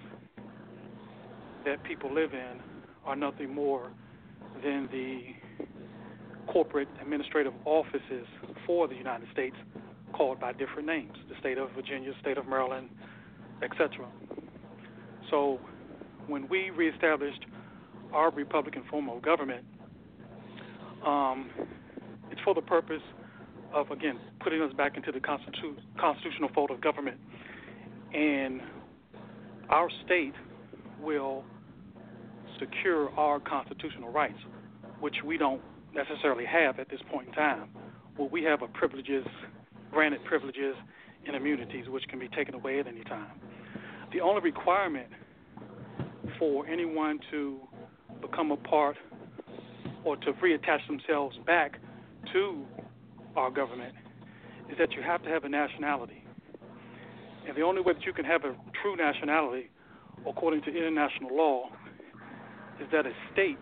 that 1.64 1.82
people 1.84 2.12
live 2.14 2.32
in 2.32 2.60
are 3.04 3.16
nothing 3.16 3.54
more 3.54 3.90
than 4.62 4.88
the 4.90 5.20
corporate 6.46 6.88
administrative 7.02 7.52
offices 7.64 8.26
for 8.66 8.88
the 8.88 8.94
United 8.94 9.28
States 9.32 9.56
called 10.12 10.40
by 10.40 10.52
different 10.52 10.86
names 10.86 11.16
the 11.28 11.34
state 11.40 11.58
of 11.58 11.70
Virginia, 11.72 12.12
state 12.20 12.38
of 12.38 12.46
Maryland, 12.46 12.88
etc. 13.62 14.06
So 15.30 15.58
when 16.26 16.48
we 16.48 16.70
reestablished 16.70 17.44
our 18.12 18.30
Republican 18.30 18.84
form 18.90 19.08
of 19.08 19.22
government, 19.22 19.64
um, 21.04 21.50
it's 22.30 22.40
for 22.42 22.54
the 22.54 22.62
purpose 22.62 23.02
of, 23.74 23.90
again, 23.90 24.18
putting 24.40 24.62
us 24.62 24.72
back 24.74 24.96
into 24.96 25.10
the 25.12 25.18
constitu- 25.18 25.76
constitutional 25.98 26.48
fold 26.54 26.70
of 26.70 26.80
government. 26.80 27.16
And 28.14 28.60
our 29.68 29.88
state 30.04 30.34
will 31.02 31.44
secure 32.58 33.10
our 33.18 33.40
constitutional 33.40 34.12
rights, 34.12 34.38
which 35.00 35.16
we 35.24 35.36
don't 35.36 35.60
necessarily 35.94 36.44
have 36.44 36.78
at 36.78 36.88
this 36.88 37.00
point 37.10 37.28
in 37.28 37.34
time. 37.34 37.68
Well, 38.18 38.28
we 38.28 38.42
have 38.44 38.60
privileges, 38.74 39.24
granted 39.90 40.24
privileges 40.24 40.74
and 41.26 41.36
immunities, 41.36 41.86
which 41.88 42.04
can 42.08 42.18
be 42.18 42.28
taken 42.28 42.54
away 42.54 42.80
at 42.80 42.86
any 42.86 43.02
time. 43.04 43.40
The 44.12 44.20
only 44.20 44.42
requirement 44.42 45.08
for 46.38 46.66
anyone 46.66 47.18
to 47.30 47.58
become 48.20 48.50
a 48.50 48.56
part 48.56 48.96
or 50.04 50.16
to 50.16 50.32
reattach 50.32 50.86
themselves 50.86 51.36
back 51.46 51.78
to 52.32 52.64
our 53.36 53.50
government 53.50 53.94
is 54.70 54.78
that 54.78 54.92
you 54.92 55.02
have 55.02 55.22
to 55.22 55.28
have 55.28 55.44
a 55.44 55.48
nationality. 55.48 56.24
And 57.46 57.56
the 57.56 57.62
only 57.62 57.82
way 57.82 57.92
that 57.94 58.04
you 58.04 58.12
can 58.12 58.24
have 58.24 58.44
a 58.44 58.54
true 58.82 58.96
nationality, 58.96 59.70
according 60.26 60.62
to 60.62 60.70
international 60.70 61.34
law, 61.36 61.68
is 62.80 62.86
that 62.92 63.06
a 63.06 63.12
state 63.32 63.58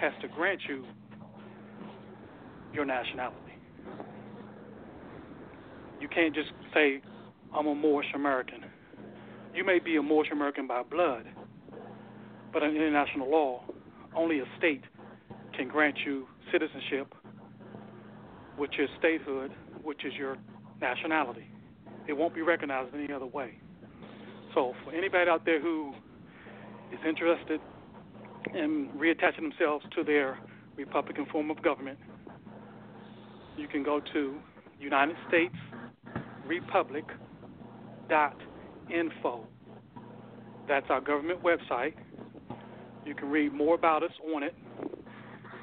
has 0.00 0.12
to 0.22 0.28
grant 0.28 0.60
you 0.68 0.84
your 2.76 2.84
nationality. 2.84 3.40
You 6.00 6.08
can't 6.08 6.34
just 6.34 6.50
say, 6.74 7.00
I'm 7.54 7.66
a 7.66 7.74
Moorish 7.74 8.12
American. 8.14 8.64
You 9.54 9.64
may 9.64 9.78
be 9.78 9.96
a 9.96 10.02
Moorish 10.02 10.30
American 10.30 10.66
by 10.66 10.82
blood, 10.82 11.24
but 12.52 12.62
in 12.62 12.76
international 12.76 13.30
law, 13.30 13.64
only 14.14 14.40
a 14.40 14.44
state 14.58 14.82
can 15.56 15.68
grant 15.68 15.96
you 16.04 16.26
citizenship, 16.52 17.14
which 18.56 18.78
is 18.78 18.88
statehood, 18.98 19.50
which 19.82 20.04
is 20.04 20.12
your 20.18 20.36
nationality. 20.80 21.48
It 22.06 22.12
won't 22.12 22.34
be 22.34 22.42
recognized 22.42 22.94
any 22.94 23.12
other 23.12 23.26
way. 23.26 23.58
So, 24.54 24.74
for 24.84 24.92
anybody 24.92 25.30
out 25.30 25.44
there 25.44 25.60
who 25.60 25.94
is 26.92 26.98
interested 27.08 27.60
in 28.54 28.90
reattaching 28.96 29.42
themselves 29.42 29.84
to 29.96 30.04
their 30.04 30.38
Republican 30.76 31.26
form 31.32 31.50
of 31.50 31.62
government, 31.62 31.98
you 33.56 33.68
can 33.68 33.82
go 33.82 34.00
to 34.12 34.36
United 34.78 35.16
States 35.28 35.54
Republic 36.46 37.04
dot 38.08 38.36
info. 38.90 39.44
That's 40.68 40.86
our 40.90 41.00
government 41.00 41.42
website. 41.42 41.94
You 43.04 43.14
can 43.14 43.30
read 43.30 43.52
more 43.52 43.74
about 43.74 44.02
us 44.02 44.10
on 44.34 44.42
it. 44.42 44.54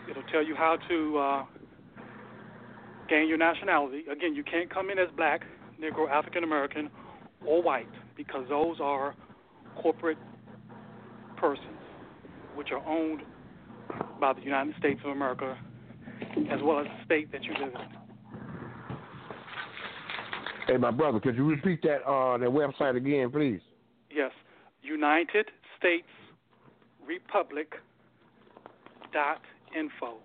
It'll 0.09 0.23
tell 0.31 0.43
you 0.43 0.55
how 0.55 0.77
to 0.89 1.17
uh, 1.17 1.45
gain 3.09 3.27
your 3.27 3.37
nationality. 3.37 4.03
Again, 4.11 4.33
you 4.35 4.43
can't 4.43 4.73
come 4.73 4.89
in 4.89 4.97
as 4.97 5.09
black, 5.15 5.41
Negro, 5.81 6.09
African 6.09 6.43
American, 6.43 6.89
or 7.45 7.61
white 7.61 7.87
because 8.15 8.45
those 8.49 8.77
are 8.81 9.15
corporate 9.81 10.17
persons 11.37 11.67
which 12.55 12.69
are 12.71 12.85
owned 12.87 13.21
by 14.19 14.33
the 14.33 14.41
United 14.41 14.73
States 14.79 15.01
of 15.03 15.11
America 15.11 15.57
as 16.51 16.59
well 16.63 16.79
as 16.79 16.87
the 16.87 17.03
state 17.05 17.31
that 17.31 17.43
you 17.43 17.53
live 17.53 17.73
in. 17.73 17.81
Hey, 20.67 20.77
my 20.77 20.91
brother, 20.91 21.19
could 21.19 21.35
you 21.35 21.45
repeat 21.45 21.81
that 21.83 22.03
uh 22.09 22.37
that 22.37 22.49
website 22.49 22.95
again, 22.95 23.29
please? 23.31 23.59
Yes, 24.09 24.31
United 24.81 25.51
States 25.77 26.07
Republic 27.05 27.73
dot 29.11 29.41
info. 29.77 30.19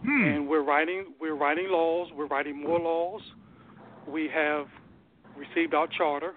Hmm. 0.09 0.25
and 0.25 0.49
we're 0.49 0.63
writing 0.63 1.13
we're 1.21 1.37
writing 1.37 1.67
laws. 1.69 2.09
We're 2.17 2.29
writing 2.29 2.63
more 2.63 2.81
laws. 2.81 3.21
We 4.07 4.27
have 4.35 4.69
received 5.37 5.75
our 5.75 5.87
charter. 5.87 6.33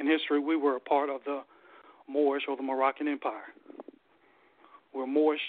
in 0.00 0.06
history, 0.06 0.40
we 0.40 0.56
were 0.56 0.76
a 0.76 0.80
part 0.80 1.10
of 1.10 1.20
the 1.24 1.42
Moorish 2.08 2.44
or 2.48 2.56
the 2.56 2.62
Moroccan 2.62 3.06
Empire. 3.06 3.54
We're 4.94 5.06
Moorish. 5.06 5.40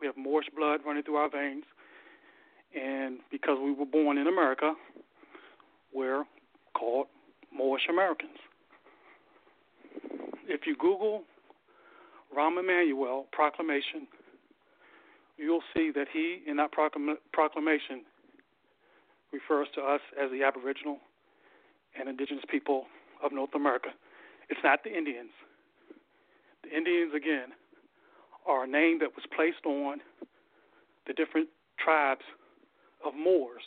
We 0.00 0.06
have 0.06 0.16
Moorish 0.16 0.48
blood 0.56 0.80
running 0.86 1.02
through 1.02 1.16
our 1.16 1.30
veins. 1.30 1.64
And 2.74 3.18
because 3.30 3.58
we 3.62 3.72
were 3.72 3.86
born 3.86 4.18
in 4.18 4.26
America, 4.26 4.74
we're 5.94 6.24
called 6.74 7.06
Moorish 7.56 7.84
Americans. 7.88 8.38
If 10.48 10.66
you 10.66 10.76
Google 10.76 11.22
Rahm 12.36 12.58
Emanuel 12.58 13.26
proclamation, 13.32 14.06
you'll 15.38 15.62
see 15.74 15.90
that 15.94 16.06
he, 16.12 16.42
in 16.46 16.56
that 16.56 16.72
proclam- 16.72 17.16
proclamation, 17.32 18.04
refers 19.32 19.68
to 19.74 19.80
us 19.80 20.00
as 20.22 20.30
the 20.30 20.42
Aboriginal 20.44 20.98
and 21.98 22.08
Indigenous 22.08 22.44
people 22.48 22.84
of 23.22 23.32
North 23.32 23.54
America. 23.54 23.88
It's 24.48 24.60
not 24.62 24.84
the 24.84 24.96
Indians. 24.96 25.30
The 26.62 26.76
Indians, 26.76 27.12
again, 27.14 27.48
are 28.46 28.64
a 28.64 28.66
name 28.66 28.98
that 29.00 29.10
was 29.14 29.24
placed 29.34 29.64
on 29.64 29.98
the 31.06 31.12
different 31.14 31.48
tribes 31.78 32.24
of 33.04 33.14
Moors 33.14 33.62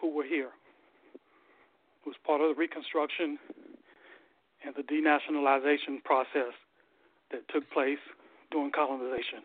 who 0.00 0.14
were 0.14 0.24
here. 0.24 0.50
It 1.14 2.06
was 2.06 2.16
part 2.26 2.40
of 2.40 2.48
the 2.48 2.54
Reconstruction 2.54 3.38
and 4.64 4.74
the 4.76 4.82
denationalization 4.82 6.02
process 6.04 6.52
that 7.30 7.46
took 7.52 7.68
place 7.70 7.98
during 8.50 8.70
colonization. 8.72 9.40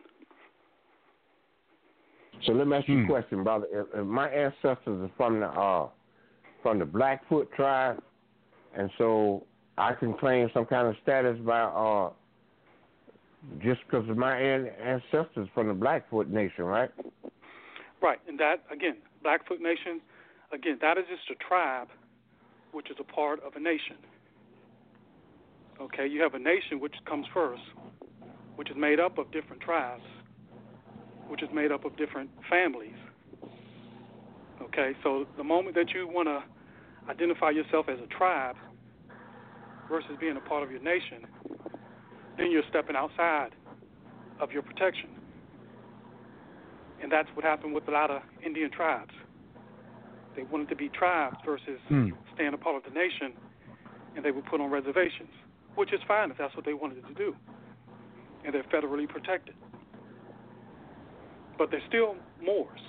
So 2.46 2.54
let 2.54 2.68
me 2.68 2.78
ask 2.78 2.88
you 2.88 3.00
Hmm. 3.00 3.06
a 3.06 3.08
question, 3.08 3.44
brother. 3.44 3.68
If, 3.72 3.88
if 3.94 4.06
my 4.06 4.30
ancestors 4.30 4.86
are 4.88 5.12
from 5.18 5.40
the 5.40 5.48
uh, 5.48 5.90
from 6.62 6.80
the 6.80 6.86
Blackfoot 6.86 7.52
tribe, 7.54 8.02
and 8.76 8.92
so 8.98 9.46
I 9.78 9.94
can 9.94 10.14
claim 10.14 10.50
some 10.54 10.66
kind 10.66 10.88
of 10.88 10.96
status 11.02 11.38
by 11.40 11.62
uh, 11.62 12.12
just 13.60 13.82
because 13.86 14.08
of 14.10 14.18
my 14.18 14.38
ancestors 14.38 15.48
from 15.54 15.68
the 15.68 15.74
Blackfoot 15.74 16.30
nation, 16.30 16.64
right? 16.64 16.90
Right, 18.02 18.20
and 18.28 18.40
that 18.40 18.64
again, 18.72 18.98
Blackfoot 19.24 19.62
Nation, 19.62 20.02
again, 20.52 20.78
that 20.82 20.98
is 20.98 21.06
just 21.10 21.30
a 21.32 21.44
tribe, 21.44 21.88
which 22.72 22.90
is 22.92 22.98
a 23.00 23.04
part 23.04 23.40
of 23.44 23.56
a 23.56 23.60
nation. 23.60 23.98
Okay, 25.82 26.08
you 26.08 26.22
have 26.22 26.34
a 26.34 26.40
nation 26.40 26.80
which 26.80 26.96
comes 27.08 27.26
first, 27.34 27.62
which 28.56 28.70
is 28.70 28.78
made 28.78 29.00
up 29.00 29.18
of 29.18 29.32
different 29.32 29.62
tribes, 29.62 30.04
which 31.28 31.44
is 31.44 31.50
made 31.54 31.72
up 31.72 31.86
of 31.86 31.96
different 31.98 32.30
families. 32.50 32.98
Okay, 34.62 34.94
so 35.04 35.26
the 35.38 35.44
moment 35.44 35.76
that 35.76 35.94
you 35.94 36.08
want 36.08 36.28
to 36.28 36.44
identify 37.12 37.52
yourself 37.52 37.88
as 37.90 38.00
a 38.00 38.08
tribe 38.08 38.56
versus 39.90 40.18
being 40.20 40.36
a 40.38 40.42
part 40.42 40.64
of 40.64 40.72
your 40.72 40.82
nation, 40.82 41.26
then 42.38 42.52
you're 42.52 42.64
stepping 42.70 42.96
outside 42.96 43.50
of 44.40 44.52
your 44.52 44.62
protection. 44.62 45.10
And 47.02 47.12
that's 47.12 47.30
what 47.36 47.46
happened 47.46 47.74
with 47.74 47.88
a 47.88 47.92
lot 47.92 48.10
of 48.10 48.22
Indian 48.46 48.72
tribes. 48.72 49.14
They 50.36 50.44
wanted 50.52 50.70
to 50.70 50.76
be 50.76 50.90
tribes 50.90 51.38
versus 51.46 51.80
Hmm. 51.90 52.12
staying 52.36 52.54
a 52.54 52.58
part 52.58 52.76
of 52.76 52.84
the 52.84 52.92
nation, 52.92 53.34
and 54.16 54.24
they 54.24 54.32
were 54.32 54.42
put 54.42 54.62
on 54.62 54.70
reservations, 54.70 55.30
which 55.76 55.94
is 55.94 56.00
fine 56.08 56.32
if 56.32 56.38
that's 56.38 56.56
what 56.56 56.66
they 56.66 56.74
wanted 56.74 57.06
to 57.08 57.14
do. 57.14 57.36
And 58.46 58.54
they're 58.54 58.64
federally 58.64 59.08
protected. 59.10 59.56
But 61.58 61.72
they're 61.72 61.86
still 61.88 62.16
Moors, 62.44 62.80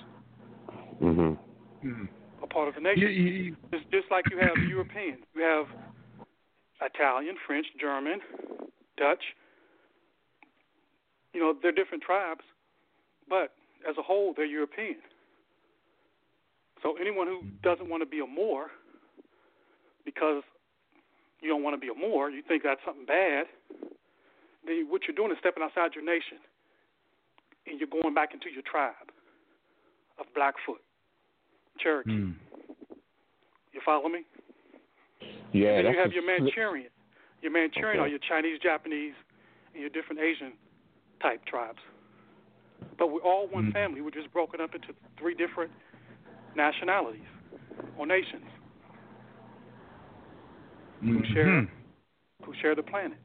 Mm-hmm. 1.01 2.05
a 2.43 2.47
part 2.47 2.67
of 2.67 2.75
the 2.75 2.81
nation. 2.81 3.01
You, 3.01 3.07
you, 3.07 3.55
Just, 3.73 3.89
just 3.89 4.11
like 4.11 4.25
you 4.29 4.37
have 4.37 4.57
Europeans, 4.67 5.23
you 5.33 5.41
have 5.41 5.65
Italian, 6.81 7.35
French, 7.47 7.65
German, 7.79 8.19
Dutch. 8.99 9.23
You 11.33 11.39
know, 11.39 11.53
they're 11.61 11.71
different 11.71 12.03
tribes, 12.03 12.41
but 13.29 13.53
as 13.87 13.95
a 13.97 14.01
whole, 14.01 14.33
they're 14.35 14.45
European. 14.45 14.97
So 16.83 16.97
anyone 16.99 17.27
who 17.27 17.41
doesn't 17.63 17.89
want 17.89 18.03
to 18.03 18.09
be 18.09 18.19
a 18.19 18.27
Moor 18.27 18.67
because 20.05 20.43
you 21.41 21.49
don't 21.49 21.63
want 21.63 21.75
to 21.75 21.79
be 21.79 21.87
a 21.87 21.97
Moor, 21.97 22.29
you 22.29 22.41
think 22.47 22.63
that's 22.63 22.81
something 22.85 23.05
bad, 23.05 23.45
then 24.65 24.87
what 24.89 25.01
you're 25.07 25.15
doing 25.15 25.31
is 25.31 25.37
stepping 25.39 25.63
outside 25.63 25.95
your 25.95 26.03
nation 26.03 26.37
and 27.67 27.79
you're 27.79 27.89
going 27.89 28.13
back 28.13 28.33
into 28.33 28.49
your 28.49 28.63
tribe 28.69 29.11
of 30.19 30.25
Blackfoot, 30.35 30.81
Cherokee. 31.79 32.11
Hmm. 32.11 32.31
You 33.73 33.81
follow 33.85 34.09
me? 34.09 34.23
Yeah, 35.53 35.77
and 35.77 35.87
then 35.87 35.93
you 35.93 35.99
have 35.99 36.11
your 36.11 36.25
Manchurian. 36.25 36.89
Your 37.41 37.51
Manchurian 37.51 37.99
Okay. 37.99 38.05
are 38.05 38.07
your 38.07 38.19
Chinese, 38.19 38.59
Japanese, 38.59 39.13
and 39.73 39.81
your 39.81 39.89
different 39.89 40.21
Asian 40.21 40.53
type 41.21 41.43
tribes. 41.45 41.79
But 42.97 43.07
we're 43.07 43.21
all 43.21 43.47
one 43.47 43.71
Mm. 43.71 43.73
family. 43.73 44.01
We're 44.01 44.11
just 44.11 44.31
broken 44.33 44.59
up 44.59 44.75
into 44.75 44.93
three 45.17 45.33
different 45.33 45.71
nationalities 46.55 47.27
or 47.97 48.05
nations 48.05 48.45
who 51.01 51.23
share 51.25 51.61
Mhm. 51.61 51.69
who 52.43 52.53
share 52.55 52.75
the 52.75 52.83
planet. 52.83 53.17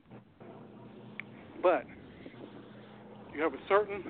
But 1.62 1.86
you 3.32 3.40
have 3.42 3.54
a 3.54 3.60
certain 3.68 4.02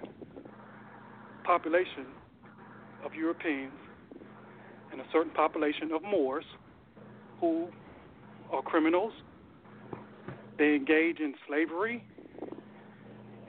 population 1.44 2.14
of 3.02 3.14
Europeans 3.14 3.78
and 4.90 5.00
a 5.00 5.04
certain 5.10 5.32
population 5.32 5.92
of 5.92 6.02
Moors 6.02 6.44
who 7.40 7.72
are 8.50 8.62
criminals. 8.62 9.12
They 10.58 10.74
engage 10.74 11.18
in 11.18 11.34
slavery 11.48 12.04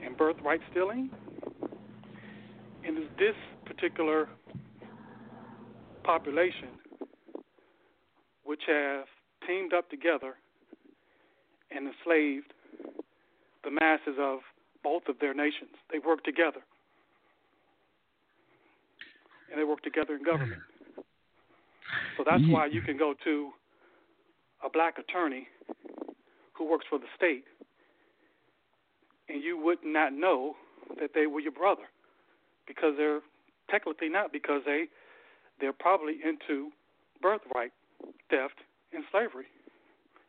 and 0.04 0.16
birthright 0.16 0.60
stealing. 0.70 1.10
And 2.84 2.98
it's 2.98 3.10
this 3.18 3.34
particular 3.64 4.28
population 6.04 6.68
which 8.44 8.62
have 8.68 9.04
teamed 9.46 9.72
up 9.72 9.90
together 9.90 10.34
and 11.70 11.88
enslaved 11.88 12.52
the 13.64 13.70
masses 13.70 14.16
of 14.20 14.38
both 14.82 15.02
of 15.08 15.18
their 15.20 15.34
nations. 15.34 15.70
They 15.92 15.98
work 15.98 16.22
together. 16.24 16.60
And 19.50 19.60
they 19.60 19.64
work 19.64 19.82
together 19.82 20.14
in 20.14 20.24
government. 20.24 20.62
So 22.16 22.24
that's 22.24 22.42
why 22.48 22.66
you 22.66 22.80
can 22.80 22.96
go 22.96 23.14
to 23.24 23.50
a 24.64 24.70
black 24.70 24.98
attorney 24.98 25.48
who 26.56 26.68
works 26.68 26.86
for 26.88 26.98
the 26.98 27.06
state 27.16 27.44
and 29.28 29.42
you 29.42 29.58
would 29.58 29.78
not 29.84 30.12
know 30.12 30.54
that 31.00 31.10
they 31.14 31.26
were 31.26 31.40
your 31.40 31.52
brother 31.52 31.82
because 32.66 32.94
they're 32.96 33.20
technically 33.70 34.08
not 34.08 34.32
because 34.32 34.62
they 34.64 34.84
they're 35.60 35.72
probably 35.72 36.16
into 36.24 36.70
birthright 37.22 37.72
theft 38.30 38.54
and 38.92 39.04
slavery. 39.10 39.46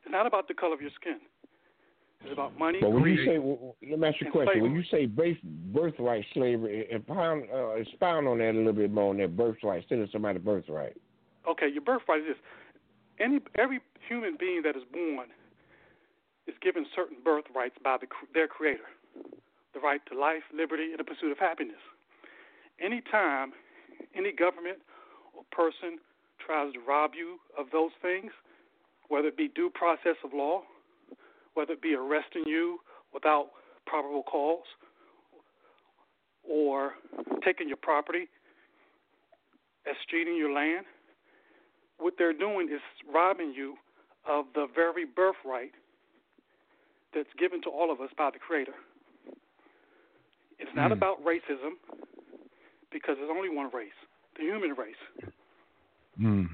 It's 0.03 0.11
not 0.11 0.25
about 0.25 0.47
the 0.47 0.53
color 0.53 0.73
of 0.73 0.81
your 0.81 0.91
skin. 0.99 1.19
It's 2.23 2.33
about 2.33 2.57
money. 2.57 2.79
But 2.81 2.91
when 2.91 3.03
you 3.03 3.25
say, 3.25 3.37
well, 3.37 3.75
let 3.87 3.99
me 3.99 4.07
ask 4.07 4.21
you 4.21 4.29
a 4.29 4.31
question. 4.31 4.61
When 4.63 4.73
you 4.73 4.83
say 4.89 5.05
birth, 5.05 5.37
birthright 5.43 6.25
slavery, 6.33 6.87
expound, 6.89 7.43
uh, 7.53 7.69
expound 7.71 8.27
on 8.27 8.39
that 8.39 8.51
a 8.51 8.57
little 8.57 8.73
bit 8.73 8.91
more 8.91 9.11
on 9.11 9.17
that 9.17 9.37
birthright, 9.37 9.83
stealing 9.85 10.07
somebody's 10.11 10.41
birthright. 10.41 10.95
okay, 11.47 11.67
your 11.71 11.83
birthright 11.83 12.21
is 12.21 12.27
this. 12.29 12.37
Any 13.19 13.39
every 13.57 13.81
human 14.07 14.37
being 14.39 14.61
that 14.63 14.75
is 14.75 14.83
born 14.91 15.27
is 16.47 16.55
given 16.61 16.85
certain 16.95 17.17
birthrights 17.23 17.75
by 17.83 17.97
the, 17.99 18.07
their 18.33 18.47
creator. 18.47 18.87
The 19.73 19.79
right 19.79 20.01
to 20.11 20.17
life, 20.17 20.43
liberty, 20.53 20.91
and 20.91 20.99
the 20.99 21.03
pursuit 21.03 21.31
of 21.31 21.37
happiness. 21.37 21.81
Anytime 22.83 23.51
any 24.15 24.31
government 24.31 24.79
or 25.35 25.43
person 25.51 25.99
tries 26.43 26.73
to 26.73 26.79
rob 26.79 27.11
you 27.15 27.37
of 27.57 27.67
those 27.71 27.91
things, 28.01 28.31
whether 29.09 29.27
it 29.27 29.37
be 29.37 29.49
due 29.49 29.69
process 29.73 30.15
of 30.23 30.31
law, 30.33 30.61
whether 31.53 31.73
it 31.73 31.81
be 31.81 31.93
arresting 31.93 32.43
you 32.45 32.79
without 33.13 33.47
probable 33.85 34.23
cause, 34.23 34.65
or 36.47 36.93
taking 37.43 37.67
your 37.67 37.77
property, 37.77 38.27
escheating 39.89 40.37
your 40.37 40.51
land, 40.51 40.85
what 41.99 42.13
they're 42.17 42.33
doing 42.33 42.69
is 42.71 42.81
robbing 43.11 43.53
you 43.55 43.75
of 44.29 44.45
the 44.53 44.67
very 44.73 45.05
birthright 45.05 45.71
that's 47.17 47.33
given 47.41 47.61
to 47.63 47.69
all 47.69 47.89
of 47.89 47.99
us 47.99 48.13
by 48.15 48.29
the 48.29 48.37
Creator. 48.37 48.77
It's 50.59 50.73
not 50.75 50.87
Hmm. 50.87 50.93
about 50.93 51.23
racism 51.25 51.81
because 52.91 53.17
there's 53.17 53.29
only 53.29 53.49
one 53.49 53.69
race, 53.73 53.97
the 54.35 54.43
human 54.43 54.73
race. 54.75 55.03
Mm. 56.21 56.49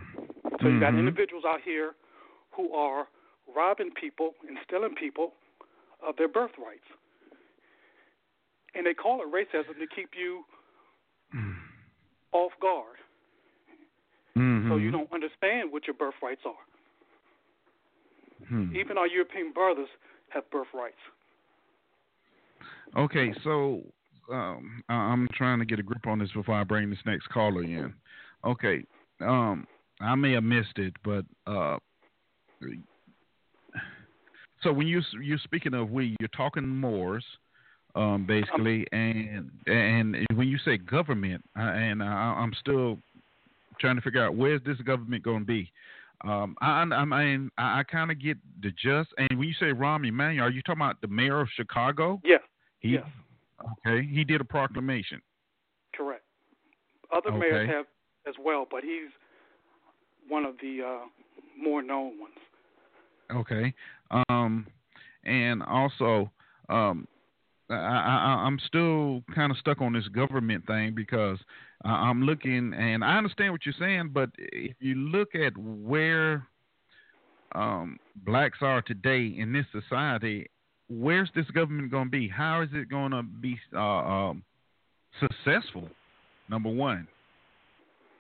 So 0.60 0.68
you've 0.68 0.80
got 0.80 0.94
Mhm. 0.94 1.00
individuals 1.00 1.44
out 1.46 1.62
here 1.62 1.96
who 2.52 2.74
are 2.74 3.08
robbing 3.48 3.92
people 3.92 4.36
and 4.48 4.58
stealing 4.64 4.96
people 4.96 5.36
of 6.02 6.16
their 6.16 6.28
birthrights. 6.28 6.88
And 8.74 8.86
they 8.86 8.94
call 8.94 9.22
it 9.22 9.28
racism 9.32 9.78
to 9.78 9.88
keep 9.88 10.16
you 10.16 10.46
off 12.32 12.58
guard 12.60 13.00
Mhm. 14.36 14.68
so 14.70 14.78
you 14.78 14.92
don't 14.92 15.12
understand 15.12 15.72
what 15.72 15.88
your 15.88 15.94
birthrights 15.94 16.46
are. 16.46 16.66
Hmm. 18.48 18.76
Even 18.76 18.98
our 18.98 19.08
European 19.08 19.52
brothers 19.52 19.90
have 20.34 20.50
birthrights. 20.52 20.96
Okay, 22.98 23.34
so 23.44 23.82
um, 24.32 24.84
I'm 24.90 25.28
trying 25.34 25.60
to 25.60 25.66
get 25.66 25.80
a 25.80 25.84
grip 25.84 26.06
on 26.08 26.20
this 26.20 26.32
before 26.32 26.56
I 26.56 26.64
bring 26.64 26.90
this 26.90 27.00
next 27.06 27.28
caller 27.30 27.64
in. 27.64 27.94
Okay, 28.46 28.86
um, 29.22 29.66
I 30.02 30.16
may 30.16 30.34
have 30.34 30.44
missed 30.44 30.78
it, 30.78 30.94
but 31.04 31.26
uh, 31.48 31.78
so 34.62 34.72
when 34.72 34.88
you 34.88 35.02
you're 35.22 35.38
speaking 35.40 35.74
of 35.74 35.90
we, 35.90 36.16
you're 36.20 36.30
talking 36.30 36.68
Moors, 36.68 37.26
um, 37.96 38.26
basically, 38.28 38.86
and 38.92 39.50
and 39.68 40.16
when 40.36 40.48
you 40.48 40.58
say 40.66 40.78
government, 40.78 41.44
and 41.56 42.02
I, 42.04 42.06
I'm 42.06 42.54
still 42.60 42.98
trying 43.80 43.96
to 43.96 44.02
figure 44.02 44.24
out 44.24 44.36
where's 44.36 44.62
this 44.66 44.78
government 44.80 45.24
going 45.24 45.40
to 45.40 45.46
be. 45.46 45.72
Um, 46.24 46.56
I, 46.62 46.84
I 46.84 47.06
mean, 47.06 47.52
I, 47.58 47.80
I 47.80 47.84
kind 47.84 48.10
of 48.12 48.20
get 48.22 48.38
the 48.62 48.72
just, 48.72 49.10
and 49.18 49.38
when 49.38 49.48
you 49.48 49.54
say 49.56 49.68
Rahm 49.68 50.08
Emanuel, 50.08 50.46
are 50.46 50.50
you 50.50 50.62
talking 50.62 50.82
about 50.82 51.02
the 51.02 51.08
mayor 51.08 51.42
of 51.42 51.50
Chicago? 51.56 52.22
Yeah. 52.24 52.38
He, 52.80 52.92
yes, 52.92 53.04
Okay, 53.86 54.06
he 54.06 54.24
did 54.24 54.42
a 54.42 54.46
proclamation. 54.46 55.22
correct. 55.96 56.24
Other 57.16 57.30
Okay. 57.30 57.40
mayors 57.40 57.70
have 57.70 57.86
as 58.28 58.36
well, 58.44 58.66
but 58.70 58.84
he's 58.84 59.12
one 60.28 60.46
of 60.46 60.56
the 60.62 60.80
uh, 60.86 61.06
more 61.62 61.82
known 61.82 62.20
ones. 62.20 62.34
Okay, 63.32 63.74
um, 64.30 64.68
and 65.24 65.64
also, 65.64 66.32
um, 66.70 67.08
I, 67.70 67.76
I, 67.76 68.44
I'm 68.46 68.60
still 68.68 69.24
kind 69.34 69.52
of 69.52 69.58
stuck 69.58 69.82
on 69.82 69.94
this 69.94 70.08
government 70.10 70.68
thing 70.68 70.94
because 70.94 71.40
I- 71.84 72.10
I'm 72.10 72.24
looking, 72.24 72.74
and 72.74 73.04
I 73.04 73.18
understand 73.18 73.52
what 73.52 73.66
you're 73.66 73.76
saying, 73.78 74.10
but 74.14 74.30
if 74.38 74.76
you 74.80 74.96
look 74.96 75.36
at 75.36 75.56
where 75.58 76.48
um, 77.54 78.00
blacks 78.26 78.60
are 78.62 78.82
today 78.82 79.26
in 79.38 79.52
this 79.54 79.66
society, 79.72 80.48
where's 80.90 81.30
this 81.36 81.46
government 81.52 81.92
going 81.92 82.06
to 82.06 82.12
be? 82.12 82.28
How 82.28 82.62
is 82.62 82.70
it 82.74 82.90
going 82.90 83.12
to 83.12 83.24
be 83.24 83.60
uh, 83.76 83.80
um, 83.80 84.44
successful? 85.20 85.90
Number 86.50 86.70
one, 86.70 87.08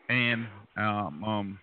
and 0.10 0.48
um, 0.78 1.24
um, 1.24 1.60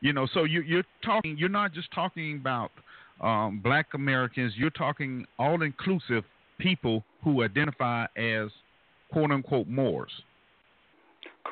you 0.00 0.12
know, 0.12 0.26
so 0.34 0.44
you, 0.44 0.62
you're 0.62 0.84
talking. 1.04 1.36
You're 1.38 1.48
not 1.48 1.72
just 1.72 1.92
talking 1.92 2.36
about 2.36 2.72
um, 3.20 3.60
Black 3.62 3.94
Americans. 3.94 4.54
You're 4.56 4.70
talking 4.70 5.24
all 5.38 5.62
inclusive 5.62 6.24
people 6.58 7.04
who 7.22 7.44
identify 7.44 8.06
as 8.16 8.48
quote 9.12 9.30
unquote 9.30 9.68
Moors. 9.68 10.10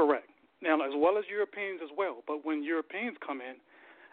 Correct. 0.01 0.29
Now, 0.63 0.81
as 0.81 0.93
well 0.97 1.19
as 1.19 1.25
Europeans 1.29 1.81
as 1.83 1.91
well, 1.97 2.23
but 2.27 2.45
when 2.45 2.63
Europeans 2.63 3.17
come 3.25 3.41
in, 3.41 3.57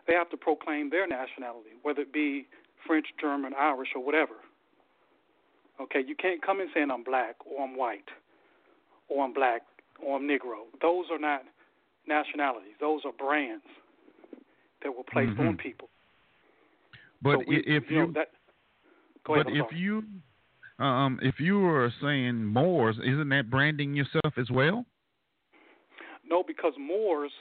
they 0.07 0.13
have 0.13 0.29
to 0.31 0.37
proclaim 0.37 0.89
their 0.89 1.07
nationality, 1.07 1.75
whether 1.83 2.01
it 2.01 2.11
be 2.13 2.47
French, 2.85 3.07
German, 3.19 3.53
Irish, 3.57 3.89
or 3.95 4.03
whatever. 4.03 4.35
Okay, 5.79 6.01
you 6.05 6.15
can't 6.15 6.41
come 6.41 6.59
in 6.59 6.67
saying 6.73 6.89
I'm 6.91 7.03
black 7.03 7.35
or 7.45 7.63
I'm 7.63 7.77
white 7.77 8.07
or 9.09 9.23
I'm 9.23 9.33
black 9.33 9.61
or 10.03 10.17
I'm 10.17 10.23
Negro. 10.27 10.67
Those 10.81 11.05
are 11.11 11.19
not 11.19 11.43
nationalities. 12.07 12.73
Those 12.79 13.01
are 13.05 13.11
brands 13.11 13.65
that 14.83 14.95
were 14.95 15.03
placed 15.03 15.37
Mhm. 15.37 15.49
on 15.49 15.57
people. 15.57 15.89
But 17.21 17.39
So 17.39 17.45
we- 17.47 17.57
if 17.59 17.89
you, 17.91 18.07
know, 18.07 18.11
that, 18.13 18.31
go 19.23 19.33
ahead. 19.35 19.45
but 19.45 19.51
I'm 19.51 19.59
if 19.59 19.67
sorry. 19.69 19.77
you, 19.77 20.03
um, 20.79 21.19
if 21.21 21.39
you 21.39 21.59
were 21.59 21.89
saying 22.01 22.43
Moors, 22.45 22.97
isn't 22.99 23.29
that 23.29 23.49
branding 23.49 23.93
yourself 23.93 24.37
as 24.37 24.49
well? 24.49 24.85
No, 26.29 26.43
because 26.43 26.73
Moors 26.77 27.31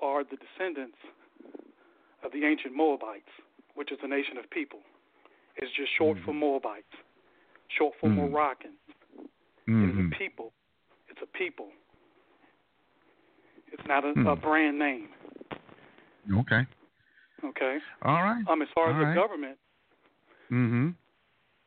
are 0.00 0.22
the 0.24 0.36
descendants 0.36 0.96
of 2.24 2.32
the 2.32 2.44
ancient 2.44 2.74
Moabites, 2.74 3.28
which 3.74 3.90
is 3.92 3.98
a 4.02 4.08
nation 4.08 4.38
of 4.38 4.48
people. 4.50 4.80
It's 5.56 5.70
just 5.76 5.90
short 5.98 6.18
for 6.24 6.32
Moabites, 6.32 6.94
short 7.76 7.94
for 8.00 8.08
Mhm. 8.08 8.30
Moroccans. 8.30 8.78
It 9.66 9.70
Mhm. 9.70 10.06
is 10.06 10.12
a 10.12 10.16
people. 10.16 10.52
It's 11.08 11.20
a 11.22 11.26
people. 11.26 11.72
It's 13.72 13.84
not 13.86 14.04
a, 14.04 14.12
Hmm. 14.12 14.26
a 14.26 14.36
brand 14.36 14.78
name. 14.78 15.12
Okay. 16.40 16.66
Okay. 17.44 17.80
All 18.02 18.22
right. 18.22 18.44
Um, 18.48 18.62
as 18.62 18.68
far 18.70 18.88
as 18.90 18.94
All 18.94 19.00
the 19.00 19.06
right. 19.06 19.14
government, 19.14 19.58
Mm-hmm. 20.50 20.90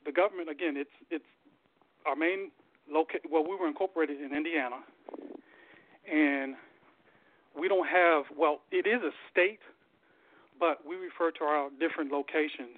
the 0.05 0.11
government 0.11 0.49
again, 0.49 0.75
it's 0.77 0.91
it's 1.09 1.25
our 2.05 2.15
main 2.15 2.51
loca- 2.87 3.19
Well, 3.29 3.43
we 3.43 3.55
were 3.55 3.67
incorporated 3.67 4.19
in 4.21 4.33
Indiana, 4.33 4.83
and 6.09 6.55
we 7.59 7.67
don't 7.67 7.87
have. 7.87 8.23
Well, 8.37 8.61
it 8.71 8.87
is 8.87 9.01
a 9.03 9.11
state, 9.31 9.59
but 10.59 10.85
we 10.87 10.95
refer 10.95 11.31
to 11.31 11.43
our 11.43 11.69
different 11.79 12.11
locations 12.11 12.77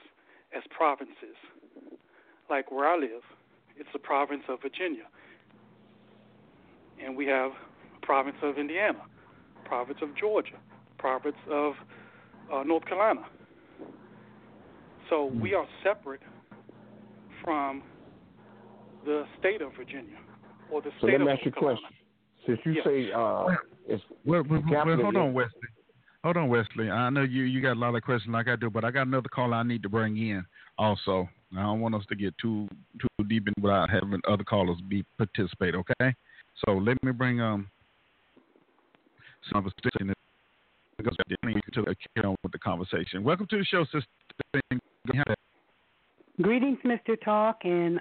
as 0.55 0.63
provinces. 0.75 1.37
Like 2.49 2.71
where 2.71 2.87
I 2.87 2.97
live, 2.97 3.21
it's 3.77 3.89
the 3.93 3.99
province 3.99 4.43
of 4.49 4.61
Virginia, 4.61 5.05
and 7.03 7.15
we 7.15 7.25
have 7.27 7.51
province 8.01 8.37
of 8.43 8.57
Indiana, 8.57 8.99
province 9.65 9.99
of 10.01 10.09
Georgia, 10.17 10.57
province 10.97 11.37
of 11.49 11.73
uh, 12.53 12.63
North 12.63 12.85
Carolina. 12.85 13.21
So 15.09 15.25
we 15.41 15.53
are 15.53 15.65
separate 15.83 16.21
from 17.43 17.83
the 19.05 19.23
state 19.39 19.61
of 19.61 19.71
Virginia 19.77 20.17
or 20.71 20.81
the 20.81 20.89
So 20.99 21.07
state 21.07 21.13
let 21.13 21.21
of 21.21 21.27
me 21.27 21.33
ask 21.33 21.45
you 21.45 21.51
North 21.51 21.57
a 21.57 21.59
Carolina. 21.59 21.79
question. 21.81 22.02
Since 22.45 22.59
you 22.65 22.71
Yeah. 22.73 22.83
say 22.83 23.11
uh, 23.11 23.55
it's 23.87 24.03
Well, 24.25 24.43
well, 24.43 24.61
well, 24.61 24.61
capital 24.69 25.03
hold 25.03 25.17
on, 25.17 25.33
Wesley. 25.33 25.69
Hold 26.23 26.37
on, 26.37 26.47
Wesley. 26.49 26.89
I 26.89 27.09
know 27.09 27.23
you 27.23 27.43
you 27.43 27.61
got 27.61 27.73
a 27.73 27.79
lot 27.79 27.95
of 27.95 28.03
questions 28.03 28.33
like 28.33 28.47
I 28.47 28.55
do, 28.55 28.69
but 28.69 28.85
I 28.85 28.91
got 28.91 29.07
another 29.07 29.29
caller 29.29 29.55
I 29.55 29.63
need 29.63 29.83
to 29.83 29.89
bring 29.89 30.17
in 30.17 30.45
also. 30.77 31.27
I 31.55 31.61
don't 31.61 31.81
want 31.81 31.95
us 31.95 32.05
to 32.09 32.15
get 32.15 32.33
too 32.37 32.67
too 32.99 33.23
deep 33.25 33.47
in 33.47 33.53
without 33.61 33.89
having 33.89 34.21
other 34.27 34.43
callers 34.43 34.79
be 34.87 35.03
participate. 35.17 35.75
Okay, 35.75 36.13
so 36.65 36.73
let 36.73 37.01
me 37.03 37.11
bring 37.11 37.41
um 37.41 37.67
some 39.51 39.59
of 39.59 39.67
us 39.67 39.73
in 39.99 40.13
because 40.97 41.15
to 41.73 41.83
carry 42.15 42.27
on 42.27 42.35
with 42.43 42.51
the 42.51 42.59
conversation. 42.59 43.23
Welcome 43.23 43.47
to 43.47 43.57
the 43.57 43.65
show, 43.65 43.83
sister. 43.85 44.07
Greetings, 46.41 46.79
Mr. 46.83 47.19
Talk, 47.23 47.59
and 47.63 47.99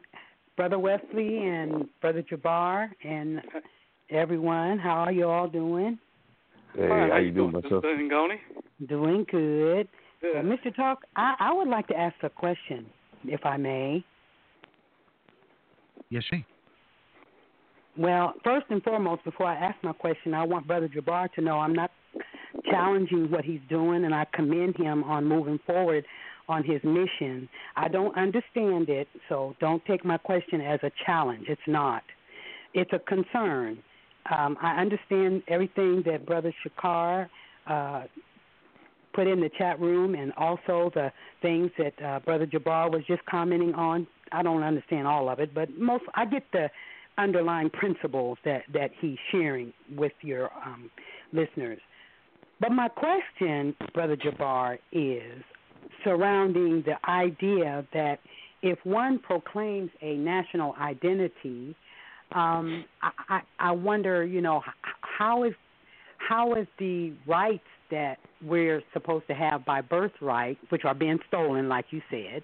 Brother 0.56 0.78
Wesley, 0.78 1.38
and 1.38 1.88
Brother 2.00 2.22
Jabbar, 2.22 2.88
and 3.04 3.40
everyone. 4.12 4.78
How 4.78 4.96
are 5.04 5.12
you 5.12 5.28
all 5.28 5.48
doing? 5.48 5.98
Hey, 6.74 6.88
Fine, 6.88 7.10
how 7.10 7.18
you 7.18 7.30
doing, 7.30 7.52
Mr. 7.52 7.64
myself? 7.64 7.84
Ngoni? 7.84 8.36
Doing 8.88 9.26
good. 9.30 9.88
Good. 10.20 10.34
Well, 10.34 10.44
Mr. 10.44 10.74
Talk, 10.74 11.00
I, 11.16 11.34
I 11.38 11.52
would 11.52 11.68
like 11.68 11.86
to 11.88 11.96
ask 11.96 12.14
a 12.22 12.30
question, 12.30 12.86
if 13.24 13.44
I 13.44 13.56
may. 13.56 14.04
Yes, 16.10 16.22
she. 16.30 16.44
Well, 17.96 18.34
first 18.42 18.66
and 18.70 18.82
foremost, 18.82 19.24
before 19.24 19.46
I 19.46 19.54
ask 19.54 19.76
my 19.82 19.92
question, 19.92 20.32
I 20.32 20.44
want 20.44 20.66
Brother 20.66 20.88
Jabbar 20.88 21.32
to 21.34 21.40
know 21.42 21.58
I'm 21.58 21.74
not 21.74 21.90
challenging 22.70 23.30
what 23.30 23.44
he's 23.44 23.60
doing, 23.68 24.04
and 24.04 24.14
I 24.14 24.26
commend 24.32 24.76
him 24.76 25.04
on 25.04 25.26
moving 25.26 25.58
forward 25.66 26.04
on 26.48 26.64
his 26.64 26.82
mission. 26.84 27.48
I 27.76 27.88
don't 27.88 28.16
understand 28.16 28.88
it, 28.88 29.08
so 29.28 29.54
don't 29.60 29.84
take 29.84 30.04
my 30.04 30.16
question 30.18 30.60
as 30.60 30.80
a 30.82 30.90
challenge. 31.04 31.46
It's 31.48 31.60
not. 31.66 32.02
It's 32.74 32.90
a 32.92 32.98
concern. 32.98 33.78
Um, 34.30 34.56
I 34.62 34.80
understand 34.80 35.42
everything 35.48 36.02
that 36.06 36.26
Brother 36.26 36.54
Shakar 36.64 37.28
uh, 37.66 38.04
put 39.14 39.26
in 39.26 39.40
the 39.40 39.50
chat 39.58 39.80
room, 39.80 40.14
and 40.14 40.32
also 40.36 40.90
the 40.94 41.12
things 41.42 41.70
that 41.78 42.02
uh, 42.02 42.20
Brother 42.20 42.46
Jabbar 42.46 42.90
was 42.90 43.02
just 43.06 43.24
commenting 43.26 43.74
on. 43.74 44.06
I 44.30 44.42
don't 44.42 44.62
understand 44.62 45.06
all 45.06 45.28
of 45.28 45.40
it, 45.40 45.54
but 45.54 45.68
most 45.78 46.04
I 46.14 46.24
get 46.24 46.44
the 46.52 46.70
underlying 47.18 47.70
principles 47.70 48.38
that 48.44 48.62
that 48.72 48.90
he's 49.00 49.18
sharing 49.30 49.72
with 49.96 50.12
your 50.22 50.50
um, 50.64 50.90
listeners. 51.32 51.80
But 52.60 52.72
my 52.72 52.88
question, 52.88 53.74
Brother 53.92 54.16
Jabbar, 54.16 54.78
is 54.92 55.42
surrounding 56.04 56.84
the 56.86 56.96
idea 57.10 57.84
that 57.92 58.20
if 58.62 58.78
one 58.84 59.18
proclaims 59.18 59.90
a 60.00 60.14
national 60.14 60.74
identity, 60.80 61.74
um, 62.34 62.84
I, 63.02 63.10
I, 63.28 63.40
I 63.58 63.72
wonder, 63.72 64.24
you 64.24 64.40
know, 64.40 64.62
how 65.00 65.44
is 65.44 65.54
how 66.18 66.54
is 66.54 66.66
the 66.78 67.12
rights 67.26 67.64
that 67.90 68.18
we're 68.44 68.82
supposed 68.92 69.26
to 69.26 69.34
have 69.34 69.64
by 69.64 69.80
birthright, 69.80 70.56
which 70.70 70.84
are 70.84 70.94
being 70.94 71.18
stolen, 71.28 71.68
like 71.68 71.86
you 71.90 72.00
said, 72.10 72.42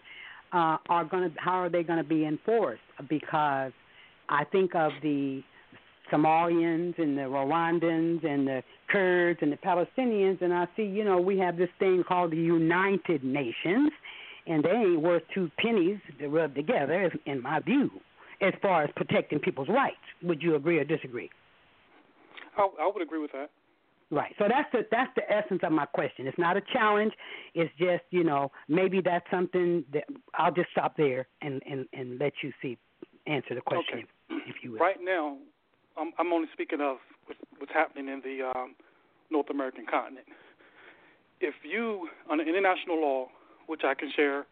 uh, 0.52 0.76
are 0.88 1.04
going 1.04 1.30
to 1.30 1.40
how 1.40 1.54
are 1.54 1.68
they 1.68 1.82
going 1.82 2.02
to 2.02 2.08
be 2.08 2.24
enforced? 2.24 2.82
Because 3.08 3.72
I 4.28 4.44
think 4.44 4.74
of 4.74 4.92
the 5.02 5.42
Somalians 6.12 6.98
and 6.98 7.16
the 7.16 7.22
Rwandans 7.22 8.24
and 8.24 8.46
the 8.46 8.62
Kurds 8.90 9.40
and 9.42 9.52
the 9.52 9.56
Palestinians, 9.56 10.40
and 10.42 10.52
I 10.52 10.66
see, 10.76 10.82
you 10.82 11.04
know, 11.04 11.20
we 11.20 11.38
have 11.38 11.56
this 11.56 11.68
thing 11.78 12.02
called 12.06 12.32
the 12.32 12.36
United 12.36 13.22
Nations, 13.22 13.90
and 14.46 14.64
they 14.64 14.70
ain't 14.70 15.00
worth 15.00 15.22
two 15.34 15.50
pennies 15.58 15.98
to 16.18 16.28
rub 16.28 16.54
together, 16.54 17.12
in 17.26 17.42
my 17.42 17.60
view, 17.60 17.90
as 18.40 18.52
far 18.62 18.84
as 18.84 18.90
protecting 18.96 19.38
people's 19.38 19.68
rights. 19.68 19.96
Would 20.22 20.42
you 20.42 20.54
agree 20.54 20.78
or 20.78 20.84
disagree? 20.84 21.30
I, 22.56 22.68
I 22.80 22.90
would 22.92 23.02
agree 23.02 23.20
with 23.20 23.32
that. 23.32 23.50
Right. 24.10 24.34
So 24.38 24.44
that's 24.48 24.68
the 24.72 24.86
that's 24.90 25.10
the 25.16 25.30
essence 25.30 25.60
of 25.62 25.70
my 25.70 25.84
question. 25.84 26.26
It's 26.26 26.38
not 26.38 26.56
a 26.56 26.62
challenge. 26.72 27.12
It's 27.54 27.70
just 27.78 28.04
you 28.10 28.24
know 28.24 28.50
maybe 28.66 29.02
that's 29.02 29.26
something 29.30 29.84
that 29.92 30.04
I'll 30.34 30.52
just 30.52 30.70
stop 30.70 30.96
there 30.96 31.28
and 31.42 31.62
and 31.70 31.86
and 31.92 32.18
let 32.18 32.32
you 32.42 32.50
see 32.62 32.78
answer 33.26 33.54
the 33.54 33.60
question 33.60 34.04
Okay. 34.30 34.42
if 34.46 34.56
you 34.62 34.72
will. 34.72 34.78
Right 34.78 34.96
now, 35.02 35.36
I'm, 35.98 36.12
I'm 36.18 36.32
only 36.32 36.48
speaking 36.54 36.80
of 36.80 36.96
what's, 37.26 37.40
what's 37.58 37.72
happening 37.72 38.08
in 38.08 38.22
the 38.22 38.50
um, 38.56 38.74
North 39.30 39.50
American 39.50 39.84
continent. 39.84 40.26
If 41.40 41.54
you, 41.62 42.08
under 42.30 42.42
international 42.42 43.00
law, 43.00 43.26
which 43.66 43.82
I 43.84 43.94
can 43.94 44.10
share, 44.16 44.46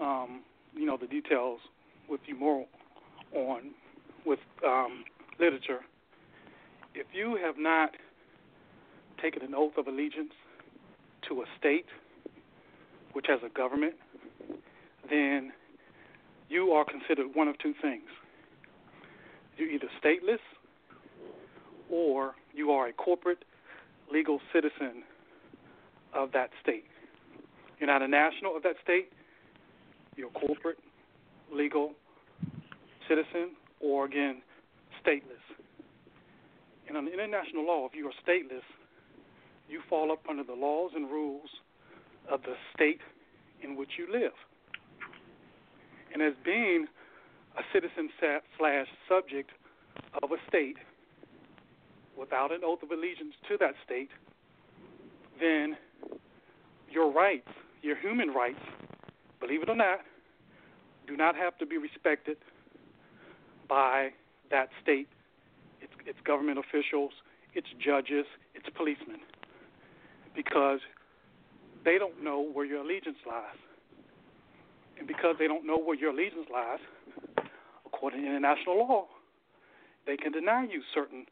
um, 0.00 0.42
you 0.74 0.84
know, 0.84 0.98
the 1.00 1.06
details 1.06 1.60
with 2.08 2.20
you 2.26 2.36
more 2.36 2.66
on 3.34 3.70
with 4.24 4.38
um, 4.66 5.04
literature, 5.38 5.80
if 6.94 7.06
you 7.12 7.38
have 7.42 7.56
not 7.58 7.90
taken 9.20 9.42
an 9.42 9.54
oath 9.54 9.76
of 9.76 9.86
allegiance 9.86 10.32
to 11.28 11.42
a 11.42 11.44
state 11.58 11.86
which 13.12 13.26
has 13.28 13.40
a 13.44 13.48
government, 13.56 13.94
then 15.10 15.52
you 16.48 16.72
are 16.72 16.84
considered 16.84 17.28
one 17.34 17.48
of 17.48 17.58
two 17.58 17.74
things. 17.80 18.04
You're 19.56 19.70
either 19.70 19.88
stateless 20.02 20.38
or 21.90 22.34
you 22.52 22.70
are 22.70 22.88
a 22.88 22.92
corporate 22.92 23.44
legal 24.12 24.40
citizen 24.52 25.02
of 26.12 26.32
that 26.32 26.50
state. 26.62 26.84
You're 27.78 27.88
not 27.88 28.02
a 28.02 28.08
national 28.08 28.56
of 28.56 28.62
that 28.62 28.76
state, 28.82 29.12
you're 30.16 30.28
a 30.28 30.46
corporate 30.46 30.78
legal 31.52 31.92
citizen 33.08 33.56
or, 33.80 34.04
again, 34.04 34.42
stateless. 35.04 35.44
And 36.88 36.96
under 36.96 37.12
international 37.12 37.66
law, 37.66 37.86
if 37.86 37.94
you 37.94 38.06
are 38.06 38.12
stateless, 38.26 38.64
you 39.68 39.80
fall 39.88 40.12
up 40.12 40.20
under 40.28 40.44
the 40.44 40.54
laws 40.54 40.92
and 40.94 41.10
rules 41.10 41.48
of 42.30 42.42
the 42.42 42.54
state 42.74 43.00
in 43.62 43.76
which 43.76 43.90
you 43.98 44.06
live. 44.12 44.32
And 46.12 46.22
as 46.22 46.34
being 46.44 46.86
a 47.58 47.62
citizen 47.72 48.10
slash 48.58 48.86
subject 49.08 49.50
of 50.22 50.30
a 50.32 50.36
state 50.48 50.76
without 52.18 52.52
an 52.52 52.60
oath 52.64 52.82
of 52.82 52.90
allegiance 52.90 53.34
to 53.48 53.56
that 53.58 53.74
state, 53.84 54.10
then 55.40 55.76
your 56.90 57.10
rights, 57.10 57.48
your 57.82 57.96
human 57.96 58.28
rights, 58.28 58.60
believe 59.40 59.62
it 59.62 59.68
or 59.68 59.76
not, 59.76 60.00
do 61.06 61.16
not 61.16 61.34
have 61.36 61.58
to 61.58 61.66
be 61.66 61.76
respected 61.76 62.36
by 63.68 64.10
that 64.50 64.68
state, 64.82 65.08
its, 65.80 65.92
its 66.06 66.18
government 66.24 66.58
officials, 66.58 67.12
its 67.54 67.68
judges, 67.84 68.26
its 68.54 68.66
policemen, 68.76 69.20
because 70.34 70.80
they 71.84 71.98
don't 71.98 72.22
know 72.22 72.40
where 72.52 72.64
your 72.64 72.80
allegiance 72.82 73.18
lies. 73.26 73.56
And 74.98 75.08
because 75.08 75.36
they 75.38 75.46
don't 75.48 75.66
know 75.66 75.78
where 75.78 75.96
your 75.96 76.10
allegiance 76.10 76.46
lies, 76.52 76.78
according 77.84 78.22
to 78.22 78.26
international 78.26 78.78
law, 78.78 79.06
they 80.06 80.16
can 80.16 80.32
deny 80.32 80.64
you 80.70 80.82
certain 80.94 81.26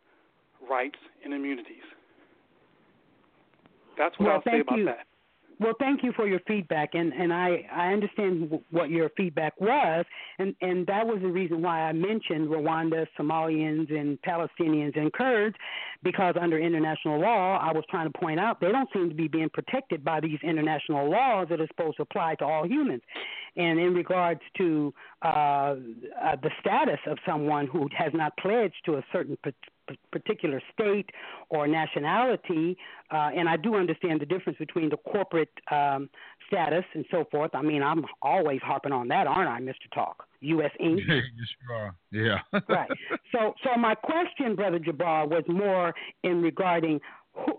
rights 0.68 0.98
and 1.24 1.32
immunities. 1.32 1.86
That's 3.98 4.18
what 4.18 4.26
Well, 4.28 4.36
I'll 4.36 4.52
say 4.52 4.60
about 4.60 4.78
you. 4.78 4.84
that. 4.86 5.06
Well, 5.62 5.74
thank 5.78 6.02
you 6.02 6.12
for 6.16 6.26
your 6.26 6.40
feedback, 6.48 6.90
and 6.94 7.12
and 7.12 7.32
I 7.32 7.64
I 7.72 7.92
understand 7.92 8.50
w- 8.50 8.64
what 8.70 8.90
your 8.90 9.10
feedback 9.16 9.60
was, 9.60 10.04
and 10.40 10.56
and 10.60 10.84
that 10.88 11.06
was 11.06 11.20
the 11.22 11.28
reason 11.28 11.62
why 11.62 11.82
I 11.82 11.92
mentioned 11.92 12.48
Rwanda, 12.48 13.06
Somalians, 13.16 13.88
and 13.96 14.20
Palestinians 14.22 14.96
and 14.98 15.12
Kurds, 15.12 15.54
because 16.02 16.34
under 16.40 16.58
international 16.58 17.20
law, 17.20 17.58
I 17.58 17.72
was 17.72 17.84
trying 17.90 18.10
to 18.10 18.18
point 18.18 18.40
out 18.40 18.60
they 18.60 18.72
don't 18.72 18.88
seem 18.92 19.08
to 19.08 19.14
be 19.14 19.28
being 19.28 19.50
protected 19.50 20.04
by 20.04 20.18
these 20.18 20.38
international 20.42 21.08
laws 21.08 21.46
that 21.50 21.60
are 21.60 21.68
supposed 21.68 21.98
to 21.98 22.02
apply 22.02 22.34
to 22.36 22.44
all 22.44 22.66
humans. 22.66 23.02
And 23.56 23.78
in 23.78 23.94
regards 23.94 24.40
to 24.58 24.92
uh, 25.22 25.28
uh, 25.28 25.74
the 26.42 26.50
status 26.60 26.98
of 27.06 27.18
someone 27.24 27.68
who 27.68 27.88
has 27.96 28.12
not 28.14 28.36
pledged 28.38 28.74
to 28.86 28.96
a 28.96 29.04
certain 29.12 29.36
particular 30.10 30.60
state 30.72 31.10
or 31.48 31.66
nationality, 31.66 32.76
uh, 33.10 33.30
and 33.36 33.48
I 33.48 33.56
do 33.56 33.74
understand 33.76 34.20
the 34.20 34.26
difference 34.26 34.58
between 34.58 34.88
the 34.90 34.96
corporate 34.96 35.52
um, 35.70 36.08
status 36.46 36.84
and 36.94 37.04
so 37.10 37.24
forth. 37.30 37.50
I 37.54 37.62
mean, 37.62 37.82
I'm 37.82 38.04
always 38.20 38.60
harping 38.62 38.92
on 38.92 39.08
that, 39.08 39.26
aren't 39.26 39.48
I, 39.48 39.60
Mr. 39.60 39.90
Talk? 39.94 40.24
U.S. 40.40 40.70
Inc. 40.80 41.00
yes, 41.08 41.22
you 41.38 41.74
are. 41.74 41.94
Yeah. 42.10 42.38
right. 42.68 42.90
So, 43.32 43.54
so 43.64 43.78
my 43.78 43.94
question, 43.94 44.56
Brother 44.56 44.78
Jabbar, 44.78 45.28
was 45.28 45.44
more 45.48 45.94
in 46.24 46.42
regarding 46.42 47.00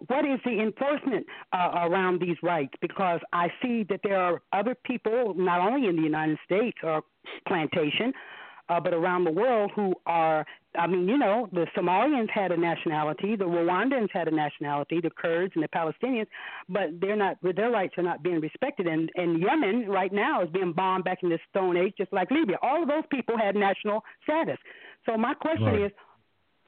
what 0.07 0.26
is 0.26 0.39
the 0.45 0.60
enforcement 0.61 1.26
uh, 1.51 1.88
around 1.89 2.22
these 2.22 2.38
rights? 2.43 2.73
Because 2.81 3.19
I 3.31 3.47
see 3.61 3.84
that 3.89 4.01
there 4.03 4.19
are 4.19 4.41
other 4.51 4.76
people, 4.85 5.34
not 5.35 5.61
only 5.61 5.88
in 5.88 5.95
the 5.95 6.03
United 6.03 6.38
States 6.45 6.77
or 6.84 7.01
plantation, 7.47 8.14
uh, 8.69 8.80
but 8.80 8.93
around 8.93 9.23
the 9.23 9.31
world 9.31 9.72
who 9.76 9.93
are. 10.05 10.45
I 10.77 10.87
mean, 10.87 11.07
you 11.07 11.17
know, 11.17 11.47
the 11.51 11.67
Somalians 11.77 12.29
had 12.29 12.51
a 12.51 12.57
nationality, 12.57 13.35
the 13.35 13.45
Rwandans 13.45 14.09
had 14.11 14.27
a 14.27 14.31
nationality, 14.31 14.99
the 15.01 15.09
Kurds 15.11 15.53
and 15.55 15.63
the 15.63 15.67
Palestinians, 15.67 16.27
but 16.69 16.99
they're 16.99 17.15
not. 17.15 17.37
Their 17.43 17.69
rights 17.69 17.93
are 17.97 18.03
not 18.03 18.23
being 18.23 18.39
respected. 18.39 18.87
And 18.87 19.11
and 19.15 19.41
Yemen 19.41 19.87
right 19.87 20.11
now 20.11 20.41
is 20.43 20.49
being 20.49 20.73
bombed 20.73 21.03
back 21.03 21.19
in 21.23 21.29
the 21.29 21.39
Stone 21.49 21.77
Age, 21.77 21.93
just 21.97 22.11
like 22.11 22.31
Libya. 22.31 22.57
All 22.61 22.81
of 22.81 22.89
those 22.89 23.03
people 23.11 23.37
had 23.37 23.55
national 23.55 24.03
status. 24.23 24.57
So 25.05 25.17
my 25.17 25.33
question 25.33 25.65
Right. 25.65 25.81
is, 25.85 25.91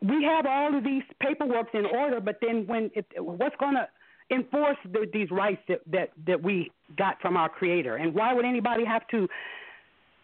we 0.02 0.24
have 0.24 0.46
all 0.46 0.78
of 0.78 0.84
these 0.84 1.04
paperwork 1.20 1.74
in 1.74 1.86
order, 1.86 2.20
but 2.20 2.38
then 2.42 2.68
when 2.68 2.92
it, 2.94 3.06
what's 3.18 3.56
going 3.58 3.76
to 3.76 3.88
enforce 4.32 4.78
the, 4.92 5.08
these 5.14 5.32
rights 5.32 5.62
that, 5.68 5.82
that 5.88 6.10
that 6.28 6.42
we 6.42 6.72
got 6.98 7.20
from 7.22 7.38
our 7.38 7.50
Creator? 7.50 7.96
And 7.96 8.14
why 8.14 8.34
would 8.34 8.46
anybody 8.46 8.86
have 8.86 9.08
to 9.10 9.28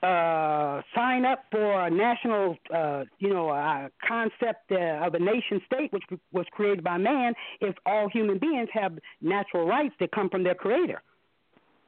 uh, 0.03 0.81
sign 0.95 1.25
up 1.25 1.45
for 1.51 1.85
a 1.85 1.89
national, 1.89 2.57
uh, 2.73 3.03
you 3.19 3.29
know, 3.29 3.49
uh, 3.49 3.87
concept 4.07 4.71
uh, 4.71 5.05
of 5.05 5.13
a 5.13 5.19
nation 5.19 5.61
state, 5.65 5.91
which 5.93 6.03
was 6.31 6.45
created 6.51 6.83
by 6.83 6.97
man, 6.97 7.33
if 7.59 7.75
all 7.85 8.09
human 8.09 8.37
beings 8.39 8.69
have 8.73 8.97
natural 9.21 9.67
rights 9.67 9.93
that 9.99 10.11
come 10.11 10.29
from 10.29 10.43
their 10.43 10.55
Creator? 10.55 11.01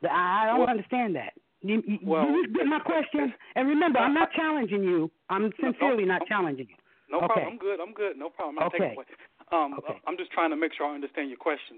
I 0.09 0.45
don't 0.45 0.59
Well- 0.59 0.69
understand 0.69 1.15
that. 1.15 1.33
You, 1.65 1.81
you, 1.87 1.99
Well, 2.03 2.27
you 2.29 2.47
get 2.49 2.65
my 2.67 2.79
question? 2.79 3.33
And 3.55 3.69
remember, 3.69 3.97
I'm 3.97 4.13
not 4.13 4.33
challenging 4.33 4.83
you. 4.83 5.09
I'm 5.29 5.49
sincerely 5.61 6.03
not 6.03 6.27
challenging 6.27 6.67
you. 6.69 6.75
No 7.09 7.19
Okay. 7.19 7.27
problem. 7.27 7.47
I'm 7.53 7.57
good. 7.57 7.79
I'm 7.79 7.93
good. 7.93 8.17
No 8.17 8.29
problem. 8.29 8.57
I'm 8.59 8.65
not 8.65 8.71
taking 8.73 8.87
Okay. 8.87 8.95
away. 8.95 9.05
Um, 9.51 9.79
I'm 10.05 10.17
just 10.17 10.31
trying 10.31 10.49
to 10.49 10.57
make 10.57 10.73
sure 10.73 10.87
I 10.87 10.93
understand 10.93 11.29
your 11.29 11.37
question. 11.37 11.77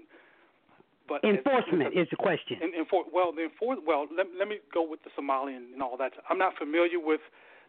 But 1.08 1.24
Enforcement 1.24 1.94
is 1.94 2.08
the 2.10 2.16
question. 2.16 2.58
In, 2.62 2.72
enfor- 2.72 3.06
well, 3.12 3.32
the 3.32 3.42
enfor- 3.42 3.78
well, 3.86 4.06
let, 4.16 4.26
let 4.38 4.48
me 4.48 4.58
go 4.74 4.82
with 4.88 5.00
the 5.04 5.10
Somalian 5.20 5.72
and 5.72 5.82
all 5.82 5.96
that. 5.98 6.12
I'm 6.28 6.38
not 6.38 6.56
familiar 6.58 6.98
with. 6.98 7.20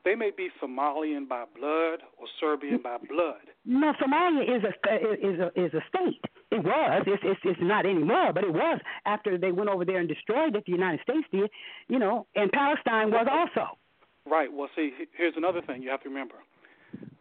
They 0.06 0.16
may 0.16 0.32
be 0.36 0.50
Somalian 0.62 1.28
by 1.28 1.44
blood 1.58 2.00
or 2.18 2.28
Serbian 2.40 2.82
by 2.82 2.98
blood. 2.98 3.42
No, 3.66 3.94
Somalia 4.02 4.44
is 4.44 4.64
a 4.64 4.96
is 5.28 5.40
a 5.40 5.48
is 5.60 5.74
a 5.74 5.82
state. 5.90 6.22
It 6.52 6.64
was. 6.64 7.04
It's 7.06 7.22
it's 7.26 7.42
it's 7.44 7.60
not 7.62 7.86
anymore, 7.86 8.32
but 8.34 8.44
it 8.44 8.54
was 8.54 8.80
after 9.06 9.38
they 9.38 9.52
went 9.52 9.70
over 9.70 9.84
there 9.86 10.00
and 10.00 10.08
destroyed 10.08 10.56
it. 10.56 10.64
The 10.66 10.72
United 10.72 11.02
States 11.02 11.28
did, 11.32 11.50
you 11.90 12.00
know, 12.00 12.26
and 12.36 12.52
Palestine 12.52 13.12
was 13.12 13.28
also. 13.30 13.78
Right. 14.26 14.52
Well, 14.52 14.70
see, 14.76 14.92
here's 15.16 15.36
another 15.36 15.62
thing 15.62 15.82
you 15.84 15.90
have 15.90 16.04
to 16.04 16.10
remember. 16.10 16.36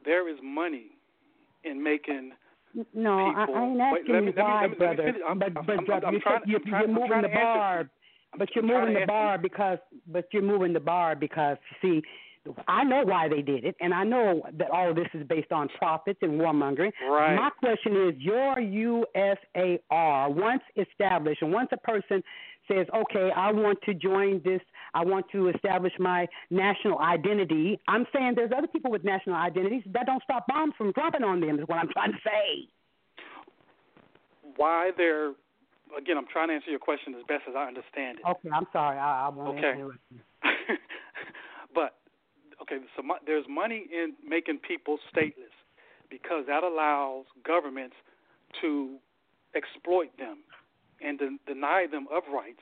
There 0.05 0.29
is 0.29 0.39
money 0.43 0.93
in 1.65 1.83
making. 1.83 2.33
No, 2.95 3.19
I, 3.19 3.47
people. 3.47 3.55
I 3.55 3.67
ain't 3.67 3.81
asking 3.81 4.13
me- 4.13 4.27
you 4.27 4.33
why, 4.43 4.67
me- 4.67 4.75
brother. 4.75 5.15
I'm- 5.27 5.39
but 5.39 5.55
but 5.55 5.69
I'm- 5.71 5.85
brother, 5.85 6.07
I'm 6.07 6.21
you're, 6.47 6.61
you're, 6.67 6.89
moving 6.89 7.23
the 7.23 7.29
bar. 7.29 7.89
But 8.39 8.55
you're 8.55 8.65
moving 8.65 8.95
the 8.95 9.07
bar 9.07 9.39
because, 9.39 9.79
but 10.09 10.27
you're 10.33 10.43
moving 10.43 10.73
the 10.73 10.81
bar 10.81 11.17
because, 11.17 11.57
see, 11.81 12.03
I 12.69 12.85
know 12.85 13.03
why 13.05 13.29
they 13.29 13.43
did 13.43 13.65
it, 13.65 13.75
and 13.81 13.93
I 13.93 14.05
know 14.05 14.43
that 14.59 14.71
all 14.71 14.91
of 14.91 14.97
this 14.97 15.09
is 15.15 15.27
based 15.27 15.51
on 15.53 15.69
profits 15.79 16.19
and 16.23 16.41
warmongering. 16.41 16.93
Right. 17.09 17.35
My 17.35 17.51
question 17.51 17.97
is, 18.09 18.15
your 18.19 18.57
USAR 18.57 20.31
once 20.35 20.63
established, 20.77 21.43
and 21.43 21.53
once 21.53 21.71
a 21.73 21.77
person 21.79 22.23
says, 22.69 22.87
"Okay, 22.95 23.31
I 23.35 23.51
want 23.53 23.81
to 23.83 23.95
join 23.95 24.41
this. 24.45 24.61
I 25.01 25.05
want 25.05 25.27
to 25.33 25.49
establish 25.55 25.93
my 25.99 26.27
national 26.51 26.99
identity." 26.99 27.79
I'm 27.89 28.07
saying 28.13 28.33
there's 28.37 28.53
other 28.57 28.67
people 28.75 28.91
with 28.91 29.05
national 29.05 29.37
identities 29.37 29.83
that 29.95 30.07
don't 30.07 30.23
stop 30.23 30.47
bombs 30.49 30.75
from 30.79 30.93
dropping 30.93 31.25
on 31.25 31.41
them. 31.41 31.59
Is 31.61 31.69
what 31.69 31.79
I'm 31.79 31.91
trying 31.97 32.13
to 32.13 32.19
say. 32.25 32.69
Why 34.57 34.91
they're 34.97 35.33
again? 35.97 36.17
I'm 36.19 36.27
trying 36.33 36.49
to 36.49 36.55
answer 36.55 36.71
your 36.71 36.79
question 36.81 37.15
as 37.15 37.23
best 37.29 37.45
as 37.49 37.55
I 37.57 37.65
understand 37.69 38.19
it. 38.19 38.25
Okay, 38.29 38.49
I'm 38.53 38.67
sorry. 38.73 38.99
I, 38.99 39.27
I 39.27 39.29
won't 39.29 39.59
Okay. 39.59 39.73
interrupt 39.73 39.99
you. 40.11 40.21
but 41.75 41.91
okay, 42.63 42.79
so 42.97 43.03
mo- 43.03 43.23
there's 43.27 43.45
money 43.49 43.87
in 43.93 44.15
making 44.27 44.59
people 44.59 44.99
stateless 45.15 45.55
because 46.11 46.45
that 46.47 46.63
allows 46.63 47.25
governments 47.45 47.97
to 48.61 48.97
exploit 49.55 50.17
them 50.19 50.39
and 51.01 51.19
de- 51.19 51.39
deny 51.47 51.87
them 51.91 52.07
of 52.13 52.23
rights 52.33 52.61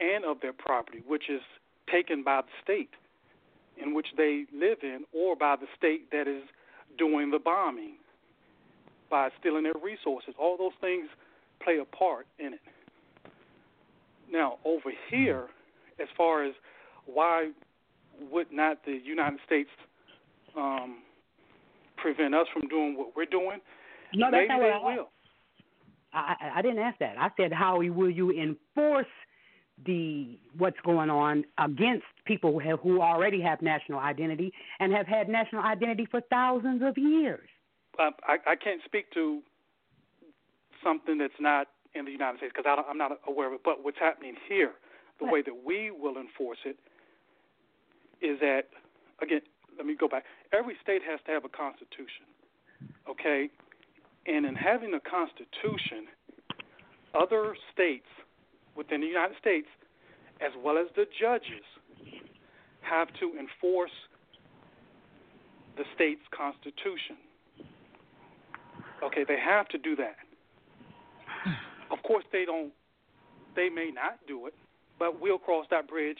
and 0.00 0.24
of 0.24 0.40
their 0.40 0.52
property, 0.52 1.02
which 1.06 1.24
is 1.28 1.40
taken 1.90 2.22
by 2.22 2.40
the 2.42 2.48
state 2.62 2.90
in 3.82 3.94
which 3.94 4.06
they 4.16 4.44
live 4.52 4.78
in, 4.82 5.04
or 5.12 5.34
by 5.34 5.56
the 5.56 5.66
state 5.76 6.10
that 6.12 6.28
is 6.28 6.42
doing 6.96 7.30
the 7.30 7.38
bombing 7.38 7.96
by 9.10 9.28
stealing 9.38 9.64
their 9.64 9.72
resources. 9.82 10.34
All 10.38 10.56
those 10.56 10.72
things 10.80 11.08
play 11.62 11.78
a 11.78 11.84
part 11.84 12.26
in 12.38 12.54
it. 12.54 12.60
Now, 14.30 14.58
over 14.64 14.92
here, 15.10 15.46
as 16.00 16.08
far 16.16 16.44
as 16.44 16.54
why 17.06 17.50
would 18.30 18.50
not 18.52 18.84
the 18.84 18.98
United 19.04 19.38
States 19.46 19.68
um, 20.56 20.98
prevent 21.96 22.34
us 22.34 22.46
from 22.52 22.68
doing 22.68 22.96
what 22.96 23.14
we're 23.16 23.26
doing? 23.26 23.60
No, 24.14 24.26
that's 24.30 24.32
Maybe 24.32 24.48
not 24.48 24.58
they 24.58 24.64
what 24.64 24.72
I 24.72 24.96
will. 24.96 25.08
I, 26.12 26.34
I 26.40 26.58
I 26.58 26.62
didn't 26.62 26.78
ask 26.78 26.98
that. 26.98 27.16
I 27.18 27.28
said, 27.36 27.52
how 27.52 27.78
will 27.78 28.10
you 28.10 28.30
enforce 28.30 29.06
the 29.86 30.38
what's 30.56 30.78
going 30.84 31.10
on 31.10 31.44
against 31.58 32.04
people 32.24 32.52
who, 32.52 32.58
have, 32.58 32.80
who 32.80 33.00
already 33.00 33.40
have 33.40 33.62
national 33.62 33.98
identity 33.98 34.52
and 34.80 34.92
have 34.92 35.06
had 35.06 35.28
national 35.28 35.62
identity 35.62 36.06
for 36.10 36.20
thousands 36.30 36.82
of 36.82 36.96
years? 36.96 37.48
Uh, 37.98 38.10
I, 38.26 38.36
I 38.46 38.56
can't 38.56 38.80
speak 38.84 39.10
to 39.12 39.40
something 40.82 41.18
that's 41.18 41.32
not 41.40 41.68
in 41.94 42.04
the 42.04 42.10
United 42.10 42.38
States 42.38 42.52
because 42.56 42.84
I'm 42.88 42.98
not 42.98 43.12
aware 43.28 43.48
of 43.48 43.54
it. 43.54 43.60
But 43.64 43.84
what's 43.84 43.98
happening 43.98 44.34
here, 44.48 44.72
the 45.20 45.26
way 45.26 45.42
that 45.42 45.64
we 45.64 45.90
will 45.90 46.16
enforce 46.16 46.58
it, 46.64 46.76
is 48.20 48.40
that 48.40 48.62
again. 49.20 49.40
Let 49.76 49.86
me 49.86 49.96
go 49.98 50.06
back. 50.06 50.22
Every 50.52 50.76
state 50.80 51.02
has 51.02 51.18
to 51.26 51.32
have 51.32 51.44
a 51.44 51.48
constitution, 51.48 52.30
okay? 53.10 53.50
And 54.24 54.46
in 54.46 54.54
having 54.54 54.94
a 54.94 55.00
constitution, 55.00 56.06
other 57.12 57.56
states 57.72 58.06
within 58.76 59.00
the 59.00 59.06
United 59.06 59.36
States, 59.40 59.68
as 60.40 60.52
well 60.62 60.78
as 60.78 60.86
the 60.96 61.06
judges, 61.20 61.64
have 62.80 63.08
to 63.20 63.32
enforce 63.38 63.94
the 65.76 65.84
state's 65.94 66.22
constitution. 66.30 67.16
Okay, 69.02 69.24
they 69.26 69.38
have 69.38 69.68
to 69.68 69.78
do 69.78 69.96
that. 69.96 70.16
Of 71.90 72.02
course, 72.02 72.24
they 72.32 72.44
don't. 72.44 72.72
They 73.56 73.68
may 73.68 73.90
not 73.90 74.18
do 74.26 74.46
it, 74.46 74.54
but 74.98 75.20
we'll 75.20 75.38
cross 75.38 75.66
that 75.70 75.88
bridge 75.88 76.18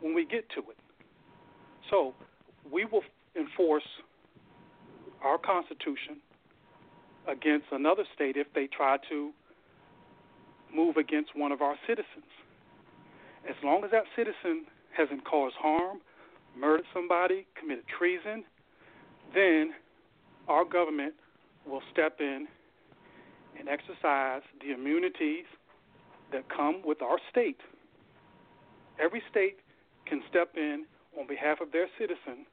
when 0.00 0.14
we 0.14 0.24
get 0.24 0.48
to 0.50 0.60
it. 0.60 0.76
So, 1.90 2.14
we 2.70 2.84
will 2.84 3.02
enforce 3.36 3.86
our 5.24 5.38
Constitution 5.38 6.18
against 7.26 7.66
another 7.72 8.04
state 8.14 8.36
if 8.36 8.46
they 8.54 8.68
try 8.68 8.98
to 9.08 9.30
move 10.74 10.96
against 10.96 11.30
one 11.36 11.52
of 11.52 11.62
our 11.62 11.76
citizens. 11.86 12.30
As 13.48 13.56
long 13.62 13.84
as 13.84 13.90
that 13.90 14.04
citizen 14.16 14.66
hasn't 14.96 15.24
caused 15.24 15.54
harm, 15.56 15.98
murdered 16.56 16.86
somebody, 16.92 17.46
committed 17.58 17.84
treason, 17.86 18.44
then 19.34 19.72
our 20.48 20.64
government 20.64 21.14
will 21.66 21.82
step 21.92 22.16
in 22.20 22.46
and 23.58 23.68
exercise 23.68 24.42
the 24.60 24.72
immunities 24.72 25.44
that 26.32 26.44
come 26.48 26.82
with 26.84 27.02
our 27.02 27.18
state. 27.30 27.60
Every 29.02 29.22
state 29.30 29.58
can 30.06 30.22
step 30.28 30.50
in 30.56 30.86
on 31.18 31.26
behalf 31.26 31.60
of 31.60 31.72
their 31.72 31.86
citizen 31.98 32.46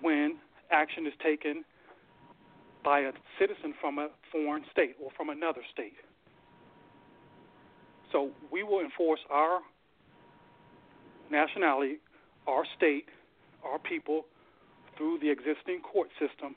when 0.00 0.36
action 0.70 1.06
is 1.06 1.12
taken 1.22 1.64
by 2.84 3.00
a 3.00 3.12
citizen 3.38 3.74
from 3.80 3.98
a 3.98 4.08
foreign 4.30 4.64
state 4.70 4.96
or 5.02 5.10
from 5.16 5.30
another 5.30 5.62
state. 5.72 5.96
So 8.14 8.30
we 8.52 8.62
will 8.62 8.78
enforce 8.78 9.18
our 9.28 9.58
nationality, 11.32 11.96
our 12.46 12.62
state, 12.76 13.06
our 13.64 13.80
people 13.80 14.24
through 14.96 15.18
the 15.18 15.28
existing 15.28 15.80
court 15.80 16.08
system 16.20 16.54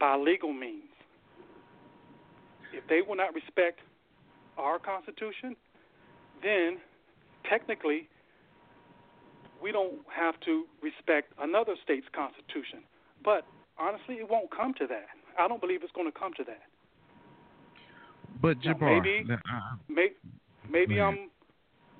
by 0.00 0.16
legal 0.16 0.54
means. 0.54 0.88
If 2.72 2.88
they 2.88 3.02
will 3.06 3.16
not 3.16 3.34
respect 3.34 3.80
our 4.56 4.78
Constitution, 4.78 5.56
then 6.42 6.78
technically 7.50 8.08
we 9.62 9.70
don't 9.70 9.98
have 10.08 10.40
to 10.46 10.64
respect 10.80 11.34
another 11.38 11.74
state's 11.84 12.06
Constitution. 12.16 12.80
But 13.22 13.44
honestly, 13.78 14.14
it 14.14 14.30
won't 14.30 14.50
come 14.50 14.72
to 14.78 14.86
that. 14.86 15.08
I 15.38 15.48
don't 15.48 15.60
believe 15.60 15.82
it's 15.82 15.92
going 15.92 16.10
to 16.10 16.18
come 16.18 16.32
to 16.38 16.44
that. 16.44 16.62
But 18.40 18.64
Now, 18.64 18.72
Jabbar, 18.72 19.02
maybe- 19.02 19.24
now, 19.28 19.38
uh, 19.52 19.76
May, 19.88 20.12
maybe 20.70 20.96
Go 20.96 21.02
I'm. 21.02 21.30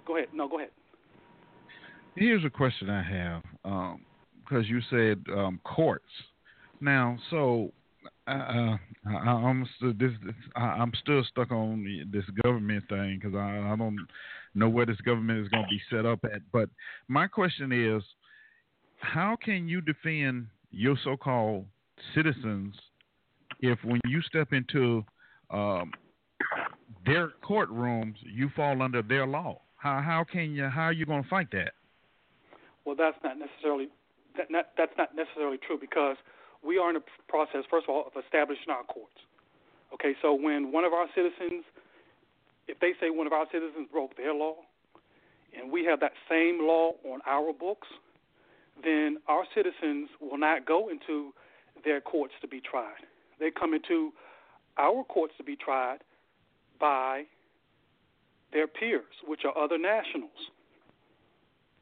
Go 0.06 0.16
ahead. 0.16 0.28
No, 0.32 0.48
go 0.48 0.58
ahead. 0.58 0.70
here's 2.16 2.44
a 2.44 2.50
question 2.50 2.88
I 2.88 3.02
have 3.02 3.42
because 4.44 4.68
you 4.68 4.80
said 4.90 5.22
um, 5.36 5.60
courts. 5.64 6.04
Now, 6.80 7.18
so 7.30 7.72
uh, 8.26 8.30
uh, 8.30 8.76
I, 9.06 9.30
I'm 9.30 9.68
still 9.76 9.92
this, 9.98 10.12
this 10.24 10.34
I, 10.56 10.60
I'm 10.60 10.92
still 11.02 11.22
stuck 11.24 11.50
on 11.50 12.06
this 12.10 12.24
government 12.42 12.84
thing 12.88 13.18
because 13.20 13.36
I, 13.36 13.72
I 13.72 13.76
don't 13.76 13.98
know 14.54 14.68
where 14.68 14.86
this 14.86 15.00
government 15.02 15.40
is 15.40 15.48
going 15.48 15.64
to 15.64 15.68
be 15.68 15.80
set 15.90 16.06
up 16.06 16.20
at. 16.24 16.40
But 16.52 16.68
my 17.08 17.26
question 17.26 17.72
is, 17.72 18.02
how 18.98 19.36
can 19.42 19.68
you 19.68 19.80
defend 19.80 20.46
your 20.70 20.96
so-called 21.04 21.66
citizens 22.14 22.74
if 23.60 23.78
when 23.84 24.00
you 24.06 24.20
step 24.22 24.52
into 24.52 25.04
um, 25.50 25.92
their 27.06 27.32
courtrooms, 27.42 28.14
you 28.22 28.50
fall 28.54 28.82
under 28.82 29.02
their 29.02 29.26
law? 29.26 29.60
How 29.76 30.00
how 30.00 30.24
can 30.24 30.54
you 30.54 30.64
how 30.64 30.84
are 30.84 30.92
you 30.92 31.06
going 31.06 31.22
to 31.22 31.28
fight 31.28 31.50
that? 31.52 31.72
Well, 32.84 32.96
that's 32.96 33.16
not 33.22 33.38
necessarily 33.38 33.88
that, 34.36 34.50
not, 34.50 34.68
that's 34.78 34.96
not 34.96 35.14
necessarily 35.14 35.58
true 35.58 35.78
because 35.78 36.16
we 36.64 36.78
are 36.78 36.88
in 36.88 36.94
the 36.94 37.02
process, 37.28 37.64
first 37.70 37.84
of 37.88 37.94
all, 37.94 38.06
of 38.06 38.12
establishing 38.24 38.70
our 38.70 38.84
courts. 38.84 39.18
Okay, 39.92 40.14
so 40.22 40.32
when 40.32 40.72
one 40.72 40.84
of 40.84 40.92
our 40.92 41.06
citizens, 41.14 41.64
if 42.66 42.78
they 42.80 42.92
say 43.00 43.10
one 43.10 43.26
of 43.26 43.32
our 43.32 43.46
citizens 43.52 43.88
broke 43.92 44.16
their 44.16 44.34
law, 44.34 44.54
and 45.56 45.70
we 45.72 45.84
have 45.84 46.00
that 46.00 46.12
same 46.28 46.60
law 46.62 46.92
on 47.04 47.20
our 47.26 47.52
books, 47.52 47.88
then 48.82 49.18
our 49.28 49.44
citizens 49.54 50.08
will 50.20 50.38
not 50.38 50.66
go 50.66 50.88
into 50.88 51.32
their 51.84 52.00
courts 52.00 52.34
to 52.40 52.48
be 52.48 52.60
tried. 52.60 53.06
They 53.40 53.50
come 53.50 53.74
into 53.74 54.12
our 54.76 55.04
courts 55.04 55.34
to 55.38 55.44
be 55.44 55.56
tried 55.56 55.98
by 56.78 57.24
their 58.52 58.66
peers, 58.66 59.04
which 59.26 59.42
are 59.44 59.56
other 59.56 59.78
nationals. 59.78 60.50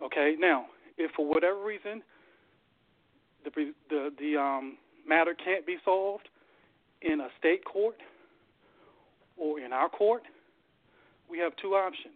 Okay. 0.02 0.35
Now, 0.39 0.66
if 0.98 1.10
for 1.12 1.27
whatever 1.27 1.62
reason 1.62 2.02
the 3.44 3.73
the 3.89 4.10
the 4.18 4.36
um, 4.36 4.78
matter 5.06 5.35
can't 5.35 5.66
be 5.66 5.77
solved 5.85 6.28
in 7.02 7.20
a 7.20 7.28
state 7.39 7.64
court 7.64 7.97
or 9.36 9.60
in 9.60 9.73
our 9.73 9.89
court, 9.89 10.23
we 11.31 11.39
have 11.39 11.52
two 11.60 11.74
options 11.74 12.14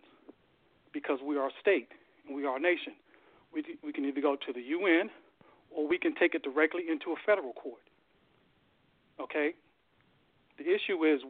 because 0.93 1.19
we 1.25 1.37
are 1.37 1.49
a 1.49 1.53
state 1.61 1.89
and 2.27 2.37
we 2.37 2.45
are 2.45 2.57
a 2.57 2.61
nation. 2.61 2.95
We 3.53 3.65
we 3.85 3.93
can 3.93 4.05
either 4.05 4.21
go 4.21 4.37
to 4.37 4.53
the 4.53 4.63
UN 4.63 5.11
or 5.71 5.87
we 5.87 5.99
can 5.99 6.15
take 6.15 6.35
it 6.35 6.43
directly 6.43 6.83
into 6.91 7.13
a 7.13 7.17
federal 7.25 7.53
court. 7.53 7.83
Okay. 9.21 9.55
The 10.59 10.65
issue 10.65 11.05
is 11.05 11.21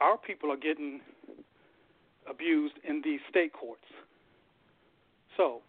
our 0.00 0.16
people 0.16 0.50
are 0.50 0.56
getting 0.56 1.00
abused 2.28 2.74
in 2.86 3.02
these 3.04 3.20
state 3.28 3.52
courts. 3.52 3.84
So, 5.36 5.60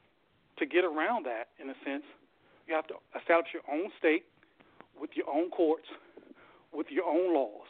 to 0.58 0.66
get 0.66 0.84
around 0.84 1.26
that, 1.26 1.49
in 1.62 1.70
a 1.70 1.76
sense, 1.86 2.03
you 2.68 2.76
have 2.76 2.88
to 2.88 2.95
establish 3.18 3.49
your 3.53 3.64
own 3.72 3.90
state 3.98 4.24
with 4.99 5.12
your 5.16 5.30
own 5.30 5.49
courts, 5.49 5.88
with 6.74 6.88
your 6.90 7.06
own 7.06 7.34
laws. 7.34 7.68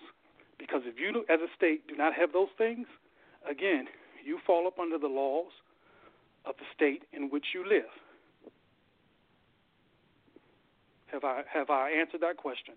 Because 0.58 0.82
if 0.86 1.00
you, 1.00 1.26
as 1.30 1.40
a 1.40 1.48
state, 1.56 1.88
do 1.88 1.96
not 1.96 2.14
have 2.14 2.34
those 2.34 2.50
things, 2.58 2.88
again, 3.50 3.86
you 4.24 4.40
fall 4.46 4.68
up 4.68 4.78
under 4.80 4.98
the 4.98 5.08
laws 5.08 5.52
of 6.46 6.56
the 6.58 6.66
state 6.76 7.04
in 7.14 7.30
which 7.30 7.46
you 7.54 7.68
live. 7.68 7.90
Have 11.08 11.24
I 11.24 11.42
have 11.52 11.70
I 11.70 11.92
answered 11.92 12.22
that 12.22 12.38
question? 12.38 12.76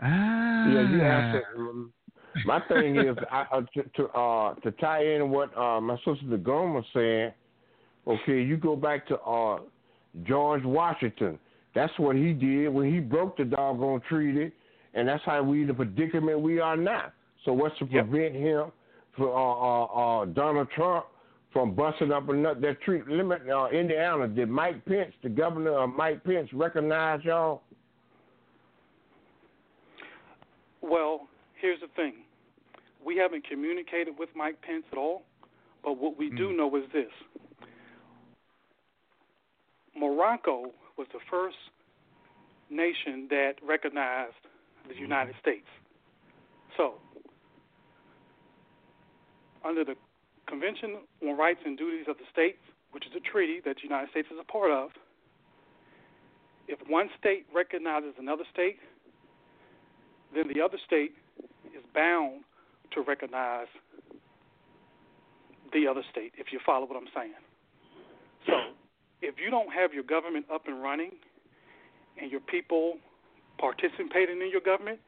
Ah. 0.00 0.39
Yeah, 0.72 0.90
you 0.90 1.02
answered. 1.02 1.44
um, 1.56 1.92
My 2.44 2.60
thing 2.68 2.96
is 2.96 3.16
I, 3.30 3.44
uh, 3.52 3.62
to 3.74 3.82
to, 3.96 4.04
uh, 4.08 4.54
to 4.56 4.70
tie 4.72 5.04
in 5.04 5.30
what 5.30 5.56
uh, 5.56 5.80
my 5.80 5.96
sister 5.96 6.24
DeGrom 6.26 6.74
was 6.74 6.84
saying. 6.94 7.32
Okay, 8.06 8.42
you 8.42 8.56
go 8.56 8.76
back 8.76 9.06
to 9.08 9.18
uh, 9.20 9.58
George 10.24 10.64
Washington. 10.64 11.38
That's 11.74 11.92
what 11.98 12.16
he 12.16 12.32
did 12.32 12.68
when 12.68 12.92
he 12.92 13.00
broke 13.00 13.36
the 13.36 13.44
doggone 13.44 14.00
treaty, 14.08 14.52
and 14.94 15.06
that's 15.06 15.22
how 15.24 15.42
we 15.42 15.64
the 15.64 15.74
predicament 15.74 16.40
we 16.40 16.60
are 16.60 16.76
now. 16.76 17.12
So 17.44 17.52
what's 17.52 17.78
to 17.78 17.86
prevent 17.86 18.34
him 18.34 18.72
for 19.16 19.28
uh, 19.28 19.84
uh, 19.84 20.22
uh, 20.22 20.24
Donald 20.26 20.68
Trump 20.74 21.06
from 21.52 21.74
busting 21.74 22.12
up 22.12 22.28
another 22.28 22.60
that 22.60 22.80
treat 22.82 23.06
limit 23.06 23.42
uh, 23.48 23.68
Indiana? 23.68 24.28
Did 24.28 24.48
Mike 24.48 24.84
Pence, 24.84 25.12
the 25.22 25.28
governor 25.28 25.78
of 25.78 25.90
Mike 25.90 26.24
Pence, 26.24 26.48
recognize 26.52 27.20
y'all? 27.24 27.62
Well, 30.82 31.28
here's 31.60 31.80
the 31.80 31.88
thing. 31.94 32.14
We 33.04 33.16
haven't 33.16 33.46
communicated 33.48 34.18
with 34.18 34.30
Mike 34.34 34.60
Pence 34.62 34.84
at 34.92 34.98
all, 34.98 35.22
but 35.82 35.98
what 35.98 36.18
we 36.18 36.30
do 36.30 36.50
hmm. 36.50 36.56
know 36.56 36.76
is 36.76 36.84
this. 36.92 37.12
Morocco 39.96 40.72
was 40.96 41.06
the 41.12 41.18
first 41.30 41.56
nation 42.70 43.26
that 43.30 43.54
recognized 43.66 44.34
the 44.88 44.94
hmm. 44.94 45.00
United 45.00 45.34
States. 45.40 45.66
So, 46.76 46.94
under 49.64 49.84
the 49.84 49.94
Convention 50.46 50.96
on 51.22 51.36
Rights 51.36 51.60
and 51.64 51.76
Duties 51.76 52.06
of 52.08 52.16
the 52.18 52.24
States, 52.32 52.58
which 52.92 53.06
is 53.06 53.12
a 53.16 53.20
treaty 53.20 53.60
that 53.64 53.76
the 53.76 53.82
United 53.82 54.10
States 54.10 54.28
is 54.32 54.38
a 54.40 54.50
part 54.50 54.70
of, 54.70 54.90
if 56.68 56.78
one 56.88 57.08
state 57.18 57.46
recognizes 57.54 58.14
another 58.18 58.44
state, 58.52 58.78
then 60.34 60.44
the 60.52 60.60
other 60.60 60.78
state 60.86 61.12
is 61.66 61.82
bound 61.94 62.42
to 62.92 63.02
recognize 63.02 63.66
the 65.72 65.86
other 65.86 66.02
state, 66.10 66.32
if 66.36 66.52
you 66.52 66.58
follow 66.64 66.86
what 66.86 66.96
I'm 66.96 67.08
saying. 67.14 67.32
So, 68.46 68.52
if 69.22 69.36
you 69.38 69.50
don't 69.50 69.72
have 69.72 69.92
your 69.92 70.02
government 70.02 70.46
up 70.52 70.66
and 70.66 70.82
running 70.82 71.12
and 72.20 72.30
your 72.30 72.40
people 72.40 72.94
participating 73.58 74.40
in 74.40 74.50
your 74.50 74.60
government, 74.60 74.98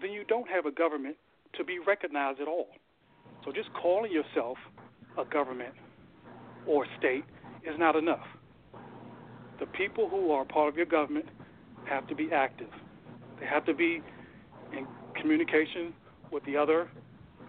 then 0.00 0.10
you 0.10 0.24
don't 0.24 0.48
have 0.48 0.66
a 0.66 0.72
government 0.72 1.16
to 1.56 1.64
be 1.64 1.78
recognized 1.78 2.40
at 2.40 2.48
all. 2.48 2.68
So, 3.44 3.52
just 3.52 3.72
calling 3.74 4.10
yourself 4.10 4.56
a 5.18 5.24
government 5.24 5.74
or 6.66 6.86
state 6.98 7.24
is 7.64 7.78
not 7.78 7.96
enough. 7.96 8.26
The 9.60 9.66
people 9.66 10.08
who 10.08 10.32
are 10.32 10.44
part 10.44 10.68
of 10.68 10.76
your 10.76 10.86
government 10.86 11.26
have 11.88 12.06
to 12.08 12.14
be 12.14 12.30
active. 12.32 12.70
They 13.38 13.46
have 13.46 13.64
to 13.66 13.74
be 13.74 14.02
in 14.76 14.86
communication 15.20 15.92
with 16.30 16.44
the 16.44 16.56
other 16.56 16.90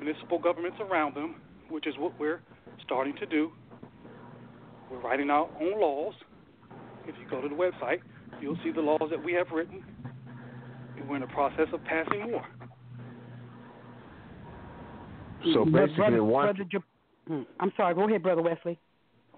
municipal 0.02 0.40
governments 0.40 0.78
around 0.82 1.16
them, 1.16 1.36
which 1.70 1.88
is 1.88 1.96
what 1.98 2.18
we're 2.20 2.42
starting 2.84 3.16
to 3.18 3.26
do. 3.26 3.52
We're 4.92 5.00
writing 5.00 5.30
our 5.30 5.50
own 5.62 5.80
laws. 5.80 6.14
If 7.08 7.16
you 7.20 7.30
go 7.30 7.42
to 7.42 7.50
the 7.50 7.56
website, 7.56 8.00
you'll 8.42 8.58
see 8.64 8.72
the 8.72 8.82
laws 8.82 9.10
that 9.10 9.24
we 9.24 9.34
have 9.34 9.48
written. 9.54 9.84
And 10.98 11.08
we're 11.10 11.16
in 11.16 11.22
the 11.22 11.28
process 11.28 11.68
of 11.74 11.84
passing 11.86 12.32
more. 12.32 12.46
So 15.54 15.66
basically, 15.66 15.96
brother, 15.96 16.24
once 16.24 16.58
brother 16.58 16.70
Jab- 16.72 16.84
Hmm. 17.28 17.42
I'm 17.60 17.72
sorry. 17.78 17.96
Go 17.96 18.08
ahead, 18.08 18.22
brother 18.22 18.42
Wesley. 18.42 18.78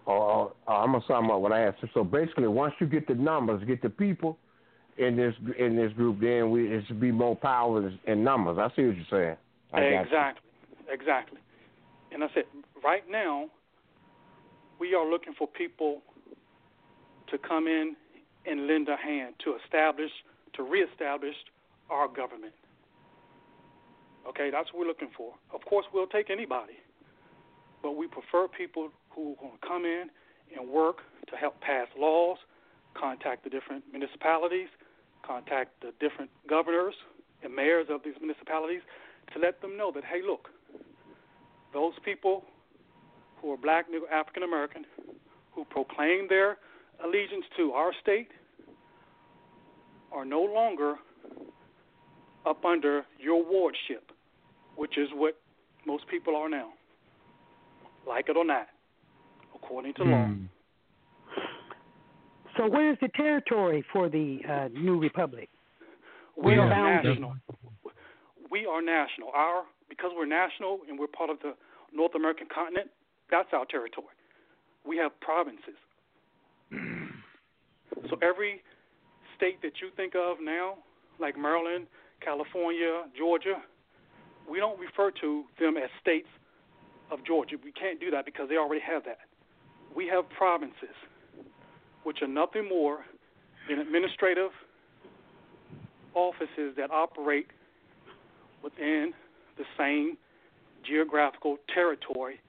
uh, 0.07 0.45
uh, 0.45 0.49
I'm 0.67 0.91
gonna 0.91 1.03
sum 1.07 1.29
up 1.31 1.39
what 1.39 1.51
I 1.51 1.61
asked. 1.61 1.83
So 1.93 2.03
basically, 2.03 2.47
once 2.47 2.73
you 2.79 2.87
get 2.87 3.07
the 3.07 3.15
numbers, 3.15 3.63
get 3.65 3.81
the 3.81 3.89
people 3.89 4.37
in 4.97 5.15
this 5.15 5.33
in 5.57 5.75
this 5.75 5.91
group, 5.93 6.19
then 6.21 6.51
we 6.51 6.71
it 6.71 6.83
should 6.87 6.99
be 6.99 7.11
more 7.11 7.35
power 7.35 7.91
in- 8.07 8.23
numbers. 8.23 8.57
I 8.57 8.73
see 8.75 8.87
what 8.87 8.95
you're 8.95 9.05
saying. 9.09 9.37
I 9.73 9.79
got 9.79 9.89
you. 9.89 9.99
Exactly. 10.01 10.49
Exactly. 10.89 11.39
And 12.11 12.23
I 12.23 12.27
said, 12.33 12.43
right 12.83 13.03
now, 13.09 13.47
we 14.79 14.93
are 14.93 15.09
looking 15.09 15.33
for 15.37 15.47
people 15.47 16.01
to 17.29 17.37
come 17.37 17.67
in 17.67 17.95
and 18.45 18.67
lend 18.67 18.87
a 18.87 18.95
hand 18.95 19.35
to 19.43 19.55
establish, 19.63 20.11
to 20.53 20.63
reestablish 20.63 21.35
our 21.89 22.07
government. 22.07 22.53
Okay, 24.27 24.49
that's 24.51 24.71
what 24.71 24.81
we're 24.81 24.87
looking 24.87 25.11
for. 25.15 25.33
Of 25.53 25.61
course, 25.65 25.85
we'll 25.93 26.07
take 26.07 26.29
anybody, 26.29 26.77
but 27.81 27.91
we 27.91 28.07
prefer 28.07 28.47
people 28.47 28.89
who 29.09 29.33
are 29.33 29.35
going 29.35 29.57
to 29.59 29.67
come 29.67 29.85
in 29.85 30.09
and 30.57 30.69
work 30.69 30.97
to 31.29 31.35
help 31.35 31.59
pass 31.61 31.87
laws, 31.97 32.37
contact 32.93 33.43
the 33.43 33.49
different 33.49 33.83
municipalities, 33.91 34.69
contact 35.25 35.81
the 35.81 35.91
different 35.99 36.29
governors 36.47 36.93
and 37.43 37.53
mayors 37.53 37.87
of 37.89 38.01
these 38.03 38.15
municipalities 38.19 38.81
to 39.33 39.39
let 39.39 39.61
them 39.61 39.77
know 39.77 39.91
that, 39.93 40.03
hey, 40.03 40.21
look, 40.25 40.49
those 41.73 41.93
people 42.03 42.43
who 43.41 43.51
are 43.51 43.57
black, 43.57 43.85
Negro, 43.89 44.09
African 44.11 44.43
American, 44.43 44.85
who 45.53 45.65
proclaim 45.65 46.27
their 46.27 46.57
allegiance 47.03 47.45
to 47.57 47.71
our 47.71 47.91
state 48.01 48.29
are 50.11 50.25
no 50.25 50.41
longer 50.41 50.95
up 52.45 52.63
under 52.63 53.05
your 53.19 53.43
wardship, 53.43 54.11
which 54.75 54.97
is 54.97 55.09
what 55.13 55.37
most 55.85 56.07
people 56.07 56.35
are 56.35 56.49
now. 56.49 56.69
Like 58.07 58.29
it 58.29 58.37
or 58.37 58.45
not, 58.45 58.67
according 59.55 59.93
to 59.95 60.03
law. 60.03 60.25
Hmm. 60.25 60.45
So, 62.57 62.67
where 62.67 62.91
is 62.91 62.97
the 63.01 63.09
territory 63.09 63.83
for 63.91 64.09
the 64.09 64.39
uh, 64.49 64.67
new 64.69 64.99
republic? 64.99 65.49
We 66.41 66.55
are 66.55 66.69
boundary? 66.69 67.13
national. 67.13 67.35
We 68.49 68.65
are 68.65 68.81
national. 68.81 69.29
Our 69.33 69.63
because 69.89 70.11
we're 70.15 70.25
national 70.25 70.79
and 70.89 70.97
we're 70.97 71.07
part 71.07 71.29
of 71.29 71.37
the 71.41 71.53
North 71.93 72.15
American 72.15 72.47
continent. 72.53 72.89
That's 73.29 73.49
our 73.53 73.65
territory. 73.65 74.15
We 74.85 74.97
have 74.97 75.19
provinces. 75.19 75.79
so 78.09 78.17
every 78.21 78.61
state 79.35 79.61
that 79.61 79.73
you 79.81 79.89
think 79.95 80.13
of 80.15 80.37
now, 80.41 80.75
like 81.19 81.37
Maryland, 81.37 81.87
California, 82.21 83.03
Georgia, 83.17 83.61
we 84.49 84.59
don't 84.59 84.79
refer 84.79 85.11
to 85.21 85.43
them 85.59 85.77
as 85.77 85.89
states 86.01 86.27
of 87.11 87.19
Georgia. 87.25 87.55
We 87.63 87.71
can't 87.71 87.99
do 87.99 88.11
that 88.11 88.25
because 88.25 88.49
they 88.49 88.57
already 88.57 88.81
have 88.81 89.03
that. 89.05 89.19
We 89.95 90.07
have 90.07 90.29
provinces, 90.29 90.95
which 92.05 92.21
are 92.21 92.27
nothing 92.27 92.69
more 92.69 92.99
than 93.67 93.79
administrative 93.79 94.51
offices 96.13 96.73
that 96.77 96.91
operate 96.91 97.47
within 98.63 99.11
the 99.57 99.65
same 99.77 100.17
geographical 100.87 101.57
territory 101.73 102.39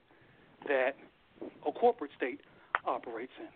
that 0.67 0.91
a 1.67 1.71
corporate 1.71 2.11
state 2.15 2.39
operates 2.85 3.31
in. 3.39 3.47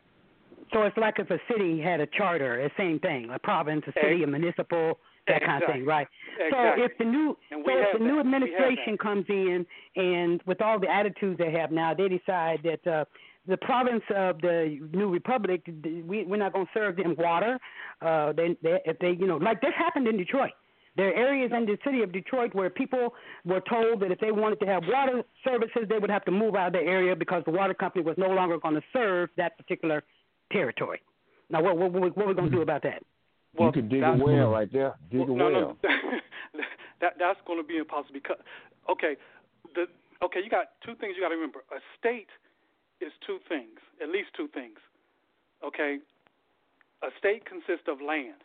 So 0.74 0.84
it's 0.84 0.98
like 0.98 1.16
if 1.20 1.30
a 1.30 1.40
city 1.52 1.82
had 1.82 2.00
a 2.00 2.08
charter, 2.08 2.62
the 2.62 2.72
same 2.82 3.00
thing, 3.00 3.30
a 3.34 3.40
province, 3.40 3.84
a 3.88 3.94
city, 4.02 4.24
a 4.24 4.28
municipal, 4.28 5.00
that 5.28 5.44
kind 5.46 5.64
of 5.64 5.70
thing, 5.70 5.86
right? 5.86 6.08
Exactly. 6.40 6.84
So 6.84 6.86
if 6.86 6.98
the 6.98 7.06
new 7.06 7.38
And 7.52 7.64
so 7.66 7.72
if 7.74 8.00
the 8.00 8.04
new 8.04 8.18
that. 8.18 8.26
Have 8.26 8.34
administration 8.34 8.98
comes 8.98 9.26
in 9.30 9.66
and 9.96 10.42
with 10.46 10.62
all 10.62 10.80
the 10.80 10.90
attitudes 10.90 11.38
they 11.38 11.52
have 11.52 11.72
now, 11.72 11.94
they 11.94 12.08
decide 12.08 12.60
that 12.64 12.88
uh, 12.88 13.06
the 13.48 13.58
province 13.58 14.04
of 14.16 14.40
the 14.42 14.80
new 14.94 15.10
republic, 15.10 15.62
we, 15.84 16.24
we're 16.26 16.38
not 16.38 16.54
going 16.54 16.66
to 16.66 16.72
serve 16.74 16.96
them 16.96 17.16
water. 17.18 17.60
Uh, 18.02 18.34
they, 18.34 18.56
they, 18.62 18.80
if 18.86 19.00
they, 19.00 19.12
you 19.12 19.28
know, 19.28 19.38
like 19.38 19.62
this 19.62 19.72
happened 19.78 20.08
in 20.08 20.18
Detroit. 20.18 20.52
There 20.98 21.08
are 21.08 21.14
areas 21.14 21.52
in 21.56 21.66
the 21.66 21.78
city 21.86 22.02
of 22.02 22.12
Detroit 22.12 22.54
where 22.54 22.70
people 22.70 23.14
were 23.46 23.62
told 23.62 24.02
that 24.02 24.12
if 24.12 24.20
they 24.20 24.32
wanted 24.32 24.60
to 24.60 24.66
have 24.66 24.84
water 24.88 25.24
services, 25.44 25.84
they 25.88 25.98
would 25.98 26.10
have 26.10 26.26
to 26.26 26.32
move 26.32 26.56
out 26.56 26.68
of 26.68 26.74
the 26.74 26.80
area 26.80 27.16
because 27.16 27.44
the 27.46 27.52
water 27.52 27.74
company 27.74 28.04
was 28.04 28.16
no 28.18 28.28
longer 28.28 28.58
going 28.60 28.76
to 28.76 28.84
serve 28.92 29.30
that 29.38 29.58
particular 29.58 30.04
territory. 30.52 31.02
Now, 31.50 31.64
what 31.64 31.78
what, 31.78 31.94
what, 31.94 32.18
what 32.18 32.26
are 32.26 32.30
we 32.30 32.34
going 32.34 32.50
to 32.50 32.56
do 32.56 32.62
about 32.62 32.84
that? 32.84 33.04
you 33.60 33.72
could 33.72 33.90
dig 33.90 34.04
a 34.04 34.14
well 34.14 34.50
right 34.50 34.72
there. 34.72 34.96
Dig 35.10 35.22
Well, 35.22 35.32
a 35.32 35.36
no, 35.36 35.46
well. 35.46 35.78
no, 35.84 35.90
that 37.02 37.14
that's 37.20 37.40
going 37.46 37.60
to 37.62 37.68
be 37.68 37.78
impossible 37.78 38.14
because 38.14 38.38
okay, 38.90 39.16
the 39.76 39.86
okay 40.24 40.40
you 40.44 40.50
got 40.50 40.72
two 40.86 40.96
things 40.96 41.14
you 41.16 41.22
got 41.22 41.30
to 41.30 41.36
remember. 41.36 41.60
A 41.72 41.80
state 42.00 42.28
is 43.02 43.12
two 43.26 43.40
things, 43.50 43.80
at 44.02 44.10
least 44.10 44.30
two 44.36 44.48
things. 44.54 44.78
Okay, 45.66 46.00
a 47.04 47.10
state 47.18 47.46
consists 47.46 47.88
of 47.88 48.02
land, 48.02 48.42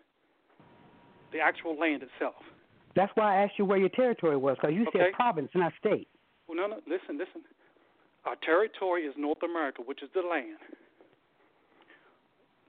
the 1.33 1.41
actual 1.41 1.79
land 1.79 2.03
itself. 2.03 2.43
That's 2.95 3.13
why 3.15 3.37
I 3.37 3.43
asked 3.45 3.59
you 3.59 3.65
where 3.65 3.79
your 3.79 3.91
territory 3.91 4.37
was 4.37 4.57
because 4.57 4.75
you 4.75 4.87
Okay. 4.89 4.99
said 4.99 5.13
province, 5.13 5.51
not 5.55 5.73
state. 5.79 6.09
Well, 6.47 6.57
no, 6.57 6.67
no, 6.67 6.81
listen, 6.87 7.19
listen. 7.19 7.43
Our 8.25 8.37
territory 8.37 9.07
is 9.07 9.15
North 9.17 9.43
America, 9.43 9.83
which 9.83 10.03
is 10.03 10.11
the 10.15 10.23
land. 10.23 10.59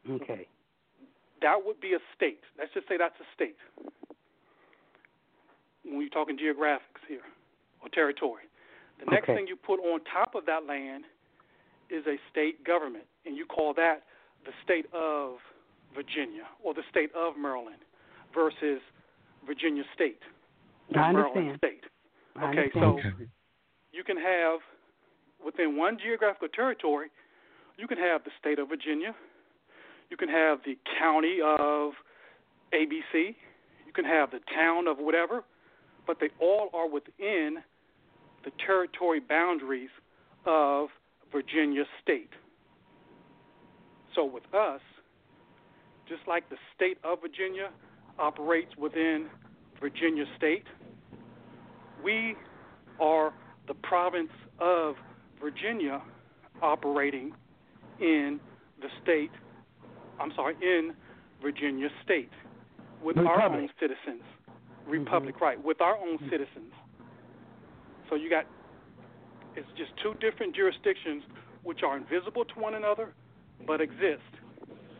Okay. 0.09 0.47
That 1.41 1.65
would 1.65 1.79
be 1.79 1.93
a 1.93 1.99
state. 2.15 2.41
Let's 2.57 2.73
just 2.73 2.87
say 2.87 2.97
that's 2.97 3.19
a 3.19 3.27
state. 3.33 3.57
When 5.83 6.01
you're 6.01 6.09
talking 6.09 6.37
geographics 6.37 7.03
here, 7.07 7.23
or 7.81 7.89
territory. 7.89 8.43
The 8.99 9.05
next 9.05 9.25
Okay. 9.29 9.35
thing 9.35 9.47
you 9.47 9.55
put 9.55 9.79
on 9.79 10.01
top 10.05 10.35
of 10.35 10.45
that 10.45 10.65
land 10.65 11.05
is 11.89 12.05
a 12.07 12.17
state 12.31 12.63
government, 12.65 13.05
and 13.25 13.35
you 13.37 13.45
call 13.45 13.73
that 13.75 14.03
the 14.45 14.51
state 14.63 14.85
of 14.93 15.37
Virginia 15.95 16.43
or 16.63 16.73
the 16.73 16.83
state 16.89 17.11
of 17.15 17.33
Maryland 17.37 17.81
versus 18.33 18.81
Virginia 19.45 19.83
State 19.95 20.19
or 20.93 21.01
I 21.01 21.11
Maryland 21.11 21.49
understand. 21.49 21.57
State. 21.57 21.83
I 22.35 22.49
Okay, 22.49 22.71
understand. 22.79 23.15
so 23.19 23.25
you 23.91 24.03
can 24.03 24.17
have 24.17 24.59
within 25.43 25.77
one 25.77 25.97
geographical 25.97 26.47
territory, 26.49 27.07
you 27.77 27.87
can 27.87 27.97
have 27.97 28.23
the 28.23 28.31
state 28.39 28.59
of 28.59 28.69
Virginia, 28.69 29.15
you 30.09 30.17
can 30.17 30.29
have 30.29 30.59
the 30.65 30.77
county 30.99 31.39
of 31.41 31.93
ABC, 32.73 33.35
you 33.85 33.93
can 33.93 34.05
have 34.05 34.31
the 34.31 34.39
town 34.53 34.87
of 34.87 34.97
whatever, 34.97 35.43
but 36.05 36.19
they 36.19 36.29
all 36.39 36.69
are 36.73 36.89
within 36.89 37.57
the 38.43 38.51
territory 38.65 39.19
boundaries 39.19 39.89
of 40.45 40.89
Virginia 41.31 41.83
State. 42.01 42.29
So 44.15 44.25
with 44.25 44.43
us, 44.53 44.81
just 46.07 46.21
like 46.27 46.49
the 46.49 46.57
state 46.75 46.97
of 47.03 47.21
Virginia 47.21 47.69
operates 48.17 48.75
within 48.77 49.27
Virginia 49.79 50.25
State, 50.37 50.65
we 52.03 52.35
are 52.99 53.33
the 53.67 53.73
province 53.73 54.31
of 54.59 54.95
Virginia 55.41 56.01
operating 56.61 57.33
in 57.99 58.39
the 58.81 58.87
state, 59.03 59.31
I'm 60.19 60.31
sorry, 60.35 60.55
in 60.61 60.93
Virginia 61.41 61.89
State 62.03 62.31
with 63.03 63.17
our 63.17 63.41
own 63.41 63.51
Republic. 63.51 63.71
citizens. 63.79 64.23
Mm-hmm. 64.23 64.91
Republic, 64.91 65.41
right, 65.41 65.63
with 65.63 65.81
our 65.81 65.97
own 65.97 66.17
mm-hmm. 66.17 66.29
citizens. 66.29 66.73
So 68.09 68.15
you 68.15 68.29
got, 68.29 68.45
it's 69.57 69.67
just 69.75 69.91
two 70.03 70.13
different 70.21 70.55
jurisdictions 70.55 71.23
which 71.63 71.79
are 71.83 71.97
invisible 71.97 72.45
to 72.45 72.59
one 72.59 72.75
another 72.75 73.13
but 73.65 73.81
exist. 73.81 74.21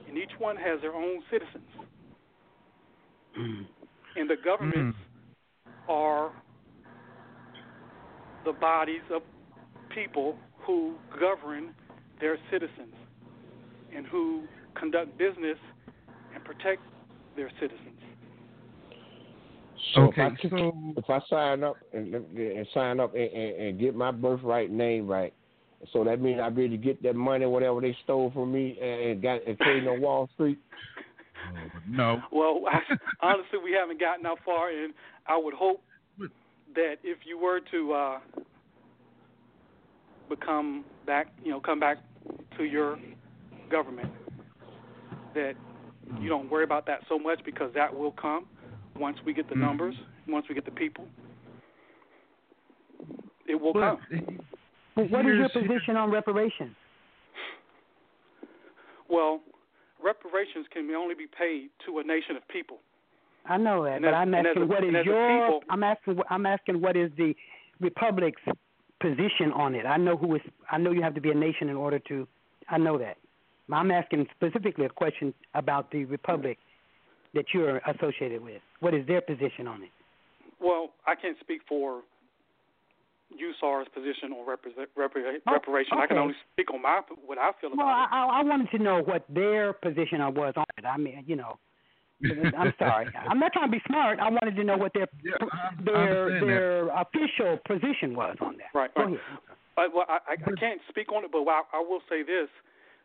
And 0.07 0.17
each 0.17 0.31
one 0.39 0.55
has 0.55 0.81
their 0.81 0.95
own 0.95 1.21
citizens. 1.29 1.69
Hmm. 3.35 3.61
And 4.15 4.29
the 4.29 4.35
governments 4.43 4.97
hmm. 5.63 5.91
are 5.91 6.31
the 8.45 8.53
bodies 8.53 9.03
of 9.13 9.21
people 9.93 10.37
who 10.65 10.95
govern 11.19 11.75
their 12.19 12.37
citizens 12.51 12.95
and 13.95 14.07
who 14.07 14.43
conduct 14.73 15.17
business 15.19 15.57
and 16.33 16.43
protect 16.43 16.81
their 17.35 17.51
citizens. 17.59 18.01
So 19.93 20.01
Okay, 20.03 20.27
if 20.41 20.53
I, 20.53 20.57
so 20.57 20.93
if 20.97 21.09
I 21.09 21.19
sign 21.29 21.63
up 21.63 21.77
and, 21.93 22.13
and 22.13 22.67
sign 22.73 22.99
up 22.99 23.15
and, 23.15 23.31
and, 23.31 23.61
and 23.61 23.79
get 23.79 23.95
my 23.95 24.11
birthright 24.11 24.71
name 24.71 25.07
right, 25.07 25.33
so 25.93 26.03
that 26.03 26.19
means 26.21 26.39
I 26.41 26.49
be 26.49 26.63
able 26.63 26.75
to 26.75 26.83
get 26.83 27.01
that 27.03 27.15
money, 27.15 27.45
whatever 27.45 27.81
they 27.81 27.95
stole 28.03 28.31
from 28.31 28.51
me, 28.51 28.77
and, 28.81 29.11
and 29.11 29.21
got 29.21 29.45
and 29.45 29.57
trade 29.59 29.87
on 29.87 30.01
Wall 30.01 30.29
Street. 30.33 30.59
no. 31.87 32.21
Well, 32.31 32.61
I, 32.69 32.79
honestly, 33.21 33.59
we 33.63 33.71
haven't 33.73 33.99
gotten 33.99 34.23
that 34.23 34.37
far, 34.43 34.69
and 34.69 34.93
I 35.27 35.37
would 35.37 35.53
hope 35.53 35.83
that 36.75 36.95
if 37.03 37.19
you 37.25 37.39
were 37.39 37.59
to 37.71 37.93
uh, 37.93 38.19
become 40.29 40.83
back, 41.05 41.27
you 41.43 41.51
know, 41.51 41.59
come 41.59 41.79
back 41.79 41.97
to 42.57 42.63
your 42.63 42.97
government, 43.69 44.09
that 45.35 45.53
you 46.19 46.29
don't 46.29 46.49
worry 46.49 46.63
about 46.63 46.85
that 46.87 47.01
so 47.07 47.19
much 47.19 47.39
because 47.45 47.71
that 47.75 47.95
will 47.95 48.11
come 48.11 48.47
once 48.97 49.17
we 49.25 49.33
get 49.33 49.47
the 49.49 49.55
Mhm. 49.55 49.59
numbers, 49.61 49.95
once 50.27 50.47
we 50.49 50.55
get 50.55 50.65
the 50.65 50.71
people. 50.71 51.07
It 53.47 53.55
will 53.55 53.73
But 53.73 53.99
come. 54.09 54.39
Well, 54.95 55.05
what 55.07 55.25
is 55.25 55.37
your 55.37 55.49
position 55.49 55.95
on 55.95 56.11
reparations? 56.11 56.75
Well, 59.07 59.41
reparations 60.01 60.67
can 60.69 60.89
only 60.93 61.15
be 61.15 61.27
paid 61.27 61.69
to 61.85 61.99
a 61.99 62.03
nation 62.03 62.35
of 62.35 62.45
people. 62.47 62.79
I 63.45 63.55
know 63.57 63.83
that, 63.85 63.93
And 63.93 64.01
but 64.03 64.09
as- 64.09 64.15
I'm 64.15 64.33
and 64.33 64.45
as 64.45 64.51
asking 64.51 64.63
a- 64.63 64.65
what 64.65 64.83
is 64.83 64.87
and 64.89 64.97
as 64.97 65.05
a 65.05 65.09
your 65.09 65.29
people- 65.29 65.63
I'm 65.69 65.83
asking 65.83 66.21
I'm 66.29 66.45
asking 66.45 66.81
what 66.81 66.97
is 66.97 67.11
the 67.15 67.35
republic's 67.79 68.41
position 68.99 69.53
on 69.53 69.75
it. 69.75 69.85
I 69.85 69.95
know 69.97 70.17
who 70.17 70.35
is 70.35 70.41
I 70.69 70.77
know 70.77 70.91
you 70.91 71.01
have 71.03 71.13
to 71.15 71.21
be 71.21 71.31
a 71.31 71.35
nation 71.35 71.69
in 71.69 71.77
order 71.77 71.99
to 71.99 72.27
I 72.67 72.77
know 72.77 72.97
that. 72.97 73.17
I'm 73.71 73.91
asking 73.91 74.27
specifically 74.31 74.85
a 74.85 74.89
question 74.89 75.33
about 75.53 75.91
the 75.91 76.03
republic 76.05 76.57
that 77.33 77.45
you're 77.53 77.77
associated 77.87 78.43
with. 78.43 78.61
What 78.79 78.93
is 78.93 79.05
their 79.07 79.21
position 79.21 79.67
on 79.67 79.83
it? 79.83 79.89
Well, 80.59 80.89
I 81.05 81.15
can't 81.15 81.37
speak 81.39 81.61
for 81.67 82.01
USAR's 83.33 83.87
position 83.93 84.31
on 84.31 84.45
repre- 84.47 84.87
repre- 84.97 85.41
Oh, 85.47 85.51
reparation. 85.51 85.97
I 85.97 86.07
can 86.07 86.17
only 86.17 86.33
speak 86.53 86.73
on 86.73 86.81
my 86.81 87.01
what 87.25 87.37
I 87.37 87.51
feel 87.59 87.71
Well, 87.75 87.85
about 87.87 88.07
I, 88.11 88.23
I 88.25 88.39
I 88.39 88.43
wanted 88.43 88.71
to 88.71 88.79
know 88.79 89.01
what 89.03 89.25
their 89.29 89.73
position 89.73 90.19
was 90.33 90.53
on 90.55 90.65
it. 90.77 90.85
I 90.85 90.97
mean, 90.97 91.23
you 91.27 91.35
know, 91.35 91.57
I'm 92.57 92.73
sorry. 92.79 93.07
I'm 93.29 93.39
not 93.39 93.53
trying 93.53 93.67
to 93.69 93.71
be 93.71 93.83
smart. 93.87 94.19
I 94.19 94.29
wanted 94.29 94.55
to 94.55 94.63
know 94.63 94.77
what 94.77 94.93
their 94.93 95.07
Yeah, 95.23 95.33
I, 95.41 95.67
I 95.67 95.83
their 95.83 96.39
that. 96.39 96.45
their 96.45 96.87
official 96.89 97.59
position 97.67 98.15
was 98.15 98.37
on 98.41 98.57
that. 98.57 98.71
it. 98.73 98.77
Right, 98.77 98.93
Go 98.95 99.03
right. 99.03 99.13
ahead. 99.13 99.21
Uh, 99.77 99.83
well, 99.93 100.05
I, 100.09 100.19
I 100.29 100.33
I 100.33 100.51
can't 100.59 100.81
speak 100.89 101.11
on 101.11 101.23
it, 101.25 101.31
but 101.31 101.43
I, 101.43 101.61
I 101.73 101.79
will 101.87 102.01
say 102.09 102.23
this: 102.23 102.47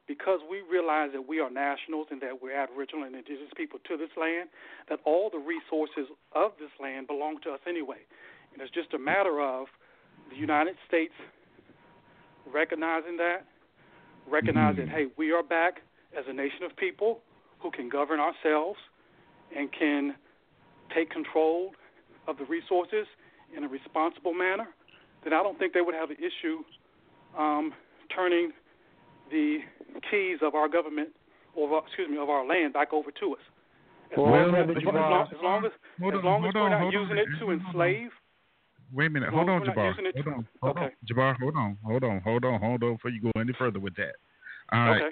because 0.06 0.40
we 0.50 0.60
realize 0.60 1.10
that 1.12 1.28
we 1.28 1.40
are 1.40 1.50
nationals 1.50 2.08
and 2.10 2.20
that 2.20 2.42
we're 2.42 2.56
Aboriginal 2.56 3.04
and 3.04 3.14
Indigenous 3.14 3.52
people 3.56 3.78
to 3.88 3.96
this 3.96 4.10
land, 4.18 4.48
that 4.88 4.98
all 5.04 5.30
the 5.30 5.38
resources 5.38 6.10
of 6.34 6.52
this 6.58 6.70
land 6.80 7.06
belong 7.06 7.38
to 7.44 7.50
us 7.50 7.60
anyway, 7.68 8.02
and 8.52 8.60
it's 8.60 8.72
just 8.72 8.92
a 8.94 8.98
matter 8.98 9.40
of 9.40 9.66
the 10.30 10.36
United 10.36 10.74
States 10.86 11.14
recognizing 12.52 13.16
that, 13.16 13.46
recognizing, 14.28 14.86
hey, 14.86 15.06
we 15.16 15.32
are 15.32 15.42
back 15.42 15.80
as 16.18 16.24
a 16.28 16.32
nation 16.32 16.64
of 16.64 16.76
people 16.76 17.20
who 17.60 17.70
can 17.70 17.88
govern 17.88 18.20
ourselves 18.20 18.78
and 19.56 19.70
can 19.72 20.14
take 20.94 21.10
control 21.10 21.72
of 22.26 22.36
the 22.38 22.44
resources 22.44 23.06
in 23.56 23.64
a 23.64 23.68
responsible 23.68 24.34
manner, 24.34 24.68
then 25.24 25.32
I 25.32 25.42
don't 25.42 25.58
think 25.58 25.72
they 25.72 25.80
would 25.80 25.94
have 25.94 26.10
an 26.10 26.16
issue 26.16 26.62
um, 27.38 27.72
turning 28.14 28.52
the 29.32 29.58
keys 30.10 30.38
of 30.42 30.54
our 30.54 30.68
government, 30.68 31.08
or 31.56 31.72
our- 31.74 31.82
excuse 31.86 32.08
me, 32.08 32.18
of 32.18 32.28
our 32.28 32.46
land 32.46 32.72
back 32.72 32.92
over 32.92 33.10
to 33.10 33.34
us. 33.34 33.42
As 34.12 34.18
Well, 34.18 34.26
long, 34.26 34.54
as, 34.54 34.76
as, 34.76 34.84
long, 34.84 35.28
as 35.32 35.42
long 35.42 35.64
as 35.64 35.72
Hold 35.98 36.14
as 36.14 36.18
on, 36.18 36.24
long 36.24 36.44
as 36.44 36.54
we're 36.54 36.60
on, 36.60 36.70
not 36.70 36.92
using 36.92 37.16
on. 37.16 37.18
it 37.18 37.28
to 37.40 37.50
enslave, 37.50 38.10
Wait 38.92 39.06
a 39.06 39.10
minute. 39.10 39.30
Hold 39.30 39.48
on, 39.48 39.62
as 39.62 39.68
Jabbar. 39.68 39.94
Hold 39.94 40.28
on. 40.28 40.46
Hold 40.60 40.76
okay. 40.76 40.84
on. 40.84 40.90
Jabbar, 41.10 41.36
hold 41.38 41.56
on. 41.56 41.78
Hold 41.82 42.04
on. 42.04 42.20
Hold 42.20 42.44
on. 42.44 42.60
Hold 42.60 42.82
on 42.82 42.92
before 42.96 43.10
you 43.10 43.22
go 43.22 43.30
any 43.40 43.52
further 43.58 43.80
with 43.80 43.94
that. 43.96 44.16
All 44.70 44.90
right. 44.90 45.02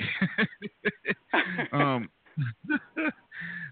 um, 1.72 2.09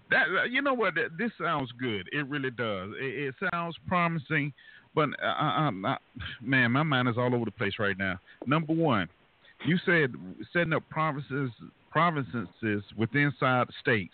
that 0.09 0.25
you 0.49 0.61
know 0.61 0.73
what? 0.73 0.95
This 1.17 1.31
sounds 1.39 1.71
good. 1.79 2.09
It 2.11 2.27
really 2.27 2.49
does. 2.51 2.89
It, 2.99 3.27
it 3.27 3.35
sounds 3.51 3.75
promising, 3.87 4.51
but 4.95 5.09
uh, 5.21 5.25
I'm 5.25 5.81
not, 5.81 6.01
man, 6.41 6.71
my 6.71 6.83
mind 6.83 7.07
is 7.07 7.15
all 7.17 7.33
over 7.35 7.45
the 7.45 7.51
place 7.51 7.73
right 7.77 7.97
now. 7.97 8.19
Number 8.47 8.73
one, 8.73 9.09
you 9.65 9.77
said 9.85 10.13
setting 10.53 10.73
up 10.73 10.83
provinces, 10.89 11.51
provinces 11.91 12.47
within 12.97 13.23
inside 13.23 13.67
states. 13.79 14.13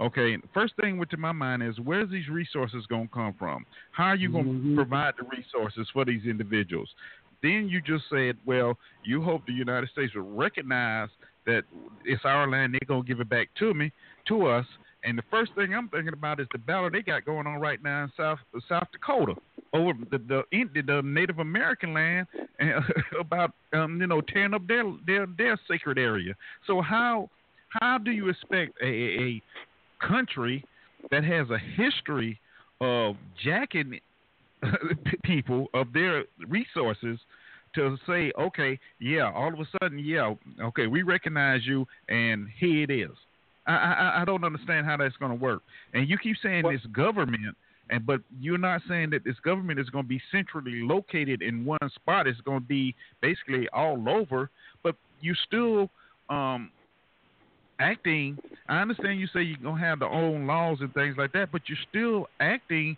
Okay, 0.00 0.36
first 0.54 0.74
thing 0.80 0.96
went 0.96 1.10
to 1.10 1.16
my 1.16 1.32
mind 1.32 1.62
is 1.62 1.78
where's 1.80 2.08
these 2.10 2.28
resources 2.28 2.86
going 2.86 3.08
to 3.08 3.14
come 3.14 3.34
from? 3.36 3.66
How 3.90 4.06
are 4.06 4.16
you 4.16 4.30
going 4.30 4.44
to 4.44 4.50
Mhm. 4.50 4.74
provide 4.76 5.14
the 5.18 5.24
resources 5.24 5.90
for 5.90 6.04
these 6.04 6.24
individuals? 6.24 6.94
Then 7.42 7.68
you 7.68 7.80
just 7.80 8.08
said, 8.08 8.36
well, 8.44 8.78
you 9.04 9.22
hope 9.22 9.44
the 9.46 9.52
United 9.52 9.88
States 9.90 10.14
will 10.14 10.22
recognize 10.36 11.08
that 11.46 11.64
it's 12.04 12.24
our 12.24 12.48
land. 12.48 12.74
They're 12.74 12.86
going 12.86 13.02
to 13.02 13.08
give 13.08 13.20
it 13.20 13.28
back 13.28 13.48
to 13.54 13.74
me, 13.74 13.92
to 14.26 14.46
us, 14.46 14.66
And 15.04 15.16
the 15.16 15.22
first 15.30 15.52
thing 15.54 15.74
I'm 15.74 15.88
thinking 15.88 16.12
about 16.12 16.40
is 16.40 16.48
the 16.52 16.58
battle 16.58 16.90
they 16.90 17.02
got 17.02 17.24
going 17.24 17.46
on 17.46 17.60
right 17.60 17.82
now 17.82 18.04
in 18.04 18.12
South 18.16 18.38
South 18.68 18.88
Dakota 18.92 19.34
over 19.72 19.92
the 20.10 20.18
the, 20.18 20.42
the, 20.82 21.02
Native 21.02 21.38
American 21.38 21.94
land 21.94 22.26
and 22.58 22.84
about 23.18 23.52
um, 23.72 24.00
you 24.00 24.06
know 24.06 24.20
tearing 24.20 24.54
up 24.54 24.66
their 24.66 24.84
their 25.06 25.26
their 25.38 25.58
sacred 25.68 25.98
area. 25.98 26.34
So 26.66 26.80
how 26.80 27.30
how 27.68 27.98
do 27.98 28.10
you 28.10 28.28
expect 28.28 28.72
a, 28.82 28.86
a 28.86 29.42
country 30.06 30.64
that 31.10 31.24
has 31.24 31.48
a 31.50 31.58
history 31.58 32.40
of 32.80 33.16
jacking 33.42 34.00
people 35.24 35.68
of 35.74 35.92
their 35.92 36.24
resources 36.48 37.18
to 37.74 37.96
say, 38.06 38.32
okay, 38.38 38.78
yeah, 38.98 39.30
all 39.32 39.52
of 39.52 39.60
a 39.60 39.66
sudden, 39.80 39.98
yeah, 39.98 40.34
okay, 40.62 40.86
we 40.86 41.02
recognize 41.02 41.60
you, 41.64 41.86
and 42.08 42.48
here 42.58 42.84
it 42.84 42.90
is. 42.90 43.10
I 43.68 43.74
I, 43.74 44.22
I 44.22 44.24
don't 44.24 44.44
understand 44.44 44.86
how 44.86 44.96
that's 44.96 45.16
going 45.16 45.30
to 45.30 45.42
work. 45.42 45.62
And 45.94 46.08
you 46.08 46.18
keep 46.18 46.36
saying 46.42 46.64
this 46.64 46.80
government, 46.92 47.56
and 47.90 48.04
but 48.04 48.20
you're 48.40 48.58
not 48.58 48.80
saying 48.88 49.10
that 49.10 49.24
this 49.24 49.36
government 49.44 49.78
is 49.78 49.88
going 49.90 50.04
to 50.04 50.08
be 50.08 50.20
centrally 50.32 50.82
located 50.82 51.42
in 51.42 51.64
one 51.64 51.78
spot. 51.94 52.26
It's 52.26 52.40
going 52.40 52.60
to 52.60 52.66
be 52.66 52.94
basically 53.20 53.68
all 53.72 54.08
over. 54.08 54.50
But 54.82 54.96
you 55.20 55.34
still 55.46 55.90
um, 56.30 56.70
acting. 57.78 58.38
I 58.68 58.80
understand 58.80 59.20
you 59.20 59.26
say 59.28 59.42
you're 59.42 59.56
gonna 59.62 59.80
have 59.80 60.00
the 60.00 60.06
own 60.06 60.46
laws 60.46 60.78
and 60.80 60.92
things 60.94 61.16
like 61.16 61.32
that, 61.32 61.52
but 61.52 61.62
you're 61.68 61.78
still 61.88 62.26
acting 62.40 62.96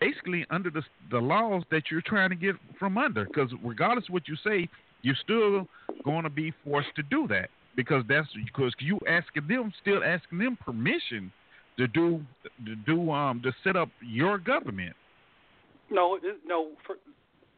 basically 0.00 0.46
under 0.50 0.70
the 0.70 0.82
the 1.10 1.18
laws 1.18 1.62
that 1.70 1.84
you're 1.90 2.02
trying 2.02 2.30
to 2.30 2.36
get 2.36 2.56
from 2.78 2.98
under. 2.98 3.24
Because 3.24 3.50
regardless 3.64 4.06
of 4.08 4.12
what 4.12 4.28
you 4.28 4.36
say, 4.44 4.68
you're 5.02 5.16
still 5.22 5.66
going 6.04 6.24
to 6.24 6.30
be 6.30 6.52
forced 6.64 6.94
to 6.96 7.02
do 7.04 7.26
that 7.28 7.50
because 7.78 8.02
that's 8.08 8.26
because 8.44 8.74
you 8.80 8.98
asking 9.08 9.46
them, 9.46 9.72
still 9.80 10.02
asking 10.02 10.38
them 10.38 10.58
permission 10.62 11.30
to 11.78 11.86
do 11.86 12.20
to 12.66 12.74
do 12.74 13.12
um 13.12 13.40
to 13.44 13.52
set 13.62 13.76
up 13.76 13.88
your 14.00 14.36
government. 14.36 14.96
No, 15.88 16.18
no. 16.44 16.72
For, 16.84 16.96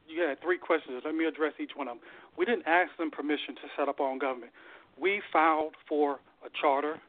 you 0.06 0.22
had 0.22 0.38
three 0.42 0.59
questions. 0.59 1.01
Let 1.06 1.14
me 1.14 1.24
address 1.24 1.55
each 1.59 1.70
one 1.74 1.88
of 1.88 1.94
them. 1.94 2.05
We 2.36 2.44
didn't 2.44 2.66
ask 2.66 2.90
them 2.98 3.10
permission 3.10 3.55
to 3.55 3.62
set 3.78 3.88
up 3.88 3.98
our 3.98 4.10
own 4.10 4.18
government. 4.18 4.52
We 5.01 5.22
filed 5.32 5.72
for 5.88 6.20
a 6.44 6.51
charter 6.60 7.01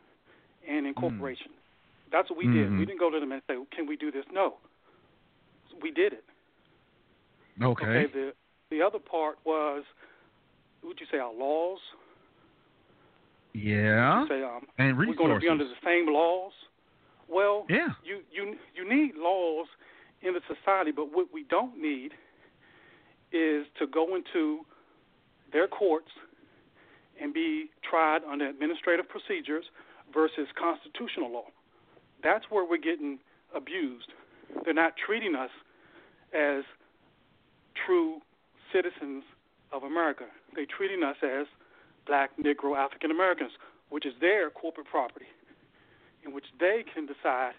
and 0.68 0.88
incorporation. 0.88 1.52
That's 2.14 2.30
what 2.30 2.40
we 2.40 2.46
did. 2.46 2.70
Mhm. 2.70 2.80
We 2.80 2.86
didn't 2.86 3.00
go 3.00 3.10
to 3.10 3.20
them 3.20 3.34
and 3.34 3.42
say, 3.46 3.58
"Can 3.76 3.88
we 3.88 3.98
do 3.98 4.10
this?" 4.10 4.26
No, 4.32 4.56
we 5.82 5.92
did 5.92 6.14
it. 6.14 6.24
Okay. 7.62 7.86
Okay. 7.86 8.06
The 8.14 8.34
the 8.70 8.82
other 8.82 9.00
part 9.00 9.38
was, 9.44 9.84
would 10.82 10.98
you 11.02 11.08
say 11.12 11.18
our 11.18 11.34
laws? 11.34 11.80
Yeah. 13.54 14.26
Say 14.28 14.44
um, 14.44 14.62
and 14.78 14.98
we're 14.98 15.14
going 15.14 15.34
to 15.34 15.40
be 15.40 15.50
under 15.50 15.66
the 15.66 15.80
same 15.84 16.12
laws. 16.14 16.54
Well, 17.28 17.66
Yeah. 17.70 17.90
you 18.04 18.22
you 18.32 18.56
you 18.76 18.88
need 18.88 19.16
laws 19.16 19.68
in 20.22 20.34
the 20.34 20.42
society, 20.48 20.92
but 20.92 21.14
what 21.14 21.28
we 21.34 21.44
don't 21.44 21.78
need 21.82 22.12
is 23.32 23.66
to 23.80 23.88
go 23.88 24.16
into 24.16 24.60
their 25.52 25.68
courts 25.68 26.12
and 27.22 27.34
be 27.34 27.70
tried 27.88 28.22
under 28.30 28.48
administrative 28.48 29.08
procedures 29.08 29.66
versus 30.14 30.48
constitutional 30.60 31.32
law. 31.32 31.46
That's 32.24 32.46
where 32.50 32.66
we're 32.66 32.78
getting 32.78 33.20
abused. 33.56 34.12
They're 34.66 34.74
not 34.74 34.94
treating 34.98 35.36
us 35.36 35.50
as 36.34 36.64
true 37.86 38.20
citizens 38.74 39.24
of 39.72 39.84
America. 39.84 40.26
They're 40.56 40.66
treating 40.66 41.04
us 41.04 41.16
as 41.24 41.48
black, 42.12 42.32
Negro, 42.36 42.76
African 42.76 43.10
Americans, 43.10 43.52
which 43.90 44.06
is 44.06 44.12
their 44.20 44.50
corporate 44.50 44.88
property, 44.88 45.28
in 46.26 46.34
which 46.34 46.44
they 46.60 46.84
can 46.94 47.06
decide 47.06 47.54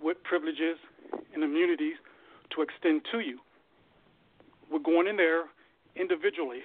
what 0.00 0.20
privileges 0.24 0.78
and 1.32 1.44
immunities 1.44 1.94
to 2.52 2.60
extend 2.60 3.02
to 3.12 3.20
you. 3.20 3.38
We're 4.68 4.80
going 4.80 5.06
in 5.06 5.16
there 5.16 5.44
individually. 5.94 6.62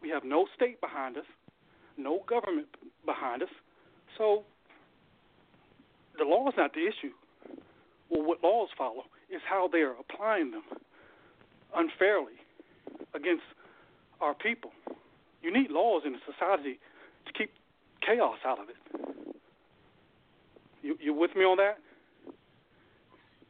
We 0.00 0.10
have 0.10 0.22
no 0.22 0.46
state 0.54 0.80
behind 0.80 1.16
us, 1.16 1.24
no 1.98 2.22
government 2.28 2.68
behind 3.04 3.42
us. 3.42 3.48
So 4.16 4.44
the 6.16 6.24
law 6.24 6.46
is 6.46 6.54
not 6.56 6.72
the 6.74 6.86
issue. 6.86 7.14
Well, 8.10 8.22
what 8.22 8.44
laws 8.44 8.68
follow 8.78 9.06
is 9.28 9.40
how 9.44 9.68
they 9.72 9.78
are 9.78 9.96
applying 9.98 10.52
them 10.52 10.62
unfairly 11.74 12.38
against 13.12 13.42
our 14.20 14.34
people. 14.34 14.70
You 15.44 15.52
need 15.52 15.70
laws 15.70 16.04
in 16.06 16.14
a 16.14 16.18
society 16.24 16.78
to 17.26 17.32
keep 17.34 17.50
chaos 18.00 18.38
out 18.46 18.58
of 18.58 18.68
it. 18.70 18.76
You 20.82 20.96
you 20.98 21.12
with 21.12 21.36
me 21.36 21.42
on 21.42 21.58
that? 21.58 21.76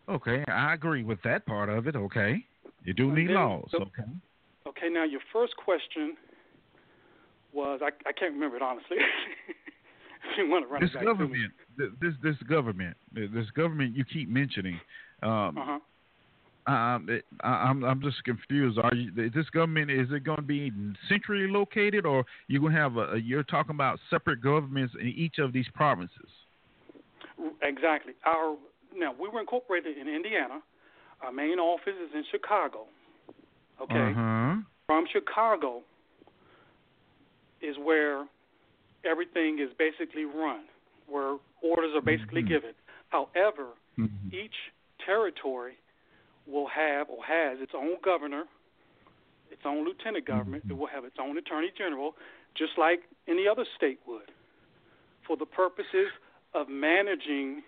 Okay, 0.08 0.44
I 0.48 0.74
agree 0.74 1.04
with 1.04 1.20
that 1.22 1.46
part 1.46 1.68
of 1.68 1.86
it. 1.86 1.94
Okay, 1.94 2.44
you 2.82 2.94
do 2.94 3.12
need 3.12 3.30
laws. 3.30 3.70
Okay. 3.72 4.10
Okay, 4.66 4.88
now 4.90 5.04
your 5.04 5.20
first 5.32 5.54
question 5.56 6.16
was 7.52 7.80
I 7.80 7.90
I 8.08 8.12
can't 8.12 8.34
remember 8.34 8.56
it 8.56 8.62
honestly. 8.62 8.96
if 10.32 10.36
you 10.38 10.48
want 10.50 10.66
to 10.66 10.72
run 10.72 10.80
This 10.82 10.90
it 10.90 10.94
back 10.94 11.02
to 11.04 11.08
me. 11.08 11.12
government, 11.12 11.52
this 12.00 12.14
this 12.24 12.36
government, 12.48 12.96
this 13.12 13.50
government 13.54 13.94
you 13.94 14.04
keep 14.04 14.28
mentioning. 14.28 14.80
Um, 15.22 15.56
Uh-huh. 15.58 15.78
Um, 16.66 17.06
it- 17.08 17.24
I, 17.42 17.48
I'm 17.68 17.84
I'm 17.84 18.00
just 18.00 18.22
confused. 18.24 18.78
Are 18.78 18.94
you 18.94 19.10
this 19.30 19.48
government? 19.50 19.90
Is 19.90 20.08
it 20.10 20.24
going 20.24 20.36
to 20.36 20.42
be 20.42 20.72
centrally 21.08 21.48
located, 21.48 22.06
or 22.06 22.24
you 22.48 22.60
going 22.60 22.72
to 22.72 22.78
have 22.78 22.96
a? 22.96 23.20
You're 23.20 23.42
talking 23.42 23.74
about 23.74 23.98
separate 24.10 24.40
governments 24.40 24.94
in 25.00 25.08
each 25.08 25.38
of 25.38 25.52
these 25.52 25.66
provinces. 25.74 26.30
Exactly. 27.62 28.14
Our 28.26 28.56
now 28.96 29.14
we 29.20 29.28
were 29.28 29.40
incorporated 29.40 29.98
in 29.98 30.08
Indiana. 30.08 30.60
Our 31.22 31.32
main 31.32 31.58
office 31.58 31.94
is 32.06 32.10
in 32.14 32.24
Chicago. 32.30 32.86
Okay. 33.80 33.94
Uh-huh. 34.12 34.56
From 34.86 35.04
Chicago 35.12 35.82
is 37.60 37.76
where 37.82 38.24
everything 39.04 39.58
is 39.58 39.70
basically 39.78 40.24
run, 40.24 40.64
where 41.08 41.36
orders 41.62 41.92
are 41.94 42.02
basically 42.02 42.42
Mhm. 42.42 42.48
given. 42.48 42.74
However, 43.08 43.68
Mhm. 43.98 44.32
each 44.32 44.72
territory 44.98 45.76
will 46.46 46.68
have 46.68 47.08
or 47.08 47.24
has 47.24 47.58
its 47.60 47.72
own 47.74 47.96
governor, 48.04 48.44
its 49.50 49.62
own 49.64 49.84
lieutenant 49.84 50.26
government. 50.26 50.64
It 50.68 50.74
will 50.76 50.86
have 50.88 51.04
its 51.04 51.16
own 51.20 51.36
attorney 51.38 51.72
general, 51.76 52.14
just 52.54 52.72
like 52.78 53.00
any 53.28 53.46
other 53.48 53.64
state 53.76 54.00
would, 54.06 54.30
for 55.26 55.36
the 55.36 55.46
purposes 55.46 56.08
of 56.54 56.68
managing 56.68 57.62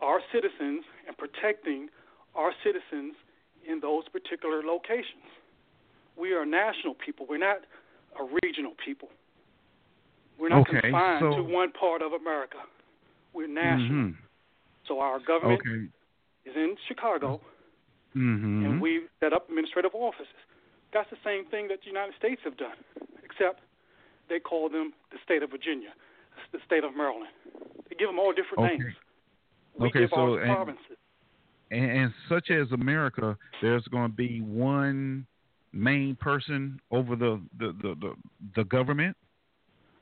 our 0.00 0.20
citizens 0.32 0.84
and 1.06 1.16
protecting 1.16 1.88
our 2.34 2.52
citizens 2.62 3.14
in 3.66 3.80
those 3.80 4.04
particular 4.08 4.62
locations. 4.62 5.24
We 6.16 6.32
are 6.32 6.44
national 6.46 6.94
people. 6.94 7.26
We're 7.28 7.38
not 7.38 7.58
a 8.18 8.24
regional 8.42 8.72
people. 8.84 9.08
We're 10.38 10.48
not 10.48 10.68
Okay, 10.68 10.80
confined 10.80 11.20
so- 11.20 11.36
to 11.36 11.42
one 11.42 11.72
part 11.72 12.02
of 12.02 12.12
America. 12.12 12.58
We're 13.32 13.46
national. 13.46 13.88
Mhm. 14.12 14.16
So 14.86 15.00
our 15.00 15.18
government 15.20 15.60
Okay. 15.60 15.88
is 16.46 16.56
in 16.56 16.76
Chicago, 16.88 17.40
Mm-hmm. 18.16 18.64
and 18.64 18.80
we 18.80 19.02
set 19.20 19.32
up 19.32 19.48
administrative 19.48 19.94
offices. 19.94 20.26
That's 20.92 21.08
the 21.10 21.16
same 21.24 21.46
thing 21.46 21.68
that 21.68 21.80
the 21.82 21.86
United 21.86 22.14
States 22.18 22.40
have 22.44 22.56
done, 22.56 22.74
except 23.22 23.60
they 24.28 24.40
call 24.40 24.68
them 24.68 24.92
the 25.12 25.18
state 25.24 25.42
of 25.44 25.50
Virginia, 25.50 25.90
the 26.52 26.58
state 26.66 26.82
of 26.82 26.96
Maryland. 26.96 27.30
They 27.88 27.94
give 27.96 28.08
them 28.08 28.18
all 28.18 28.32
different 28.32 28.64
Okay. 28.64 28.78
names. 28.82 28.94
We 29.78 29.88
Okay, 29.88 30.00
give 30.00 30.10
so 30.12 30.34
and- 30.34 30.52
provinces. 30.52 30.96
and, 31.70 31.90
and 31.90 32.14
such 32.28 32.50
as 32.50 32.72
America, 32.72 33.38
there's 33.62 33.86
going 33.88 34.10
to 34.10 34.16
be 34.16 34.40
one 34.40 35.26
main 35.72 36.16
person 36.16 36.80
over 36.90 37.14
the 37.14 37.40
the, 37.58 37.68
the, 37.80 37.94
the, 38.00 38.14
the 38.56 38.64
government. 38.64 39.16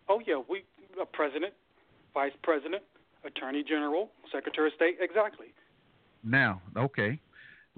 Oh 0.08 0.20
yeah, 0.26 0.40
we 0.48 0.64
a 1.00 1.04
president, 1.04 1.52
vice 2.14 2.32
president, 2.42 2.82
attorney 3.24 3.62
general, 3.62 4.10
secretary 4.32 4.68
of 4.68 4.74
state, 4.74 4.96
exactly. 5.00 5.48
Now, 6.24 6.62
okay. 6.76 7.20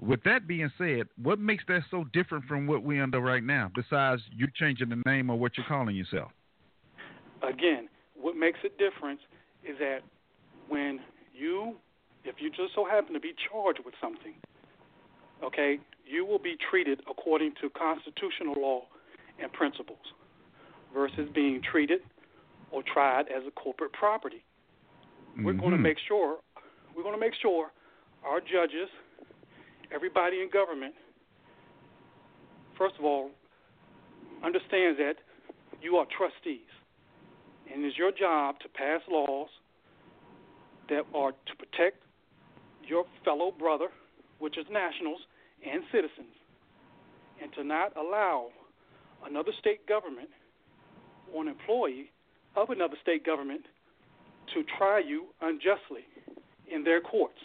With 0.01 0.23
that 0.23 0.47
being 0.47 0.71
said, 0.79 1.03
what 1.21 1.39
makes 1.39 1.63
that 1.67 1.83
so 1.91 2.05
different 2.11 2.45
from 2.45 2.65
what 2.65 2.83
we 2.83 2.99
under 2.99 3.19
right 3.19 3.43
now? 3.43 3.71
Besides 3.75 4.23
you 4.35 4.47
changing 4.55 4.89
the 4.89 5.01
name 5.05 5.29
of 5.29 5.39
what 5.39 5.55
you're 5.55 5.65
calling 5.67 5.95
yourself. 5.95 6.31
Again, 7.47 7.87
what 8.15 8.35
makes 8.35 8.59
it 8.63 8.77
different 8.79 9.19
is 9.63 9.77
that 9.79 9.99
when 10.67 10.99
you, 11.33 11.75
if 12.23 12.35
you 12.39 12.49
just 12.49 12.73
so 12.73 12.85
happen 12.85 13.13
to 13.13 13.19
be 13.19 13.33
charged 13.49 13.79
with 13.85 13.93
something, 14.01 14.33
okay, 15.43 15.77
you 16.05 16.25
will 16.25 16.39
be 16.39 16.55
treated 16.69 17.01
according 17.09 17.53
to 17.61 17.69
constitutional 17.69 18.55
law 18.59 18.81
and 19.41 19.53
principles 19.53 20.13
versus 20.93 21.29
being 21.33 21.61
treated 21.61 22.01
or 22.71 22.81
tried 22.91 23.25
as 23.27 23.43
a 23.47 23.51
corporate 23.51 23.93
property. 23.93 24.43
We're 25.37 25.53
going 25.53 25.71
to 25.71 25.75
mm-hmm. 25.77 25.83
make 25.83 25.97
sure 26.07 26.37
we're 26.95 27.03
going 27.03 27.15
to 27.15 27.19
make 27.19 27.33
sure 27.41 27.71
our 28.25 28.39
judges, 28.41 28.89
everybody 29.93 30.41
in 30.41 30.49
government, 30.49 30.93
first 32.77 32.95
of 32.97 33.05
all, 33.05 33.29
understands 34.43 34.97
that 34.97 35.15
you 35.81 35.97
are 35.97 36.05
trustees, 36.17 36.69
and 37.71 37.83
it's 37.85 37.97
your 37.97 38.11
job 38.11 38.55
to 38.59 38.69
pass 38.69 39.01
laws 39.09 39.49
that 40.89 41.03
are 41.13 41.31
to 41.31 41.55
protect 41.57 41.97
your 42.87 43.05
fellow 43.23 43.51
brother, 43.51 43.87
which 44.39 44.57
is 44.57 44.65
nationals 44.71 45.19
and 45.65 45.83
citizens, 45.91 46.35
and 47.41 47.51
to 47.53 47.63
not 47.63 47.95
allow 47.95 48.47
another 49.25 49.51
state 49.59 49.87
government 49.87 50.29
or 51.33 51.43
an 51.43 51.47
employee 51.47 52.11
of 52.55 52.69
another 52.69 52.95
state 53.01 53.25
government 53.25 53.61
to 54.53 54.63
try 54.77 54.99
you 54.99 55.27
unjustly 55.41 56.03
in 56.71 56.83
their 56.83 56.99
courts. 56.99 57.39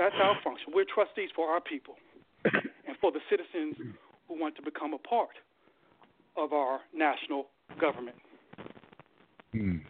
That's 0.00 0.16
our 0.16 0.32
function. 0.42 0.72
We're 0.72 0.88
trustees 0.88 1.28
for 1.36 1.52
our 1.52 1.60
people 1.60 1.96
and 2.88 2.96
for 3.02 3.12
the 3.12 3.20
citizens 3.28 3.76
who 4.26 4.40
want 4.40 4.56
to 4.56 4.62
become 4.62 4.94
a 4.94 4.98
part 4.98 5.36
of 6.38 6.54
our 6.54 6.80
national 6.96 7.48
government. 7.78 8.16
Hmm. 9.52 9.84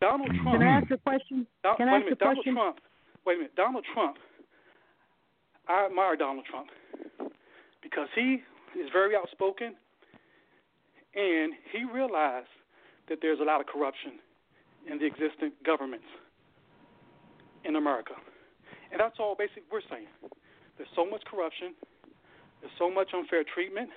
Donald 0.00 0.30
Trump. 0.42 0.58
Can 0.58 0.66
I 0.66 0.78
ask 0.82 0.90
a 0.90 0.98
question? 0.98 1.46
Don- 1.62 1.76
Can 1.76 1.88
I 1.88 1.92
wait 1.92 1.94
a 1.94 1.94
ask 1.94 2.02
a 2.02 2.04
minute, 2.06 2.18
Donald 2.18 2.36
question? 2.38 2.54
Trump. 2.54 2.76
Wait 3.24 3.34
a 3.34 3.38
minute, 3.38 3.54
Donald 3.54 3.84
Trump. 3.94 4.16
I 5.68 5.86
admire 5.86 6.16
Donald 6.16 6.44
Trump 6.50 6.66
because 7.84 8.08
he 8.16 8.42
is 8.74 8.90
very 8.92 9.14
outspoken, 9.14 9.76
and 11.14 11.52
he 11.70 11.84
realized 11.84 12.50
that 13.08 13.18
there's 13.22 13.38
a 13.38 13.44
lot 13.44 13.60
of 13.60 13.68
corruption 13.68 14.18
in 14.90 14.98
the 14.98 15.06
existing 15.06 15.52
governments 15.64 16.10
in 17.64 17.76
America, 17.76 18.14
and 18.92 19.00
that's 19.00 19.16
all 19.18 19.34
basically 19.34 19.64
we're 19.72 19.80
saying. 19.90 20.06
There's 20.76 20.88
so 20.94 21.08
much 21.08 21.22
corruption. 21.24 21.74
There's 22.60 22.72
so 22.78 22.90
much 22.90 23.08
unfair 23.14 23.42
treatment. 23.42 23.90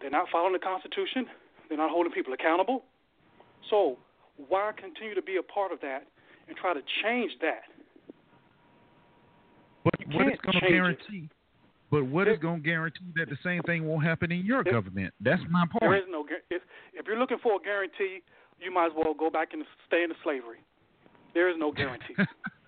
They're 0.00 0.10
not 0.10 0.26
following 0.32 0.52
the 0.52 0.58
Constitution. 0.58 1.26
They're 1.68 1.78
not 1.78 1.90
holding 1.90 2.12
people 2.12 2.32
accountable. 2.32 2.84
So 3.70 3.98
why 4.48 4.72
continue 4.76 5.14
to 5.14 5.22
be 5.22 5.36
a 5.36 5.42
part 5.42 5.72
of 5.72 5.80
that 5.80 6.06
and 6.48 6.56
try 6.56 6.74
to 6.74 6.80
change 7.02 7.32
that? 7.40 7.62
But 9.84 9.94
You 10.00 10.16
what 10.18 10.26
is 10.32 10.38
going 10.42 10.60
to 10.60 10.66
it. 10.66 10.70
guarantee? 10.70 11.28
But 11.90 12.06
what 12.06 12.26
is 12.26 12.38
going 12.38 12.62
to 12.62 12.68
guarantee 12.68 13.12
that 13.16 13.28
the 13.28 13.36
same 13.44 13.62
thing 13.62 13.86
won't 13.86 14.04
happen 14.04 14.32
in 14.32 14.46
your 14.46 14.64
government? 14.64 15.12
That's 15.20 15.42
my 15.50 15.64
point. 15.70 15.94
is 15.94 16.04
no 16.08 16.24
if 16.50 16.62
if 16.94 17.06
you're 17.06 17.18
looking 17.18 17.38
for 17.42 17.56
a 17.56 17.62
guarantee, 17.62 18.22
you 18.58 18.72
might 18.72 18.86
as 18.86 18.92
well 18.96 19.14
go 19.14 19.28
back 19.28 19.52
and 19.52 19.62
stay 19.86 20.02
into 20.02 20.14
slavery. 20.24 20.58
There 21.34 21.50
is 21.50 21.56
no 21.58 21.70
guarantee. 21.70 22.14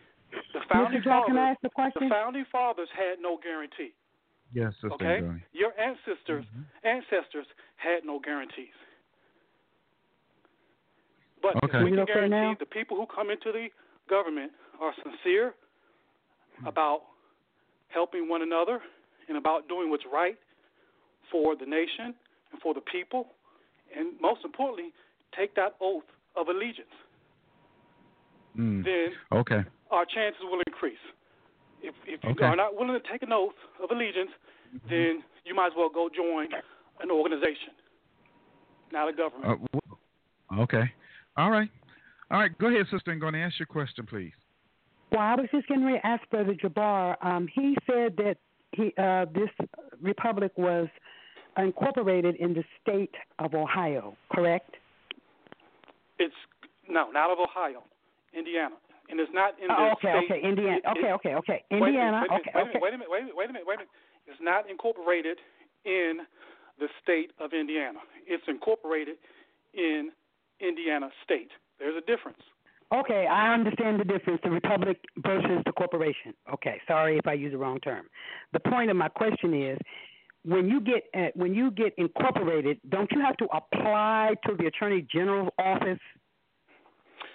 the 0.53 0.61
founding 0.69 1.01
Mr. 1.01 1.05
Jack, 1.05 1.27
can 1.27 1.37
I 1.37 1.41
fathers, 1.53 1.57
ask 1.57 1.65
a 1.65 1.71
question? 1.71 2.09
the 2.09 2.15
founding 2.15 2.45
fathers 2.51 2.89
had 2.97 3.19
no 3.21 3.39
guarantee. 3.43 3.93
yes, 4.53 4.73
Sister 4.75 4.93
Okay, 4.95 5.21
Johnny. 5.21 5.43
your 5.53 5.73
ancestors 5.79 6.45
ancestors 6.85 7.47
had 7.77 8.05
no 8.05 8.19
guarantees. 8.19 8.75
But 11.43 11.57
Okay. 11.65 11.83
we 11.85 11.91
can 11.91 12.01
okay 12.01 12.13
guarantee 12.13 12.31
now? 12.37 12.57
the 12.59 12.67
people 12.67 12.97
who 12.97 13.07
come 13.07 13.31
into 13.31 13.53
the 13.53 13.69
government 14.09 14.53
are 14.81 14.93
sincere 15.03 15.55
about 16.67 17.03
helping 17.89 18.29
one 18.29 18.43
another 18.43 18.81
and 19.29 19.37
about 19.37 19.69
doing 19.69 19.91
what's 19.91 20.05
right 20.13 20.39
for 21.31 21.55
the 21.57 21.67
nation 21.67 22.15
and 22.53 22.61
for 22.63 22.73
the 22.75 22.81
people, 22.81 23.27
and 23.97 24.19
most 24.21 24.45
importantly, 24.45 24.93
take 25.37 25.55
that 25.57 25.75
oath 25.81 26.05
of 26.37 26.49
allegiance, 26.49 26.95
Mm. 28.57 28.85
then 28.85 29.13
Okay. 29.33 29.65
Our 29.95 30.05
chances 30.07 30.43
will 30.43 30.61
increase. 30.67 30.99
If 31.83 31.95
if 32.07 32.23
you 32.25 32.31
Okay. 32.31 32.45
are 32.45 32.57
not 32.57 32.77
willing 32.77 33.01
to 33.01 33.09
take 33.11 33.23
an 33.23 33.33
oath 33.33 33.55
of 33.83 33.91
allegiance, 33.91 34.31
then 34.89 35.23
you 35.45 35.55
might 35.55 35.69
as 35.69 35.73
well 35.77 35.89
go 35.89 36.09
join 36.09 36.49
an 37.01 37.11
organization, 37.11 37.73
not 38.93 39.09
a 39.09 39.13
government. 39.13 39.69
Uh, 40.53 40.61
okay. 40.63 40.93
All 41.37 41.51
right. 41.51 41.71
All 42.31 42.39
right. 42.39 42.57
Go 42.59 42.69
ahead, 42.69 42.87
sister, 42.91 43.11
and 43.11 43.21
go 43.21 43.29
and 43.29 43.37
ask 43.37 43.59
your 43.59 43.67
question, 43.67 44.07
please. 44.07 44.33
Well, 45.13 45.21
I 45.21 45.35
was 45.35 45.47
just 45.53 45.69
getting 45.69 45.85
ready 45.85 45.99
to 45.99 46.07
ask 46.07 46.29
Brother 46.31 46.55
Jabbar. 46.55 47.17
Um, 47.25 47.47
he 47.53 47.77
said 47.87 48.17
that 48.17 48.37
he 48.73 48.93
uh, 48.99 49.27
this 49.35 49.51
republic 50.01 50.53
was 50.57 50.89
incorporated 51.57 52.37
in 52.37 52.55
the 52.55 52.65
state 52.83 53.15
of 53.39 53.55
Ohio, 53.55 54.17
correct? 54.33 54.77
It's 56.19 56.35
no, 56.89 57.11
not 57.11 57.31
of 57.31 57.39
Ohio, 57.39 57.83
Indiana, 58.37 58.75
and 59.11 59.21
it's 59.21 59.33
not 59.33 59.59
in 59.61 59.69
the 59.69 59.75
Oh, 59.77 59.93
okay, 59.93 60.09
state. 60.13 60.25
okay, 60.31 60.41
Indiana. 60.43 60.79
it- 60.79 60.87
Okay, 60.87 61.13
okay, 61.13 61.35
okay, 61.35 61.65
Wait 61.71 61.79
a 61.79 61.85
minute, 61.85 61.89
Indiana. 61.89 62.21
wait 62.23 62.31
Okay, 62.41 62.51
wait 62.55 62.61
a 62.61 62.65
okay. 62.65 62.79
minute, 62.79 62.83
wait 62.83 62.95
a 62.95 62.99
minute, 62.99 63.11
wait 63.11 63.19
a 63.19 63.23
minute, 63.25 63.37
wait 63.37 63.45
a 63.45 63.53
minute, 63.53 63.67
wait 63.67 63.75
a 63.75 63.79
minute. 63.79 63.91
It's 64.27 64.41
not 64.41 64.69
incorporated 64.71 65.39
in 65.85 66.27
the 66.79 66.89
state 67.03 67.33
of 67.39 67.53
Indiana. 67.53 68.01
It's 68.27 68.45
incorporated 68.49 69.17
in 69.75 70.13
Indiana 70.61 71.11
State. 71.23 71.51
There's 71.79 71.97
a 71.97 72.01
difference. 72.01 72.43
Okay, 72.93 73.27
I 73.27 73.53
understand 73.55 73.99
the 73.99 74.05
difference, 74.05 74.41
the 74.45 74.51
republic 74.51 74.99
versus 75.19 75.63
the 75.67 75.73
corporation. 75.73 76.35
Okay, 76.53 76.81
sorry 76.87 77.19
if 77.19 77.27
I 77.27 77.33
use 77.33 77.53
the 77.53 77.59
wrong 77.59 77.81
term. 77.81 78.09
The 78.53 78.61
point 78.61 78.91
of 78.91 78.97
my 78.97 79.09
question 79.09 79.53
is, 79.55 79.79
when 80.45 80.69
you 80.69 80.81
get 80.81 81.05
uh, 81.17 81.29
when 81.35 81.55
you 81.55 81.71
get 81.71 81.95
incorporated, 81.97 82.79
don't 82.91 83.11
you 83.13 83.21
have 83.21 83.37
to 83.39 83.47
apply 83.47 84.35
to 84.47 84.55
the 84.57 84.67
attorney 84.67 85.03
general's 85.13 85.49
office? 85.59 85.99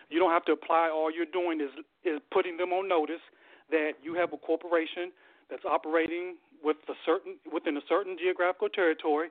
You 0.10 0.20
don't 0.20 0.32
have 0.32 0.46
to 0.46 0.54
apply. 0.54 0.90
All 0.90 1.12
you're 1.12 1.26
doing 1.26 1.62
is 1.62 1.70
is 2.04 2.20
putting 2.32 2.58
them 2.58 2.74
on 2.74 2.88
notice 2.88 3.22
that 3.70 3.94
you 4.02 4.16
have 4.16 4.34
a 4.34 4.38
corporation 4.38 5.12
that's 5.50 5.66
operating 5.66 6.36
with 6.64 6.78
a 6.90 6.94
certain 7.06 7.38
within 7.52 7.78
a 7.78 7.82
certain 7.88 8.18
geographical 8.18 8.70
territory, 8.70 9.30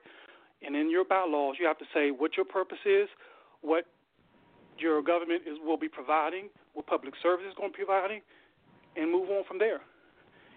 and 0.61 0.75
in 0.75 0.89
your 0.89 1.05
bylaws 1.05 1.55
you 1.59 1.67
have 1.67 1.77
to 1.79 1.85
say 1.93 2.11
what 2.11 2.37
your 2.37 2.45
purpose 2.45 2.79
is, 2.85 3.07
what 3.61 3.85
your 4.77 5.01
government 5.01 5.43
is 5.45 5.57
will 5.63 5.77
be 5.77 5.89
providing, 5.89 6.49
what 6.73 6.87
public 6.87 7.13
service 7.21 7.45
is 7.47 7.53
going 7.55 7.71
to 7.71 7.77
be 7.77 7.83
providing, 7.83 8.21
and 8.95 9.11
move 9.11 9.29
on 9.29 9.43
from 9.45 9.59
there. 9.59 9.81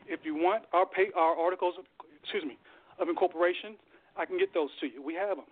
If 0.06 0.20
you 0.24 0.34
want 0.34 0.64
our 0.72 0.86
pay, 0.86 1.10
our 1.16 1.36
articles, 1.36 1.74
excuse 2.22 2.44
me, 2.44 2.58
of 2.98 3.08
incorporation, 3.08 3.74
I 4.16 4.24
can 4.24 4.38
get 4.38 4.54
those 4.54 4.70
to 4.80 4.86
you. 4.86 5.02
We 5.02 5.14
have 5.14 5.36
them. 5.36 5.46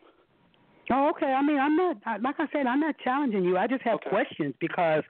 Oh, 0.93 1.11
okay. 1.11 1.27
I 1.27 1.43
mean, 1.43 1.59
I'm 1.59 1.77
not 1.77 1.97
like 2.23 2.37
I 2.39 2.47
said, 2.53 2.67
I'm 2.67 2.81
not 2.81 2.97
challenging 3.03 3.45
you. 3.45 3.57
I 3.57 3.67
just 3.67 3.83
have 3.83 4.01
questions 4.01 4.55
because, 4.61 5.05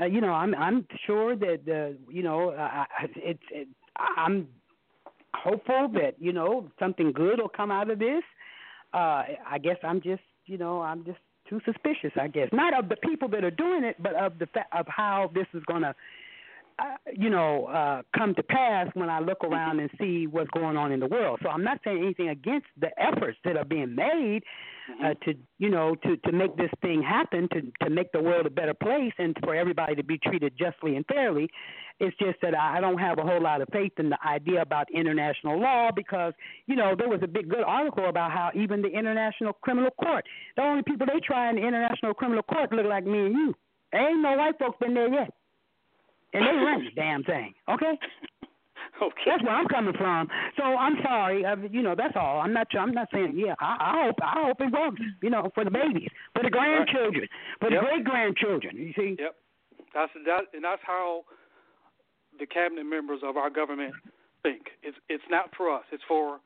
uh, 0.00 0.06
you 0.06 0.20
know, 0.20 0.32
I'm 0.32 0.54
I'm 0.54 0.86
sure 1.06 1.36
that 1.36 1.60
uh, 1.68 1.96
you 2.12 2.22
know, 2.22 2.50
I, 2.52 2.86
I- 2.98 3.08
it's 3.16 3.42
it, 3.50 3.68
I'm 3.96 4.48
hopeful 5.34 5.88
that 5.94 6.14
you 6.18 6.32
know 6.32 6.68
something 6.78 7.12
good 7.12 7.38
will 7.40 7.48
come 7.48 7.70
out 7.70 7.90
of 7.90 7.98
this. 7.98 8.22
Uh, 8.92 9.22
I 9.50 9.58
guess 9.62 9.76
I'm 9.82 10.00
just 10.00 10.22
you 10.46 10.58
know 10.58 10.82
I'm 10.82 11.04
just 11.04 11.18
too 11.48 11.60
suspicious. 11.64 12.12
I 12.20 12.28
guess 12.28 12.48
not 12.52 12.76
of 12.78 12.88
the 12.88 12.96
people 12.96 13.28
that 13.28 13.44
are 13.44 13.50
doing 13.50 13.84
it, 13.84 14.02
but 14.02 14.14
of 14.14 14.38
the 14.38 14.46
fa- 14.46 14.66
of 14.72 14.86
how 14.88 15.30
this 15.34 15.46
is 15.54 15.62
gonna. 15.66 15.90
Uh, 15.90 15.92
you 17.12 17.30
know, 17.30 17.66
uh, 17.66 18.02
come 18.16 18.34
to 18.34 18.42
pass 18.42 18.88
when 18.94 19.08
I 19.08 19.20
look 19.20 19.44
around 19.44 19.80
and 19.80 19.90
see 20.00 20.26
what's 20.26 20.50
going 20.50 20.76
on 20.76 20.92
in 20.92 21.00
the 21.00 21.06
world. 21.06 21.40
So 21.42 21.48
I'm 21.48 21.64
not 21.64 21.78
saying 21.84 21.98
anything 22.02 22.28
against 22.28 22.66
the 22.80 22.88
efforts 23.00 23.38
that 23.44 23.56
are 23.56 23.64
being 23.64 23.94
made 23.94 24.42
uh, 25.04 25.14
to, 25.24 25.34
you 25.58 25.70
know, 25.70 25.94
to 25.96 26.16
to 26.16 26.32
make 26.32 26.56
this 26.56 26.70
thing 26.80 27.02
happen, 27.02 27.48
to 27.52 27.62
to 27.84 27.90
make 27.90 28.12
the 28.12 28.22
world 28.22 28.46
a 28.46 28.50
better 28.50 28.74
place, 28.74 29.12
and 29.18 29.36
for 29.42 29.54
everybody 29.54 29.94
to 29.94 30.04
be 30.04 30.18
treated 30.18 30.52
justly 30.58 30.96
and 30.96 31.06
fairly. 31.06 31.48
It's 32.00 32.16
just 32.18 32.40
that 32.42 32.56
I 32.58 32.80
don't 32.80 32.98
have 32.98 33.18
a 33.18 33.22
whole 33.22 33.40
lot 33.40 33.60
of 33.60 33.68
faith 33.72 33.92
in 33.98 34.10
the 34.10 34.18
idea 34.26 34.62
about 34.62 34.88
international 34.92 35.60
law 35.60 35.90
because, 35.94 36.32
you 36.66 36.74
know, 36.74 36.96
there 36.98 37.08
was 37.08 37.20
a 37.22 37.28
big 37.28 37.48
good 37.48 37.62
article 37.64 38.08
about 38.08 38.32
how 38.32 38.50
even 38.56 38.82
the 38.82 38.88
International 38.88 39.52
Criminal 39.52 39.90
Court, 39.92 40.24
the 40.56 40.62
only 40.62 40.82
people 40.82 41.06
they 41.06 41.20
try 41.20 41.50
in 41.50 41.56
the 41.56 41.62
International 41.62 42.12
Criminal 42.12 42.42
Court 42.42 42.72
look 42.72 42.86
like 42.86 43.06
me 43.06 43.26
and 43.26 43.34
you. 43.34 43.54
Ain't 43.94 44.20
no 44.20 44.32
white 44.36 44.58
folks 44.58 44.78
been 44.80 44.94
there 44.94 45.12
yet. 45.12 45.32
And 46.34 46.42
they 46.42 46.52
run 46.64 46.84
the 46.84 46.90
damn 46.94 47.22
thing, 47.24 47.54
okay? 47.68 47.98
Okay. 49.00 49.22
That's 49.26 49.42
where 49.42 49.54
I'm 49.54 49.66
coming 49.68 49.94
from. 49.94 50.28
So 50.56 50.62
I'm 50.62 50.96
sorry, 51.02 51.44
uh, 51.44 51.56
you 51.70 51.82
know. 51.82 51.94
That's 51.96 52.14
all. 52.14 52.40
I'm 52.40 52.52
not. 52.52 52.68
I'm 52.78 52.92
not 52.92 53.08
saying. 53.12 53.32
Yeah, 53.36 53.54
I, 53.58 53.76
I 53.80 54.04
hope. 54.04 54.16
I 54.22 54.46
hope 54.46 54.60
it 54.60 54.72
works. 54.72 55.00
You 55.22 55.30
know, 55.30 55.50
for 55.54 55.64
the 55.64 55.70
babies, 55.70 56.08
for 56.34 56.42
the 56.42 56.50
grandchildren, 56.50 57.26
for 57.58 57.70
the 57.70 57.76
Yep. 57.76 57.84
great 57.84 58.04
grandchildren. 58.04 58.76
You 58.76 58.92
see. 58.96 59.16
Yep. 59.18 59.34
That's 59.94 60.12
that, 60.26 60.42
and 60.52 60.62
that's 60.62 60.82
how 60.84 61.22
the 62.38 62.46
cabinet 62.46 62.84
members 62.84 63.20
of 63.24 63.36
our 63.36 63.50
government 63.50 63.94
think. 64.42 64.62
It's 64.82 64.96
it's 65.08 65.24
not 65.30 65.50
for 65.56 65.72
us. 65.74 65.84
It's 65.90 66.04
for 66.06 66.38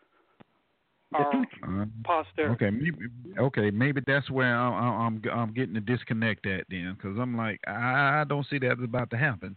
our 1.14 1.42
Uh, 1.62 1.84
posterity. 2.04 2.54
okay, 2.66 2.70
maybe, 2.70 2.96
okay, 3.38 3.70
maybe 3.70 4.00
that's 4.06 4.30
where 4.30 4.56
I, 4.56 4.68
I, 4.68 4.84
I'm 5.06 5.20
I'm 5.32 5.52
getting 5.52 5.74
the 5.74 5.80
disconnect 5.80 6.46
at 6.46 6.64
then, 6.70 6.94
because 6.96 7.18
I'm 7.18 7.36
like 7.36 7.60
I 7.66 8.24
don't 8.28 8.46
see 8.48 8.58
that 8.60 8.72
as 8.78 8.84
about 8.84 9.10
to 9.10 9.16
happen 9.18 9.56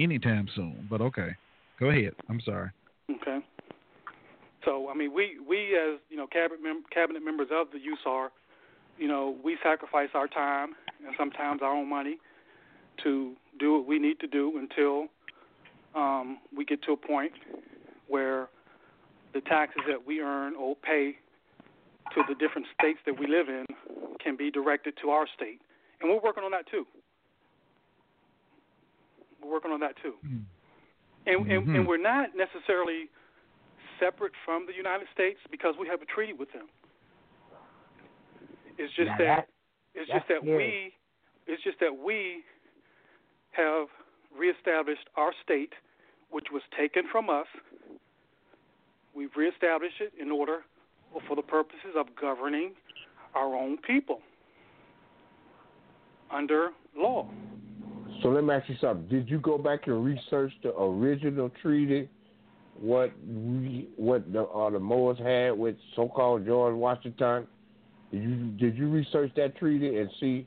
anytime 0.00 0.48
soon. 0.54 0.86
But 0.90 1.00
okay, 1.00 1.30
go 1.78 1.90
ahead. 1.90 2.14
I'm 2.28 2.40
sorry. 2.40 2.70
Okay. 3.10 3.38
So 4.64 4.88
I 4.88 4.94
mean, 4.94 5.12
we 5.14 5.38
we 5.46 5.76
as 5.76 5.98
you 6.08 6.16
know 6.16 6.26
cabinet 6.26 6.62
mem- 6.62 6.84
cabinet 6.92 7.24
members 7.24 7.48
of 7.52 7.68
the 7.72 7.78
USAR, 7.78 8.28
you 8.98 9.08
know, 9.08 9.36
we 9.42 9.56
sacrifice 9.62 10.10
our 10.14 10.28
time 10.28 10.74
and 11.06 11.14
sometimes 11.18 11.62
our 11.62 11.74
own 11.74 11.88
money 11.88 12.18
to 13.02 13.34
do 13.58 13.74
what 13.74 13.86
we 13.86 13.98
need 13.98 14.20
to 14.20 14.26
do 14.26 14.58
until 14.58 15.06
um, 15.94 16.38
we 16.56 16.64
get 16.64 16.82
to 16.82 16.92
a 16.92 16.96
point 16.96 17.32
where 18.08 18.48
the 19.32 19.40
taxes 19.40 19.82
that 19.88 20.06
we 20.06 20.20
earn 20.20 20.54
or 20.54 20.76
pay 20.76 21.16
to 22.14 22.22
the 22.28 22.34
different 22.34 22.66
states 22.78 22.98
that 23.06 23.18
we 23.18 23.26
live 23.26 23.48
in 23.48 23.64
can 24.22 24.36
be 24.36 24.50
directed 24.50 24.94
to 25.00 25.10
our 25.10 25.26
state, 25.34 25.60
and 26.00 26.10
we're 26.10 26.20
working 26.20 26.44
on 26.44 26.50
that 26.50 26.68
too. 26.70 26.84
We're 29.42 29.50
working 29.50 29.70
on 29.72 29.80
that 29.80 29.96
too. 30.02 30.14
And, 31.26 31.50
and 31.50 31.66
Mhm. 31.66 31.74
and 31.76 31.86
we're 31.86 31.96
not 31.98 32.34
necessarily 32.34 33.08
separate 33.98 34.32
from 34.44 34.66
the 34.66 34.72
United 34.74 35.08
States 35.12 35.38
because 35.50 35.74
we 35.78 35.86
have 35.88 36.00
a 36.02 36.06
treaty 36.06 36.32
with 36.32 36.50
them. 36.52 36.68
It's 38.78 38.92
just 38.94 39.08
Now 39.10 39.18
that 39.18 39.24
that- 39.24 39.48
it's 39.94 40.10
just 40.10 40.28
that 40.28 40.40
scary. 40.42 40.56
we 40.56 40.94
it's 41.52 41.62
just 41.62 41.78
that 41.80 41.96
we 41.96 42.44
have 43.52 43.88
reestablished 44.34 45.08
our 45.16 45.32
state, 45.42 45.74
which 46.30 46.50
was 46.52 46.62
taken 46.76 47.06
from 47.08 47.28
us. 47.28 47.46
We've 49.14 49.34
reestablished 49.36 50.00
it 50.00 50.14
in 50.14 50.30
order 50.30 50.64
for 51.26 51.34
the 51.34 51.42
purposes 51.42 51.96
of 51.96 52.14
governing 52.14 52.76
our 53.34 53.54
own 53.54 53.78
people 53.78 54.22
under 56.30 56.72
law. 56.94 57.28
So 58.22 58.28
let 58.28 58.44
me 58.44 58.54
ask 58.54 58.68
you 58.68 58.76
something. 58.80 59.08
Did 59.08 59.28
you 59.30 59.38
go 59.38 59.56
back 59.56 59.86
and 59.86 60.04
research 60.04 60.52
the 60.62 60.74
original 60.76 61.50
treaty? 61.62 62.08
What 62.78 63.12
we, 63.26 63.88
what 63.96 64.30
the 64.32 64.42
uh, 64.42 64.70
the 64.70 64.78
Moors 64.78 65.18
had 65.18 65.50
with 65.50 65.76
so-called 65.96 66.46
George 66.46 66.74
Washington? 66.74 67.46
Did 68.10 68.22
you 68.22 68.36
did 68.58 68.76
you 68.76 68.88
research 68.88 69.32
that 69.36 69.56
treaty 69.56 69.98
and 69.98 70.10
see, 70.18 70.46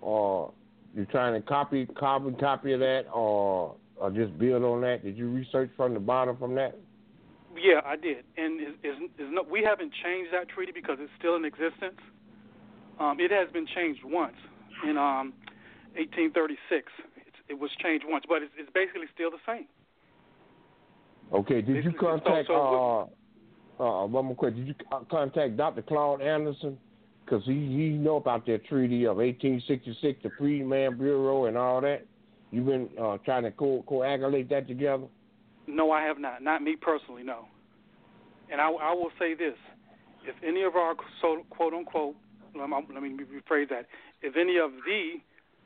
or 0.00 0.52
you're 0.94 1.06
trying 1.06 1.40
to 1.40 1.46
copy 1.46 1.86
carbon 1.86 2.34
copy 2.36 2.72
of 2.72 2.80
that, 2.80 3.04
or 3.12 3.76
or 3.96 4.10
just 4.10 4.38
build 4.38 4.62
on 4.64 4.80
that? 4.82 5.04
Did 5.04 5.16
you 5.16 5.30
research 5.30 5.70
from 5.76 5.94
the 5.94 6.00
bottom 6.00 6.36
from 6.36 6.54
that? 6.54 6.78
Yeah, 7.56 7.80
I 7.84 7.96
did, 7.96 8.24
and 8.36 8.60
is, 8.60 8.74
is, 8.84 8.94
no, 9.18 9.42
we 9.42 9.62
haven't 9.62 9.92
changed 10.04 10.32
that 10.32 10.48
treaty 10.48 10.72
because 10.72 10.98
it's 11.00 11.10
still 11.18 11.34
in 11.34 11.44
existence. 11.44 11.98
Um, 13.00 13.18
it 13.18 13.32
has 13.32 13.50
been 13.52 13.66
changed 13.74 14.02
once 14.04 14.36
in 14.88 14.96
um, 14.96 15.32
1836. 15.94 16.86
It's, 17.16 17.36
it 17.48 17.58
was 17.58 17.70
changed 17.82 18.04
once, 18.08 18.24
but 18.28 18.42
it's, 18.42 18.52
it's 18.56 18.70
basically 18.72 19.06
still 19.14 19.30
the 19.30 19.42
same. 19.46 19.66
Okay. 21.32 21.60
Did 21.62 21.68
you 21.84 21.90
Basically, 21.92 21.98
so- 22.00 22.06
contact 22.06 22.48
so 22.48 23.08
uh 23.78 23.82
uh 23.82 24.06
one 24.06 24.26
more 24.26 24.34
question? 24.34 24.66
Did 24.66 24.76
you 24.76 25.06
contact 25.10 25.56
Dr. 25.56 25.82
Claude 25.82 26.20
Anderson? 26.22 26.78
Because 27.24 27.44
he 27.44 27.52
he 27.52 27.88
know 27.90 28.16
about 28.16 28.46
that 28.46 28.64
treaty 28.66 29.04
of 29.04 29.16
1866, 29.18 30.22
the 30.22 30.30
Freedman 30.38 30.98
Bureau, 30.98 31.46
and 31.46 31.56
all 31.56 31.80
that. 31.80 32.06
You've 32.50 32.66
been 32.66 32.88
uh, 33.00 33.18
trying 33.24 33.44
to 33.44 33.52
co- 33.52 33.84
coagulate 33.86 34.48
that 34.50 34.66
together. 34.66 35.04
No, 35.68 35.92
I 35.92 36.02
have 36.02 36.18
not. 36.18 36.42
Not 36.42 36.62
me 36.62 36.74
personally, 36.74 37.22
no. 37.22 37.44
And 38.50 38.60
I, 38.60 38.68
I 38.68 38.92
will 38.92 39.12
say 39.20 39.34
this: 39.34 39.54
if 40.26 40.34
any 40.44 40.62
of 40.62 40.74
our 40.74 40.94
so 41.22 41.44
quote 41.50 41.72
unquote, 41.72 42.16
let 42.58 42.68
me, 42.68 42.76
let 42.92 43.02
me 43.02 43.10
rephrase 43.10 43.68
that. 43.68 43.86
If 44.22 44.36
any 44.36 44.56
of 44.56 44.72
the 44.84 45.20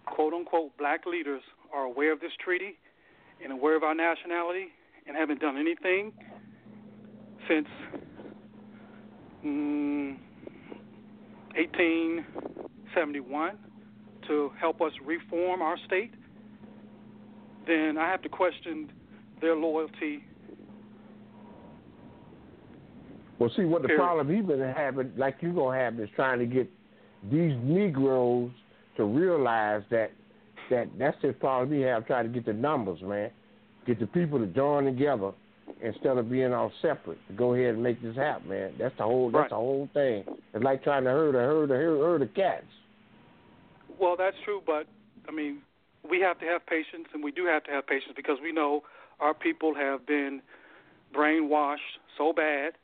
quote 0.06 0.32
unquote 0.32 0.76
black 0.78 1.06
leaders 1.06 1.42
are 1.72 1.84
aware 1.84 2.12
of 2.12 2.20
this 2.20 2.32
treaty 2.42 2.78
and 3.42 3.52
aware 3.52 3.76
of 3.76 3.82
our 3.82 3.94
nationality 3.94 4.68
and 5.06 5.16
haven't 5.16 5.40
done 5.40 5.56
anything 5.56 6.12
since 7.48 7.66
mm, 9.44 10.16
1871 11.56 13.58
to 14.28 14.50
help 14.58 14.80
us 14.80 14.92
reform 15.04 15.62
our 15.62 15.76
state, 15.86 16.12
then 17.66 17.98
I 17.98 18.08
have 18.08 18.22
to 18.22 18.28
question 18.28 18.90
their 19.40 19.54
loyalty. 19.54 20.24
Well, 23.38 23.50
see 23.56 23.64
what 23.64 23.82
the 23.82 23.88
Period. 23.88 24.02
problem 24.02 24.34
he's 24.34 24.46
been 24.46 24.60
having, 24.60 25.12
like 25.16 25.36
you're 25.40 25.52
gonna 25.52 25.78
have, 25.78 26.00
is 26.00 26.08
trying 26.16 26.38
to 26.38 26.46
get 26.46 26.70
these 27.30 27.54
Negroes 27.62 28.50
to 28.96 29.04
realize 29.04 29.82
that 29.90 30.10
that 30.70 30.88
that's 30.98 31.16
the 31.22 31.32
problem 31.32 31.70
we 31.70 31.82
have 31.82 32.06
trying 32.06 32.24
to 32.26 32.32
get 32.32 32.46
the 32.46 32.52
numbers, 32.52 33.00
man. 33.02 33.30
Get 33.86 34.00
the 34.00 34.06
people 34.06 34.38
to 34.38 34.46
join 34.46 34.84
together 34.84 35.32
instead 35.82 36.16
of 36.16 36.30
being 36.30 36.52
all 36.52 36.72
separate. 36.80 37.18
To 37.28 37.34
go 37.34 37.54
ahead 37.54 37.74
and 37.74 37.82
make 37.82 38.00
this 38.02 38.16
happen, 38.16 38.48
man. 38.48 38.74
That's 38.78 38.96
the 38.96 39.04
whole. 39.04 39.30
That's 39.30 39.42
Right. 39.42 39.50
the 39.50 39.56
whole 39.56 39.88
thing. 39.92 40.24
It's 40.54 40.64
like 40.64 40.82
trying 40.82 41.04
to 41.04 41.10
herd 41.10 41.34
a 41.34 41.38
herd 41.38 41.70
a 41.70 41.74
herd, 41.74 42.00
herd 42.00 42.22
of 42.22 42.34
cats. 42.34 42.64
Well, 43.98 44.16
that's 44.16 44.36
true, 44.44 44.62
but 44.66 44.86
I 45.28 45.32
mean, 45.32 45.62
we 46.08 46.20
have 46.20 46.38
to 46.40 46.46
have 46.46 46.66
patience, 46.66 47.08
and 47.12 47.22
we 47.22 47.32
do 47.32 47.46
have 47.46 47.64
to 47.64 47.70
have 47.70 47.86
patience 47.86 48.12
because 48.16 48.38
we 48.42 48.52
know 48.52 48.82
our 49.20 49.34
people 49.34 49.74
have 49.74 50.06
been 50.06 50.42
brainwashed 51.14 51.98
so 52.18 52.32
bad, 52.32 52.74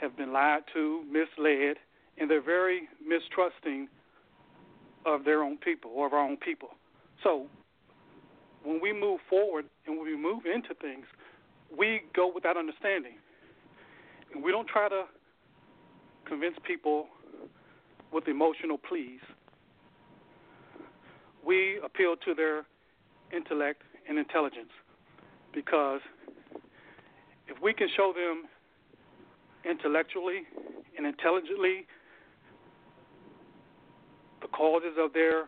have 0.00 0.16
been 0.16 0.32
lied 0.32 0.62
to, 0.74 1.04
misled, 1.10 1.76
and 2.18 2.30
they're 2.30 2.42
very 2.42 2.88
mistrusting 3.06 3.88
of 5.06 5.24
their 5.24 5.42
own 5.42 5.56
people 5.56 5.92
or 5.94 6.06
of 6.06 6.12
our 6.12 6.20
own 6.20 6.36
people. 6.36 6.70
So 7.22 7.46
when 8.64 8.80
we 8.82 8.92
move 8.92 9.20
forward 9.30 9.64
and 9.86 9.96
when 9.96 10.06
we 10.06 10.16
move 10.16 10.42
into 10.44 10.74
things, 10.74 11.06
we 11.76 12.02
go 12.14 12.30
with 12.32 12.42
that 12.42 12.56
understanding. 12.56 13.14
And 14.34 14.42
we 14.42 14.50
don't 14.50 14.68
try 14.68 14.88
to 14.88 15.04
convince 16.26 16.56
people 16.66 17.06
with 18.12 18.26
emotional 18.26 18.76
pleas. 18.76 19.20
We 21.44 21.78
appeal 21.84 22.16
to 22.24 22.34
their 22.34 22.66
intellect 23.34 23.82
and 24.08 24.18
intelligence 24.18 24.70
because 25.54 26.00
if 27.46 27.56
we 27.62 27.72
can 27.72 27.88
show 27.96 28.12
them 28.12 28.44
intellectually 29.68 30.42
and 30.96 31.06
intelligently 31.06 31.86
the 34.40 34.48
causes 34.48 34.96
of 34.98 35.12
their 35.12 35.44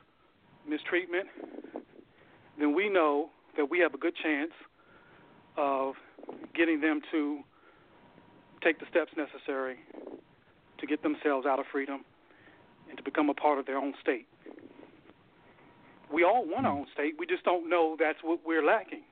mistreatment, 0.69 1.29
then 2.59 2.75
we 2.75 2.89
know 2.89 3.31
that 3.57 3.71
we 3.71 3.79
have 3.81 3.95
a 3.95 3.99
good 3.99 4.15
chance 4.17 4.53
of 5.57 5.95
getting 6.55 6.81
them 6.81 7.01
to 7.11 7.41
take 8.63 8.79
the 8.81 8.87
steps 8.91 9.13
necessary 9.17 9.77
to 10.79 10.87
get 10.87 11.03
themselves 11.03 11.47
out 11.47 11.59
of 11.59 11.67
freedom 11.71 12.05
and 12.89 12.97
to 12.97 13.03
become 13.03 13.29
a 13.29 13.35
part 13.35 13.59
of 13.59 13.67
their 13.67 13.77
own 13.79 13.95
state. 14.01 14.27
We 16.13 16.25
all 16.25 16.45
want 16.47 16.67
our 16.67 16.73
own 16.73 16.87
state. 16.93 17.15
We 17.19 17.27
just 17.27 17.45
don't 17.45 17.69
know 17.69 17.97
that's 17.99 18.19
what 18.23 18.41
we're 18.47 18.65
lacking. 18.65 19.03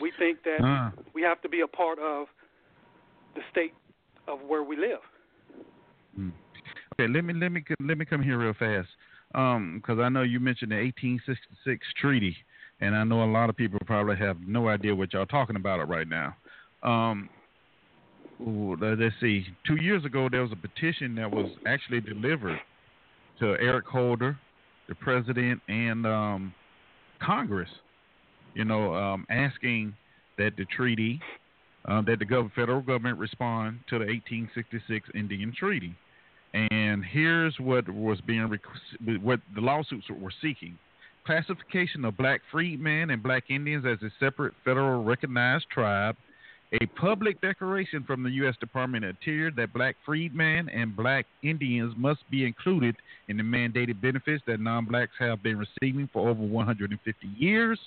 We 0.00 0.12
think 0.18 0.44
that 0.44 0.60
Ah. 0.62 0.92
we 1.12 1.22
have 1.22 1.40
to 1.42 1.48
be 1.48 1.60
a 1.60 1.66
part 1.66 1.98
of 1.98 2.28
the 3.34 3.42
state 3.50 3.74
of 4.28 4.42
where 4.42 4.62
we 4.62 4.76
live. 4.76 5.00
Mm. 6.18 6.32
Okay, 7.00 7.10
let 7.10 7.24
me 7.24 7.32
let 7.32 7.50
me 7.50 7.64
let 7.80 7.96
me 7.96 8.04
come 8.04 8.22
here 8.22 8.36
real 8.36 8.52
fast, 8.52 8.88
because 9.32 9.98
I 9.98 10.10
know 10.10 10.20
you 10.20 10.38
mentioned 10.38 10.70
the 10.70 10.76
1866 10.76 11.86
treaty, 11.98 12.36
and 12.82 12.94
I 12.94 13.04
know 13.04 13.24
a 13.24 13.30
lot 13.32 13.48
of 13.48 13.56
people 13.56 13.78
probably 13.86 14.16
have 14.16 14.36
no 14.46 14.68
idea 14.68 14.94
what 14.94 15.14
y'all 15.14 15.24
talking 15.24 15.56
about 15.56 15.80
it 15.80 15.84
right 15.84 16.06
now. 16.06 16.36
Um, 16.82 17.30
ooh, 18.42 18.76
let- 18.76 18.98
let's 18.98 19.18
see. 19.18 19.46
Two 19.66 19.76
years 19.76 20.04
ago, 20.04 20.28
there 20.28 20.42
was 20.42 20.52
a 20.52 20.56
petition 20.56 21.14
that 21.14 21.30
was 21.30 21.50
actually 21.64 22.02
delivered 22.02 22.60
to 23.38 23.56
Eric 23.60 23.86
Holder, 23.86 24.36
the 24.86 24.94
president, 24.96 25.62
and 25.68 26.06
um, 26.06 26.54
Congress. 27.18 27.70
You 28.52 28.66
know, 28.66 28.94
um, 28.94 29.24
asking 29.30 29.94
that 30.36 30.54
the 30.58 30.66
treaty, 30.66 31.18
uh, 31.86 32.02
that 32.02 32.18
the 32.18 32.50
federal 32.54 32.82
government 32.82 33.18
respond 33.18 33.78
to 33.88 33.98
the 33.98 34.04
1866 34.04 35.08
Indian 35.14 35.54
Treaty. 35.56 35.94
And 36.52 37.04
here's 37.04 37.58
what 37.60 37.88
was 37.88 38.20
being 38.26 38.58
what 39.22 39.40
the 39.54 39.60
lawsuits 39.60 40.06
were 40.10 40.32
seeking: 40.42 40.76
classification 41.24 42.04
of 42.04 42.16
black 42.16 42.40
freedmen 42.50 43.10
and 43.10 43.22
black 43.22 43.44
Indians 43.50 43.84
as 43.86 44.02
a 44.02 44.10
separate 44.18 44.54
federal 44.64 45.04
recognized 45.04 45.66
tribe, 45.70 46.16
a 46.72 46.86
public 46.86 47.40
declaration 47.40 48.02
from 48.04 48.22
the 48.22 48.30
U.S. 48.30 48.56
Department 48.58 49.04
of 49.04 49.10
Interior 49.10 49.50
that 49.52 49.72
black 49.72 49.96
freedmen 50.04 50.68
and 50.68 50.96
black 50.96 51.26
Indians 51.42 51.94
must 51.96 52.28
be 52.30 52.44
included 52.44 52.96
in 53.28 53.36
the 53.36 53.42
mandated 53.42 54.00
benefits 54.00 54.42
that 54.46 54.60
non-blacks 54.60 55.12
have 55.18 55.42
been 55.42 55.58
receiving 55.58 56.08
for 56.12 56.28
over 56.28 56.42
150 56.42 57.26
years, 57.36 57.78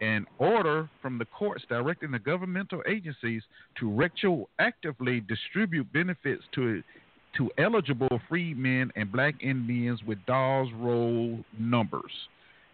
an 0.00 0.26
order 0.38 0.88
from 1.02 1.18
the 1.18 1.24
courts 1.26 1.64
directing 1.68 2.10
the 2.10 2.18
governmental 2.18 2.82
agencies 2.88 3.42
to 3.78 3.86
retroactively 3.86 5.26
distribute 5.26 5.92
benefits 5.92 6.42
to 6.54 6.82
to 7.36 7.50
eligible 7.58 8.20
freedmen 8.28 8.92
and 8.96 9.10
black 9.10 9.34
Indians 9.40 10.02
with 10.04 10.18
Dawes 10.26 10.68
roll 10.74 11.44
numbers. 11.58 12.12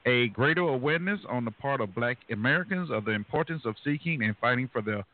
A 0.06 0.28
greater 0.28 0.62
awareness 0.62 1.20
on 1.28 1.44
the 1.44 1.50
part 1.50 1.80
of 1.80 1.94
black 1.94 2.18
Americans 2.30 2.90
of 2.90 3.04
the 3.04 3.10
importance 3.10 3.62
of 3.64 3.74
seeking 3.84 4.22
and 4.22 4.36
fighting 4.38 4.68
for 4.72 4.80
their 4.80 5.04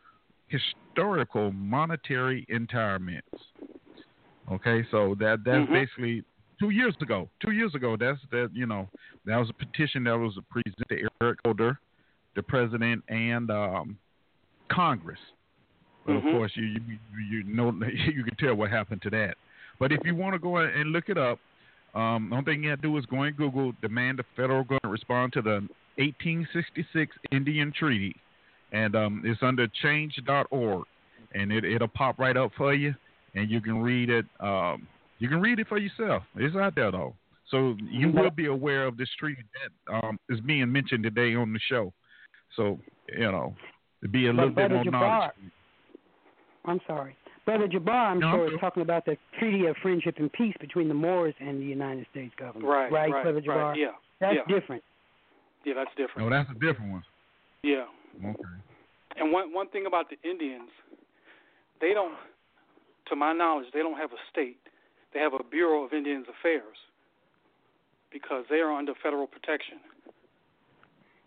historical 0.48 1.50
monetary 1.52 2.46
retirements. 2.48 3.26
Okay, 4.50 4.84
so 4.90 5.14
that 5.14 5.44
that's 5.44 5.66
Mhm. 5.68 5.72
basically 5.72 6.24
two 6.58 6.70
years 6.70 6.94
ago. 7.00 7.28
Two 7.40 7.52
years 7.52 7.74
ago, 7.74 7.96
that's 7.96 8.20
that 8.30 8.50
you 8.52 8.66
know 8.66 8.88
that 9.24 9.38
was 9.38 9.48
a 9.48 9.54
petition 9.54 10.04
that 10.04 10.18
was 10.18 10.38
presented 10.50 10.88
to 10.88 11.08
Eric 11.22 11.38
Holder, 11.44 11.78
the 12.34 12.42
president, 12.42 13.02
and 13.08 13.50
um, 13.50 13.98
Congress. 14.68 15.20
But 16.04 16.12
Mhm. 16.12 16.18
of 16.18 16.22
course, 16.24 16.52
you, 16.56 16.64
you 16.64 16.98
you 17.30 17.44
know 17.44 17.70
you 18.14 18.24
can 18.24 18.34
tell 18.36 18.54
what 18.54 18.70
happened 18.70 19.02
to 19.02 19.10
that. 19.10 19.36
But 19.78 19.92
if 19.92 20.00
you 20.04 20.14
want 20.14 20.34
to 20.34 20.38
go 20.38 20.56
and 20.58 20.90
look 20.92 21.08
it 21.08 21.18
up, 21.18 21.38
um, 21.94 22.30
the 22.30 22.36
only 22.36 22.44
thing 22.52 22.62
you 22.64 22.70
have 22.70 22.80
to 22.80 22.88
do 22.88 22.96
is 22.96 23.06
go 23.06 23.22
and 23.22 23.36
Google 23.36 23.72
demand 23.80 24.18
the 24.18 24.24
federal 24.36 24.62
government 24.62 24.92
respond 24.92 25.32
to 25.34 25.42
the 25.42 25.68
1866 25.96 27.16
Indian 27.30 27.72
Treaty, 27.72 28.14
and 28.72 28.96
um, 28.96 29.22
it's 29.24 29.42
under 29.42 29.66
change.org, 29.82 30.84
and 31.34 31.52
it 31.52 31.64
it'll 31.64 31.88
pop 31.88 32.18
right 32.18 32.36
up 32.36 32.50
for 32.56 32.74
you, 32.74 32.94
and 33.34 33.50
you 33.50 33.60
can 33.60 33.80
read 33.82 34.08
it. 34.10 34.26
Um, 34.40 34.86
you 35.18 35.28
can 35.28 35.40
read 35.40 35.58
it 35.58 35.68
for 35.68 35.78
yourself. 35.78 36.22
It's 36.36 36.56
out 36.56 36.74
there 36.74 36.90
though, 36.90 37.14
so 37.48 37.76
you 37.90 38.10
will 38.10 38.30
be 38.30 38.46
aware 38.46 38.86
of 38.86 38.96
this 38.96 39.08
treaty 39.18 39.42
that 39.54 39.94
um, 39.94 40.18
is 40.28 40.40
being 40.40 40.70
mentioned 40.72 41.02
today 41.04 41.34
on 41.34 41.52
the 41.52 41.60
show. 41.68 41.92
So 42.56 42.78
you 43.08 43.30
know, 43.30 43.54
to 44.02 44.08
be 44.08 44.26
a 44.26 44.30
But 44.32 44.36
little 44.36 44.50
bit 44.50 44.68
Brother 44.68 44.74
more 44.74 44.84
knowledge. 44.84 45.30
Jabbar, 46.64 46.70
I'm 46.70 46.80
sorry. 46.86 47.16
Brother 47.44 47.66
Jabbar, 47.66 48.10
I'm 48.12 48.20
No, 48.20 48.32
sure, 48.32 48.54
is 48.54 48.60
talking 48.60 48.82
about 48.82 49.04
the 49.04 49.16
Treaty 49.38 49.66
of 49.66 49.76
Friendship 49.82 50.16
and 50.18 50.32
Peace 50.32 50.54
between 50.60 50.88
the 50.88 50.94
Moors 50.94 51.34
and 51.40 51.60
the 51.60 51.64
United 51.64 52.06
States 52.10 52.32
government. 52.38 52.66
Right, 52.66 52.90
right, 52.92 53.10
right, 53.10 53.22
Brother 53.22 53.40
Jabbar? 53.40 53.70
right, 53.70 53.78
yeah, 53.78 53.86
That's 54.20 54.36
yeah. 54.36 54.60
different. 54.60 54.82
Yeah, 55.64 55.74
that's 55.74 55.90
different. 55.96 56.26
Oh, 56.26 56.30
that's 56.30 56.50
a 56.50 56.54
different 56.54 56.92
one. 56.92 57.02
Yeah. 57.62 57.84
Okay. 58.24 58.42
And 59.16 59.32
one 59.32 59.52
one 59.52 59.68
thing 59.68 59.86
about 59.86 60.06
the 60.10 60.16
Indians, 60.28 60.70
they 61.80 61.92
don't, 61.94 62.14
to 63.08 63.16
my 63.16 63.32
knowledge, 63.32 63.66
they 63.72 63.80
don't 63.80 63.96
have 63.96 64.10
a 64.10 64.22
state. 64.30 64.58
They 65.14 65.20
have 65.20 65.34
a 65.34 65.44
Bureau 65.44 65.84
of 65.84 65.92
Indians 65.92 66.26
Affairs 66.28 66.76
because 68.12 68.44
they 68.50 68.56
are 68.56 68.72
under 68.72 68.92
federal 69.02 69.26
protection. 69.26 69.78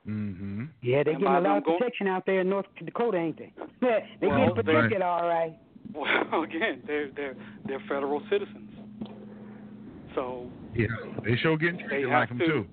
Mm-hmm. 0.07 0.54
Yeah, 0.85 1.01
they 1.03 1.11
And 1.13 1.21
getting 1.21 1.35
a 1.35 1.39
lot 1.41 1.57
of 1.57 1.63
go- 1.65 1.77
protection 1.77 2.07
out 2.07 2.25
there 2.27 2.41
in 2.41 2.49
North 2.49 2.67
Dakota, 2.83 3.17
ain't 3.17 3.37
they? 3.39 3.51
Yeah, 3.81 3.99
they 4.21 4.27
Well, 4.27 4.53
get 4.53 4.55
they- 4.65 4.71
protected 4.73 5.01
all 5.01 5.27
right. 5.27 5.57
Well, 5.93 6.43
again, 6.49 6.81
they're 6.85 7.09
they're 7.11 7.35
they're 7.65 7.83
federal 7.87 8.21
citizens. 8.29 8.69
So 10.13 10.49
Yeah, 10.75 10.87
they 11.23 11.35
sure 11.37 11.57
getting 11.57 11.77
They 11.77 11.83
treated 11.87 12.09
have 12.09 12.19
like 12.21 12.29
them 12.29 12.39
to. 12.39 12.45
too. 12.45 12.65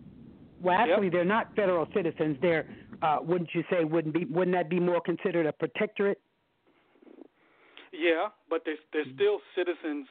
Well, 0.60 0.76
actually, 0.78 1.08
they're 1.08 1.24
not 1.24 1.54
federal 1.56 1.88
citizens. 1.94 2.36
They're, 2.40 2.66
uh, 3.02 3.18
wouldn't 3.20 3.50
you 3.54 3.64
say, 3.70 3.82
wouldn't 3.84 4.14
be, 4.14 4.26
wouldn't 4.26 4.54
that 4.56 4.68
be 4.70 4.78
more 4.78 5.00
considered 5.00 5.46
a 5.46 5.52
protectorate? 5.52 6.20
yeah, 7.92 8.28
but 8.48 8.62
they're 8.64 8.76
they're 8.92 9.12
still 9.14 9.38
citizens. 9.56 10.06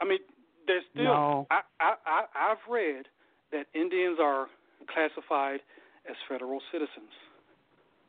I 0.00 0.04
mean, 0.04 0.18
they're 0.66 0.82
still. 0.92 1.04
No. 1.04 1.46
I 1.50 1.60
I 1.80 1.94
I 2.06 2.24
I've 2.50 2.64
read 2.70 3.06
that 3.52 3.66
Indians 3.74 4.18
are 4.20 4.46
classified 4.92 5.60
as 6.08 6.16
federal 6.28 6.60
citizens. 6.72 7.10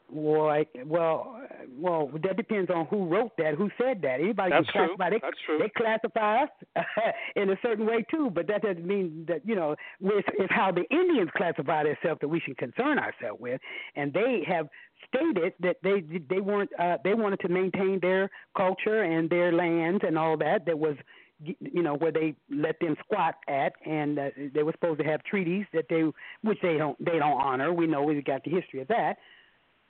Well, 0.10 0.48
I, 0.48 0.66
well, 0.86 1.42
well, 1.78 2.10
that 2.24 2.38
depends 2.38 2.72
on 2.72 2.86
who 2.86 3.08
wrote 3.08 3.32
that, 3.38 3.56
who 3.56 3.70
said 3.78 4.02
that. 4.04 4.22
Anybody 4.22 4.52
That's 4.52 4.70
can 4.70 4.88
true. 4.88 4.96
classify. 4.96 5.10
They, 5.10 5.20
That's 5.22 5.38
true. 5.46 5.58
They 5.60 5.70
classify 5.76 6.44
us 6.44 6.50
in 7.36 7.50
a 7.50 7.58
certain 7.62 7.86
way 7.86 8.06
too, 8.10 8.30
but 8.34 8.48
that 8.48 8.62
doesn't 8.62 8.86
mean 8.86 9.26
that 9.28 9.42
you 9.46 9.56
know 9.56 9.76
with 10.00 10.24
it's 10.40 10.54
how 10.54 10.72
the 10.72 10.86
Indians 10.96 11.30
classify 11.36 11.84
themselves 11.84 12.22
that 12.22 12.30
we 12.30 12.40
should 12.40 12.58
concern 12.58 13.00
ourselves 13.00 13.42
with, 13.42 13.60
and 13.98 14.14
they 14.14 14.44
have 14.48 14.70
stated 15.10 15.54
that 15.60 15.76
they 15.84 16.04
they 16.30 16.40
weren't 16.40 16.70
uh, 16.80 16.98
they 17.04 17.14
wanted 17.14 17.42
to 17.42 17.50
maintain 17.50 18.00
their 18.02 18.30
culture 18.56 19.04
and 19.04 19.30
their 19.30 19.52
lands 19.52 20.04
and 20.08 20.18
all 20.18 20.38
that. 20.38 20.66
That 20.66 20.80
was 20.80 20.96
you 21.44 21.84
know 21.84 21.96
where 21.96 22.12
they 22.12 22.36
let 22.50 22.80
them 22.80 22.96
squat 23.04 23.36
at, 23.48 23.74
and 23.86 24.18
uh, 24.18 24.30
they 24.54 24.64
were 24.64 24.72
supposed 24.72 25.00
to 25.00 25.06
have 25.06 25.24
treaties 25.24 25.66
that 25.74 25.86
they 25.90 26.04
which 26.42 26.58
they 26.62 26.78
don't 26.78 26.98
they 27.04 27.20
don't 27.20 27.40
honor. 27.42 27.74
We 27.74 27.88
know 27.88 28.04
we've 28.04 28.24
got 28.26 28.44
the 28.44 28.52
history 28.52 28.82
of 28.82 28.88
that. 28.88 29.18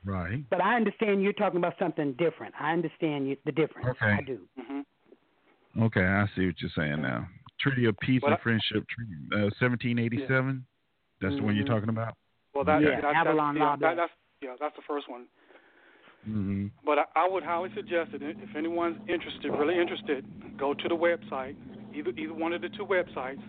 Right. 0.03 0.43
But 0.49 0.61
I 0.61 0.75
understand 0.75 1.23
you're 1.23 1.33
talking 1.33 1.57
about 1.57 1.73
something 1.79 2.13
different. 2.13 2.53
I 2.59 2.71
understand 2.71 3.27
you, 3.27 3.37
the 3.45 3.51
difference. 3.51 3.87
Okay. 3.89 4.11
I 4.11 4.21
do. 4.21 4.39
hmm 4.57 4.81
Okay, 5.83 6.01
I 6.01 6.25
see 6.35 6.47
what 6.47 6.55
you're 6.59 6.71
saying 6.75 7.01
now. 7.01 7.27
Treaty 7.59 7.85
of 7.85 7.97
Peace 7.99 8.21
Well, 8.23 8.33
and 8.33 8.41
Friendship 8.41 8.85
Treaty, 8.89 9.13
uh, 9.33 9.49
1787. 9.59 10.65
That's 11.21 11.35
the 11.35 11.43
one 11.43 11.55
you're 11.55 11.65
Mhm. 11.65 11.67
talking 11.67 11.89
about. 11.89 12.15
Well, 12.53 12.63
that, 12.63 12.81
Yeah, 12.81 13.01
that, 13.01 13.15
Avalon 13.15 13.55
that's, 13.55 13.81
yeah, 13.81 13.87
that, 13.89 13.95
that's 13.95 14.13
yeah, 14.41 14.55
that's 14.59 14.75
the 14.75 14.81
first 14.83 15.09
one. 15.09 15.25
Mm-hmm. 16.27 16.67
But 16.85 16.99
I, 16.99 17.05
I 17.15 17.29
would 17.29 17.43
highly 17.43 17.69
suggest 17.75 18.11
that 18.11 18.21
if 18.21 18.55
anyone's 18.55 18.97
interested, 19.07 19.51
really 19.51 19.79
interested, 19.79 20.25
go 20.57 20.73
to 20.73 20.87
the 20.87 20.95
website, 20.95 21.55
either 21.93 22.11
either 22.17 22.33
one 22.33 22.53
of 22.53 22.61
the 22.61 22.69
two 22.69 22.85
websites, 22.85 23.41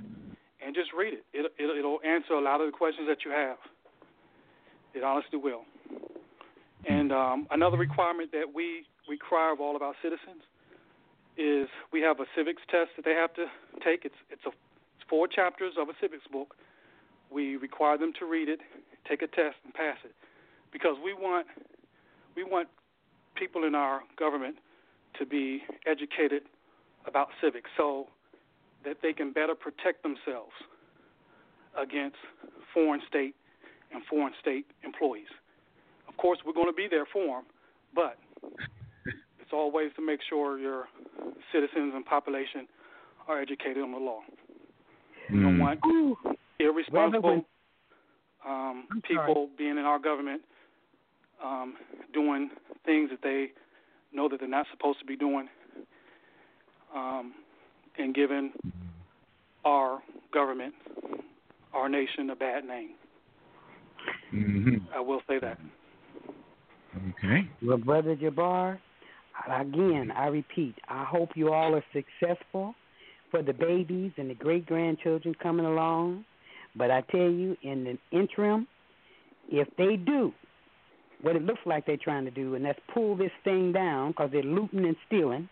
and 0.64 0.74
just 0.74 0.90
read 0.96 1.14
it. 1.14 1.24
It, 1.32 1.52
it 1.58 1.78
it'll 1.78 2.00
answer 2.06 2.34
a 2.34 2.40
lot 2.40 2.60
of 2.60 2.66
the 2.70 2.76
questions 2.76 3.08
that 3.08 3.24
you 3.24 3.30
have. 3.30 3.56
It 4.94 5.02
honestly 5.02 5.38
will. 5.38 5.62
And 6.88 7.12
um, 7.12 7.46
another 7.50 7.76
requirement 7.76 8.32
that 8.32 8.54
we 8.54 8.86
require 9.08 9.52
of 9.52 9.60
all 9.60 9.74
of 9.74 9.82
our 9.82 9.94
citizens 10.02 10.42
is 11.36 11.68
we 11.92 12.00
have 12.00 12.20
a 12.20 12.26
civics 12.36 12.62
test 12.70 12.90
that 12.96 13.04
they 13.04 13.14
have 13.14 13.32
to 13.34 13.46
take. 13.84 14.04
It's 14.04 14.18
it's 14.30 14.44
a 14.46 14.50
it's 14.50 15.08
four 15.08 15.26
chapters 15.28 15.74
of 15.78 15.88
a 15.88 15.92
civics 16.00 16.26
book. 16.30 16.54
We 17.30 17.56
require 17.56 17.98
them 17.98 18.12
to 18.18 18.26
read 18.26 18.48
it, 18.48 18.60
take 19.08 19.22
a 19.22 19.26
test, 19.26 19.56
and 19.64 19.74
pass 19.74 19.98
it, 20.04 20.14
because 20.72 20.96
we 21.02 21.12
want 21.12 21.46
we 22.36 22.44
want 22.44 22.68
people 23.36 23.64
in 23.64 23.74
our 23.74 24.00
government 24.18 24.56
to 25.18 25.26
be 25.26 25.62
educated 25.86 26.42
about 27.06 27.28
civics 27.42 27.70
so 27.76 28.06
that 28.84 28.98
they 29.02 29.12
can 29.12 29.32
better 29.32 29.54
protect 29.54 30.02
themselves 30.02 30.52
against 31.80 32.16
foreign 32.72 33.00
state 33.08 33.34
and 33.92 34.02
foreign 34.08 34.32
state 34.40 34.66
employees. 34.84 35.28
Of 36.08 36.16
course, 36.16 36.38
we're 36.44 36.52
going 36.52 36.66
to 36.66 36.72
be 36.72 36.88
there 36.90 37.06
for 37.12 37.36
them, 37.38 37.44
but 37.94 38.18
it's 39.40 39.52
always 39.52 39.90
to 39.96 40.04
make 40.04 40.20
sure 40.28 40.58
your 40.58 40.88
citizens 41.52 41.92
and 41.94 42.04
population 42.04 42.66
are 43.28 43.40
educated 43.40 43.82
on 43.82 43.92
the 43.92 43.98
law. 43.98 44.20
We 45.30 45.40
don't 45.40 45.56
Mm. 45.56 45.60
want 45.60 45.80
Ooh, 45.86 46.16
irresponsible 46.58 47.44
um, 48.46 48.86
I'm 48.90 49.02
people 49.02 49.48
being 49.56 49.78
in 49.78 49.84
our 49.84 49.98
government 49.98 50.42
um, 51.44 51.74
doing 52.12 52.50
things 52.84 53.10
that 53.10 53.20
they 53.22 53.48
know 54.12 54.28
that 54.28 54.40
they're 54.40 54.48
not 54.48 54.66
supposed 54.70 54.98
to 55.00 55.04
be 55.04 55.16
doing, 55.16 55.48
um, 56.94 57.34
and 57.98 58.14
giving 58.14 58.52
our 59.64 60.00
government, 60.32 60.74
our 61.74 61.88
nation, 61.88 62.30
a 62.30 62.36
bad 62.36 62.64
name. 62.64 62.90
Mm-hmm. 64.34 64.76
I 64.94 65.00
will 65.00 65.20
say 65.28 65.38
that. 65.40 65.58
Okay. 67.10 67.48
well, 67.62 67.76
brother 67.76 68.16
Jabbar, 68.16 68.78
again, 69.48 70.10
I 70.16 70.26
repeat, 70.26 70.74
I 70.88 71.04
hope 71.04 71.30
you 71.34 71.52
all 71.52 71.74
are 71.74 71.84
successful 71.92 72.74
for 73.30 73.42
the 73.42 73.52
babies 73.52 74.12
and 74.16 74.30
the 74.30 74.34
great 74.34 74.66
grandchildren 74.66 75.34
coming 75.40 75.66
along. 75.66 76.24
But 76.76 76.90
I 76.90 77.02
tell 77.10 77.30
you, 77.30 77.56
in 77.62 77.84
the 77.84 78.18
interim, 78.18 78.66
if 79.50 79.68
they 79.76 79.96
do 79.96 80.32
what 81.22 81.36
it 81.36 81.42
looks 81.42 81.60
like 81.66 81.86
they're 81.86 81.96
trying 81.96 82.24
to 82.24 82.30
do, 82.30 82.54
and 82.54 82.64
that's 82.64 82.78
pull 82.92 83.16
this 83.16 83.30
thing 83.44 83.72
down 83.72 84.10
because 84.12 84.30
they're 84.32 84.42
looting 84.42 84.84
and 84.86 84.96
stealing. 85.06 85.48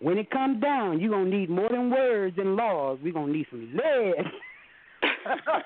When 0.00 0.18
it 0.18 0.30
comes 0.30 0.60
down, 0.60 1.00
you're 1.00 1.10
gonna 1.10 1.30
need 1.30 1.48
more 1.48 1.68
than 1.70 1.90
words 1.90 2.36
and 2.38 2.56
laws. 2.56 2.98
We're 3.02 3.12
gonna 3.14 3.32
need 3.32 3.46
some 3.50 3.72
lead. 3.74 4.24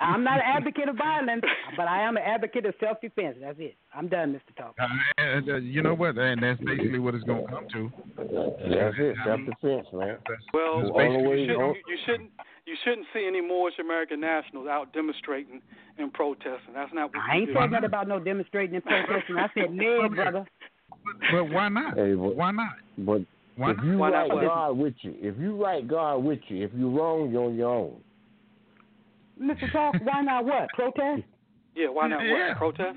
I'm 0.00 0.24
not 0.24 0.38
an 0.40 0.44
advocate 0.44 0.88
of 0.88 0.96
violence, 0.96 1.42
but 1.76 1.86
I 1.88 2.02
am 2.02 2.16
an 2.16 2.22
advocate 2.22 2.66
of 2.66 2.74
self-defense. 2.80 3.36
That's 3.40 3.56
it. 3.58 3.76
I'm 3.94 4.08
done, 4.08 4.32
Mr. 4.34 4.54
Talk. 4.56 4.74
Uh, 4.80 4.86
and, 5.18 5.48
uh, 5.48 5.56
you 5.56 5.82
know 5.82 5.94
what? 5.94 6.16
And 6.18 6.42
that's 6.42 6.60
basically 6.60 6.98
what 6.98 7.14
it's 7.14 7.24
going 7.24 7.46
to 7.46 7.52
come 7.52 7.66
to. 7.72 7.90
That's 8.18 8.96
it. 8.98 9.16
Self 9.24 9.40
defense, 9.40 9.86
man. 9.92 10.16
That's, 10.28 10.42
Well, 10.52 10.80
that's 10.80 10.90
All 10.90 10.98
the 10.98 10.98
basically 10.98 11.28
way- 11.28 11.40
you 11.40 11.46
shouldn't, 11.48 11.76
you, 11.76 11.82
you 11.88 11.98
shouldn't 12.06 12.30
you 12.68 12.76
shouldn't 12.84 13.06
see 13.14 13.24
any 13.26 13.40
Moorish 13.40 13.78
American 13.80 14.20
nationals 14.20 14.68
out 14.68 14.92
demonstrating 14.92 15.60
and 15.98 16.12
protesting. 16.12 16.74
That's 16.74 16.92
not 16.92 17.14
what 17.14 17.22
I 17.28 17.36
ain't 17.38 17.46
do. 17.46 17.54
said 17.54 17.70
nothing 17.70 17.84
about 17.86 18.06
no 18.08 18.20
demonstrating 18.20 18.76
and 18.76 18.84
protesting. 18.84 19.36
I 19.38 19.48
said 19.54 19.72
no, 19.72 20.08
brother. 20.08 20.46
But 21.32 21.44
why 21.50 21.68
not? 21.68 21.96
Hey, 21.96 22.14
but, 22.14 22.36
Why 22.36 22.50
not? 22.50 22.72
but 22.98 23.22
Why 23.56 23.70
if 23.72 23.78
you 23.82 23.98
Why 23.98 24.10
not 24.10 24.28
write 24.28 24.34
what? 24.34 24.44
God 24.44 24.70
with 24.78 24.94
you, 25.00 25.14
if 25.18 25.38
you 25.38 25.62
write 25.62 25.88
God 25.88 26.18
with 26.18 26.40
you, 26.48 26.64
if 26.64 26.70
you're 26.76 26.90
wrong, 26.90 27.30
you're 27.30 27.44
on 27.44 27.56
your 27.56 27.74
own. 27.74 27.96
Mr. 29.40 29.70
Talk, 29.72 29.94
why 30.02 30.20
not 30.22 30.44
what? 30.44 30.68
Protest? 30.74 31.22
Yeah, 31.74 31.88
why 31.88 32.08
not 32.08 32.24
Yeah. 32.24 32.48
what? 32.48 32.58
Protest? 32.58 32.96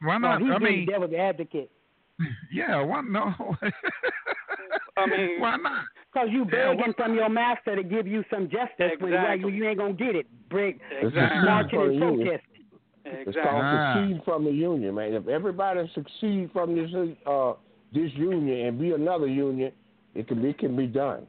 Why 0.00 0.18
No, 0.18 0.28
not? 0.28 0.40
he's 0.42 0.50
I 0.52 0.58
mean, 0.58 0.86
the 0.86 0.92
devil's 0.92 1.12
advocate. 1.14 1.70
yeah. 2.52 2.80
Why 2.82 3.00
no? 3.02 3.34
I 4.96 5.06
mean, 5.06 5.40
why 5.40 5.56
not? 5.56 5.84
Because 6.18 6.32
you 6.32 6.40
Yeah, 6.52 6.68
begging 6.74 6.94
why 6.96 7.04
from 7.04 7.14
your 7.14 7.28
master 7.28 7.76
to 7.76 7.82
give 7.82 8.06
you 8.06 8.24
some 8.30 8.48
justice 8.48 8.92
when 8.98 9.12
Exactly. 9.12 9.40
you, 9.52 9.56
you 9.56 9.68
ain't 9.68 9.78
going 9.78 9.96
to 9.96 10.04
get 10.04 10.16
it. 10.16 10.26
Break, 10.48 10.78
This 10.90 11.08
Exactly. 11.08 11.44
marching 11.44 11.80
and 11.80 12.00
for 12.00 12.10
you. 12.10 12.16
protesting. 12.24 12.64
It's 13.04 13.28
exactly. 13.28 13.42
called 13.42 13.64
Ah. 13.64 13.94
succeed 13.94 14.24
from 14.24 14.44
the 14.44 14.50
union, 14.50 14.94
man. 14.94 15.14
If 15.14 15.28
everybody 15.28 15.88
succeed 15.94 16.50
from 16.52 16.74
this 16.74 16.90
uh 17.26 17.54
this 17.92 18.12
union 18.14 18.66
and 18.66 18.78
be 18.78 18.92
another 18.92 19.26
union, 19.26 19.72
it 20.14 20.28
can 20.28 20.42
be 20.42 20.52
can 20.52 20.76
be 20.76 20.86
done. 20.86 21.26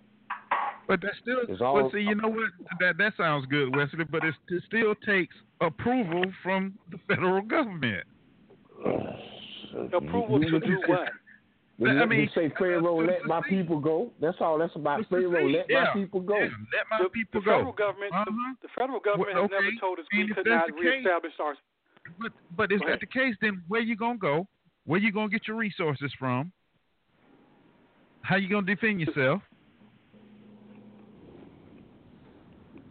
But 0.88 1.02
that 1.02 1.12
still. 1.22 1.42
It's 1.48 1.60
but 1.60 1.92
see, 1.92 2.00
you 2.00 2.16
know 2.16 2.28
what? 2.28 2.50
That 2.80 2.98
that 2.98 3.14
sounds 3.16 3.46
good, 3.46 3.74
Wesley. 3.76 4.04
But 4.04 4.26
it, 4.26 4.36
it 4.50 4.64
still 4.68 4.94
takes 4.96 5.36
approval 5.62 6.26
from 6.44 6.74
the 6.92 6.98
federal 7.08 7.42
government. 7.42 8.06
Approval 9.94 10.40
to 10.42 10.60
do 10.60 10.82
what? 10.88 11.10
When 11.80 11.92
I 11.96 12.02
let 12.02 12.10
mean, 12.10 12.20
me 12.20 12.30
say 12.36 12.52
Pharaoh, 12.60 12.98
let 13.08 13.24
my 13.26 13.42
people 13.48 13.80
go. 13.80 14.12
That's 14.20 14.36
all 14.42 14.58
that's 14.60 14.76
about. 14.76 15.00
Pharaoh, 15.10 15.48
let 15.48 15.66
yeah, 15.70 15.86
my 15.86 15.94
people 15.94 16.20
go. 16.20 16.36
yeah, 16.38 16.50
let 16.76 16.86
my 16.92 17.04
The, 17.04 17.10
people 17.10 17.40
the 17.40 17.46
go. 17.46 17.52
federal 17.56 17.72
government, 17.72 18.12
Uh-huh. 18.14 18.26
the, 18.28 18.68
the 18.68 18.72
federal 18.78 19.00
government 19.00 19.34
Well, 19.34 19.44
has 19.44 19.52
never 19.52 19.72
told 19.80 19.98
us 20.00 20.06
and 20.12 20.28
we 20.28 20.34
could 20.36 20.46
not 20.46 20.68
the 20.68 20.74
case- 20.74 20.84
reestablish 20.84 21.34
our. 21.40 21.56
But 22.20 22.32
but 22.58 22.72
if 22.74 22.82
Go 22.82 22.88
that's 22.88 23.00
the 23.00 23.08
case, 23.08 23.36
then 23.40 23.64
where 23.70 23.80
you 23.80 23.96
gonna 23.96 24.18
go? 24.18 24.46
Where 24.86 25.00
you 25.00 25.12
gonna 25.14 25.30
get 25.30 25.48
your 25.48 25.56
resources 25.56 26.12
from? 26.20 26.52
How 28.24 28.36
you 28.36 28.50
gonna 28.50 28.66
defend 28.66 29.00
yourself? 29.00 29.42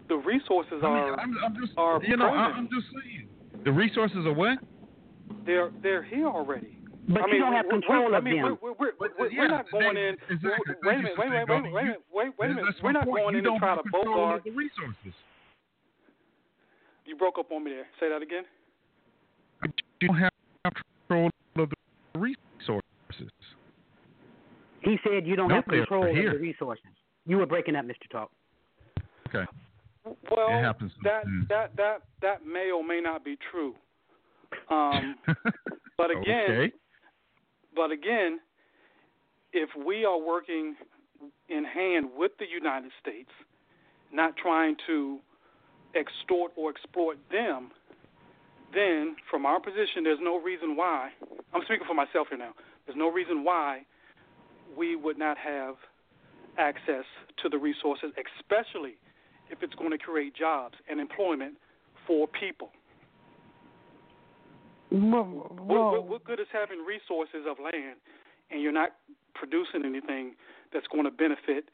The 0.08 0.16
resources 0.16 0.80
I 0.82 0.86
mean, 0.86 0.96
are 0.96 1.20
I'm, 1.20 1.34
I'm 1.44 1.54
just, 1.60 1.72
are 1.76 2.02
you 2.02 2.16
know. 2.16 2.30
I'm 2.30 2.68
just 2.72 2.86
saying. 2.94 3.28
The 3.64 3.72
resources 3.72 4.24
are 4.24 4.32
what? 4.32 4.58
they're 5.44 5.70
they're 5.82 6.02
here 6.04 6.26
already. 6.26 6.77
But 7.08 7.22
I 7.22 7.26
you 7.32 7.38
don't 7.38 7.52
have 7.54 7.68
control 7.68 8.04
we're, 8.10 8.14
I 8.14 8.18
of 8.18 8.24
mean, 8.24 8.42
them. 8.42 8.58
We're, 8.60 8.72
we're, 8.72 8.76
we're, 8.78 8.92
But, 8.98 9.10
we're, 9.18 9.30
yeah, 9.30 9.40
we're 9.40 9.48
not 9.48 9.70
going 9.70 9.94
they- 9.94 10.08
in. 10.08 10.14
exactly. 10.28 10.74
Wait 10.84 10.94
a 10.94 10.98
minute. 10.98 11.12
for 11.16 11.22
Wait 11.22 11.28
a 11.28 11.32
saying, 11.32 11.46
minute. 11.48 11.48
Wait 11.48 11.58
a 11.58 11.62
minute. 11.62 11.72
Wait 11.72 11.82
a 11.82 11.84
minute. 11.86 12.02
Wait, 12.12 12.32
wait 12.38 12.50
a 12.50 12.54
minute. 12.54 12.74
We're 12.82 12.92
not 12.92 13.04
going 13.06 13.34
you 13.34 13.40
in 13.40 13.46
and 13.46 13.58
try 13.58 13.76
to 13.76 13.82
control 13.82 14.04
bogart. 14.04 14.44
the 14.44 14.50
resources. 14.50 15.14
You 17.06 17.16
broke 17.16 17.38
up 17.38 17.50
on 17.50 17.64
me 17.64 17.70
there. 17.72 17.86
Say 17.98 18.08
that 18.10 18.20
again. 18.22 18.44
You 20.00 20.08
don't 20.08 20.18
have 20.18 20.32
control 21.08 21.30
of 21.56 21.70
the 21.70 22.18
resources. 22.18 23.32
He 24.82 24.98
said 25.02 25.26
you 25.26 25.34
don't 25.34 25.48
No, 25.48 25.56
have 25.56 25.64
control 25.64 26.08
of 26.08 26.14
the 26.14 26.38
resources. 26.38 26.84
You 27.26 27.38
were 27.38 27.46
breaking 27.46 27.74
up, 27.76 27.84
Mr. 27.86 28.08
Talk. 28.10 28.30
Okay. 29.28 29.44
Well, 30.30 30.48
It 30.50 30.62
happens 30.62 30.92
that 31.04 31.24
sometimes. 31.24 31.48
that 31.48 31.76
that 31.76 32.02
that 32.22 32.46
may 32.46 32.70
or 32.70 32.84
may 32.84 33.00
not 33.00 33.24
be 33.24 33.36
true. 33.50 33.74
Um, 34.70 35.16
but 35.98 36.10
again, 36.10 36.50
okay. 36.50 36.72
But 37.78 37.92
again, 37.92 38.40
if 39.52 39.70
we 39.86 40.04
are 40.04 40.18
working 40.18 40.74
in 41.48 41.64
hand 41.64 42.06
with 42.16 42.32
the 42.40 42.44
United 42.52 42.90
States, 43.00 43.30
not 44.12 44.36
trying 44.36 44.74
to 44.88 45.20
extort 45.94 46.50
or 46.56 46.70
exploit 46.70 47.18
them, 47.30 47.70
then 48.74 49.14
from 49.30 49.46
our 49.46 49.60
position, 49.60 50.02
there's 50.02 50.18
no 50.20 50.40
reason 50.40 50.74
why. 50.74 51.10
I'm 51.54 51.62
speaking 51.66 51.86
for 51.86 51.94
myself 51.94 52.26
here 52.30 52.38
now. 52.38 52.52
There's 52.84 52.98
no 52.98 53.12
reason 53.12 53.44
why 53.44 53.82
we 54.76 54.96
would 54.96 55.16
not 55.16 55.38
have 55.38 55.76
access 56.58 57.04
to 57.44 57.48
the 57.48 57.58
resources, 57.58 58.10
especially 58.18 58.96
if 59.50 59.62
it's 59.62 59.74
going 59.76 59.92
to 59.92 59.98
create 59.98 60.34
jobs 60.34 60.74
and 60.90 60.98
employment 60.98 61.54
for 62.08 62.26
people. 62.26 62.70
What, 64.90 65.26
what, 65.60 66.06
what 66.06 66.24
good 66.24 66.40
is 66.40 66.46
having 66.52 66.78
resources 66.78 67.44
of 67.48 67.58
land 67.62 67.96
and 68.50 68.62
you're 68.62 68.72
not 68.72 68.90
producing 69.34 69.84
anything 69.84 70.34
that's 70.72 70.86
going 70.88 71.04
to 71.04 71.10
benefit 71.10 71.68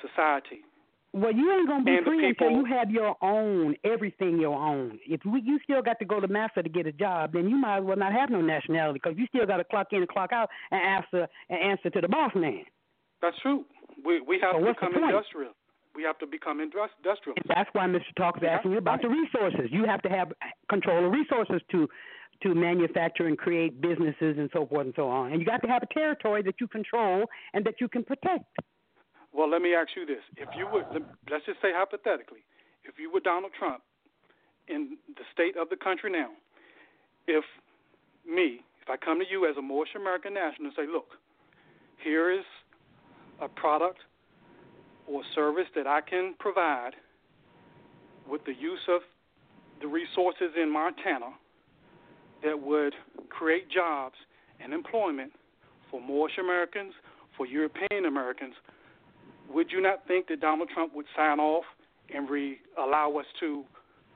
society? 0.00 0.64
Well, 1.12 1.32
you 1.32 1.52
ain't 1.52 1.66
gonna 1.66 1.82
be 1.82 1.96
And 1.96 2.06
free 2.06 2.28
until 2.28 2.50
you 2.52 2.64
have 2.66 2.88
your 2.90 3.16
own, 3.20 3.74
everything 3.82 4.38
your 4.38 4.54
own. 4.54 5.00
If 5.08 5.20
we, 5.24 5.42
you 5.42 5.58
still 5.64 5.82
got 5.82 5.98
to 5.98 6.04
go 6.04 6.20
to 6.20 6.28
master 6.28 6.62
to 6.62 6.68
get 6.68 6.86
a 6.86 6.92
job, 6.92 7.32
then 7.32 7.48
you 7.48 7.56
might 7.56 7.78
as 7.78 7.84
well 7.84 7.96
not 7.96 8.12
have 8.12 8.30
no 8.30 8.40
nationality 8.40 9.00
because 9.02 9.18
you 9.18 9.26
still 9.26 9.44
got 9.44 9.56
to 9.56 9.64
clock 9.64 9.88
in 9.90 9.98
and 9.98 10.08
clock 10.08 10.32
out 10.32 10.48
and 10.70 10.80
answer 10.80 11.26
and 11.48 11.58
answer 11.60 11.90
to 11.90 12.00
the 12.00 12.06
boss 12.06 12.30
man. 12.36 12.62
That's 13.20 13.36
true. 13.42 13.64
We 14.04 14.20
we 14.20 14.38
have 14.40 14.54
So 14.54 14.64
to 14.64 14.72
become 14.72 14.94
industrial. 14.94 15.52
We 15.96 16.04
have 16.04 16.18
to 16.20 16.26
become 16.26 16.60
industrial. 16.60 17.34
And 17.36 17.44
that's 17.48 17.68
why 17.72 17.86
Mr. 17.86 18.14
Talk 18.16 18.36
is 18.36 18.44
asking 18.48 18.70
you 18.70 18.78
about 18.78 19.02
the 19.02 19.08
resources. 19.08 19.68
You 19.72 19.84
have 19.86 20.02
to 20.02 20.08
have 20.08 20.32
control 20.68 21.06
of 21.06 21.12
resources 21.12 21.60
to 21.72 21.88
to 22.42 22.54
manufacture 22.54 23.26
and 23.26 23.36
create 23.36 23.80
businesses 23.80 24.36
and 24.38 24.50
so 24.52 24.66
forth 24.66 24.86
and 24.86 24.94
so 24.96 25.08
on. 25.08 25.32
And 25.32 25.40
you 25.40 25.46
got 25.46 25.62
to 25.62 25.68
have 25.68 25.82
a 25.82 25.94
territory 25.94 26.42
that 26.42 26.54
you 26.60 26.68
control 26.68 27.24
and 27.52 27.64
that 27.64 27.80
you 27.80 27.88
can 27.88 28.04
protect. 28.04 28.44
Well, 29.32 29.48
let 29.48 29.62
me 29.62 29.74
ask 29.74 29.90
you 29.96 30.06
this: 30.06 30.22
If 30.36 30.48
you 30.56 30.66
were, 30.66 30.84
let's 31.30 31.46
just 31.46 31.60
say 31.62 31.70
hypothetically, 31.72 32.44
if 32.84 32.98
you 32.98 33.12
were 33.12 33.20
Donald 33.20 33.52
Trump 33.58 33.82
in 34.68 34.96
the 35.16 35.22
state 35.32 35.56
of 35.56 35.68
the 35.68 35.76
country 35.76 36.10
now, 36.10 36.30
if 37.26 37.44
me, 38.26 38.60
if 38.82 38.88
I 38.88 38.96
come 38.96 39.18
to 39.20 39.26
you 39.30 39.48
as 39.48 39.56
a 39.56 39.62
Moorish 39.62 39.94
American 39.94 40.34
national 40.34 40.66
and 40.66 40.74
say, 40.76 40.86
look, 40.90 41.08
here 42.02 42.30
is 42.30 42.44
a 43.40 43.48
product 43.48 43.98
or 45.06 45.22
service 45.34 45.66
that 45.74 45.86
I 45.86 46.00
can 46.00 46.34
provide 46.38 46.92
with 48.28 48.44
the 48.44 48.54
use 48.54 48.80
of 48.88 49.02
the 49.80 49.88
resources 49.88 50.52
in 50.60 50.70
Montana 50.70 51.32
that 52.44 52.60
would 52.60 52.94
create 53.28 53.70
jobs 53.70 54.16
and 54.62 54.72
employment 54.72 55.32
for 55.90 56.00
Moorish 56.00 56.38
Americans, 56.38 56.92
for 57.36 57.46
European 57.46 58.06
Americans, 58.06 58.54
would 59.52 59.70
you 59.72 59.80
not 59.80 60.06
think 60.06 60.28
that 60.28 60.40
Donald 60.40 60.68
Trump 60.72 60.94
would 60.94 61.06
sign 61.16 61.40
off 61.40 61.64
and 62.14 62.28
re- 62.30 62.58
allow 62.78 63.16
us 63.18 63.26
to 63.40 63.64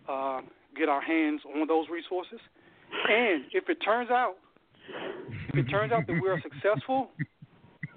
uh, 0.08 0.40
get 0.76 0.88
our 0.88 1.00
hands 1.00 1.40
on 1.54 1.66
those 1.66 1.86
resources? 1.90 2.38
And 3.08 3.44
if 3.52 3.68
it 3.68 3.78
turns 3.84 4.10
out, 4.10 4.34
if 5.48 5.56
it 5.56 5.70
turns 5.70 5.92
out 5.92 6.06
that 6.06 6.20
we're 6.20 6.40
successful, 6.40 7.10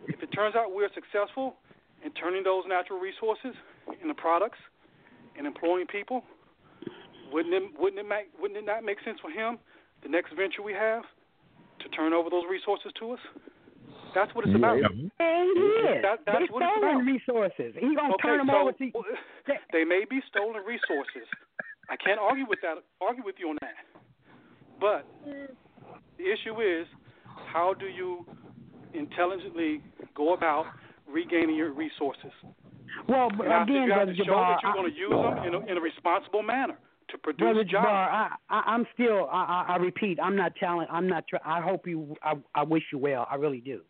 if 0.07 0.21
it 0.23 0.31
turns 0.31 0.55
out 0.55 0.73
we're 0.73 0.89
successful 0.93 1.55
in 2.03 2.11
turning 2.13 2.43
those 2.43 2.63
natural 2.67 2.99
resources 2.99 3.53
into 4.01 4.13
products 4.13 4.59
and 5.37 5.45
employing 5.45 5.85
people, 5.85 6.23
wouldn't 7.31 7.53
it 7.53 7.63
wouldn't 7.77 7.99
it 7.99 8.07
make 8.07 8.27
wouldn't 8.39 8.57
it 8.57 8.65
not 8.65 8.83
make 8.83 8.97
sense 9.03 9.19
for 9.21 9.29
him, 9.29 9.59
the 10.03 10.09
next 10.09 10.33
venture 10.35 10.61
we 10.63 10.73
have, 10.73 11.03
to 11.79 11.89
turn 11.89 12.13
over 12.13 12.29
those 12.29 12.43
resources 12.49 12.91
to 12.99 13.11
us? 13.11 13.19
That's 14.15 14.33
what 14.33 14.45
it's 14.47 14.55
about. 14.55 14.77
And 14.81 15.11
he 15.19 15.67
is. 15.93 16.01
That- 16.01 16.25
that's 16.25 16.39
they 16.39 16.49
what 16.49 16.63
it's 16.63 16.73
stolen 16.73 16.95
about. 17.01 17.05
resources. 17.05 17.75
He 17.77 17.93
gonna 17.95 18.13
Okay, 18.15 18.27
turn 18.27 18.37
them 18.39 18.49
so 18.49 18.61
over 18.61 18.71
to. 18.73 18.91
they 19.73 19.83
may 19.83 20.05
be 20.09 20.19
stolen 20.29 20.63
resources. 20.65 21.27
I 21.89 21.95
can't 21.97 22.19
argue 22.19 22.45
with 22.47 22.59
that. 22.61 22.81
Argue 22.99 23.23
with 23.23 23.35
you 23.37 23.49
on 23.49 23.57
that. 23.61 23.75
But 24.79 25.05
the 26.17 26.25
issue 26.25 26.61
is, 26.61 26.87
how 27.53 27.73
do 27.73 27.85
you 27.87 28.25
intelligently 28.93 29.81
go 30.15 30.33
about 30.33 30.65
regaining 31.07 31.55
your 31.55 31.71
resources? 31.73 32.31
Well, 33.07 33.29
You 33.31 33.37
but 33.37 33.47
have 33.47 33.67
again, 33.67 33.83
you 33.83 33.91
have 33.93 34.07
to 34.07 34.15
show 34.15 34.23
Jabbar, 34.23 34.55
that 34.55 34.63
you're 34.63 34.73
going 34.73 34.91
to 34.91 34.97
use 34.97 35.11
them 35.11 35.37
in 35.45 35.53
a, 35.53 35.59
in 35.71 35.77
a 35.77 35.81
responsible 35.81 36.41
manner 36.43 36.77
to 37.09 37.17
produce 37.17 37.39
Brother 37.39 37.63
jobs. 37.63 37.85
Jabbar, 37.87 38.09
I, 38.09 38.29
I, 38.49 38.61
I'm 38.67 38.85
still. 38.93 39.27
I, 39.31 39.65
I, 39.67 39.73
I 39.73 39.75
repeat, 39.77 40.19
I'm 40.21 40.35
not 40.35 40.55
challenging. 40.55 40.93
I'm 40.93 41.07
not. 41.07 41.25
I 41.45 41.61
hope 41.61 41.87
you. 41.87 42.15
I, 42.23 42.33
I 42.55 42.63
wish 42.63 42.83
you 42.91 42.97
well. 42.97 43.27
I 43.29 43.35
really 43.35 43.61
do. 43.61 43.81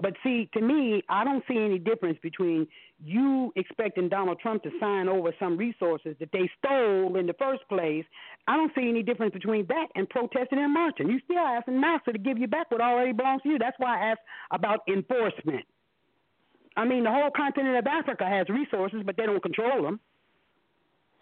But 0.00 0.12
see, 0.22 0.48
to 0.52 0.60
me, 0.60 1.02
I 1.08 1.24
don't 1.24 1.42
see 1.48 1.56
any 1.56 1.78
difference 1.78 2.18
between 2.22 2.66
you 3.02 3.52
expecting 3.56 4.08
Donald 4.08 4.38
Trump 4.40 4.62
to 4.64 4.70
sign 4.78 5.08
over 5.08 5.32
some 5.38 5.56
resources 5.56 6.16
that 6.20 6.28
they 6.32 6.50
stole 6.58 7.16
in 7.16 7.26
the 7.26 7.32
first 7.38 7.62
place. 7.68 8.04
I 8.46 8.56
don't 8.56 8.72
see 8.74 8.88
any 8.88 9.02
difference 9.02 9.32
between 9.32 9.66
that 9.68 9.86
and 9.94 10.08
protesting 10.08 10.58
and 10.58 10.72
marching. 10.72 11.08
You 11.08 11.18
still 11.24 11.38
asking 11.38 11.80
Master 11.80 12.12
to 12.12 12.18
give 12.18 12.36
you 12.38 12.46
back 12.46 12.70
what 12.70 12.80
already 12.80 13.12
belongs 13.12 13.42
to 13.42 13.48
you. 13.48 13.58
That's 13.58 13.78
why 13.78 13.98
I 13.98 14.10
asked 14.10 14.20
about 14.50 14.80
enforcement. 14.86 15.64
I 16.76 16.84
mean, 16.84 17.04
the 17.04 17.10
whole 17.10 17.30
continent 17.34 17.76
of 17.76 17.86
Africa 17.86 18.26
has 18.26 18.48
resources, 18.50 19.00
but 19.04 19.16
they 19.16 19.24
don't 19.24 19.42
control 19.42 19.82
them 19.82 19.98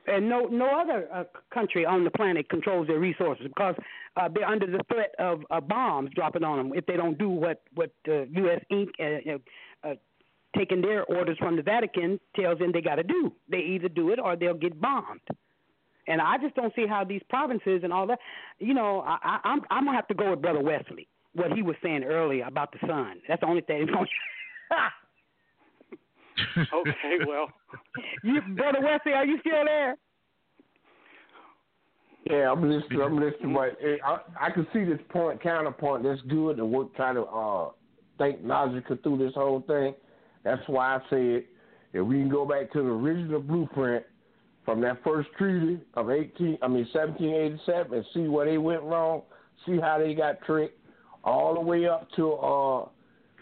and 0.06 0.28
no 0.28 0.46
no 0.46 0.68
other 0.80 1.08
uh, 1.12 1.24
country 1.52 1.84
on 1.86 2.04
the 2.04 2.10
planet 2.10 2.48
controls 2.48 2.86
their 2.86 2.98
resources 2.98 3.46
because 3.48 3.74
uh, 4.16 4.28
they're 4.32 4.46
under 4.48 4.66
the 4.66 4.80
threat 4.92 5.14
of 5.18 5.42
uh, 5.50 5.60
bombs 5.60 6.10
dropping 6.14 6.44
on 6.44 6.58
them 6.58 6.72
if 6.74 6.86
they 6.86 6.96
don't 6.96 7.18
do 7.18 7.28
what 7.28 7.62
what 7.74 7.92
uh, 8.08 8.22
U.S. 8.22 8.60
Inc. 8.70 8.88
Uh, 9.00 9.38
uh, 9.86 9.94
taking 10.56 10.80
their 10.80 11.04
orders 11.04 11.36
from 11.38 11.56
the 11.56 11.62
Vatican 11.62 12.20
tells 12.36 12.58
them 12.58 12.70
they 12.72 12.80
got 12.80 12.94
to 12.96 13.02
do. 13.02 13.32
They 13.50 13.58
either 13.58 13.88
do 13.88 14.10
it 14.10 14.20
or 14.20 14.36
they'll 14.36 14.54
get 14.54 14.80
bombed. 14.80 15.20
And 16.06 16.20
I 16.20 16.38
just 16.38 16.54
don't 16.54 16.72
see 16.76 16.86
how 16.86 17.02
these 17.02 17.22
provinces 17.28 17.80
and 17.82 17.92
all 17.92 18.06
that. 18.06 18.18
You 18.58 18.74
know, 18.74 19.00
I, 19.00 19.18
I, 19.22 19.40
I'm 19.44 19.60
I'm 19.70 19.84
gonna 19.84 19.96
have 19.96 20.08
to 20.08 20.14
go 20.14 20.30
with 20.30 20.42
Brother 20.42 20.62
Wesley. 20.62 21.08
What 21.34 21.52
he 21.52 21.62
was 21.62 21.74
saying 21.82 22.04
earlier 22.04 22.44
about 22.46 22.72
the 22.72 22.86
sun. 22.86 23.16
That's 23.26 23.40
the 23.40 23.46
only 23.46 23.62
thing. 23.62 23.88
okay, 26.58 27.24
well, 27.26 27.48
you, 28.22 28.40
Brother 28.56 28.80
Wesley, 28.80 29.12
are 29.12 29.26
you 29.26 29.38
still 29.40 29.64
there? 29.64 29.96
Yeah, 32.30 32.50
I'm 32.50 32.62
listening. 32.62 33.02
I'm 33.02 33.20
listening, 33.20 33.54
but 33.54 33.76
eh, 33.84 33.96
I, 34.04 34.46
I 34.46 34.50
can 34.50 34.66
see 34.72 34.84
this 34.84 35.00
point, 35.10 35.42
counterpoint. 35.42 36.04
That's 36.04 36.20
good 36.22 36.56
to 36.56 36.64
work, 36.64 36.94
try 36.96 37.12
to 37.12 37.22
uh, 37.22 37.68
think 38.18 38.38
logically 38.42 38.98
through 39.02 39.18
this 39.18 39.34
whole 39.34 39.62
thing. 39.66 39.94
That's 40.42 40.62
why 40.66 40.96
I 40.96 40.98
said 41.10 41.44
if 41.92 42.06
we 42.06 42.16
can 42.16 42.30
go 42.30 42.46
back 42.46 42.72
to 42.72 42.82
the 42.82 42.88
original 42.88 43.40
blueprint 43.40 44.04
from 44.64 44.80
that 44.80 45.02
first 45.04 45.28
treaty 45.36 45.80
of 45.94 46.10
18, 46.10 46.58
I 46.62 46.68
mean 46.68 46.86
1787, 46.92 47.92
and 47.92 48.04
see 48.14 48.28
where 48.28 48.46
they 48.46 48.58
went 48.58 48.82
wrong, 48.82 49.22
see 49.66 49.78
how 49.78 49.98
they 49.98 50.14
got 50.14 50.40
tricked, 50.42 50.78
all 51.22 51.54
the 51.54 51.60
way 51.60 51.86
up 51.86 52.08
to 52.16 52.32
uh, 52.32 52.88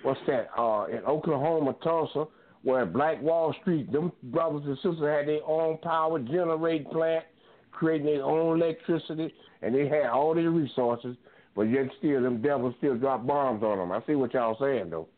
what's 0.02 0.20
that? 0.26 0.48
Uh, 0.58 0.86
in 0.86 0.98
Oklahoma, 1.06 1.76
Tulsa, 1.82 2.24
where 2.62 2.86
Black 2.86 3.20
Wall 3.20 3.54
Street, 3.60 3.90
them 3.90 4.12
brothers 4.24 4.62
and 4.66 4.76
sisters 4.76 5.00
had 5.00 5.28
their 5.28 5.44
own 5.46 5.78
power 5.78 6.18
generating 6.18 6.86
plant 6.90 7.24
creating 7.72 8.06
their 8.06 8.24
own 8.24 8.60
electricity, 8.60 9.34
and 9.62 9.74
they 9.74 9.88
had 9.88 10.06
all 10.06 10.34
their 10.34 10.50
resources. 10.50 11.16
but 11.56 11.62
yet 11.62 11.86
still 11.98 12.22
them 12.22 12.40
devils 12.40 12.74
still 12.78 12.96
drop 12.96 13.26
bombs 13.26 13.62
on 13.62 13.78
them. 13.78 13.90
I 13.92 14.00
see 14.06 14.14
what 14.14 14.32
y'all 14.32 14.56
saying 14.60 14.90
though. 14.90 15.08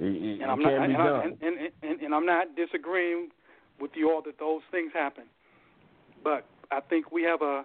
It, 0.00 0.04
it, 0.04 0.42
and 0.42 0.50
I'm 0.50 0.60
not, 0.60 0.72
and, 0.72 0.96
I, 0.96 1.22
and, 1.24 1.38
and, 1.82 2.00
and 2.00 2.14
I'm 2.14 2.26
not 2.26 2.54
disagreeing 2.54 3.28
with 3.80 3.92
you 3.94 4.10
all 4.10 4.22
that 4.22 4.38
those 4.38 4.62
things 4.70 4.92
happen, 4.94 5.24
but 6.24 6.46
I 6.70 6.80
think 6.80 7.12
we 7.12 7.22
have 7.22 7.42
a 7.42 7.64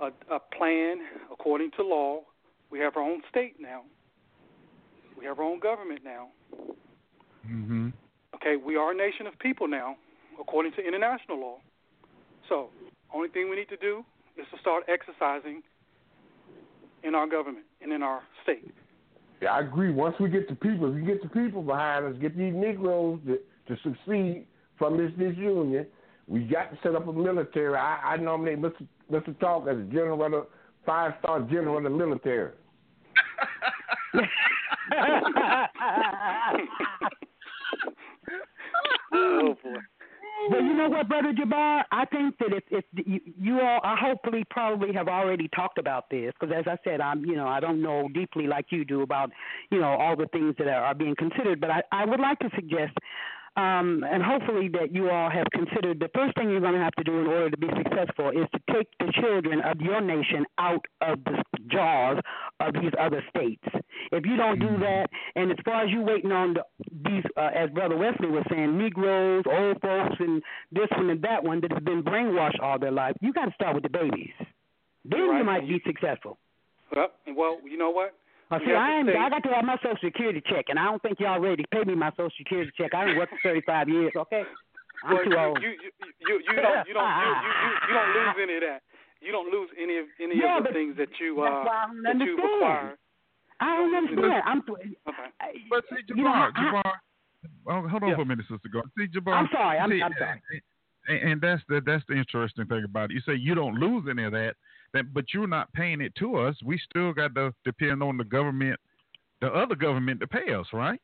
a, 0.00 0.10
a 0.34 0.40
plan 0.56 0.98
according 1.32 1.70
to 1.72 1.82
law. 1.82 2.20
We 2.70 2.78
have 2.80 2.96
our 2.96 3.02
own 3.02 3.22
state 3.30 3.56
now. 3.58 3.82
We 5.18 5.24
have 5.24 5.38
our 5.38 5.44
own 5.44 5.60
government 5.60 6.00
now. 6.04 6.28
Mm-hmm. 7.48 7.88
Okay, 8.34 8.56
we 8.56 8.76
are 8.76 8.92
a 8.92 8.94
nation 8.94 9.26
of 9.26 9.38
people 9.38 9.68
now, 9.68 9.96
according 10.40 10.72
to 10.72 10.86
international 10.86 11.40
law. 11.40 11.56
So, 12.48 12.68
only 13.14 13.28
thing 13.28 13.48
we 13.48 13.56
need 13.56 13.68
to 13.68 13.76
do 13.76 14.04
is 14.36 14.46
to 14.52 14.60
start 14.60 14.84
exercising 14.88 15.62
in 17.02 17.14
our 17.14 17.26
government 17.26 17.64
and 17.80 17.92
in 17.92 18.02
our 18.02 18.22
state. 18.42 18.72
Yeah, 19.40 19.52
I 19.52 19.60
agree. 19.60 19.90
Once 19.90 20.16
we 20.18 20.28
get 20.28 20.48
the 20.48 20.54
people, 20.54 20.88
if 20.88 20.94
we 20.94 21.02
get 21.02 21.22
the 21.22 21.28
people 21.28 21.62
behind 21.62 22.06
us, 22.06 22.14
get 22.20 22.36
these 22.36 22.54
Negroes 22.54 23.20
to, 23.26 23.38
to 23.68 23.82
succeed 23.82 24.46
from 24.78 24.96
this 24.96 25.10
disunion, 25.12 25.86
we 26.26 26.40
got 26.40 26.70
to 26.70 26.78
set 26.82 26.94
up 26.94 27.06
a 27.06 27.12
military. 27.12 27.76
I, 27.76 28.14
I 28.14 28.16
nominate 28.16 28.60
Mr. 28.60 28.86
Mr. 29.10 29.38
Talk 29.38 29.68
as 29.68 29.76
a 29.76 29.82
general 29.82 30.46
five 30.84 31.12
star 31.20 31.40
general 31.42 31.76
of 31.76 31.84
the 31.84 31.90
military. 31.90 32.52
oh 39.12 39.56
boy. 39.62 39.80
But 40.50 40.58
you 40.58 40.74
know 40.74 40.88
what, 40.88 41.08
brother 41.08 41.32
Jabbar? 41.32 41.84
I 41.90 42.04
think 42.04 42.36
that 42.38 42.52
if 42.52 42.62
if 42.70 42.84
you, 42.94 43.20
you 43.40 43.60
all, 43.60 43.80
I 43.82 43.96
hopefully 43.98 44.44
probably 44.50 44.92
have 44.92 45.08
already 45.08 45.48
talked 45.48 45.78
about 45.78 46.10
this 46.10 46.32
because, 46.38 46.54
as 46.56 46.64
I 46.66 46.76
said, 46.84 47.00
I'm 47.00 47.24
you 47.24 47.36
know 47.36 47.48
I 47.48 47.58
don't 47.58 47.80
know 47.82 48.08
deeply 48.12 48.46
like 48.46 48.66
you 48.70 48.84
do 48.84 49.00
about 49.02 49.30
you 49.70 49.80
know 49.80 49.88
all 49.88 50.14
the 50.14 50.26
things 50.28 50.54
that 50.58 50.68
are, 50.68 50.84
are 50.84 50.94
being 50.94 51.16
considered. 51.16 51.60
But 51.60 51.70
I 51.70 51.82
I 51.90 52.04
would 52.04 52.20
like 52.20 52.38
to 52.40 52.50
suggest 52.54 52.92
um, 53.56 54.04
and 54.10 54.22
hopefully 54.22 54.68
that 54.68 54.94
you 54.94 55.10
all 55.10 55.30
have 55.30 55.46
considered 55.52 55.98
the 55.98 56.10
first 56.14 56.34
thing 56.36 56.50
you're 56.50 56.60
going 56.60 56.74
to 56.74 56.80
have 56.80 56.94
to 56.94 57.04
do 57.04 57.20
in 57.20 57.26
order 57.26 57.50
to 57.50 57.56
be 57.56 57.68
successful 57.76 58.30
is 58.30 58.46
to 58.52 58.60
take 58.72 58.88
the 59.00 59.10
children 59.20 59.60
of 59.62 59.80
your 59.80 60.00
nation 60.00 60.44
out 60.58 60.84
of 61.00 61.18
the 61.24 61.42
jaws 61.70 62.18
of 62.60 62.74
these 62.74 62.92
other 63.00 63.24
states. 63.30 63.64
If 64.12 64.26
you 64.26 64.36
don't 64.36 64.58
do 64.58 64.78
that, 64.78 65.06
and 65.34 65.50
as 65.50 65.56
far 65.64 65.84
as 65.84 65.90
you 65.90 66.02
waiting 66.02 66.32
on 66.32 66.54
the, 66.54 66.62
these, 67.08 67.24
uh, 67.36 67.50
as 67.54 67.70
Brother 67.70 67.96
Wesley 67.96 68.28
was 68.28 68.44
saying, 68.50 68.76
Negroes, 68.76 69.44
old 69.50 69.80
folks, 69.80 70.16
and 70.18 70.42
this 70.70 70.88
one 70.90 71.10
and 71.10 71.22
that 71.22 71.42
one 71.42 71.60
that 71.62 71.72
have 71.72 71.84
been 71.84 72.02
brainwashed 72.02 72.60
all 72.62 72.78
their 72.78 72.92
life, 72.92 73.16
you 73.20 73.32
got 73.32 73.46
to 73.46 73.52
start 73.54 73.74
with 73.74 73.82
the 73.82 73.90
babies. 73.90 74.34
Then 75.04 75.28
Right. 75.28 75.38
you 75.38 75.44
might 75.44 75.68
be 75.68 75.80
successful. 75.86 76.38
Well, 76.94 77.08
well, 77.34 77.58
you 77.64 77.78
know 77.78 77.90
what? 77.90 78.14
Uh, 78.50 78.58
We 78.60 78.66
see, 78.66 78.72
I, 78.72 78.98
ain't, 79.00 79.08
I 79.10 79.28
got 79.28 79.42
to 79.42 79.50
have 79.50 79.64
my 79.64 79.76
Social 79.82 79.98
Security 80.02 80.42
check, 80.46 80.66
and 80.68 80.78
I 80.78 80.84
don't 80.84 81.02
think 81.02 81.18
y'all 81.18 81.40
ready 81.40 81.62
to 81.62 81.68
pay 81.74 81.82
me 81.84 81.94
my 81.94 82.10
Social 82.10 82.30
Security 82.38 82.70
check. 82.78 82.94
I 82.94 83.06
done 83.06 83.16
worked 83.18 83.32
for 83.32 83.40
35 83.42 83.88
years, 83.88 84.12
okay? 84.16 84.44
I'm 85.04 85.14
well, 85.14 85.24
too 85.24 85.30
you, 85.30 85.38
old. 85.38 85.58
You, 85.62 85.70
you, 85.70 85.90
you, 86.20 86.34
you 86.54 86.62
don't, 86.62 86.86
you 86.86 86.94
don't, 86.94 87.10
you, 87.10 87.26
you, 87.26 87.50
you, 87.66 87.70
you 87.88 87.94
don't 87.94 88.12
lose 88.14 88.36
any 88.42 88.54
of 88.54 88.62
that. 88.62 88.80
You 89.20 89.32
don't 89.32 89.50
lose 89.50 89.70
any 89.80 89.98
of 89.98 90.06
any 90.22 90.38
Yeah, 90.38 90.58
of 90.58 90.64
the 90.64 90.72
things 90.72 90.96
that 90.98 91.08
you 91.18 91.40
uh 91.42 91.64
why 91.64 91.86
I 91.88 92.12
that 92.14 92.24
you 92.24 92.36
require. 92.36 92.96
I 93.60 93.76
don't 93.76 93.94
understand. 93.94 94.42
I'm, 94.44 94.62
Okay. 94.68 95.58
But 95.70 95.84
see, 95.90 96.02
you 96.14 96.22
know, 96.22 96.50
Jabbar, 96.54 96.92
oh, 97.68 97.88
hold 97.88 98.02
on 98.02 98.08
Yeah. 98.10 98.16
for 98.16 98.22
a 98.22 98.26
minute, 98.26 98.44
Sister 98.48 98.68
Gordon. 98.70 98.90
See, 98.98 99.06
Jabbar, 99.08 99.32
I'm 99.34 99.48
sorry, 99.50 99.78
I'm- 99.78 99.90
see, 99.90 100.02
I'm 100.02 100.12
sorry. 100.18 100.40
And, 101.08 101.18
and 101.32 101.40
that's 101.40 101.62
the 101.68 101.80
that's 101.84 102.04
the 102.08 102.14
interesting 102.14 102.66
thing 102.66 102.84
about 102.84 103.10
it. 103.10 103.14
You 103.14 103.20
say 103.20 103.34
you 103.34 103.54
don't 103.54 103.74
lose 103.74 104.04
any 104.10 104.24
of 104.24 104.32
that, 104.32 104.54
that 104.92 105.12
but 105.12 105.24
you're 105.32 105.46
not 105.46 105.72
paying 105.72 106.00
it 106.00 106.14
to 106.16 106.36
us. 106.36 106.56
We 106.64 106.80
still 106.90 107.12
got 107.12 107.34
to 107.34 107.52
depend 107.64 108.02
on 108.02 108.16
the 108.16 108.24
government, 108.24 108.78
the 109.40 109.48
other 109.48 109.74
government 109.74 110.20
to 110.20 110.26
pay 110.26 110.52
us, 110.52 110.66
right? 110.72 111.00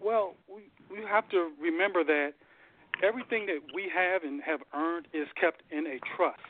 Well, 0.00 0.34
we 0.48 0.68
we 0.90 1.04
have 1.08 1.28
to 1.30 1.50
remember 1.60 2.04
that 2.04 2.32
everything 3.02 3.46
that 3.46 3.60
we 3.74 3.90
have 3.94 4.22
and 4.22 4.42
have 4.42 4.60
earned 4.74 5.08
is 5.12 5.26
kept 5.40 5.62
in 5.70 5.86
a 5.86 5.98
trust. 6.16 6.40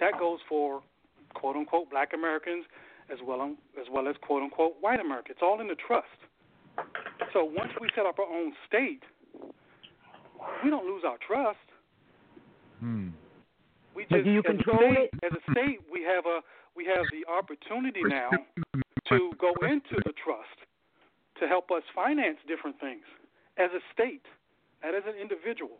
That 0.00 0.18
goes 0.18 0.40
for 0.48 0.82
quote 1.34 1.56
unquote 1.56 1.90
black 1.90 2.10
Americans 2.14 2.64
as 3.10 3.18
well 3.24 3.54
as 3.80 3.86
well 3.90 4.08
as 4.08 4.16
quote 4.22 4.42
unquote 4.42 4.74
white 4.80 5.00
America. 5.00 5.30
It's 5.30 5.40
all 5.42 5.60
in 5.60 5.68
the 5.68 5.76
trust. 5.86 6.06
So 7.32 7.44
once 7.44 7.70
we 7.80 7.88
set 7.94 8.06
up 8.06 8.18
our 8.18 8.26
own 8.26 8.52
state, 8.66 9.02
we 10.64 10.70
don't 10.70 10.86
lose 10.86 11.02
our 11.06 11.18
trust. 11.26 11.58
Hmm. 12.80 13.08
We 13.94 14.06
But 14.08 14.16
just 14.16 14.24
do 14.24 14.30
you 14.32 14.38
as 14.40 14.44
a 14.44 14.48
control 14.56 14.78
state, 14.78 15.10
it? 15.12 15.24
As 15.24 15.32
a 15.32 15.50
state, 15.52 15.80
we 15.90 16.02
have 16.02 16.26
a 16.26 16.40
we 16.74 16.84
have 16.86 17.06
the 17.12 17.30
opportunity 17.30 18.02
now 18.04 18.30
to 19.08 19.32
go 19.38 19.52
into 19.66 19.96
the 20.04 20.12
trust 20.24 20.58
to 21.40 21.46
help 21.48 21.70
us 21.70 21.82
finance 21.94 22.38
different 22.48 22.78
things 22.80 23.04
as 23.58 23.70
a 23.72 23.80
state, 23.92 24.24
not 24.82 24.94
as 24.94 25.02
an 25.06 25.20
individual, 25.20 25.76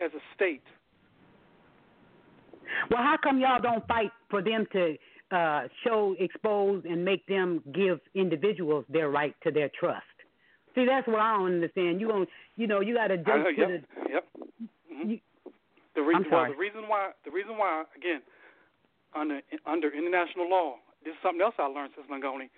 as 0.00 0.10
a 0.14 0.22
state. 0.34 0.62
Well, 2.90 3.02
how 3.02 3.16
come 3.22 3.40
y'all 3.40 3.60
don't 3.60 3.86
fight 3.88 4.10
for 4.30 4.42
them 4.42 4.66
to 4.72 4.96
uh, 5.32 5.62
show, 5.82 6.14
expose, 6.18 6.84
and 6.88 7.04
make 7.04 7.26
them 7.26 7.62
give 7.74 7.98
individuals 8.14 8.84
their 8.88 9.10
right 9.10 9.34
to 9.42 9.50
their 9.50 9.70
trust? 9.78 10.04
See, 10.74 10.84
that's 10.84 11.06
what 11.08 11.18
I 11.20 11.36
don't 11.38 11.54
understand. 11.54 12.00
You 12.00 12.08
don't, 12.08 12.28
you 12.56 12.66
know, 12.66 12.80
you 12.80 12.94
got 12.94 13.08
to 13.08 13.16
jump 13.16 13.46
Uh, 13.46 13.50
to 13.50 13.56
yep, 13.56 13.68
the. 13.68 14.10
yep. 14.10 14.24
Mhm. 14.92 15.10
You- 15.10 15.20
The 15.96 16.02
reason 16.02 16.24
I'm 16.26 16.30
well, 16.30 16.40
sorry. 16.44 16.52
the 16.52 16.58
reason 16.58 16.82
why 16.86 17.10
the 17.24 17.30
reason 17.32 17.56
why 17.58 17.84
again 17.96 18.20
under 19.16 19.40
under 19.66 19.88
international 19.90 20.48
law, 20.48 20.76
this 21.04 21.12
is 21.12 21.18
something 21.22 21.40
else 21.40 21.54
I 21.58 21.66
learned 21.66 21.92
since 21.96 22.06
Langoni. 22.12 22.48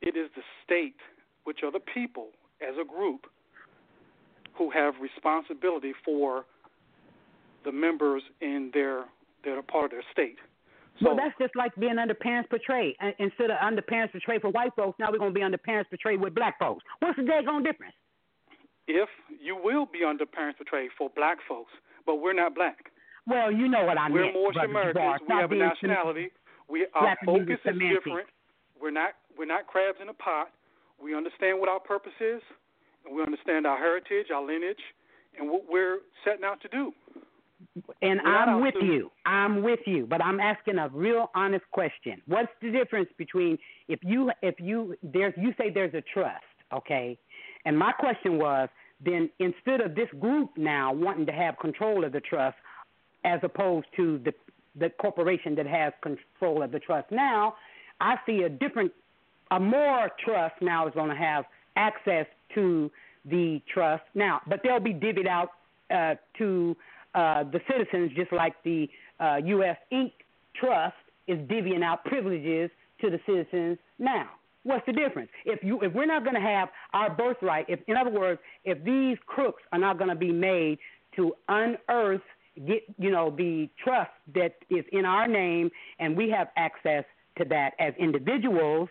It 0.00 0.16
is 0.16 0.30
the 0.34 0.42
state, 0.64 0.96
which 1.44 1.58
are 1.62 1.70
the 1.70 1.80
people 1.80 2.28
as 2.62 2.74
a 2.80 2.84
group, 2.84 3.26
who 4.56 4.70
have 4.70 4.94
responsibility 5.00 5.92
for 6.04 6.46
the 7.64 7.72
members 7.72 8.22
in 8.40 8.70
their 8.72 9.04
that 9.44 9.52
are 9.52 9.62
part 9.62 9.86
of 9.86 9.90
their 9.90 10.04
state. 10.10 10.38
well, 11.02 11.14
that's 11.16 11.36
just 11.38 11.54
like 11.54 11.74
being 11.76 11.98
under 11.98 12.14
parens 12.14 12.46
patriae. 12.50 12.94
Uh, 13.00 13.10
Instead 13.18 13.50
of 13.50 13.58
under 13.60 13.82
parens 13.82 14.10
patriae 14.12 14.40
for 14.40 14.50
white 14.50 14.72
folks, 14.74 14.98
now 14.98 15.10
we're 15.12 15.18
going 15.18 15.34
to 15.34 15.38
be 15.38 15.42
under 15.44 15.58
parens 15.58 15.86
patriae 15.92 16.18
with 16.18 16.34
black 16.34 16.58
folks. 16.58 16.82
What's 17.00 17.16
the 17.16 17.22
daggone 17.22 17.62
difference? 17.64 17.94
If 18.86 19.08
you 19.40 19.54
will 19.54 19.84
be 19.86 20.02
under 20.02 20.24
parens 20.24 20.56
patriae 20.58 20.88
for 20.96 21.10
black 21.14 21.38
folks, 21.46 21.72
but 22.08 22.22
we're 22.22 22.32
not 22.32 22.54
black. 22.54 22.90
Well, 23.26 23.52
you 23.52 23.68
know 23.68 23.84
what 23.84 23.98
I 23.98 24.08
mean? 24.08 24.14
we're 24.14 24.22
meant. 24.22 24.34
Moorish 24.34 24.54
Brother 24.54 24.70
Americans. 24.70 25.20
We 25.28 25.34
have 25.36 25.52
a 25.52 25.54
nationality. 25.54 26.30
We 26.66 26.86
our 26.94 27.02
slapping 27.02 27.28
me 27.28 27.50
with 27.50 27.60
focus 27.60 27.76
is 27.76 27.94
different. 27.94 28.28
We're 28.80 28.90
not 28.90 29.10
we're 29.36 29.44
not 29.44 29.66
crabs 29.66 29.98
in 30.00 30.08
a 30.08 30.14
pot. 30.14 30.48
We 31.00 31.14
understand 31.14 31.60
what 31.60 31.68
our 31.68 31.78
purpose 31.78 32.16
is, 32.18 32.40
and 33.04 33.14
we 33.14 33.22
understand 33.22 33.66
our 33.66 33.76
heritage, 33.76 34.32
our 34.34 34.44
lineage, 34.44 34.80
and 35.38 35.50
what 35.50 35.64
we're 35.68 35.98
setting 36.24 36.44
out 36.44 36.60
to 36.62 36.68
do. 36.68 36.92
And 38.00 38.20
We're 38.24 38.30
I'm 38.30 38.62
with 38.62 38.74
you. 38.80 39.10
I'm 39.26 39.62
with 39.62 39.80
you, 39.84 40.06
but 40.08 40.22
I'm 40.24 40.40
asking 40.40 40.78
a 40.78 40.88
real 40.88 41.30
honest 41.34 41.64
question. 41.70 42.22
What's 42.26 42.48
the 42.62 42.70
difference 42.70 43.10
between 43.18 43.58
if 43.88 44.00
you 44.02 44.30
if 44.40 44.54
you 44.58 44.96
there's 45.02 45.34
you 45.36 45.52
say 45.58 45.68
there's 45.68 45.92
a 45.92 46.02
trust, 46.14 46.44
okay? 46.72 47.18
And 47.66 47.78
my 47.78 47.92
question 47.92 48.38
was 48.38 48.70
then 49.04 49.30
instead 49.38 49.80
of 49.80 49.94
this 49.94 50.08
group 50.20 50.50
now 50.56 50.92
wanting 50.92 51.26
to 51.26 51.32
have 51.32 51.58
control 51.58 52.04
of 52.04 52.12
the 52.12 52.20
trust 52.20 52.56
as 53.24 53.40
opposed 53.42 53.86
to 53.96 54.18
the 54.24 54.32
the 54.78 54.90
corporation 55.00 55.56
that 55.56 55.66
has 55.66 55.92
control 56.02 56.62
of 56.62 56.70
the 56.70 56.78
trust 56.78 57.10
now, 57.10 57.54
I 58.00 58.16
see 58.26 58.42
a 58.42 58.48
different 58.48 58.92
a 59.50 59.58
more 59.58 60.10
trust 60.24 60.54
now 60.60 60.86
is 60.86 60.94
going 60.94 61.10
to 61.10 61.16
have 61.16 61.44
access 61.76 62.26
to 62.54 62.90
the 63.24 63.60
trust 63.72 64.04
now, 64.14 64.40
but 64.46 64.60
they'll 64.62 64.80
be 64.80 64.94
divvied 64.94 65.26
out 65.26 65.50
uh, 65.90 66.14
to 66.38 66.76
uh, 67.14 67.44
the 67.44 67.60
citizens, 67.70 68.12
just 68.14 68.32
like 68.32 68.54
the 68.64 68.88
uh, 69.20 69.36
U.S. 69.44 69.76
Inc. 69.92 70.12
Trust 70.54 70.96
is 71.26 71.38
divvying 71.48 71.82
out 71.82 72.04
privileges 72.04 72.70
to 73.00 73.10
the 73.10 73.20
citizens 73.26 73.78
now. 73.98 74.28
What's 74.68 74.84
the 74.84 74.92
difference? 74.92 75.30
If 75.46 75.64
you 75.64 75.80
if 75.80 75.94
we're 75.94 76.04
not 76.04 76.24
going 76.24 76.34
to 76.34 76.42
have 76.42 76.68
our 76.92 77.08
birthright, 77.08 77.64
if 77.70 77.80
in 77.86 77.96
other 77.96 78.10
words, 78.10 78.38
if 78.66 78.84
these 78.84 79.16
crooks 79.24 79.62
are 79.72 79.78
not 79.78 79.96
going 79.96 80.10
to 80.10 80.14
be 80.14 80.30
made 80.30 80.78
to 81.16 81.32
unearth 81.48 82.20
get 82.66 82.82
you 82.98 83.10
know 83.10 83.34
the 83.34 83.70
trust 83.82 84.10
that 84.34 84.56
is 84.68 84.84
in 84.92 85.06
our 85.06 85.26
name, 85.26 85.70
and 86.00 86.14
we 86.14 86.28
have 86.28 86.48
access 86.58 87.04
to 87.38 87.46
that 87.46 87.70
as 87.80 87.94
individuals 87.98 88.90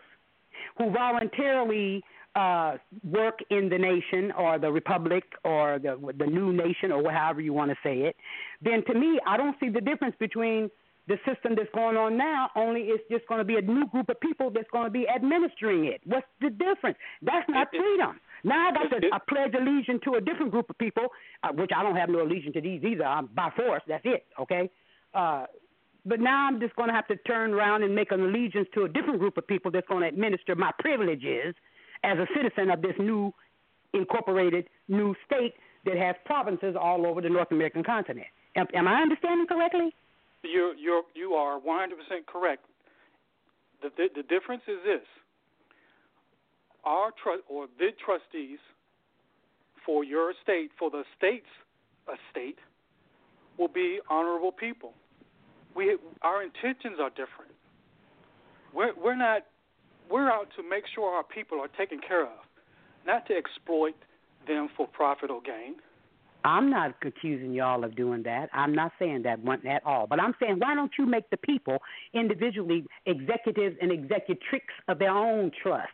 who 0.80 0.90
voluntarily 0.90 2.04
uh, 2.36 2.78
work 3.04 3.38
in 3.52 3.70
the 3.70 3.78
nation 3.78 4.32
or 4.32 4.58
the 4.58 4.72
republic 4.72 5.26
or 5.44 5.78
the 5.78 5.96
the 6.18 6.26
new 6.26 6.52
nation 6.54 6.92
or 6.92 7.08
however 7.12 7.40
you 7.40 7.54
want 7.54 7.70
to 7.70 7.78
say 7.84 8.00
it, 8.00 8.16
then 8.64 8.84
to 8.86 8.96
me 8.96 9.20
I 9.28 9.38
don't 9.38 9.56
see 9.60 9.70
the 9.70 9.82
difference 9.82 10.16
between 10.18 10.72
the 11.08 11.18
system 11.26 11.56
that's 11.56 11.70
going 11.74 11.96
on 11.98 12.18
now. 12.18 12.50
Only 12.56 12.82
it's 12.82 13.04
just 13.10 13.28
going 13.28 13.40
to 13.40 13.46
be 13.46 13.56
a 13.56 13.62
new 13.62 13.88
group 13.88 14.10
of 14.10 14.20
people 14.20 14.50
that's 14.50 14.70
going 14.72 14.86
to 14.86 14.92
be 14.92 15.08
administering 15.08 15.86
it. 15.86 16.02
What's 16.06 16.28
the 16.42 16.50
difference? 16.50 16.98
That's 17.22 17.48
not 17.50 17.70
freedom. 17.70 18.20
Now 18.44 18.70
I 18.70 18.74
got 18.74 18.90
to 18.90 19.10
I 19.12 19.20
pledge 19.28 19.54
allegiance 19.54 20.02
to 20.04 20.16
a 20.16 20.22
different 20.22 20.52
group 20.52 20.70
of 20.70 20.78
people, 20.78 21.08
uh, 21.44 21.50
which 21.54 21.72
I 21.76 21.82
don't 21.84 21.96
have 21.96 22.10
no 22.10 22.22
allegiance 22.22 22.54
to 22.54 22.62
these 22.62 22.84
either. 22.84 23.06
I'm 23.06 23.28
by 23.28 23.50
force. 23.56 23.82
That's 23.88 24.06
it. 24.06 24.26
Okay. 24.40 24.70
Uh, 25.14 25.46
but 26.06 26.20
now 26.20 26.48
I'm 26.48 26.60
just 26.60 26.76
going 26.76 26.88
to 26.90 26.96
have 26.96 27.08
to 27.08 27.16
turn 27.18 27.54
around 27.54 27.84
and 27.84 27.94
make 27.94 28.12
an 28.12 28.22
allegiance 28.22 28.68
to 28.76 28.84
a 28.84 28.90
different 28.90 29.20
group 29.20 29.38
of 29.38 29.48
people 29.48 29.72
that's 29.72 29.88
going 29.88 30.02
to 30.02 30.08
administer 30.08 30.56
my 30.56 30.72
privileges 30.80 31.56
as 32.04 32.18
a 32.18 32.28
citizen 32.36 32.70
of 32.70 32.82
this 32.82 32.94
new 33.00 33.34
incorporated 33.94 34.68
new 34.88 35.16
state 35.26 35.54
that 35.86 35.98
has 35.98 36.16
provinces 36.26 36.76
all 36.80 37.06
over 37.06 37.22
the 37.22 37.30
North 37.30 37.52
American 37.52 37.84
continent. 37.84 38.28
Am, 38.56 38.68
am 38.74 38.88
I 38.88 39.02
understanding 39.02 39.48
correctly? 39.48 39.96
You 40.44 40.74
you 40.78 41.04
you 41.14 41.34
are 41.34 41.60
100% 41.60 42.26
correct. 42.28 42.66
The, 43.82 43.90
the 43.98 44.08
the 44.16 44.24
difference 44.24 44.64
is 44.68 44.78
this: 44.86 45.06
our 46.86 47.12
trust 47.22 47.44
or 47.50 47.68
the 47.80 47.90
trustees 48.04 48.60
for 49.86 50.04
your 50.04 50.32
estate, 50.32 50.72
for 50.78 50.90
the 50.90 51.04
state's 51.18 51.46
estate, 52.08 52.58
will 53.58 53.68
be 53.68 54.00
honorable 54.10 54.52
people. 54.52 54.94
We 55.76 55.98
our 56.22 56.44
intentions 56.44 56.98
are 57.02 57.10
different. 57.10 57.52
We're 58.74 58.94
we're 58.96 59.16
not 59.16 59.44
we're 60.10 60.30
out 60.30 60.48
to 60.56 60.64
make 60.68 60.86
sure 60.94 61.14
our 61.14 61.24
people 61.24 61.60
are 61.60 61.68
taken 61.68 62.00
care 62.06 62.24
of, 62.24 62.40
not 63.06 63.26
to 63.28 63.34
exploit 63.36 63.96
them 64.48 64.70
for 64.78 64.88
profit 64.88 65.30
or 65.30 65.42
gain. 65.42 65.76
I'm 66.48 66.70
not 66.70 66.96
accusing 67.06 67.54
y'all 67.54 67.84
of 67.84 67.94
doing 67.98 68.24
that. 68.24 68.50
I'm 68.54 68.74
not 68.74 68.94
saying 68.98 69.24
that 69.24 69.40
one 69.40 69.68
at 69.68 69.86
all. 69.86 70.08
But 70.08 70.22
I'm 70.22 70.34
saying, 70.42 70.60
why 70.60 70.76
don't 70.76 70.92
you 70.98 71.06
make 71.06 71.30
the 71.30 71.36
people 71.36 71.78
individually 72.14 72.86
executives 73.06 73.76
and 73.82 73.92
executrix 73.92 74.66
of 74.88 74.98
their 74.98 75.12
own 75.12 75.52
trust? 75.62 75.90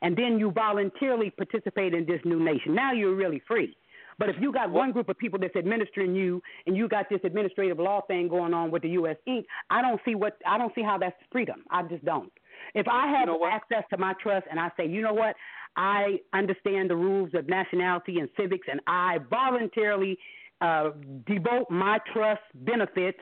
And 0.00 0.16
then 0.16 0.38
you 0.38 0.50
voluntarily 0.50 1.28
participate 1.30 1.92
in 1.92 2.06
this 2.06 2.20
new 2.24 2.42
nation. 2.42 2.74
Now 2.74 2.94
you're 2.94 3.14
really 3.14 3.42
free. 3.46 3.76
But 4.18 4.30
if 4.30 4.36
you 4.40 4.50
got 4.50 4.70
one 4.70 4.92
group 4.92 5.10
of 5.10 5.18
people 5.18 5.38
that's 5.38 5.54
administering 5.54 6.14
you, 6.14 6.42
and 6.66 6.74
you 6.74 6.88
got 6.88 7.08
this 7.10 7.20
administrative 7.22 7.78
law 7.78 8.00
thing 8.00 8.28
going 8.28 8.54
on 8.54 8.70
with 8.70 8.82
the 8.82 8.88
U.S. 8.90 9.16
Inc., 9.28 9.44
I 9.70 9.82
don't 9.82 10.00
see 10.06 10.14
what 10.14 10.38
I 10.46 10.56
don't 10.58 10.74
see 10.74 10.82
how 10.82 10.98
that's 10.98 11.14
freedom. 11.30 11.62
I 11.70 11.82
just 11.82 12.04
don't. 12.04 12.32
If 12.74 12.88
I 12.88 13.08
have 13.08 13.28
You 13.28 13.38
know 13.38 13.46
access 13.46 13.84
to 13.90 13.98
my 13.98 14.14
trust 14.22 14.46
and 14.50 14.58
I 14.58 14.70
say, 14.76 14.88
you 14.88 15.02
know 15.02 15.12
what, 15.12 15.36
I 15.78 16.18
understand 16.34 16.90
the 16.90 16.96
rules 16.96 17.30
of 17.34 17.48
nationality 17.48 18.18
and 18.18 18.28
civics, 18.36 18.66
and 18.70 18.80
I 18.88 19.18
voluntarily 19.30 20.18
uh, 20.60 20.90
devote 21.26 21.70
my 21.70 21.98
trust 22.12 22.42
benefits 22.54 23.20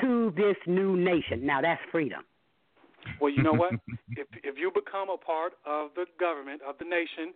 to 0.00 0.32
this 0.36 0.56
new 0.66 0.96
nation. 0.96 1.44
Now 1.44 1.60
that's 1.60 1.80
freedom. 1.92 2.22
Well, 3.20 3.30
you 3.30 3.42
know 3.42 3.52
what? 3.52 3.72
if 4.16 4.26
if 4.42 4.56
you 4.56 4.70
become 4.74 5.10
a 5.10 5.18
part 5.18 5.52
of 5.66 5.90
the 5.96 6.06
government 6.18 6.62
of 6.66 6.76
the 6.78 6.84
nation, 6.86 7.34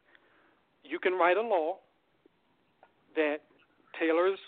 you 0.84 0.98
can 0.98 1.12
write 1.14 1.36
a 1.36 1.42
law 1.42 1.76
that 3.14 3.36
tailors 4.00 4.38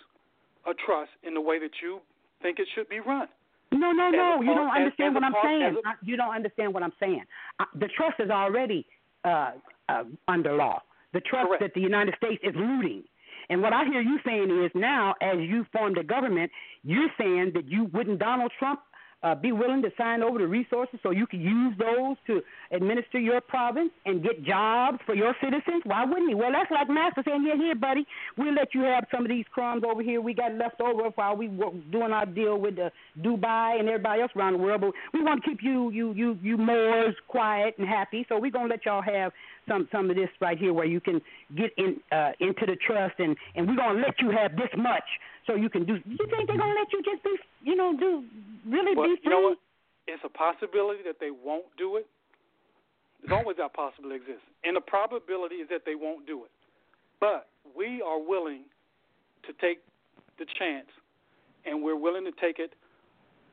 a 0.67 0.73
trust 0.87 1.11
in 1.23 1.35
the 1.35 1.41
way 1.41 1.59
that 1.59 1.71
you 1.83 2.01
think 2.43 2.59
it 2.59 2.67
should 2.75 2.89
be 2.89 3.01
run. 3.01 3.29
No, 3.73 3.93
no, 3.93 4.09
As 4.09 4.13
no. 4.15 4.41
a 4.41 4.45
You 4.45 4.55
don't 4.55 4.71
understand 4.71 5.09
as 5.11 5.15
what 5.15 5.25
I'm 5.25 5.33
part- 5.33 5.45
saying. 5.45 5.63
as 5.63 5.75
a- 5.85 5.89
I- 5.89 5.95
You 6.03 6.17
don't 6.17 6.35
understand 6.35 6.73
what 6.73 6.83
I'm 6.83 6.93
saying. 7.01 7.25
Uh, 7.59 7.65
the 7.75 7.89
trust 7.89 8.21
is 8.21 8.31
already 8.31 8.87
uh, 9.25 9.53
uh, 9.89 10.05
under 10.29 10.53
law. 10.53 10.83
The 11.13 11.21
trust 11.21 11.49
Correct. 11.49 11.63
that 11.63 11.75
the 11.75 11.81
United 11.81 12.15
States 12.17 12.43
is 12.43 12.55
looting. 12.57 13.05
And 13.51 13.63
what 13.63 13.73
I 13.73 13.85
hear 13.85 14.01
you 14.01 14.19
saying 14.25 14.65
is 14.65 14.71
now, 14.75 15.15
as 15.21 15.37
you 15.39 15.67
formed 15.73 15.99
a 15.99 16.05
government, 16.05 16.51
you're 16.83 17.11
saying 17.19 17.53
that 17.55 17.69
you 17.69 17.91
wouldn't 17.93 18.19
Donald 18.19 18.53
Trump 18.59 18.81
uh, 19.25 19.35
be 19.35 19.53
willing 19.53 19.83
to 19.83 19.91
sign 19.97 20.23
over 20.23 20.39
the 20.39 20.47
resources 20.47 21.01
so 21.03 21.11
you 21.11 21.27
could 21.27 21.41
use 21.41 21.75
those 21.79 22.17
to 22.27 22.43
administer 22.71 23.19
your 23.19 23.41
province 23.41 23.91
and 24.05 24.23
get 24.23 24.45
jobs 24.45 24.99
for 25.07 25.15
your 25.15 25.35
citizens? 25.43 25.83
Why 25.85 26.05
wouldn't 26.05 26.29
he? 26.29 26.35
Well, 26.35 26.53
that's 26.53 26.71
like 26.71 26.89
Master 26.91 27.23
saying, 27.27 27.45
"Yeah, 27.47 27.57
here, 27.57 27.75
buddy, 27.75 28.07
we'll 28.37 28.55
let 28.55 28.75
you 28.75 28.83
have 28.83 29.07
some 29.11 29.23
of 29.23 29.31
these 29.31 29.47
crumbs 29.51 29.83
over 29.83 30.03
here. 30.03 30.21
We 30.21 30.35
got 30.35 30.55
left 30.55 30.81
over 30.81 31.09
while 31.15 31.37
we 31.37 31.49
were 31.49 31.71
doing 31.91 32.13
our 32.13 32.27
deal 32.27 32.59
with 32.59 32.79
uh, 32.79 32.91
Dubai 33.21 33.81
and 33.81 33.89
everybody 33.89 34.21
else 34.23 34.33
around 34.37 34.53
the 34.53 34.59
world. 34.59 34.83
But 34.83 34.93
we 35.15 35.23
want 35.23 35.43
to 35.43 35.49
keep 35.49 35.63
you, 35.63 35.91
you, 35.91 36.13
you, 36.13 36.39
you 36.43 36.59
Moors 36.59 37.15
quiet 37.29 37.75
and 37.79 37.89
happy. 37.89 38.27
So 38.29 38.39
we're 38.39 38.51
gonna 38.51 38.69
let 38.69 38.85
y'all 38.85 39.03
have 39.03 39.33
some 39.69 39.89
some 39.91 40.11
of 40.11 40.17
this 40.17 40.29
right 40.41 40.59
here 40.59 40.73
where 40.73 40.85
you 40.85 41.01
can 41.01 41.21
get 41.57 41.71
in 41.79 41.97
uh, 42.13 42.33
into 42.41 42.67
the 42.67 42.77
trust 42.87 43.15
and 43.19 43.37
and 43.55 43.67
we're 43.67 43.77
gonna 43.77 44.01
let 44.01 44.21
you 44.21 44.31
have 44.31 44.57
this 44.57 44.69
much 44.77 45.05
so 45.47 45.55
you 45.55 45.69
can 45.69 45.85
do. 45.85 45.95
You 46.05 46.17
think 46.31 46.47
they're 46.49 46.59
gonna 46.59 46.75
let 46.75 46.93
you 46.93 47.03
just 47.03 47.23
be, 47.23 47.37
you 47.63 47.77
know, 47.77 47.97
do 47.97 48.25
really 48.69 48.95
Well, 48.95 49.07
be 49.07 49.11
you 49.11 49.17
free? 49.23 49.31
know 49.31 49.41
what? 49.41 49.59
It's 50.07 50.23
a 50.25 50.29
possibility 50.29 51.03
that 51.05 51.17
they 51.21 51.31
won't 51.31 51.65
do 51.79 51.97
it. 51.97 52.07
There's 53.21 53.33
always 53.33 53.57
that 53.57 53.73
possibility 53.73 54.17
exists, 54.17 54.45
and 54.65 54.77
the 54.77 54.81
probability 54.83 55.57
is 55.57 55.69
that 55.71 55.83
they 55.87 55.95
won't 55.95 56.27
do 56.27 56.45
it. 56.45 56.51
But 57.21 57.49
we 57.75 58.03
are 58.03 58.19
willing 58.21 58.65
to 59.47 59.53
take 59.61 59.81
the 60.39 60.45
chance, 60.59 60.89
and 61.65 61.83
we're 61.83 61.97
willing 61.97 62.25
to 62.25 62.33
take 62.33 62.59
it 62.59 62.75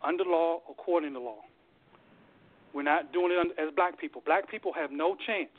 under 0.03 0.25
law, 0.25 0.59
according 0.69 1.13
to 1.13 1.19
law. 1.19 1.39
We're 2.73 2.83
not 2.83 3.13
doing 3.13 3.31
it 3.31 3.59
as 3.59 3.73
black 3.75 3.99
people. 3.99 4.21
Black 4.25 4.49
people 4.49 4.73
have 4.73 4.91
no 4.91 5.15
chance 5.25 5.51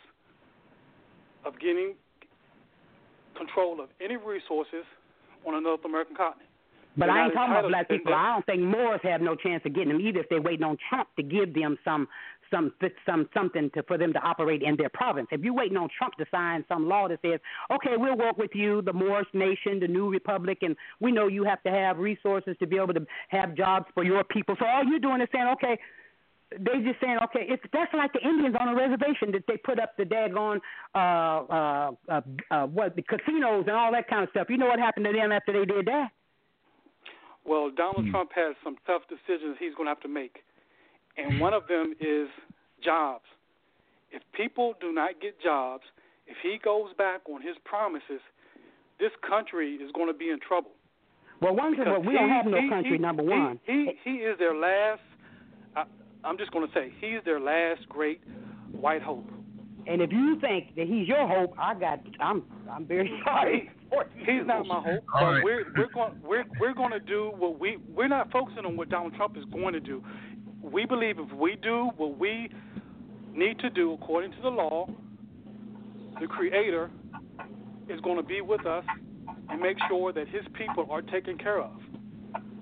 of 1.44 1.58
getting 1.58 1.94
control 3.36 3.80
of 3.80 3.88
any 4.00 4.16
resources 4.16 4.84
on 5.46 5.54
a 5.54 5.60
North 5.60 5.84
American 5.84 6.16
continent. 6.16 6.48
But 6.96 7.06
They're 7.06 7.16
I 7.16 7.24
ain't 7.24 7.34
talking 7.34 7.52
about 7.52 7.68
black 7.68 7.88
people. 7.88 8.12
I 8.12 8.34
don't 8.34 8.44
think 8.44 8.60
Moors 8.60 9.00
have 9.02 9.22
no 9.22 9.34
chance 9.34 9.62
of 9.64 9.74
getting 9.74 9.88
them 9.88 10.00
either 10.00 10.20
if 10.20 10.28
they're 10.28 10.42
waiting 10.42 10.64
on 10.64 10.76
Trump 10.90 11.08
to 11.16 11.22
give 11.22 11.54
them 11.54 11.78
some 11.84 12.06
some 12.50 12.70
some 13.06 13.28
something 13.32 13.70
to 13.74 13.82
for 13.84 13.96
them 13.96 14.12
to 14.12 14.18
operate 14.20 14.62
in 14.62 14.76
their 14.76 14.90
province. 14.90 15.28
If 15.32 15.40
you're 15.40 15.54
waiting 15.54 15.78
on 15.78 15.88
Trump 15.96 16.14
to 16.18 16.26
sign 16.30 16.64
some 16.68 16.86
law 16.86 17.08
that 17.08 17.18
says, 17.22 17.40
okay, 17.72 17.96
we'll 17.96 18.18
work 18.18 18.36
with 18.36 18.50
you, 18.54 18.82
the 18.82 18.92
Moorish 18.92 19.28
nation, 19.32 19.80
the 19.80 19.88
new 19.88 20.10
republic, 20.10 20.58
and 20.60 20.76
we 21.00 21.12
know 21.12 21.28
you 21.28 21.44
have 21.44 21.62
to 21.62 21.70
have 21.70 21.96
resources 21.96 22.56
to 22.60 22.66
be 22.66 22.76
able 22.76 22.92
to 22.92 23.06
have 23.30 23.54
jobs 23.54 23.86
for 23.94 24.04
your 24.04 24.22
people. 24.24 24.54
So 24.58 24.66
all 24.66 24.84
you're 24.84 24.98
doing 24.98 25.22
is 25.22 25.28
saying, 25.32 25.48
okay, 25.54 25.78
they 26.58 26.80
just 26.84 27.00
saying, 27.00 27.18
okay, 27.24 27.46
it's 27.48 27.62
that's 27.72 27.92
like 27.94 28.12
the 28.12 28.20
Indians 28.20 28.56
on 28.58 28.68
a 28.68 28.74
reservation 28.74 29.32
that 29.32 29.44
they 29.46 29.56
put 29.56 29.78
up 29.78 29.96
the 29.96 30.04
daggone 30.04 30.60
uh 30.94 30.98
uh 30.98 31.90
uh, 32.08 32.20
uh 32.50 32.66
what 32.66 32.96
the 32.96 33.02
casinos 33.02 33.64
and 33.66 33.76
all 33.76 33.92
that 33.92 34.08
kind 34.08 34.22
of 34.24 34.30
stuff. 34.30 34.46
You 34.50 34.58
know 34.58 34.66
what 34.66 34.78
happened 34.78 35.06
to 35.06 35.12
them 35.12 35.32
after 35.32 35.52
they 35.52 35.64
did 35.64 35.86
that? 35.86 36.08
Well, 37.44 37.70
Donald 37.74 38.08
Trump 38.10 38.30
has 38.34 38.54
some 38.62 38.76
tough 38.86 39.02
decisions 39.08 39.56
he's 39.58 39.74
going 39.74 39.86
to 39.86 39.90
have 39.90 40.00
to 40.00 40.08
make, 40.08 40.38
and 41.16 41.40
one 41.40 41.52
of 41.54 41.66
them 41.66 41.94
is 42.00 42.28
jobs. 42.84 43.24
If 44.12 44.22
people 44.32 44.74
do 44.80 44.92
not 44.92 45.20
get 45.20 45.40
jobs, 45.42 45.82
if 46.26 46.36
he 46.42 46.58
goes 46.62 46.90
back 46.96 47.22
on 47.28 47.42
his 47.42 47.56
promises, 47.64 48.20
this 49.00 49.10
country 49.28 49.74
is 49.74 49.90
going 49.92 50.06
to 50.06 50.14
be 50.14 50.30
in 50.30 50.38
trouble. 50.38 50.70
Well, 51.40 51.56
one 51.56 51.74
thing, 51.74 51.86
well, 51.86 52.00
we 52.00 52.12
don't 52.12 52.28
have 52.28 52.46
no 52.46 52.60
he- 52.60 52.68
country. 52.68 52.92
he- 52.92 52.98
number 52.98 53.24
one, 53.24 53.58
he 53.66 53.98
he 54.04 54.10
is 54.22 54.38
their 54.38 54.54
last. 54.54 55.00
I, 55.74 55.84
I'm 56.24 56.38
just 56.38 56.50
going 56.52 56.66
to 56.66 56.72
say 56.74 56.92
he's 57.00 57.20
their 57.24 57.40
last 57.40 57.88
great 57.88 58.20
white 58.72 59.02
hope. 59.02 59.28
and 59.86 60.00
if 60.00 60.12
you 60.12 60.38
think 60.40 60.74
that 60.76 60.86
he's 60.86 61.08
your 61.08 61.26
hope, 61.26 61.52
I 61.58 61.74
got, 61.74 62.00
I'm, 62.20 62.44
I'm 62.70 62.86
very 62.86 63.10
sorry. 63.24 63.70
He's 64.18 64.46
not 64.46 64.66
my 64.66 64.76
hope, 64.80 65.04
All 65.14 65.20
but 65.20 65.26
right. 65.26 65.44
we're 65.44 65.64
we're 65.76 65.92
going 65.92 66.14
we're 66.24 66.44
we're 66.58 66.72
going 66.74 66.92
to 66.92 67.00
do 67.00 67.30
what 67.36 67.58
we 67.60 67.76
we're 67.94 68.08
not 68.08 68.30
focusing 68.30 68.64
on 68.64 68.74
what 68.76 68.88
Donald 68.88 69.14
Trump 69.16 69.36
is 69.36 69.44
going 69.52 69.74
to 69.74 69.80
do. 69.80 70.02
We 70.62 70.86
believe 70.86 71.18
if 71.18 71.30
we 71.32 71.56
do 71.56 71.90
what 71.98 72.18
we 72.18 72.48
need 73.34 73.58
to 73.58 73.68
do 73.68 73.92
according 73.92 74.30
to 74.32 74.40
the 74.40 74.48
law, 74.48 74.88
the 76.20 76.26
Creator 76.26 76.90
is 77.90 78.00
going 78.00 78.16
to 78.16 78.22
be 78.22 78.40
with 78.40 78.64
us 78.64 78.84
and 79.50 79.60
make 79.60 79.76
sure 79.88 80.12
that 80.12 80.26
His 80.28 80.44
people 80.54 80.86
are 80.90 81.02
taken 81.02 81.36
care 81.36 81.60
of. 81.60 81.72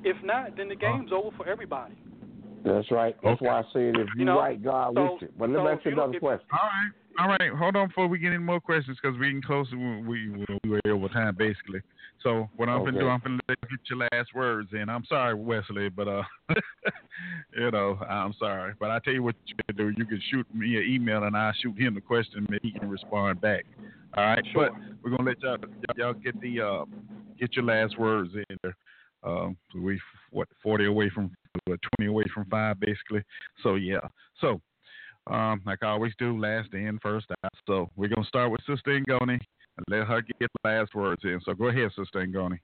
If 0.03 0.17
not, 0.25 0.57
then 0.57 0.69
the 0.69 0.75
game's 0.77 1.13
over 1.13 1.31
for 1.37 1.47
everybody. 1.47 1.95
That's 2.65 2.91
right. 2.91 3.17
That's 3.23 3.41
why 3.41 3.61
I 3.61 3.63
said 3.73 3.97
if 3.97 4.07
you, 4.15 4.21
You 4.21 4.25
know, 4.27 4.39
right, 4.39 4.63
God 4.63 4.95
so- 4.95 5.13
with 5.15 5.23
you. 5.23 5.29
But 5.39 5.51
let 5.51 5.65
me 5.65 5.71
if 5.71 5.79
ask 5.79 5.85
you 5.87 5.91
you 5.93 5.97
another 5.97 6.15
if- 6.15 6.21
question. 6.21 6.47
All 6.53 6.69
right. 6.69 6.91
All 7.19 7.27
right, 7.29 7.51
hold 7.53 7.75
on 7.77 7.89
before 7.89 8.07
we 8.07 8.19
get 8.19 8.29
any 8.29 8.39
more 8.39 8.61
questions 8.61 8.97
because 9.03 9.19
we 9.19 9.31
can 9.31 9.43
close. 9.43 9.67
We 9.73 10.01
we 10.01 10.47
we 10.63 10.71
were 10.71 10.81
over 10.87 11.09
time 11.09 11.35
basically. 11.37 11.81
So 12.23 12.49
what 12.57 12.69
I'm 12.69 12.85
gonna 12.85 12.99
do, 13.01 13.09
I'm 13.09 13.19
gonna 13.21 13.41
let 13.49 13.59
you 13.69 13.77
get 13.77 13.91
your 13.91 14.09
last 14.13 14.33
words 14.35 14.69
in. 14.73 14.89
I'm 14.89 15.05
sorry, 15.07 15.35
Wesley, 15.35 15.89
but 15.89 16.07
uh, 16.07 16.23
you 17.59 17.71
know, 17.73 17.99
I'm 18.09 18.33
sorry, 18.39 18.75
but 18.79 18.91
I 18.91 19.01
tell 19.01 19.13
you 19.13 19.23
what 19.23 19.35
you 19.47 19.55
can 19.67 19.77
do. 19.77 19.93
You 19.97 20.07
can 20.07 20.21
shoot 20.31 20.47
me 20.55 20.77
an 20.77 20.85
email 20.85 21.25
and 21.25 21.37
I'll 21.37 21.53
shoot 21.61 21.77
him 21.79 21.95
the 21.95 22.01
question 22.01 22.47
and 22.49 22.61
he 22.63 22.71
can 22.73 22.89
respond 22.89 23.41
back. 23.41 23.65
All 24.17 24.25
right, 24.25 24.45
Sure. 24.53 24.71
but 24.71 24.81
we're 25.03 25.17
gonna 25.17 25.29
let 25.31 25.43
y'all 25.43 25.57
y'all 25.97 26.15
get 26.15 26.41
the 26.41 26.61
uh 26.61 26.85
get 27.39 27.55
your 27.57 27.65
last 27.65 27.99
words 27.99 28.31
in 28.35 28.57
there. 28.63 28.77
Um, 29.25 29.57
we 29.75 30.01
what 30.31 30.49
40 30.63 30.87
away 30.87 31.11
from 31.11 31.33
what 31.65 31.81
20 31.99 32.09
away 32.09 32.25
from 32.35 32.47
five 32.47 32.79
basically. 32.81 33.23
So 33.63 33.75
yeah, 33.75 34.07
so 34.41 34.61
um, 35.27 35.63
like 35.67 35.83
I 35.83 35.89
always 35.89 36.13
do, 36.19 36.39
last 36.39 36.73
in, 36.73 36.99
first 37.03 37.27
out. 37.45 37.53
So 37.67 37.91
we're 37.97 38.09
gonna 38.09 38.27
start 38.27 38.51
with 38.51 38.61
Sister 38.67 39.01
Ngoni 39.09 39.39
and 39.77 39.87
let 39.89 40.07
her 40.07 40.23
get 40.23 40.39
the 40.41 40.69
last 40.69 40.95
words 40.95 41.23
in. 41.25 41.41
So 41.45 41.55
go 41.55 41.69
ahead, 41.69 41.91
Sister 41.97 42.27
Ngoni. 42.27 42.59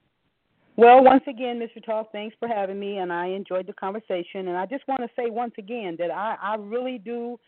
Well, 0.77 1.03
once 1.03 1.25
again, 1.27 1.59
Mr. 1.59 1.83
Talk, 1.83 2.13
thanks 2.13 2.37
for 2.39 2.49
having 2.49 2.79
me, 2.79 2.99
and 2.99 3.11
I 3.11 3.29
enjoyed 3.29 3.67
the 3.67 3.73
conversation. 3.73 4.49
And 4.49 4.59
I 4.59 4.67
just 4.67 4.87
want 4.87 5.01
to 5.01 5.09
say 5.17 5.31
once 5.31 5.55
again 5.57 5.97
that 5.99 6.11
I, 6.11 6.37
I 6.41 6.57
really 6.57 6.99
do, 6.99 7.39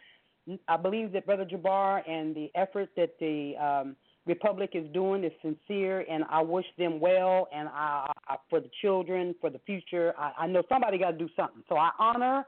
I 0.66 0.78
believe 0.78 1.12
that 1.12 1.26
Brother 1.26 1.44
Jabbar 1.44 2.08
and 2.08 2.34
the 2.34 2.50
effort 2.54 2.88
that 2.96 3.18
the 3.20 3.54
um, 3.62 3.96
Republic 4.28 4.70
is 4.74 4.86
doing 4.92 5.24
is 5.24 5.32
sincere, 5.42 6.04
and 6.08 6.22
I 6.30 6.42
wish 6.42 6.66
them 6.76 7.00
well. 7.00 7.48
And 7.52 7.68
I, 7.68 8.12
I 8.28 8.36
for 8.50 8.60
the 8.60 8.70
children, 8.82 9.34
for 9.40 9.50
the 9.50 9.58
future, 9.60 10.14
I, 10.18 10.32
I 10.40 10.46
know 10.46 10.62
somebody 10.68 10.98
got 10.98 11.12
to 11.12 11.18
do 11.18 11.28
something. 11.34 11.64
So 11.68 11.76
I 11.76 11.90
honor 11.98 12.44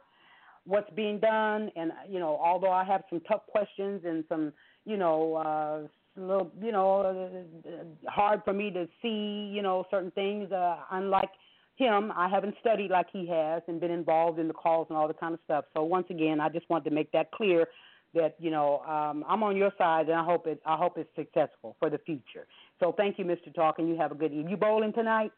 what's 0.67 0.91
being 0.95 1.19
done, 1.19 1.71
and 1.75 1.91
you 2.09 2.21
know, 2.21 2.39
although 2.45 2.71
I 2.71 2.85
have 2.85 3.03
some 3.09 3.21
tough 3.21 3.43
questions 3.49 4.03
and 4.05 4.25
some, 4.29 4.53
you 4.85 4.99
know, 4.99 5.35
uh, 5.37 6.21
little, 6.21 6.53
you 6.63 6.73
know, 6.73 7.01
uh, 7.01 8.11
hard 8.11 8.43
for 8.45 8.53
me 8.53 8.71
to 8.71 8.87
see, 9.01 9.51
you 9.53 9.63
know, 9.63 9.85
certain 9.91 10.11
things. 10.11 10.53
Uh, 10.53 10.77
unlike 10.91 11.31
him, 11.77 12.13
I 12.15 12.29
haven't 12.29 12.57
studied 12.61 12.91
like 12.91 13.07
he 13.13 13.27
has 13.29 13.63
and 13.69 13.81
been 13.81 13.91
involved 13.91 14.39
in 14.39 14.49
the 14.49 14.55
calls 14.55 14.87
and 14.91 14.99
all 14.99 15.09
the 15.09 15.15
kind 15.15 15.33
of 15.35 15.41
stuff. 15.45 15.65
So 15.75 15.83
once 15.83 16.07
again, 16.11 16.41
I 16.41 16.51
just 16.51 16.69
want 16.69 16.85
to 16.85 16.91
make 16.91 17.11
that 17.13 17.33
clear 17.33 17.67
that 18.15 18.35
you 18.39 18.51
know 18.51 18.81
um, 18.81 19.25
I'm 19.29 19.43
on 19.43 19.57
your 19.57 19.73
side, 19.79 20.09
and 20.09 20.19
I 20.19 20.25
hope 20.25 20.47
it 20.47 20.61
I 20.67 20.77
hope 20.77 20.97
it's 20.97 21.15
successful 21.15 21.77
for 21.79 21.91
the 21.91 21.99
future. 21.99 22.47
So 22.79 22.95
thank 22.97 23.19
you, 23.19 23.25
Mr. 23.25 23.55
Talk, 23.55 23.79
and 23.79 23.89
you 23.89 23.97
have 23.97 24.13
a 24.13 24.15
good 24.15 24.33
evening. 24.33 24.49
You 24.49 24.57
bowling 24.57 24.93
tonight? 24.93 25.33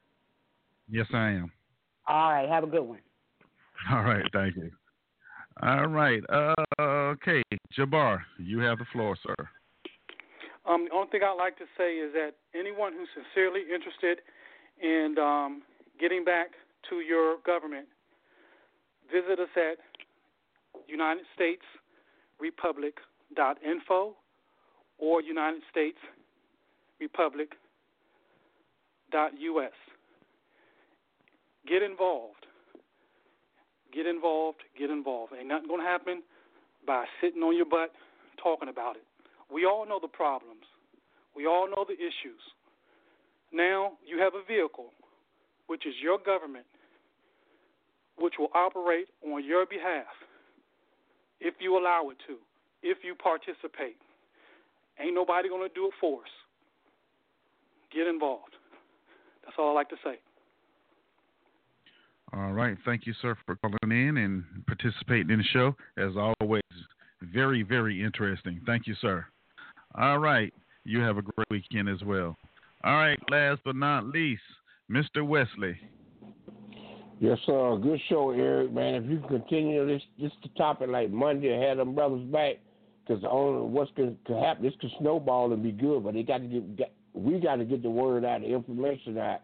Yes, 0.88 1.06
I 1.12 1.30
am. 1.30 1.52
All 2.06 2.32
right, 2.32 2.48
have 2.48 2.64
a 2.64 2.66
good 2.66 2.82
one. 2.82 3.00
All 3.92 4.02
right, 4.02 4.24
thank 4.32 4.56
you. 4.56 4.70
All 5.62 5.86
right, 5.86 6.22
uh, 6.32 6.82
okay, 6.82 7.42
Jabbar, 7.78 8.20
you 8.38 8.60
have 8.60 8.78
the 8.78 8.86
floor, 8.92 9.16
sir. 9.22 9.34
Um, 10.64 10.86
the 10.88 10.94
only 10.94 11.10
thing 11.10 11.20
I'd 11.24 11.36
like 11.36 11.58
to 11.58 11.66
say 11.76 11.94
is 11.96 12.12
that 12.14 12.32
anyone 12.58 12.92
who's 12.92 13.08
sincerely 13.12 13.62
interested 13.62 14.22
in 14.80 15.16
um, 15.18 15.62
getting 16.00 16.24
back 16.24 16.52
to 16.88 16.96
your 16.96 17.36
government, 17.44 17.86
visit 19.10 19.38
us 19.38 19.50
at 19.56 19.78
United 20.88 21.24
States 21.34 21.62
republic.info 22.42 24.16
or 24.98 25.22
United 25.22 25.62
States 25.70 25.98
republic.us. 27.00 27.52
Get 31.68 31.82
involved. 31.82 32.46
Get 33.94 34.06
involved. 34.06 34.58
Get 34.76 34.90
involved. 34.90 35.32
Ain't 35.38 35.48
nothing 35.48 35.68
going 35.68 35.80
to 35.80 35.86
happen 35.86 36.22
by 36.84 37.04
sitting 37.20 37.42
on 37.42 37.56
your 37.56 37.66
butt 37.66 37.92
talking 38.42 38.68
about 38.68 38.96
it. 38.96 39.04
We 39.52 39.64
all 39.64 39.86
know 39.86 40.00
the 40.02 40.08
problems. 40.08 40.64
We 41.36 41.46
all 41.46 41.68
know 41.68 41.84
the 41.86 41.94
issues. 41.94 42.42
Now 43.52 43.92
you 44.04 44.18
have 44.18 44.32
a 44.34 44.42
vehicle, 44.44 44.90
which 45.68 45.86
is 45.86 45.94
your 46.02 46.18
government, 46.18 46.66
which 48.18 48.34
will 48.38 48.50
operate 48.54 49.06
on 49.24 49.44
your 49.44 49.66
behalf 49.66 50.06
if 51.42 51.54
you 51.58 51.76
allow 51.76 52.08
it 52.10 52.16
to, 52.28 52.36
if 52.82 52.98
you 53.02 53.14
participate. 53.14 53.96
Ain't 55.00 55.14
nobody 55.14 55.48
going 55.48 55.68
to 55.68 55.74
do 55.74 55.86
it 55.86 55.94
for 56.00 56.20
us. 56.20 56.30
Get 57.92 58.06
involved. 58.06 58.54
That's 59.44 59.56
all 59.58 59.70
I 59.70 59.72
like 59.74 59.88
to 59.90 59.96
say. 60.04 60.18
All 62.34 62.52
right. 62.52 62.76
Thank 62.84 63.06
you, 63.06 63.12
sir, 63.20 63.36
for 63.44 63.56
calling 63.56 63.76
in 64.08 64.16
and 64.16 64.44
participating 64.66 65.30
in 65.30 65.38
the 65.38 65.44
show. 65.52 65.74
As 65.98 66.12
always, 66.16 66.62
very, 67.20 67.62
very 67.62 68.02
interesting. 68.02 68.60
Thank 68.64 68.86
you, 68.86 68.94
sir. 69.00 69.26
All 69.96 70.18
right. 70.18 70.52
You 70.84 71.00
have 71.00 71.18
a 71.18 71.22
great 71.22 71.48
weekend 71.50 71.88
as 71.88 72.02
well. 72.04 72.36
All 72.84 72.94
right. 72.94 73.18
Last 73.30 73.60
but 73.64 73.76
not 73.76 74.06
least, 74.06 74.42
Mr. 74.90 75.26
Wesley. 75.26 75.78
Yes, 77.22 77.38
sir. 77.46 77.78
Good 77.80 78.00
show, 78.08 78.32
Eric. 78.32 78.72
Man, 78.72 78.96
if 78.96 79.08
you 79.08 79.22
continue 79.28 79.86
this 79.86 80.02
this 80.20 80.32
the 80.42 80.48
topic 80.58 80.88
like 80.88 81.12
Monday, 81.12 81.56
have 81.68 81.76
them 81.76 81.94
brothers 81.94 82.24
back, 82.32 82.56
because 83.06 83.22
only 83.30 83.62
what's 83.70 83.92
going 83.96 84.18
to 84.26 84.34
happen. 84.40 84.64
This 84.64 84.72
could 84.80 84.90
snowball 84.98 85.52
and 85.52 85.62
be 85.62 85.70
good, 85.70 86.02
but 86.02 86.14
they 86.14 86.24
got 86.24 86.38
to 86.38 86.46
get, 86.46 86.76
get 86.76 86.92
we 87.14 87.38
got 87.38 87.56
to 87.56 87.64
get 87.64 87.84
the 87.84 87.90
word 87.90 88.24
out, 88.24 88.40
the 88.40 88.48
information 88.48 89.18
out 89.18 89.38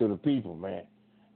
to 0.00 0.08
the 0.08 0.16
people, 0.16 0.56
man. 0.56 0.82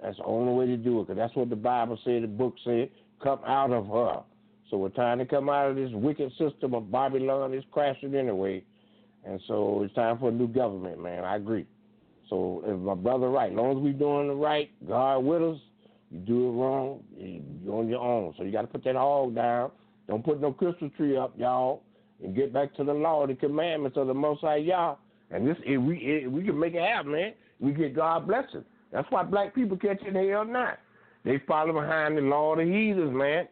That's 0.02 0.16
the 0.16 0.24
only 0.24 0.54
way 0.54 0.66
to 0.66 0.76
do 0.76 0.98
it, 0.98 1.06
because 1.06 1.18
that's 1.18 1.36
what 1.36 1.50
the 1.50 1.56
Bible 1.56 1.96
said, 2.02 2.24
the 2.24 2.26
book 2.26 2.56
said. 2.64 2.90
Come 3.22 3.38
out 3.46 3.70
of 3.70 3.86
her. 3.86 4.22
So 4.70 4.78
we're 4.78 4.88
trying 4.88 5.18
to 5.18 5.24
come 5.24 5.48
out 5.48 5.70
of 5.70 5.76
this 5.76 5.92
wicked 5.92 6.32
system 6.36 6.74
of 6.74 6.90
Babylon. 6.90 7.54
It's 7.54 7.64
crashing 7.70 8.12
anyway, 8.16 8.64
and 9.24 9.40
so 9.46 9.84
it's 9.84 9.94
time 9.94 10.18
for 10.18 10.30
a 10.30 10.32
new 10.32 10.48
government, 10.48 11.00
man. 11.00 11.22
I 11.22 11.36
agree. 11.36 11.64
So 12.28 12.64
if 12.66 12.76
my 12.80 12.94
brother 12.94 13.28
right, 13.28 13.52
as 13.52 13.56
long 13.56 13.76
as 13.76 13.84
we 13.84 13.92
doing 13.92 14.26
the 14.26 14.34
right, 14.34 14.68
God 14.88 15.18
with 15.18 15.42
us, 15.42 15.58
you 16.10 16.18
do 16.20 16.48
it 16.48 16.52
wrong, 16.52 17.02
you're 17.16 17.74
on 17.74 17.88
your 17.88 18.00
own. 18.00 18.34
So 18.36 18.44
you 18.44 18.52
got 18.52 18.62
to 18.62 18.68
put 18.68 18.84
that 18.84 18.94
hog 18.94 19.34
down. 19.34 19.70
Don't 20.08 20.24
put 20.24 20.40
no 20.40 20.52
Christmas 20.52 20.92
tree 20.96 21.16
up, 21.16 21.34
y'all, 21.36 21.82
and 22.22 22.34
get 22.34 22.52
back 22.52 22.74
to 22.76 22.84
the 22.84 22.92
law, 22.92 23.26
the 23.26 23.34
commandments 23.34 23.96
of 23.96 24.06
the 24.06 24.14
Most 24.14 24.42
High 24.42 24.56
Yah. 24.56 24.96
And 25.30 25.46
this, 25.46 25.56
if 25.64 25.80
we 25.82 25.96
if 25.96 26.30
we 26.30 26.44
can 26.44 26.58
make 26.58 26.74
it 26.74 26.82
happen, 26.82 27.12
man. 27.12 27.32
We 27.58 27.72
get 27.72 27.96
God 27.96 28.26
blessing. 28.26 28.64
That's 28.92 29.10
why 29.10 29.22
black 29.24 29.54
people 29.54 29.76
catch 29.76 29.98
catching 29.98 30.14
hell 30.14 30.44
not. 30.44 30.78
They 31.24 31.40
follow 31.46 31.72
behind 31.72 32.16
the 32.16 32.22
law 32.22 32.52
of 32.52 32.58
the 32.58 32.64
heathens, 32.64 33.12
man. 33.12 33.48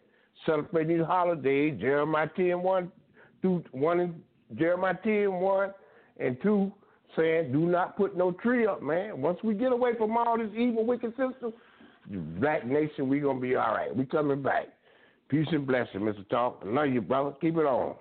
Celebrating 0.46 0.98
these 0.98 1.06
holidays, 1.06 1.78
Jeremiah 1.80 2.28
10, 2.36 2.62
1 2.62 2.92
through 3.40 3.64
1 3.72 4.00
and 4.00 4.22
Jeremiah 4.56 4.96
10, 5.02 5.32
1 5.32 5.70
and 6.20 6.36
2, 6.42 6.72
saying, 7.16 7.52
do 7.52 7.60
not 7.60 7.96
put 7.96 8.16
no 8.16 8.32
tree 8.32 8.66
up, 8.66 8.82
man. 8.82 9.20
Once 9.20 9.38
we 9.42 9.54
get 9.54 9.72
away 9.72 9.92
from 9.96 10.16
all 10.16 10.38
this 10.38 10.50
evil, 10.56 10.84
wicked 10.84 11.10
system, 11.10 11.52
black 12.08 12.66
nation, 12.66 13.08
we 13.08 13.20
gonna 13.20 13.40
be 13.40 13.54
all 13.54 13.74
right. 13.74 13.94
We 13.94 14.04
coming 14.06 14.42
back. 14.42 14.68
Peace 15.28 15.46
and 15.52 15.66
blessing, 15.66 16.00
Mr. 16.00 16.28
Talk. 16.28 16.62
I 16.64 16.68
love 16.68 16.88
you, 16.88 17.00
brother. 17.00 17.32
Keep 17.40 17.56
it 17.56 17.66
on. 17.66 17.96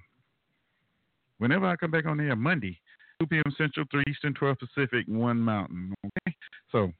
whenever 1.41 1.65
I 1.65 1.75
come 1.75 1.89
back 1.89 2.05
on 2.05 2.19
air 2.19 2.35
Monday, 2.35 2.79
2 3.19 3.25
p.m. 3.25 3.55
Central, 3.57 3.85
3 3.89 4.03
Eastern, 4.07 4.33
12 4.35 4.57
Pacific, 4.59 5.05
1 5.07 5.39
Mountain. 5.39 5.93
Okay. 6.05 6.35
So 6.71 6.91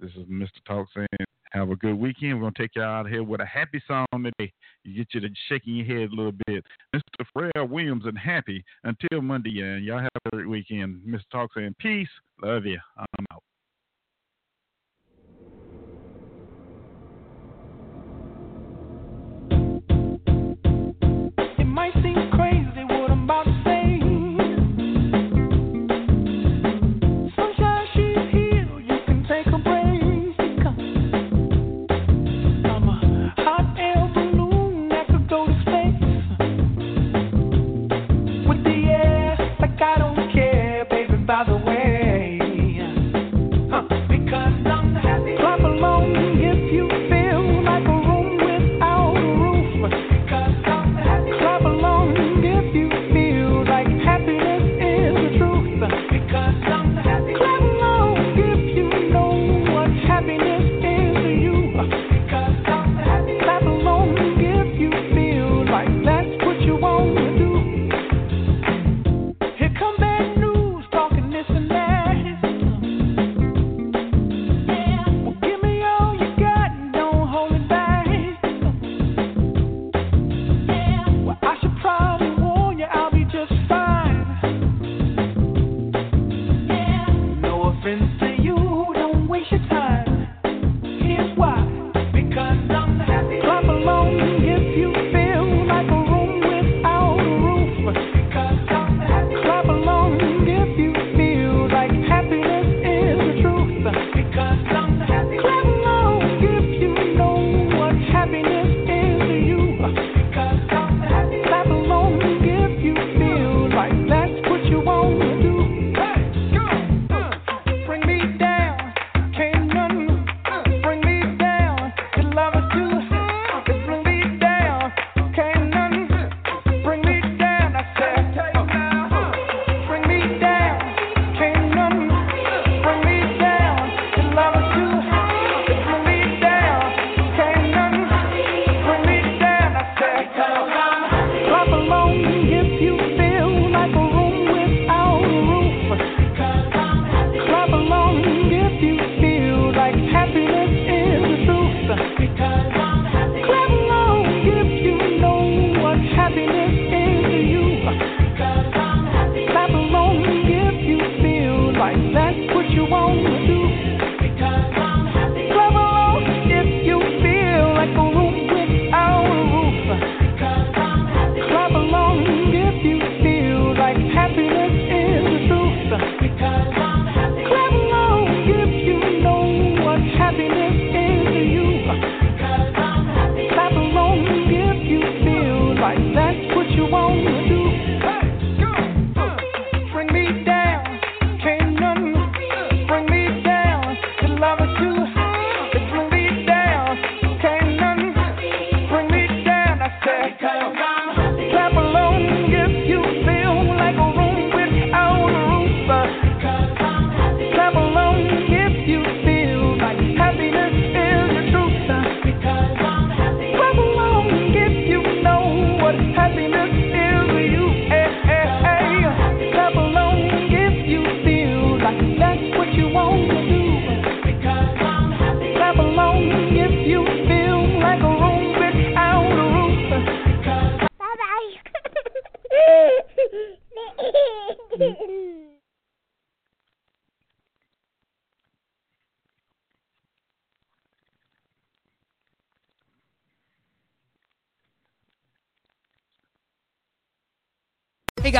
this 0.00 0.10
is 0.10 0.26
Mr. 0.28 0.48
Talk 0.66 0.88
saying. 0.94 1.06
Have 1.52 1.70
a 1.70 1.76
good 1.76 1.94
weekend. 1.94 2.34
We're 2.34 2.50
going 2.50 2.54
to 2.54 2.62
take 2.62 2.74
y'all 2.74 2.84
out 2.84 3.06
of 3.06 3.12
here 3.12 3.22
with 3.22 3.40
a 3.40 3.46
happy 3.46 3.80
song 3.86 4.06
today. 4.12 4.52
You 4.82 4.96
get 4.96 5.06
you 5.14 5.20
to 5.20 5.28
shaking 5.48 5.76
your 5.76 5.86
head 5.86 6.10
a 6.10 6.14
little 6.16 6.32
bit. 6.48 6.64
Mr. 6.92 7.24
Pharrell 7.32 7.70
Williams 7.70 8.06
and 8.06 8.18
Happy. 8.18 8.64
Until 8.82 9.22
Monday, 9.22 9.60
and 9.60 9.84
y'all 9.84 10.00
have 10.00 10.10
a 10.26 10.30
great 10.30 10.48
weekend. 10.48 11.02
Mr. 11.06 11.20
Talk 11.30 11.50
saying 11.54 11.76
peace. 11.78 12.08
Love 12.42 12.66
you. 12.66 12.80
I'm 12.98 13.26
out. 13.30 13.44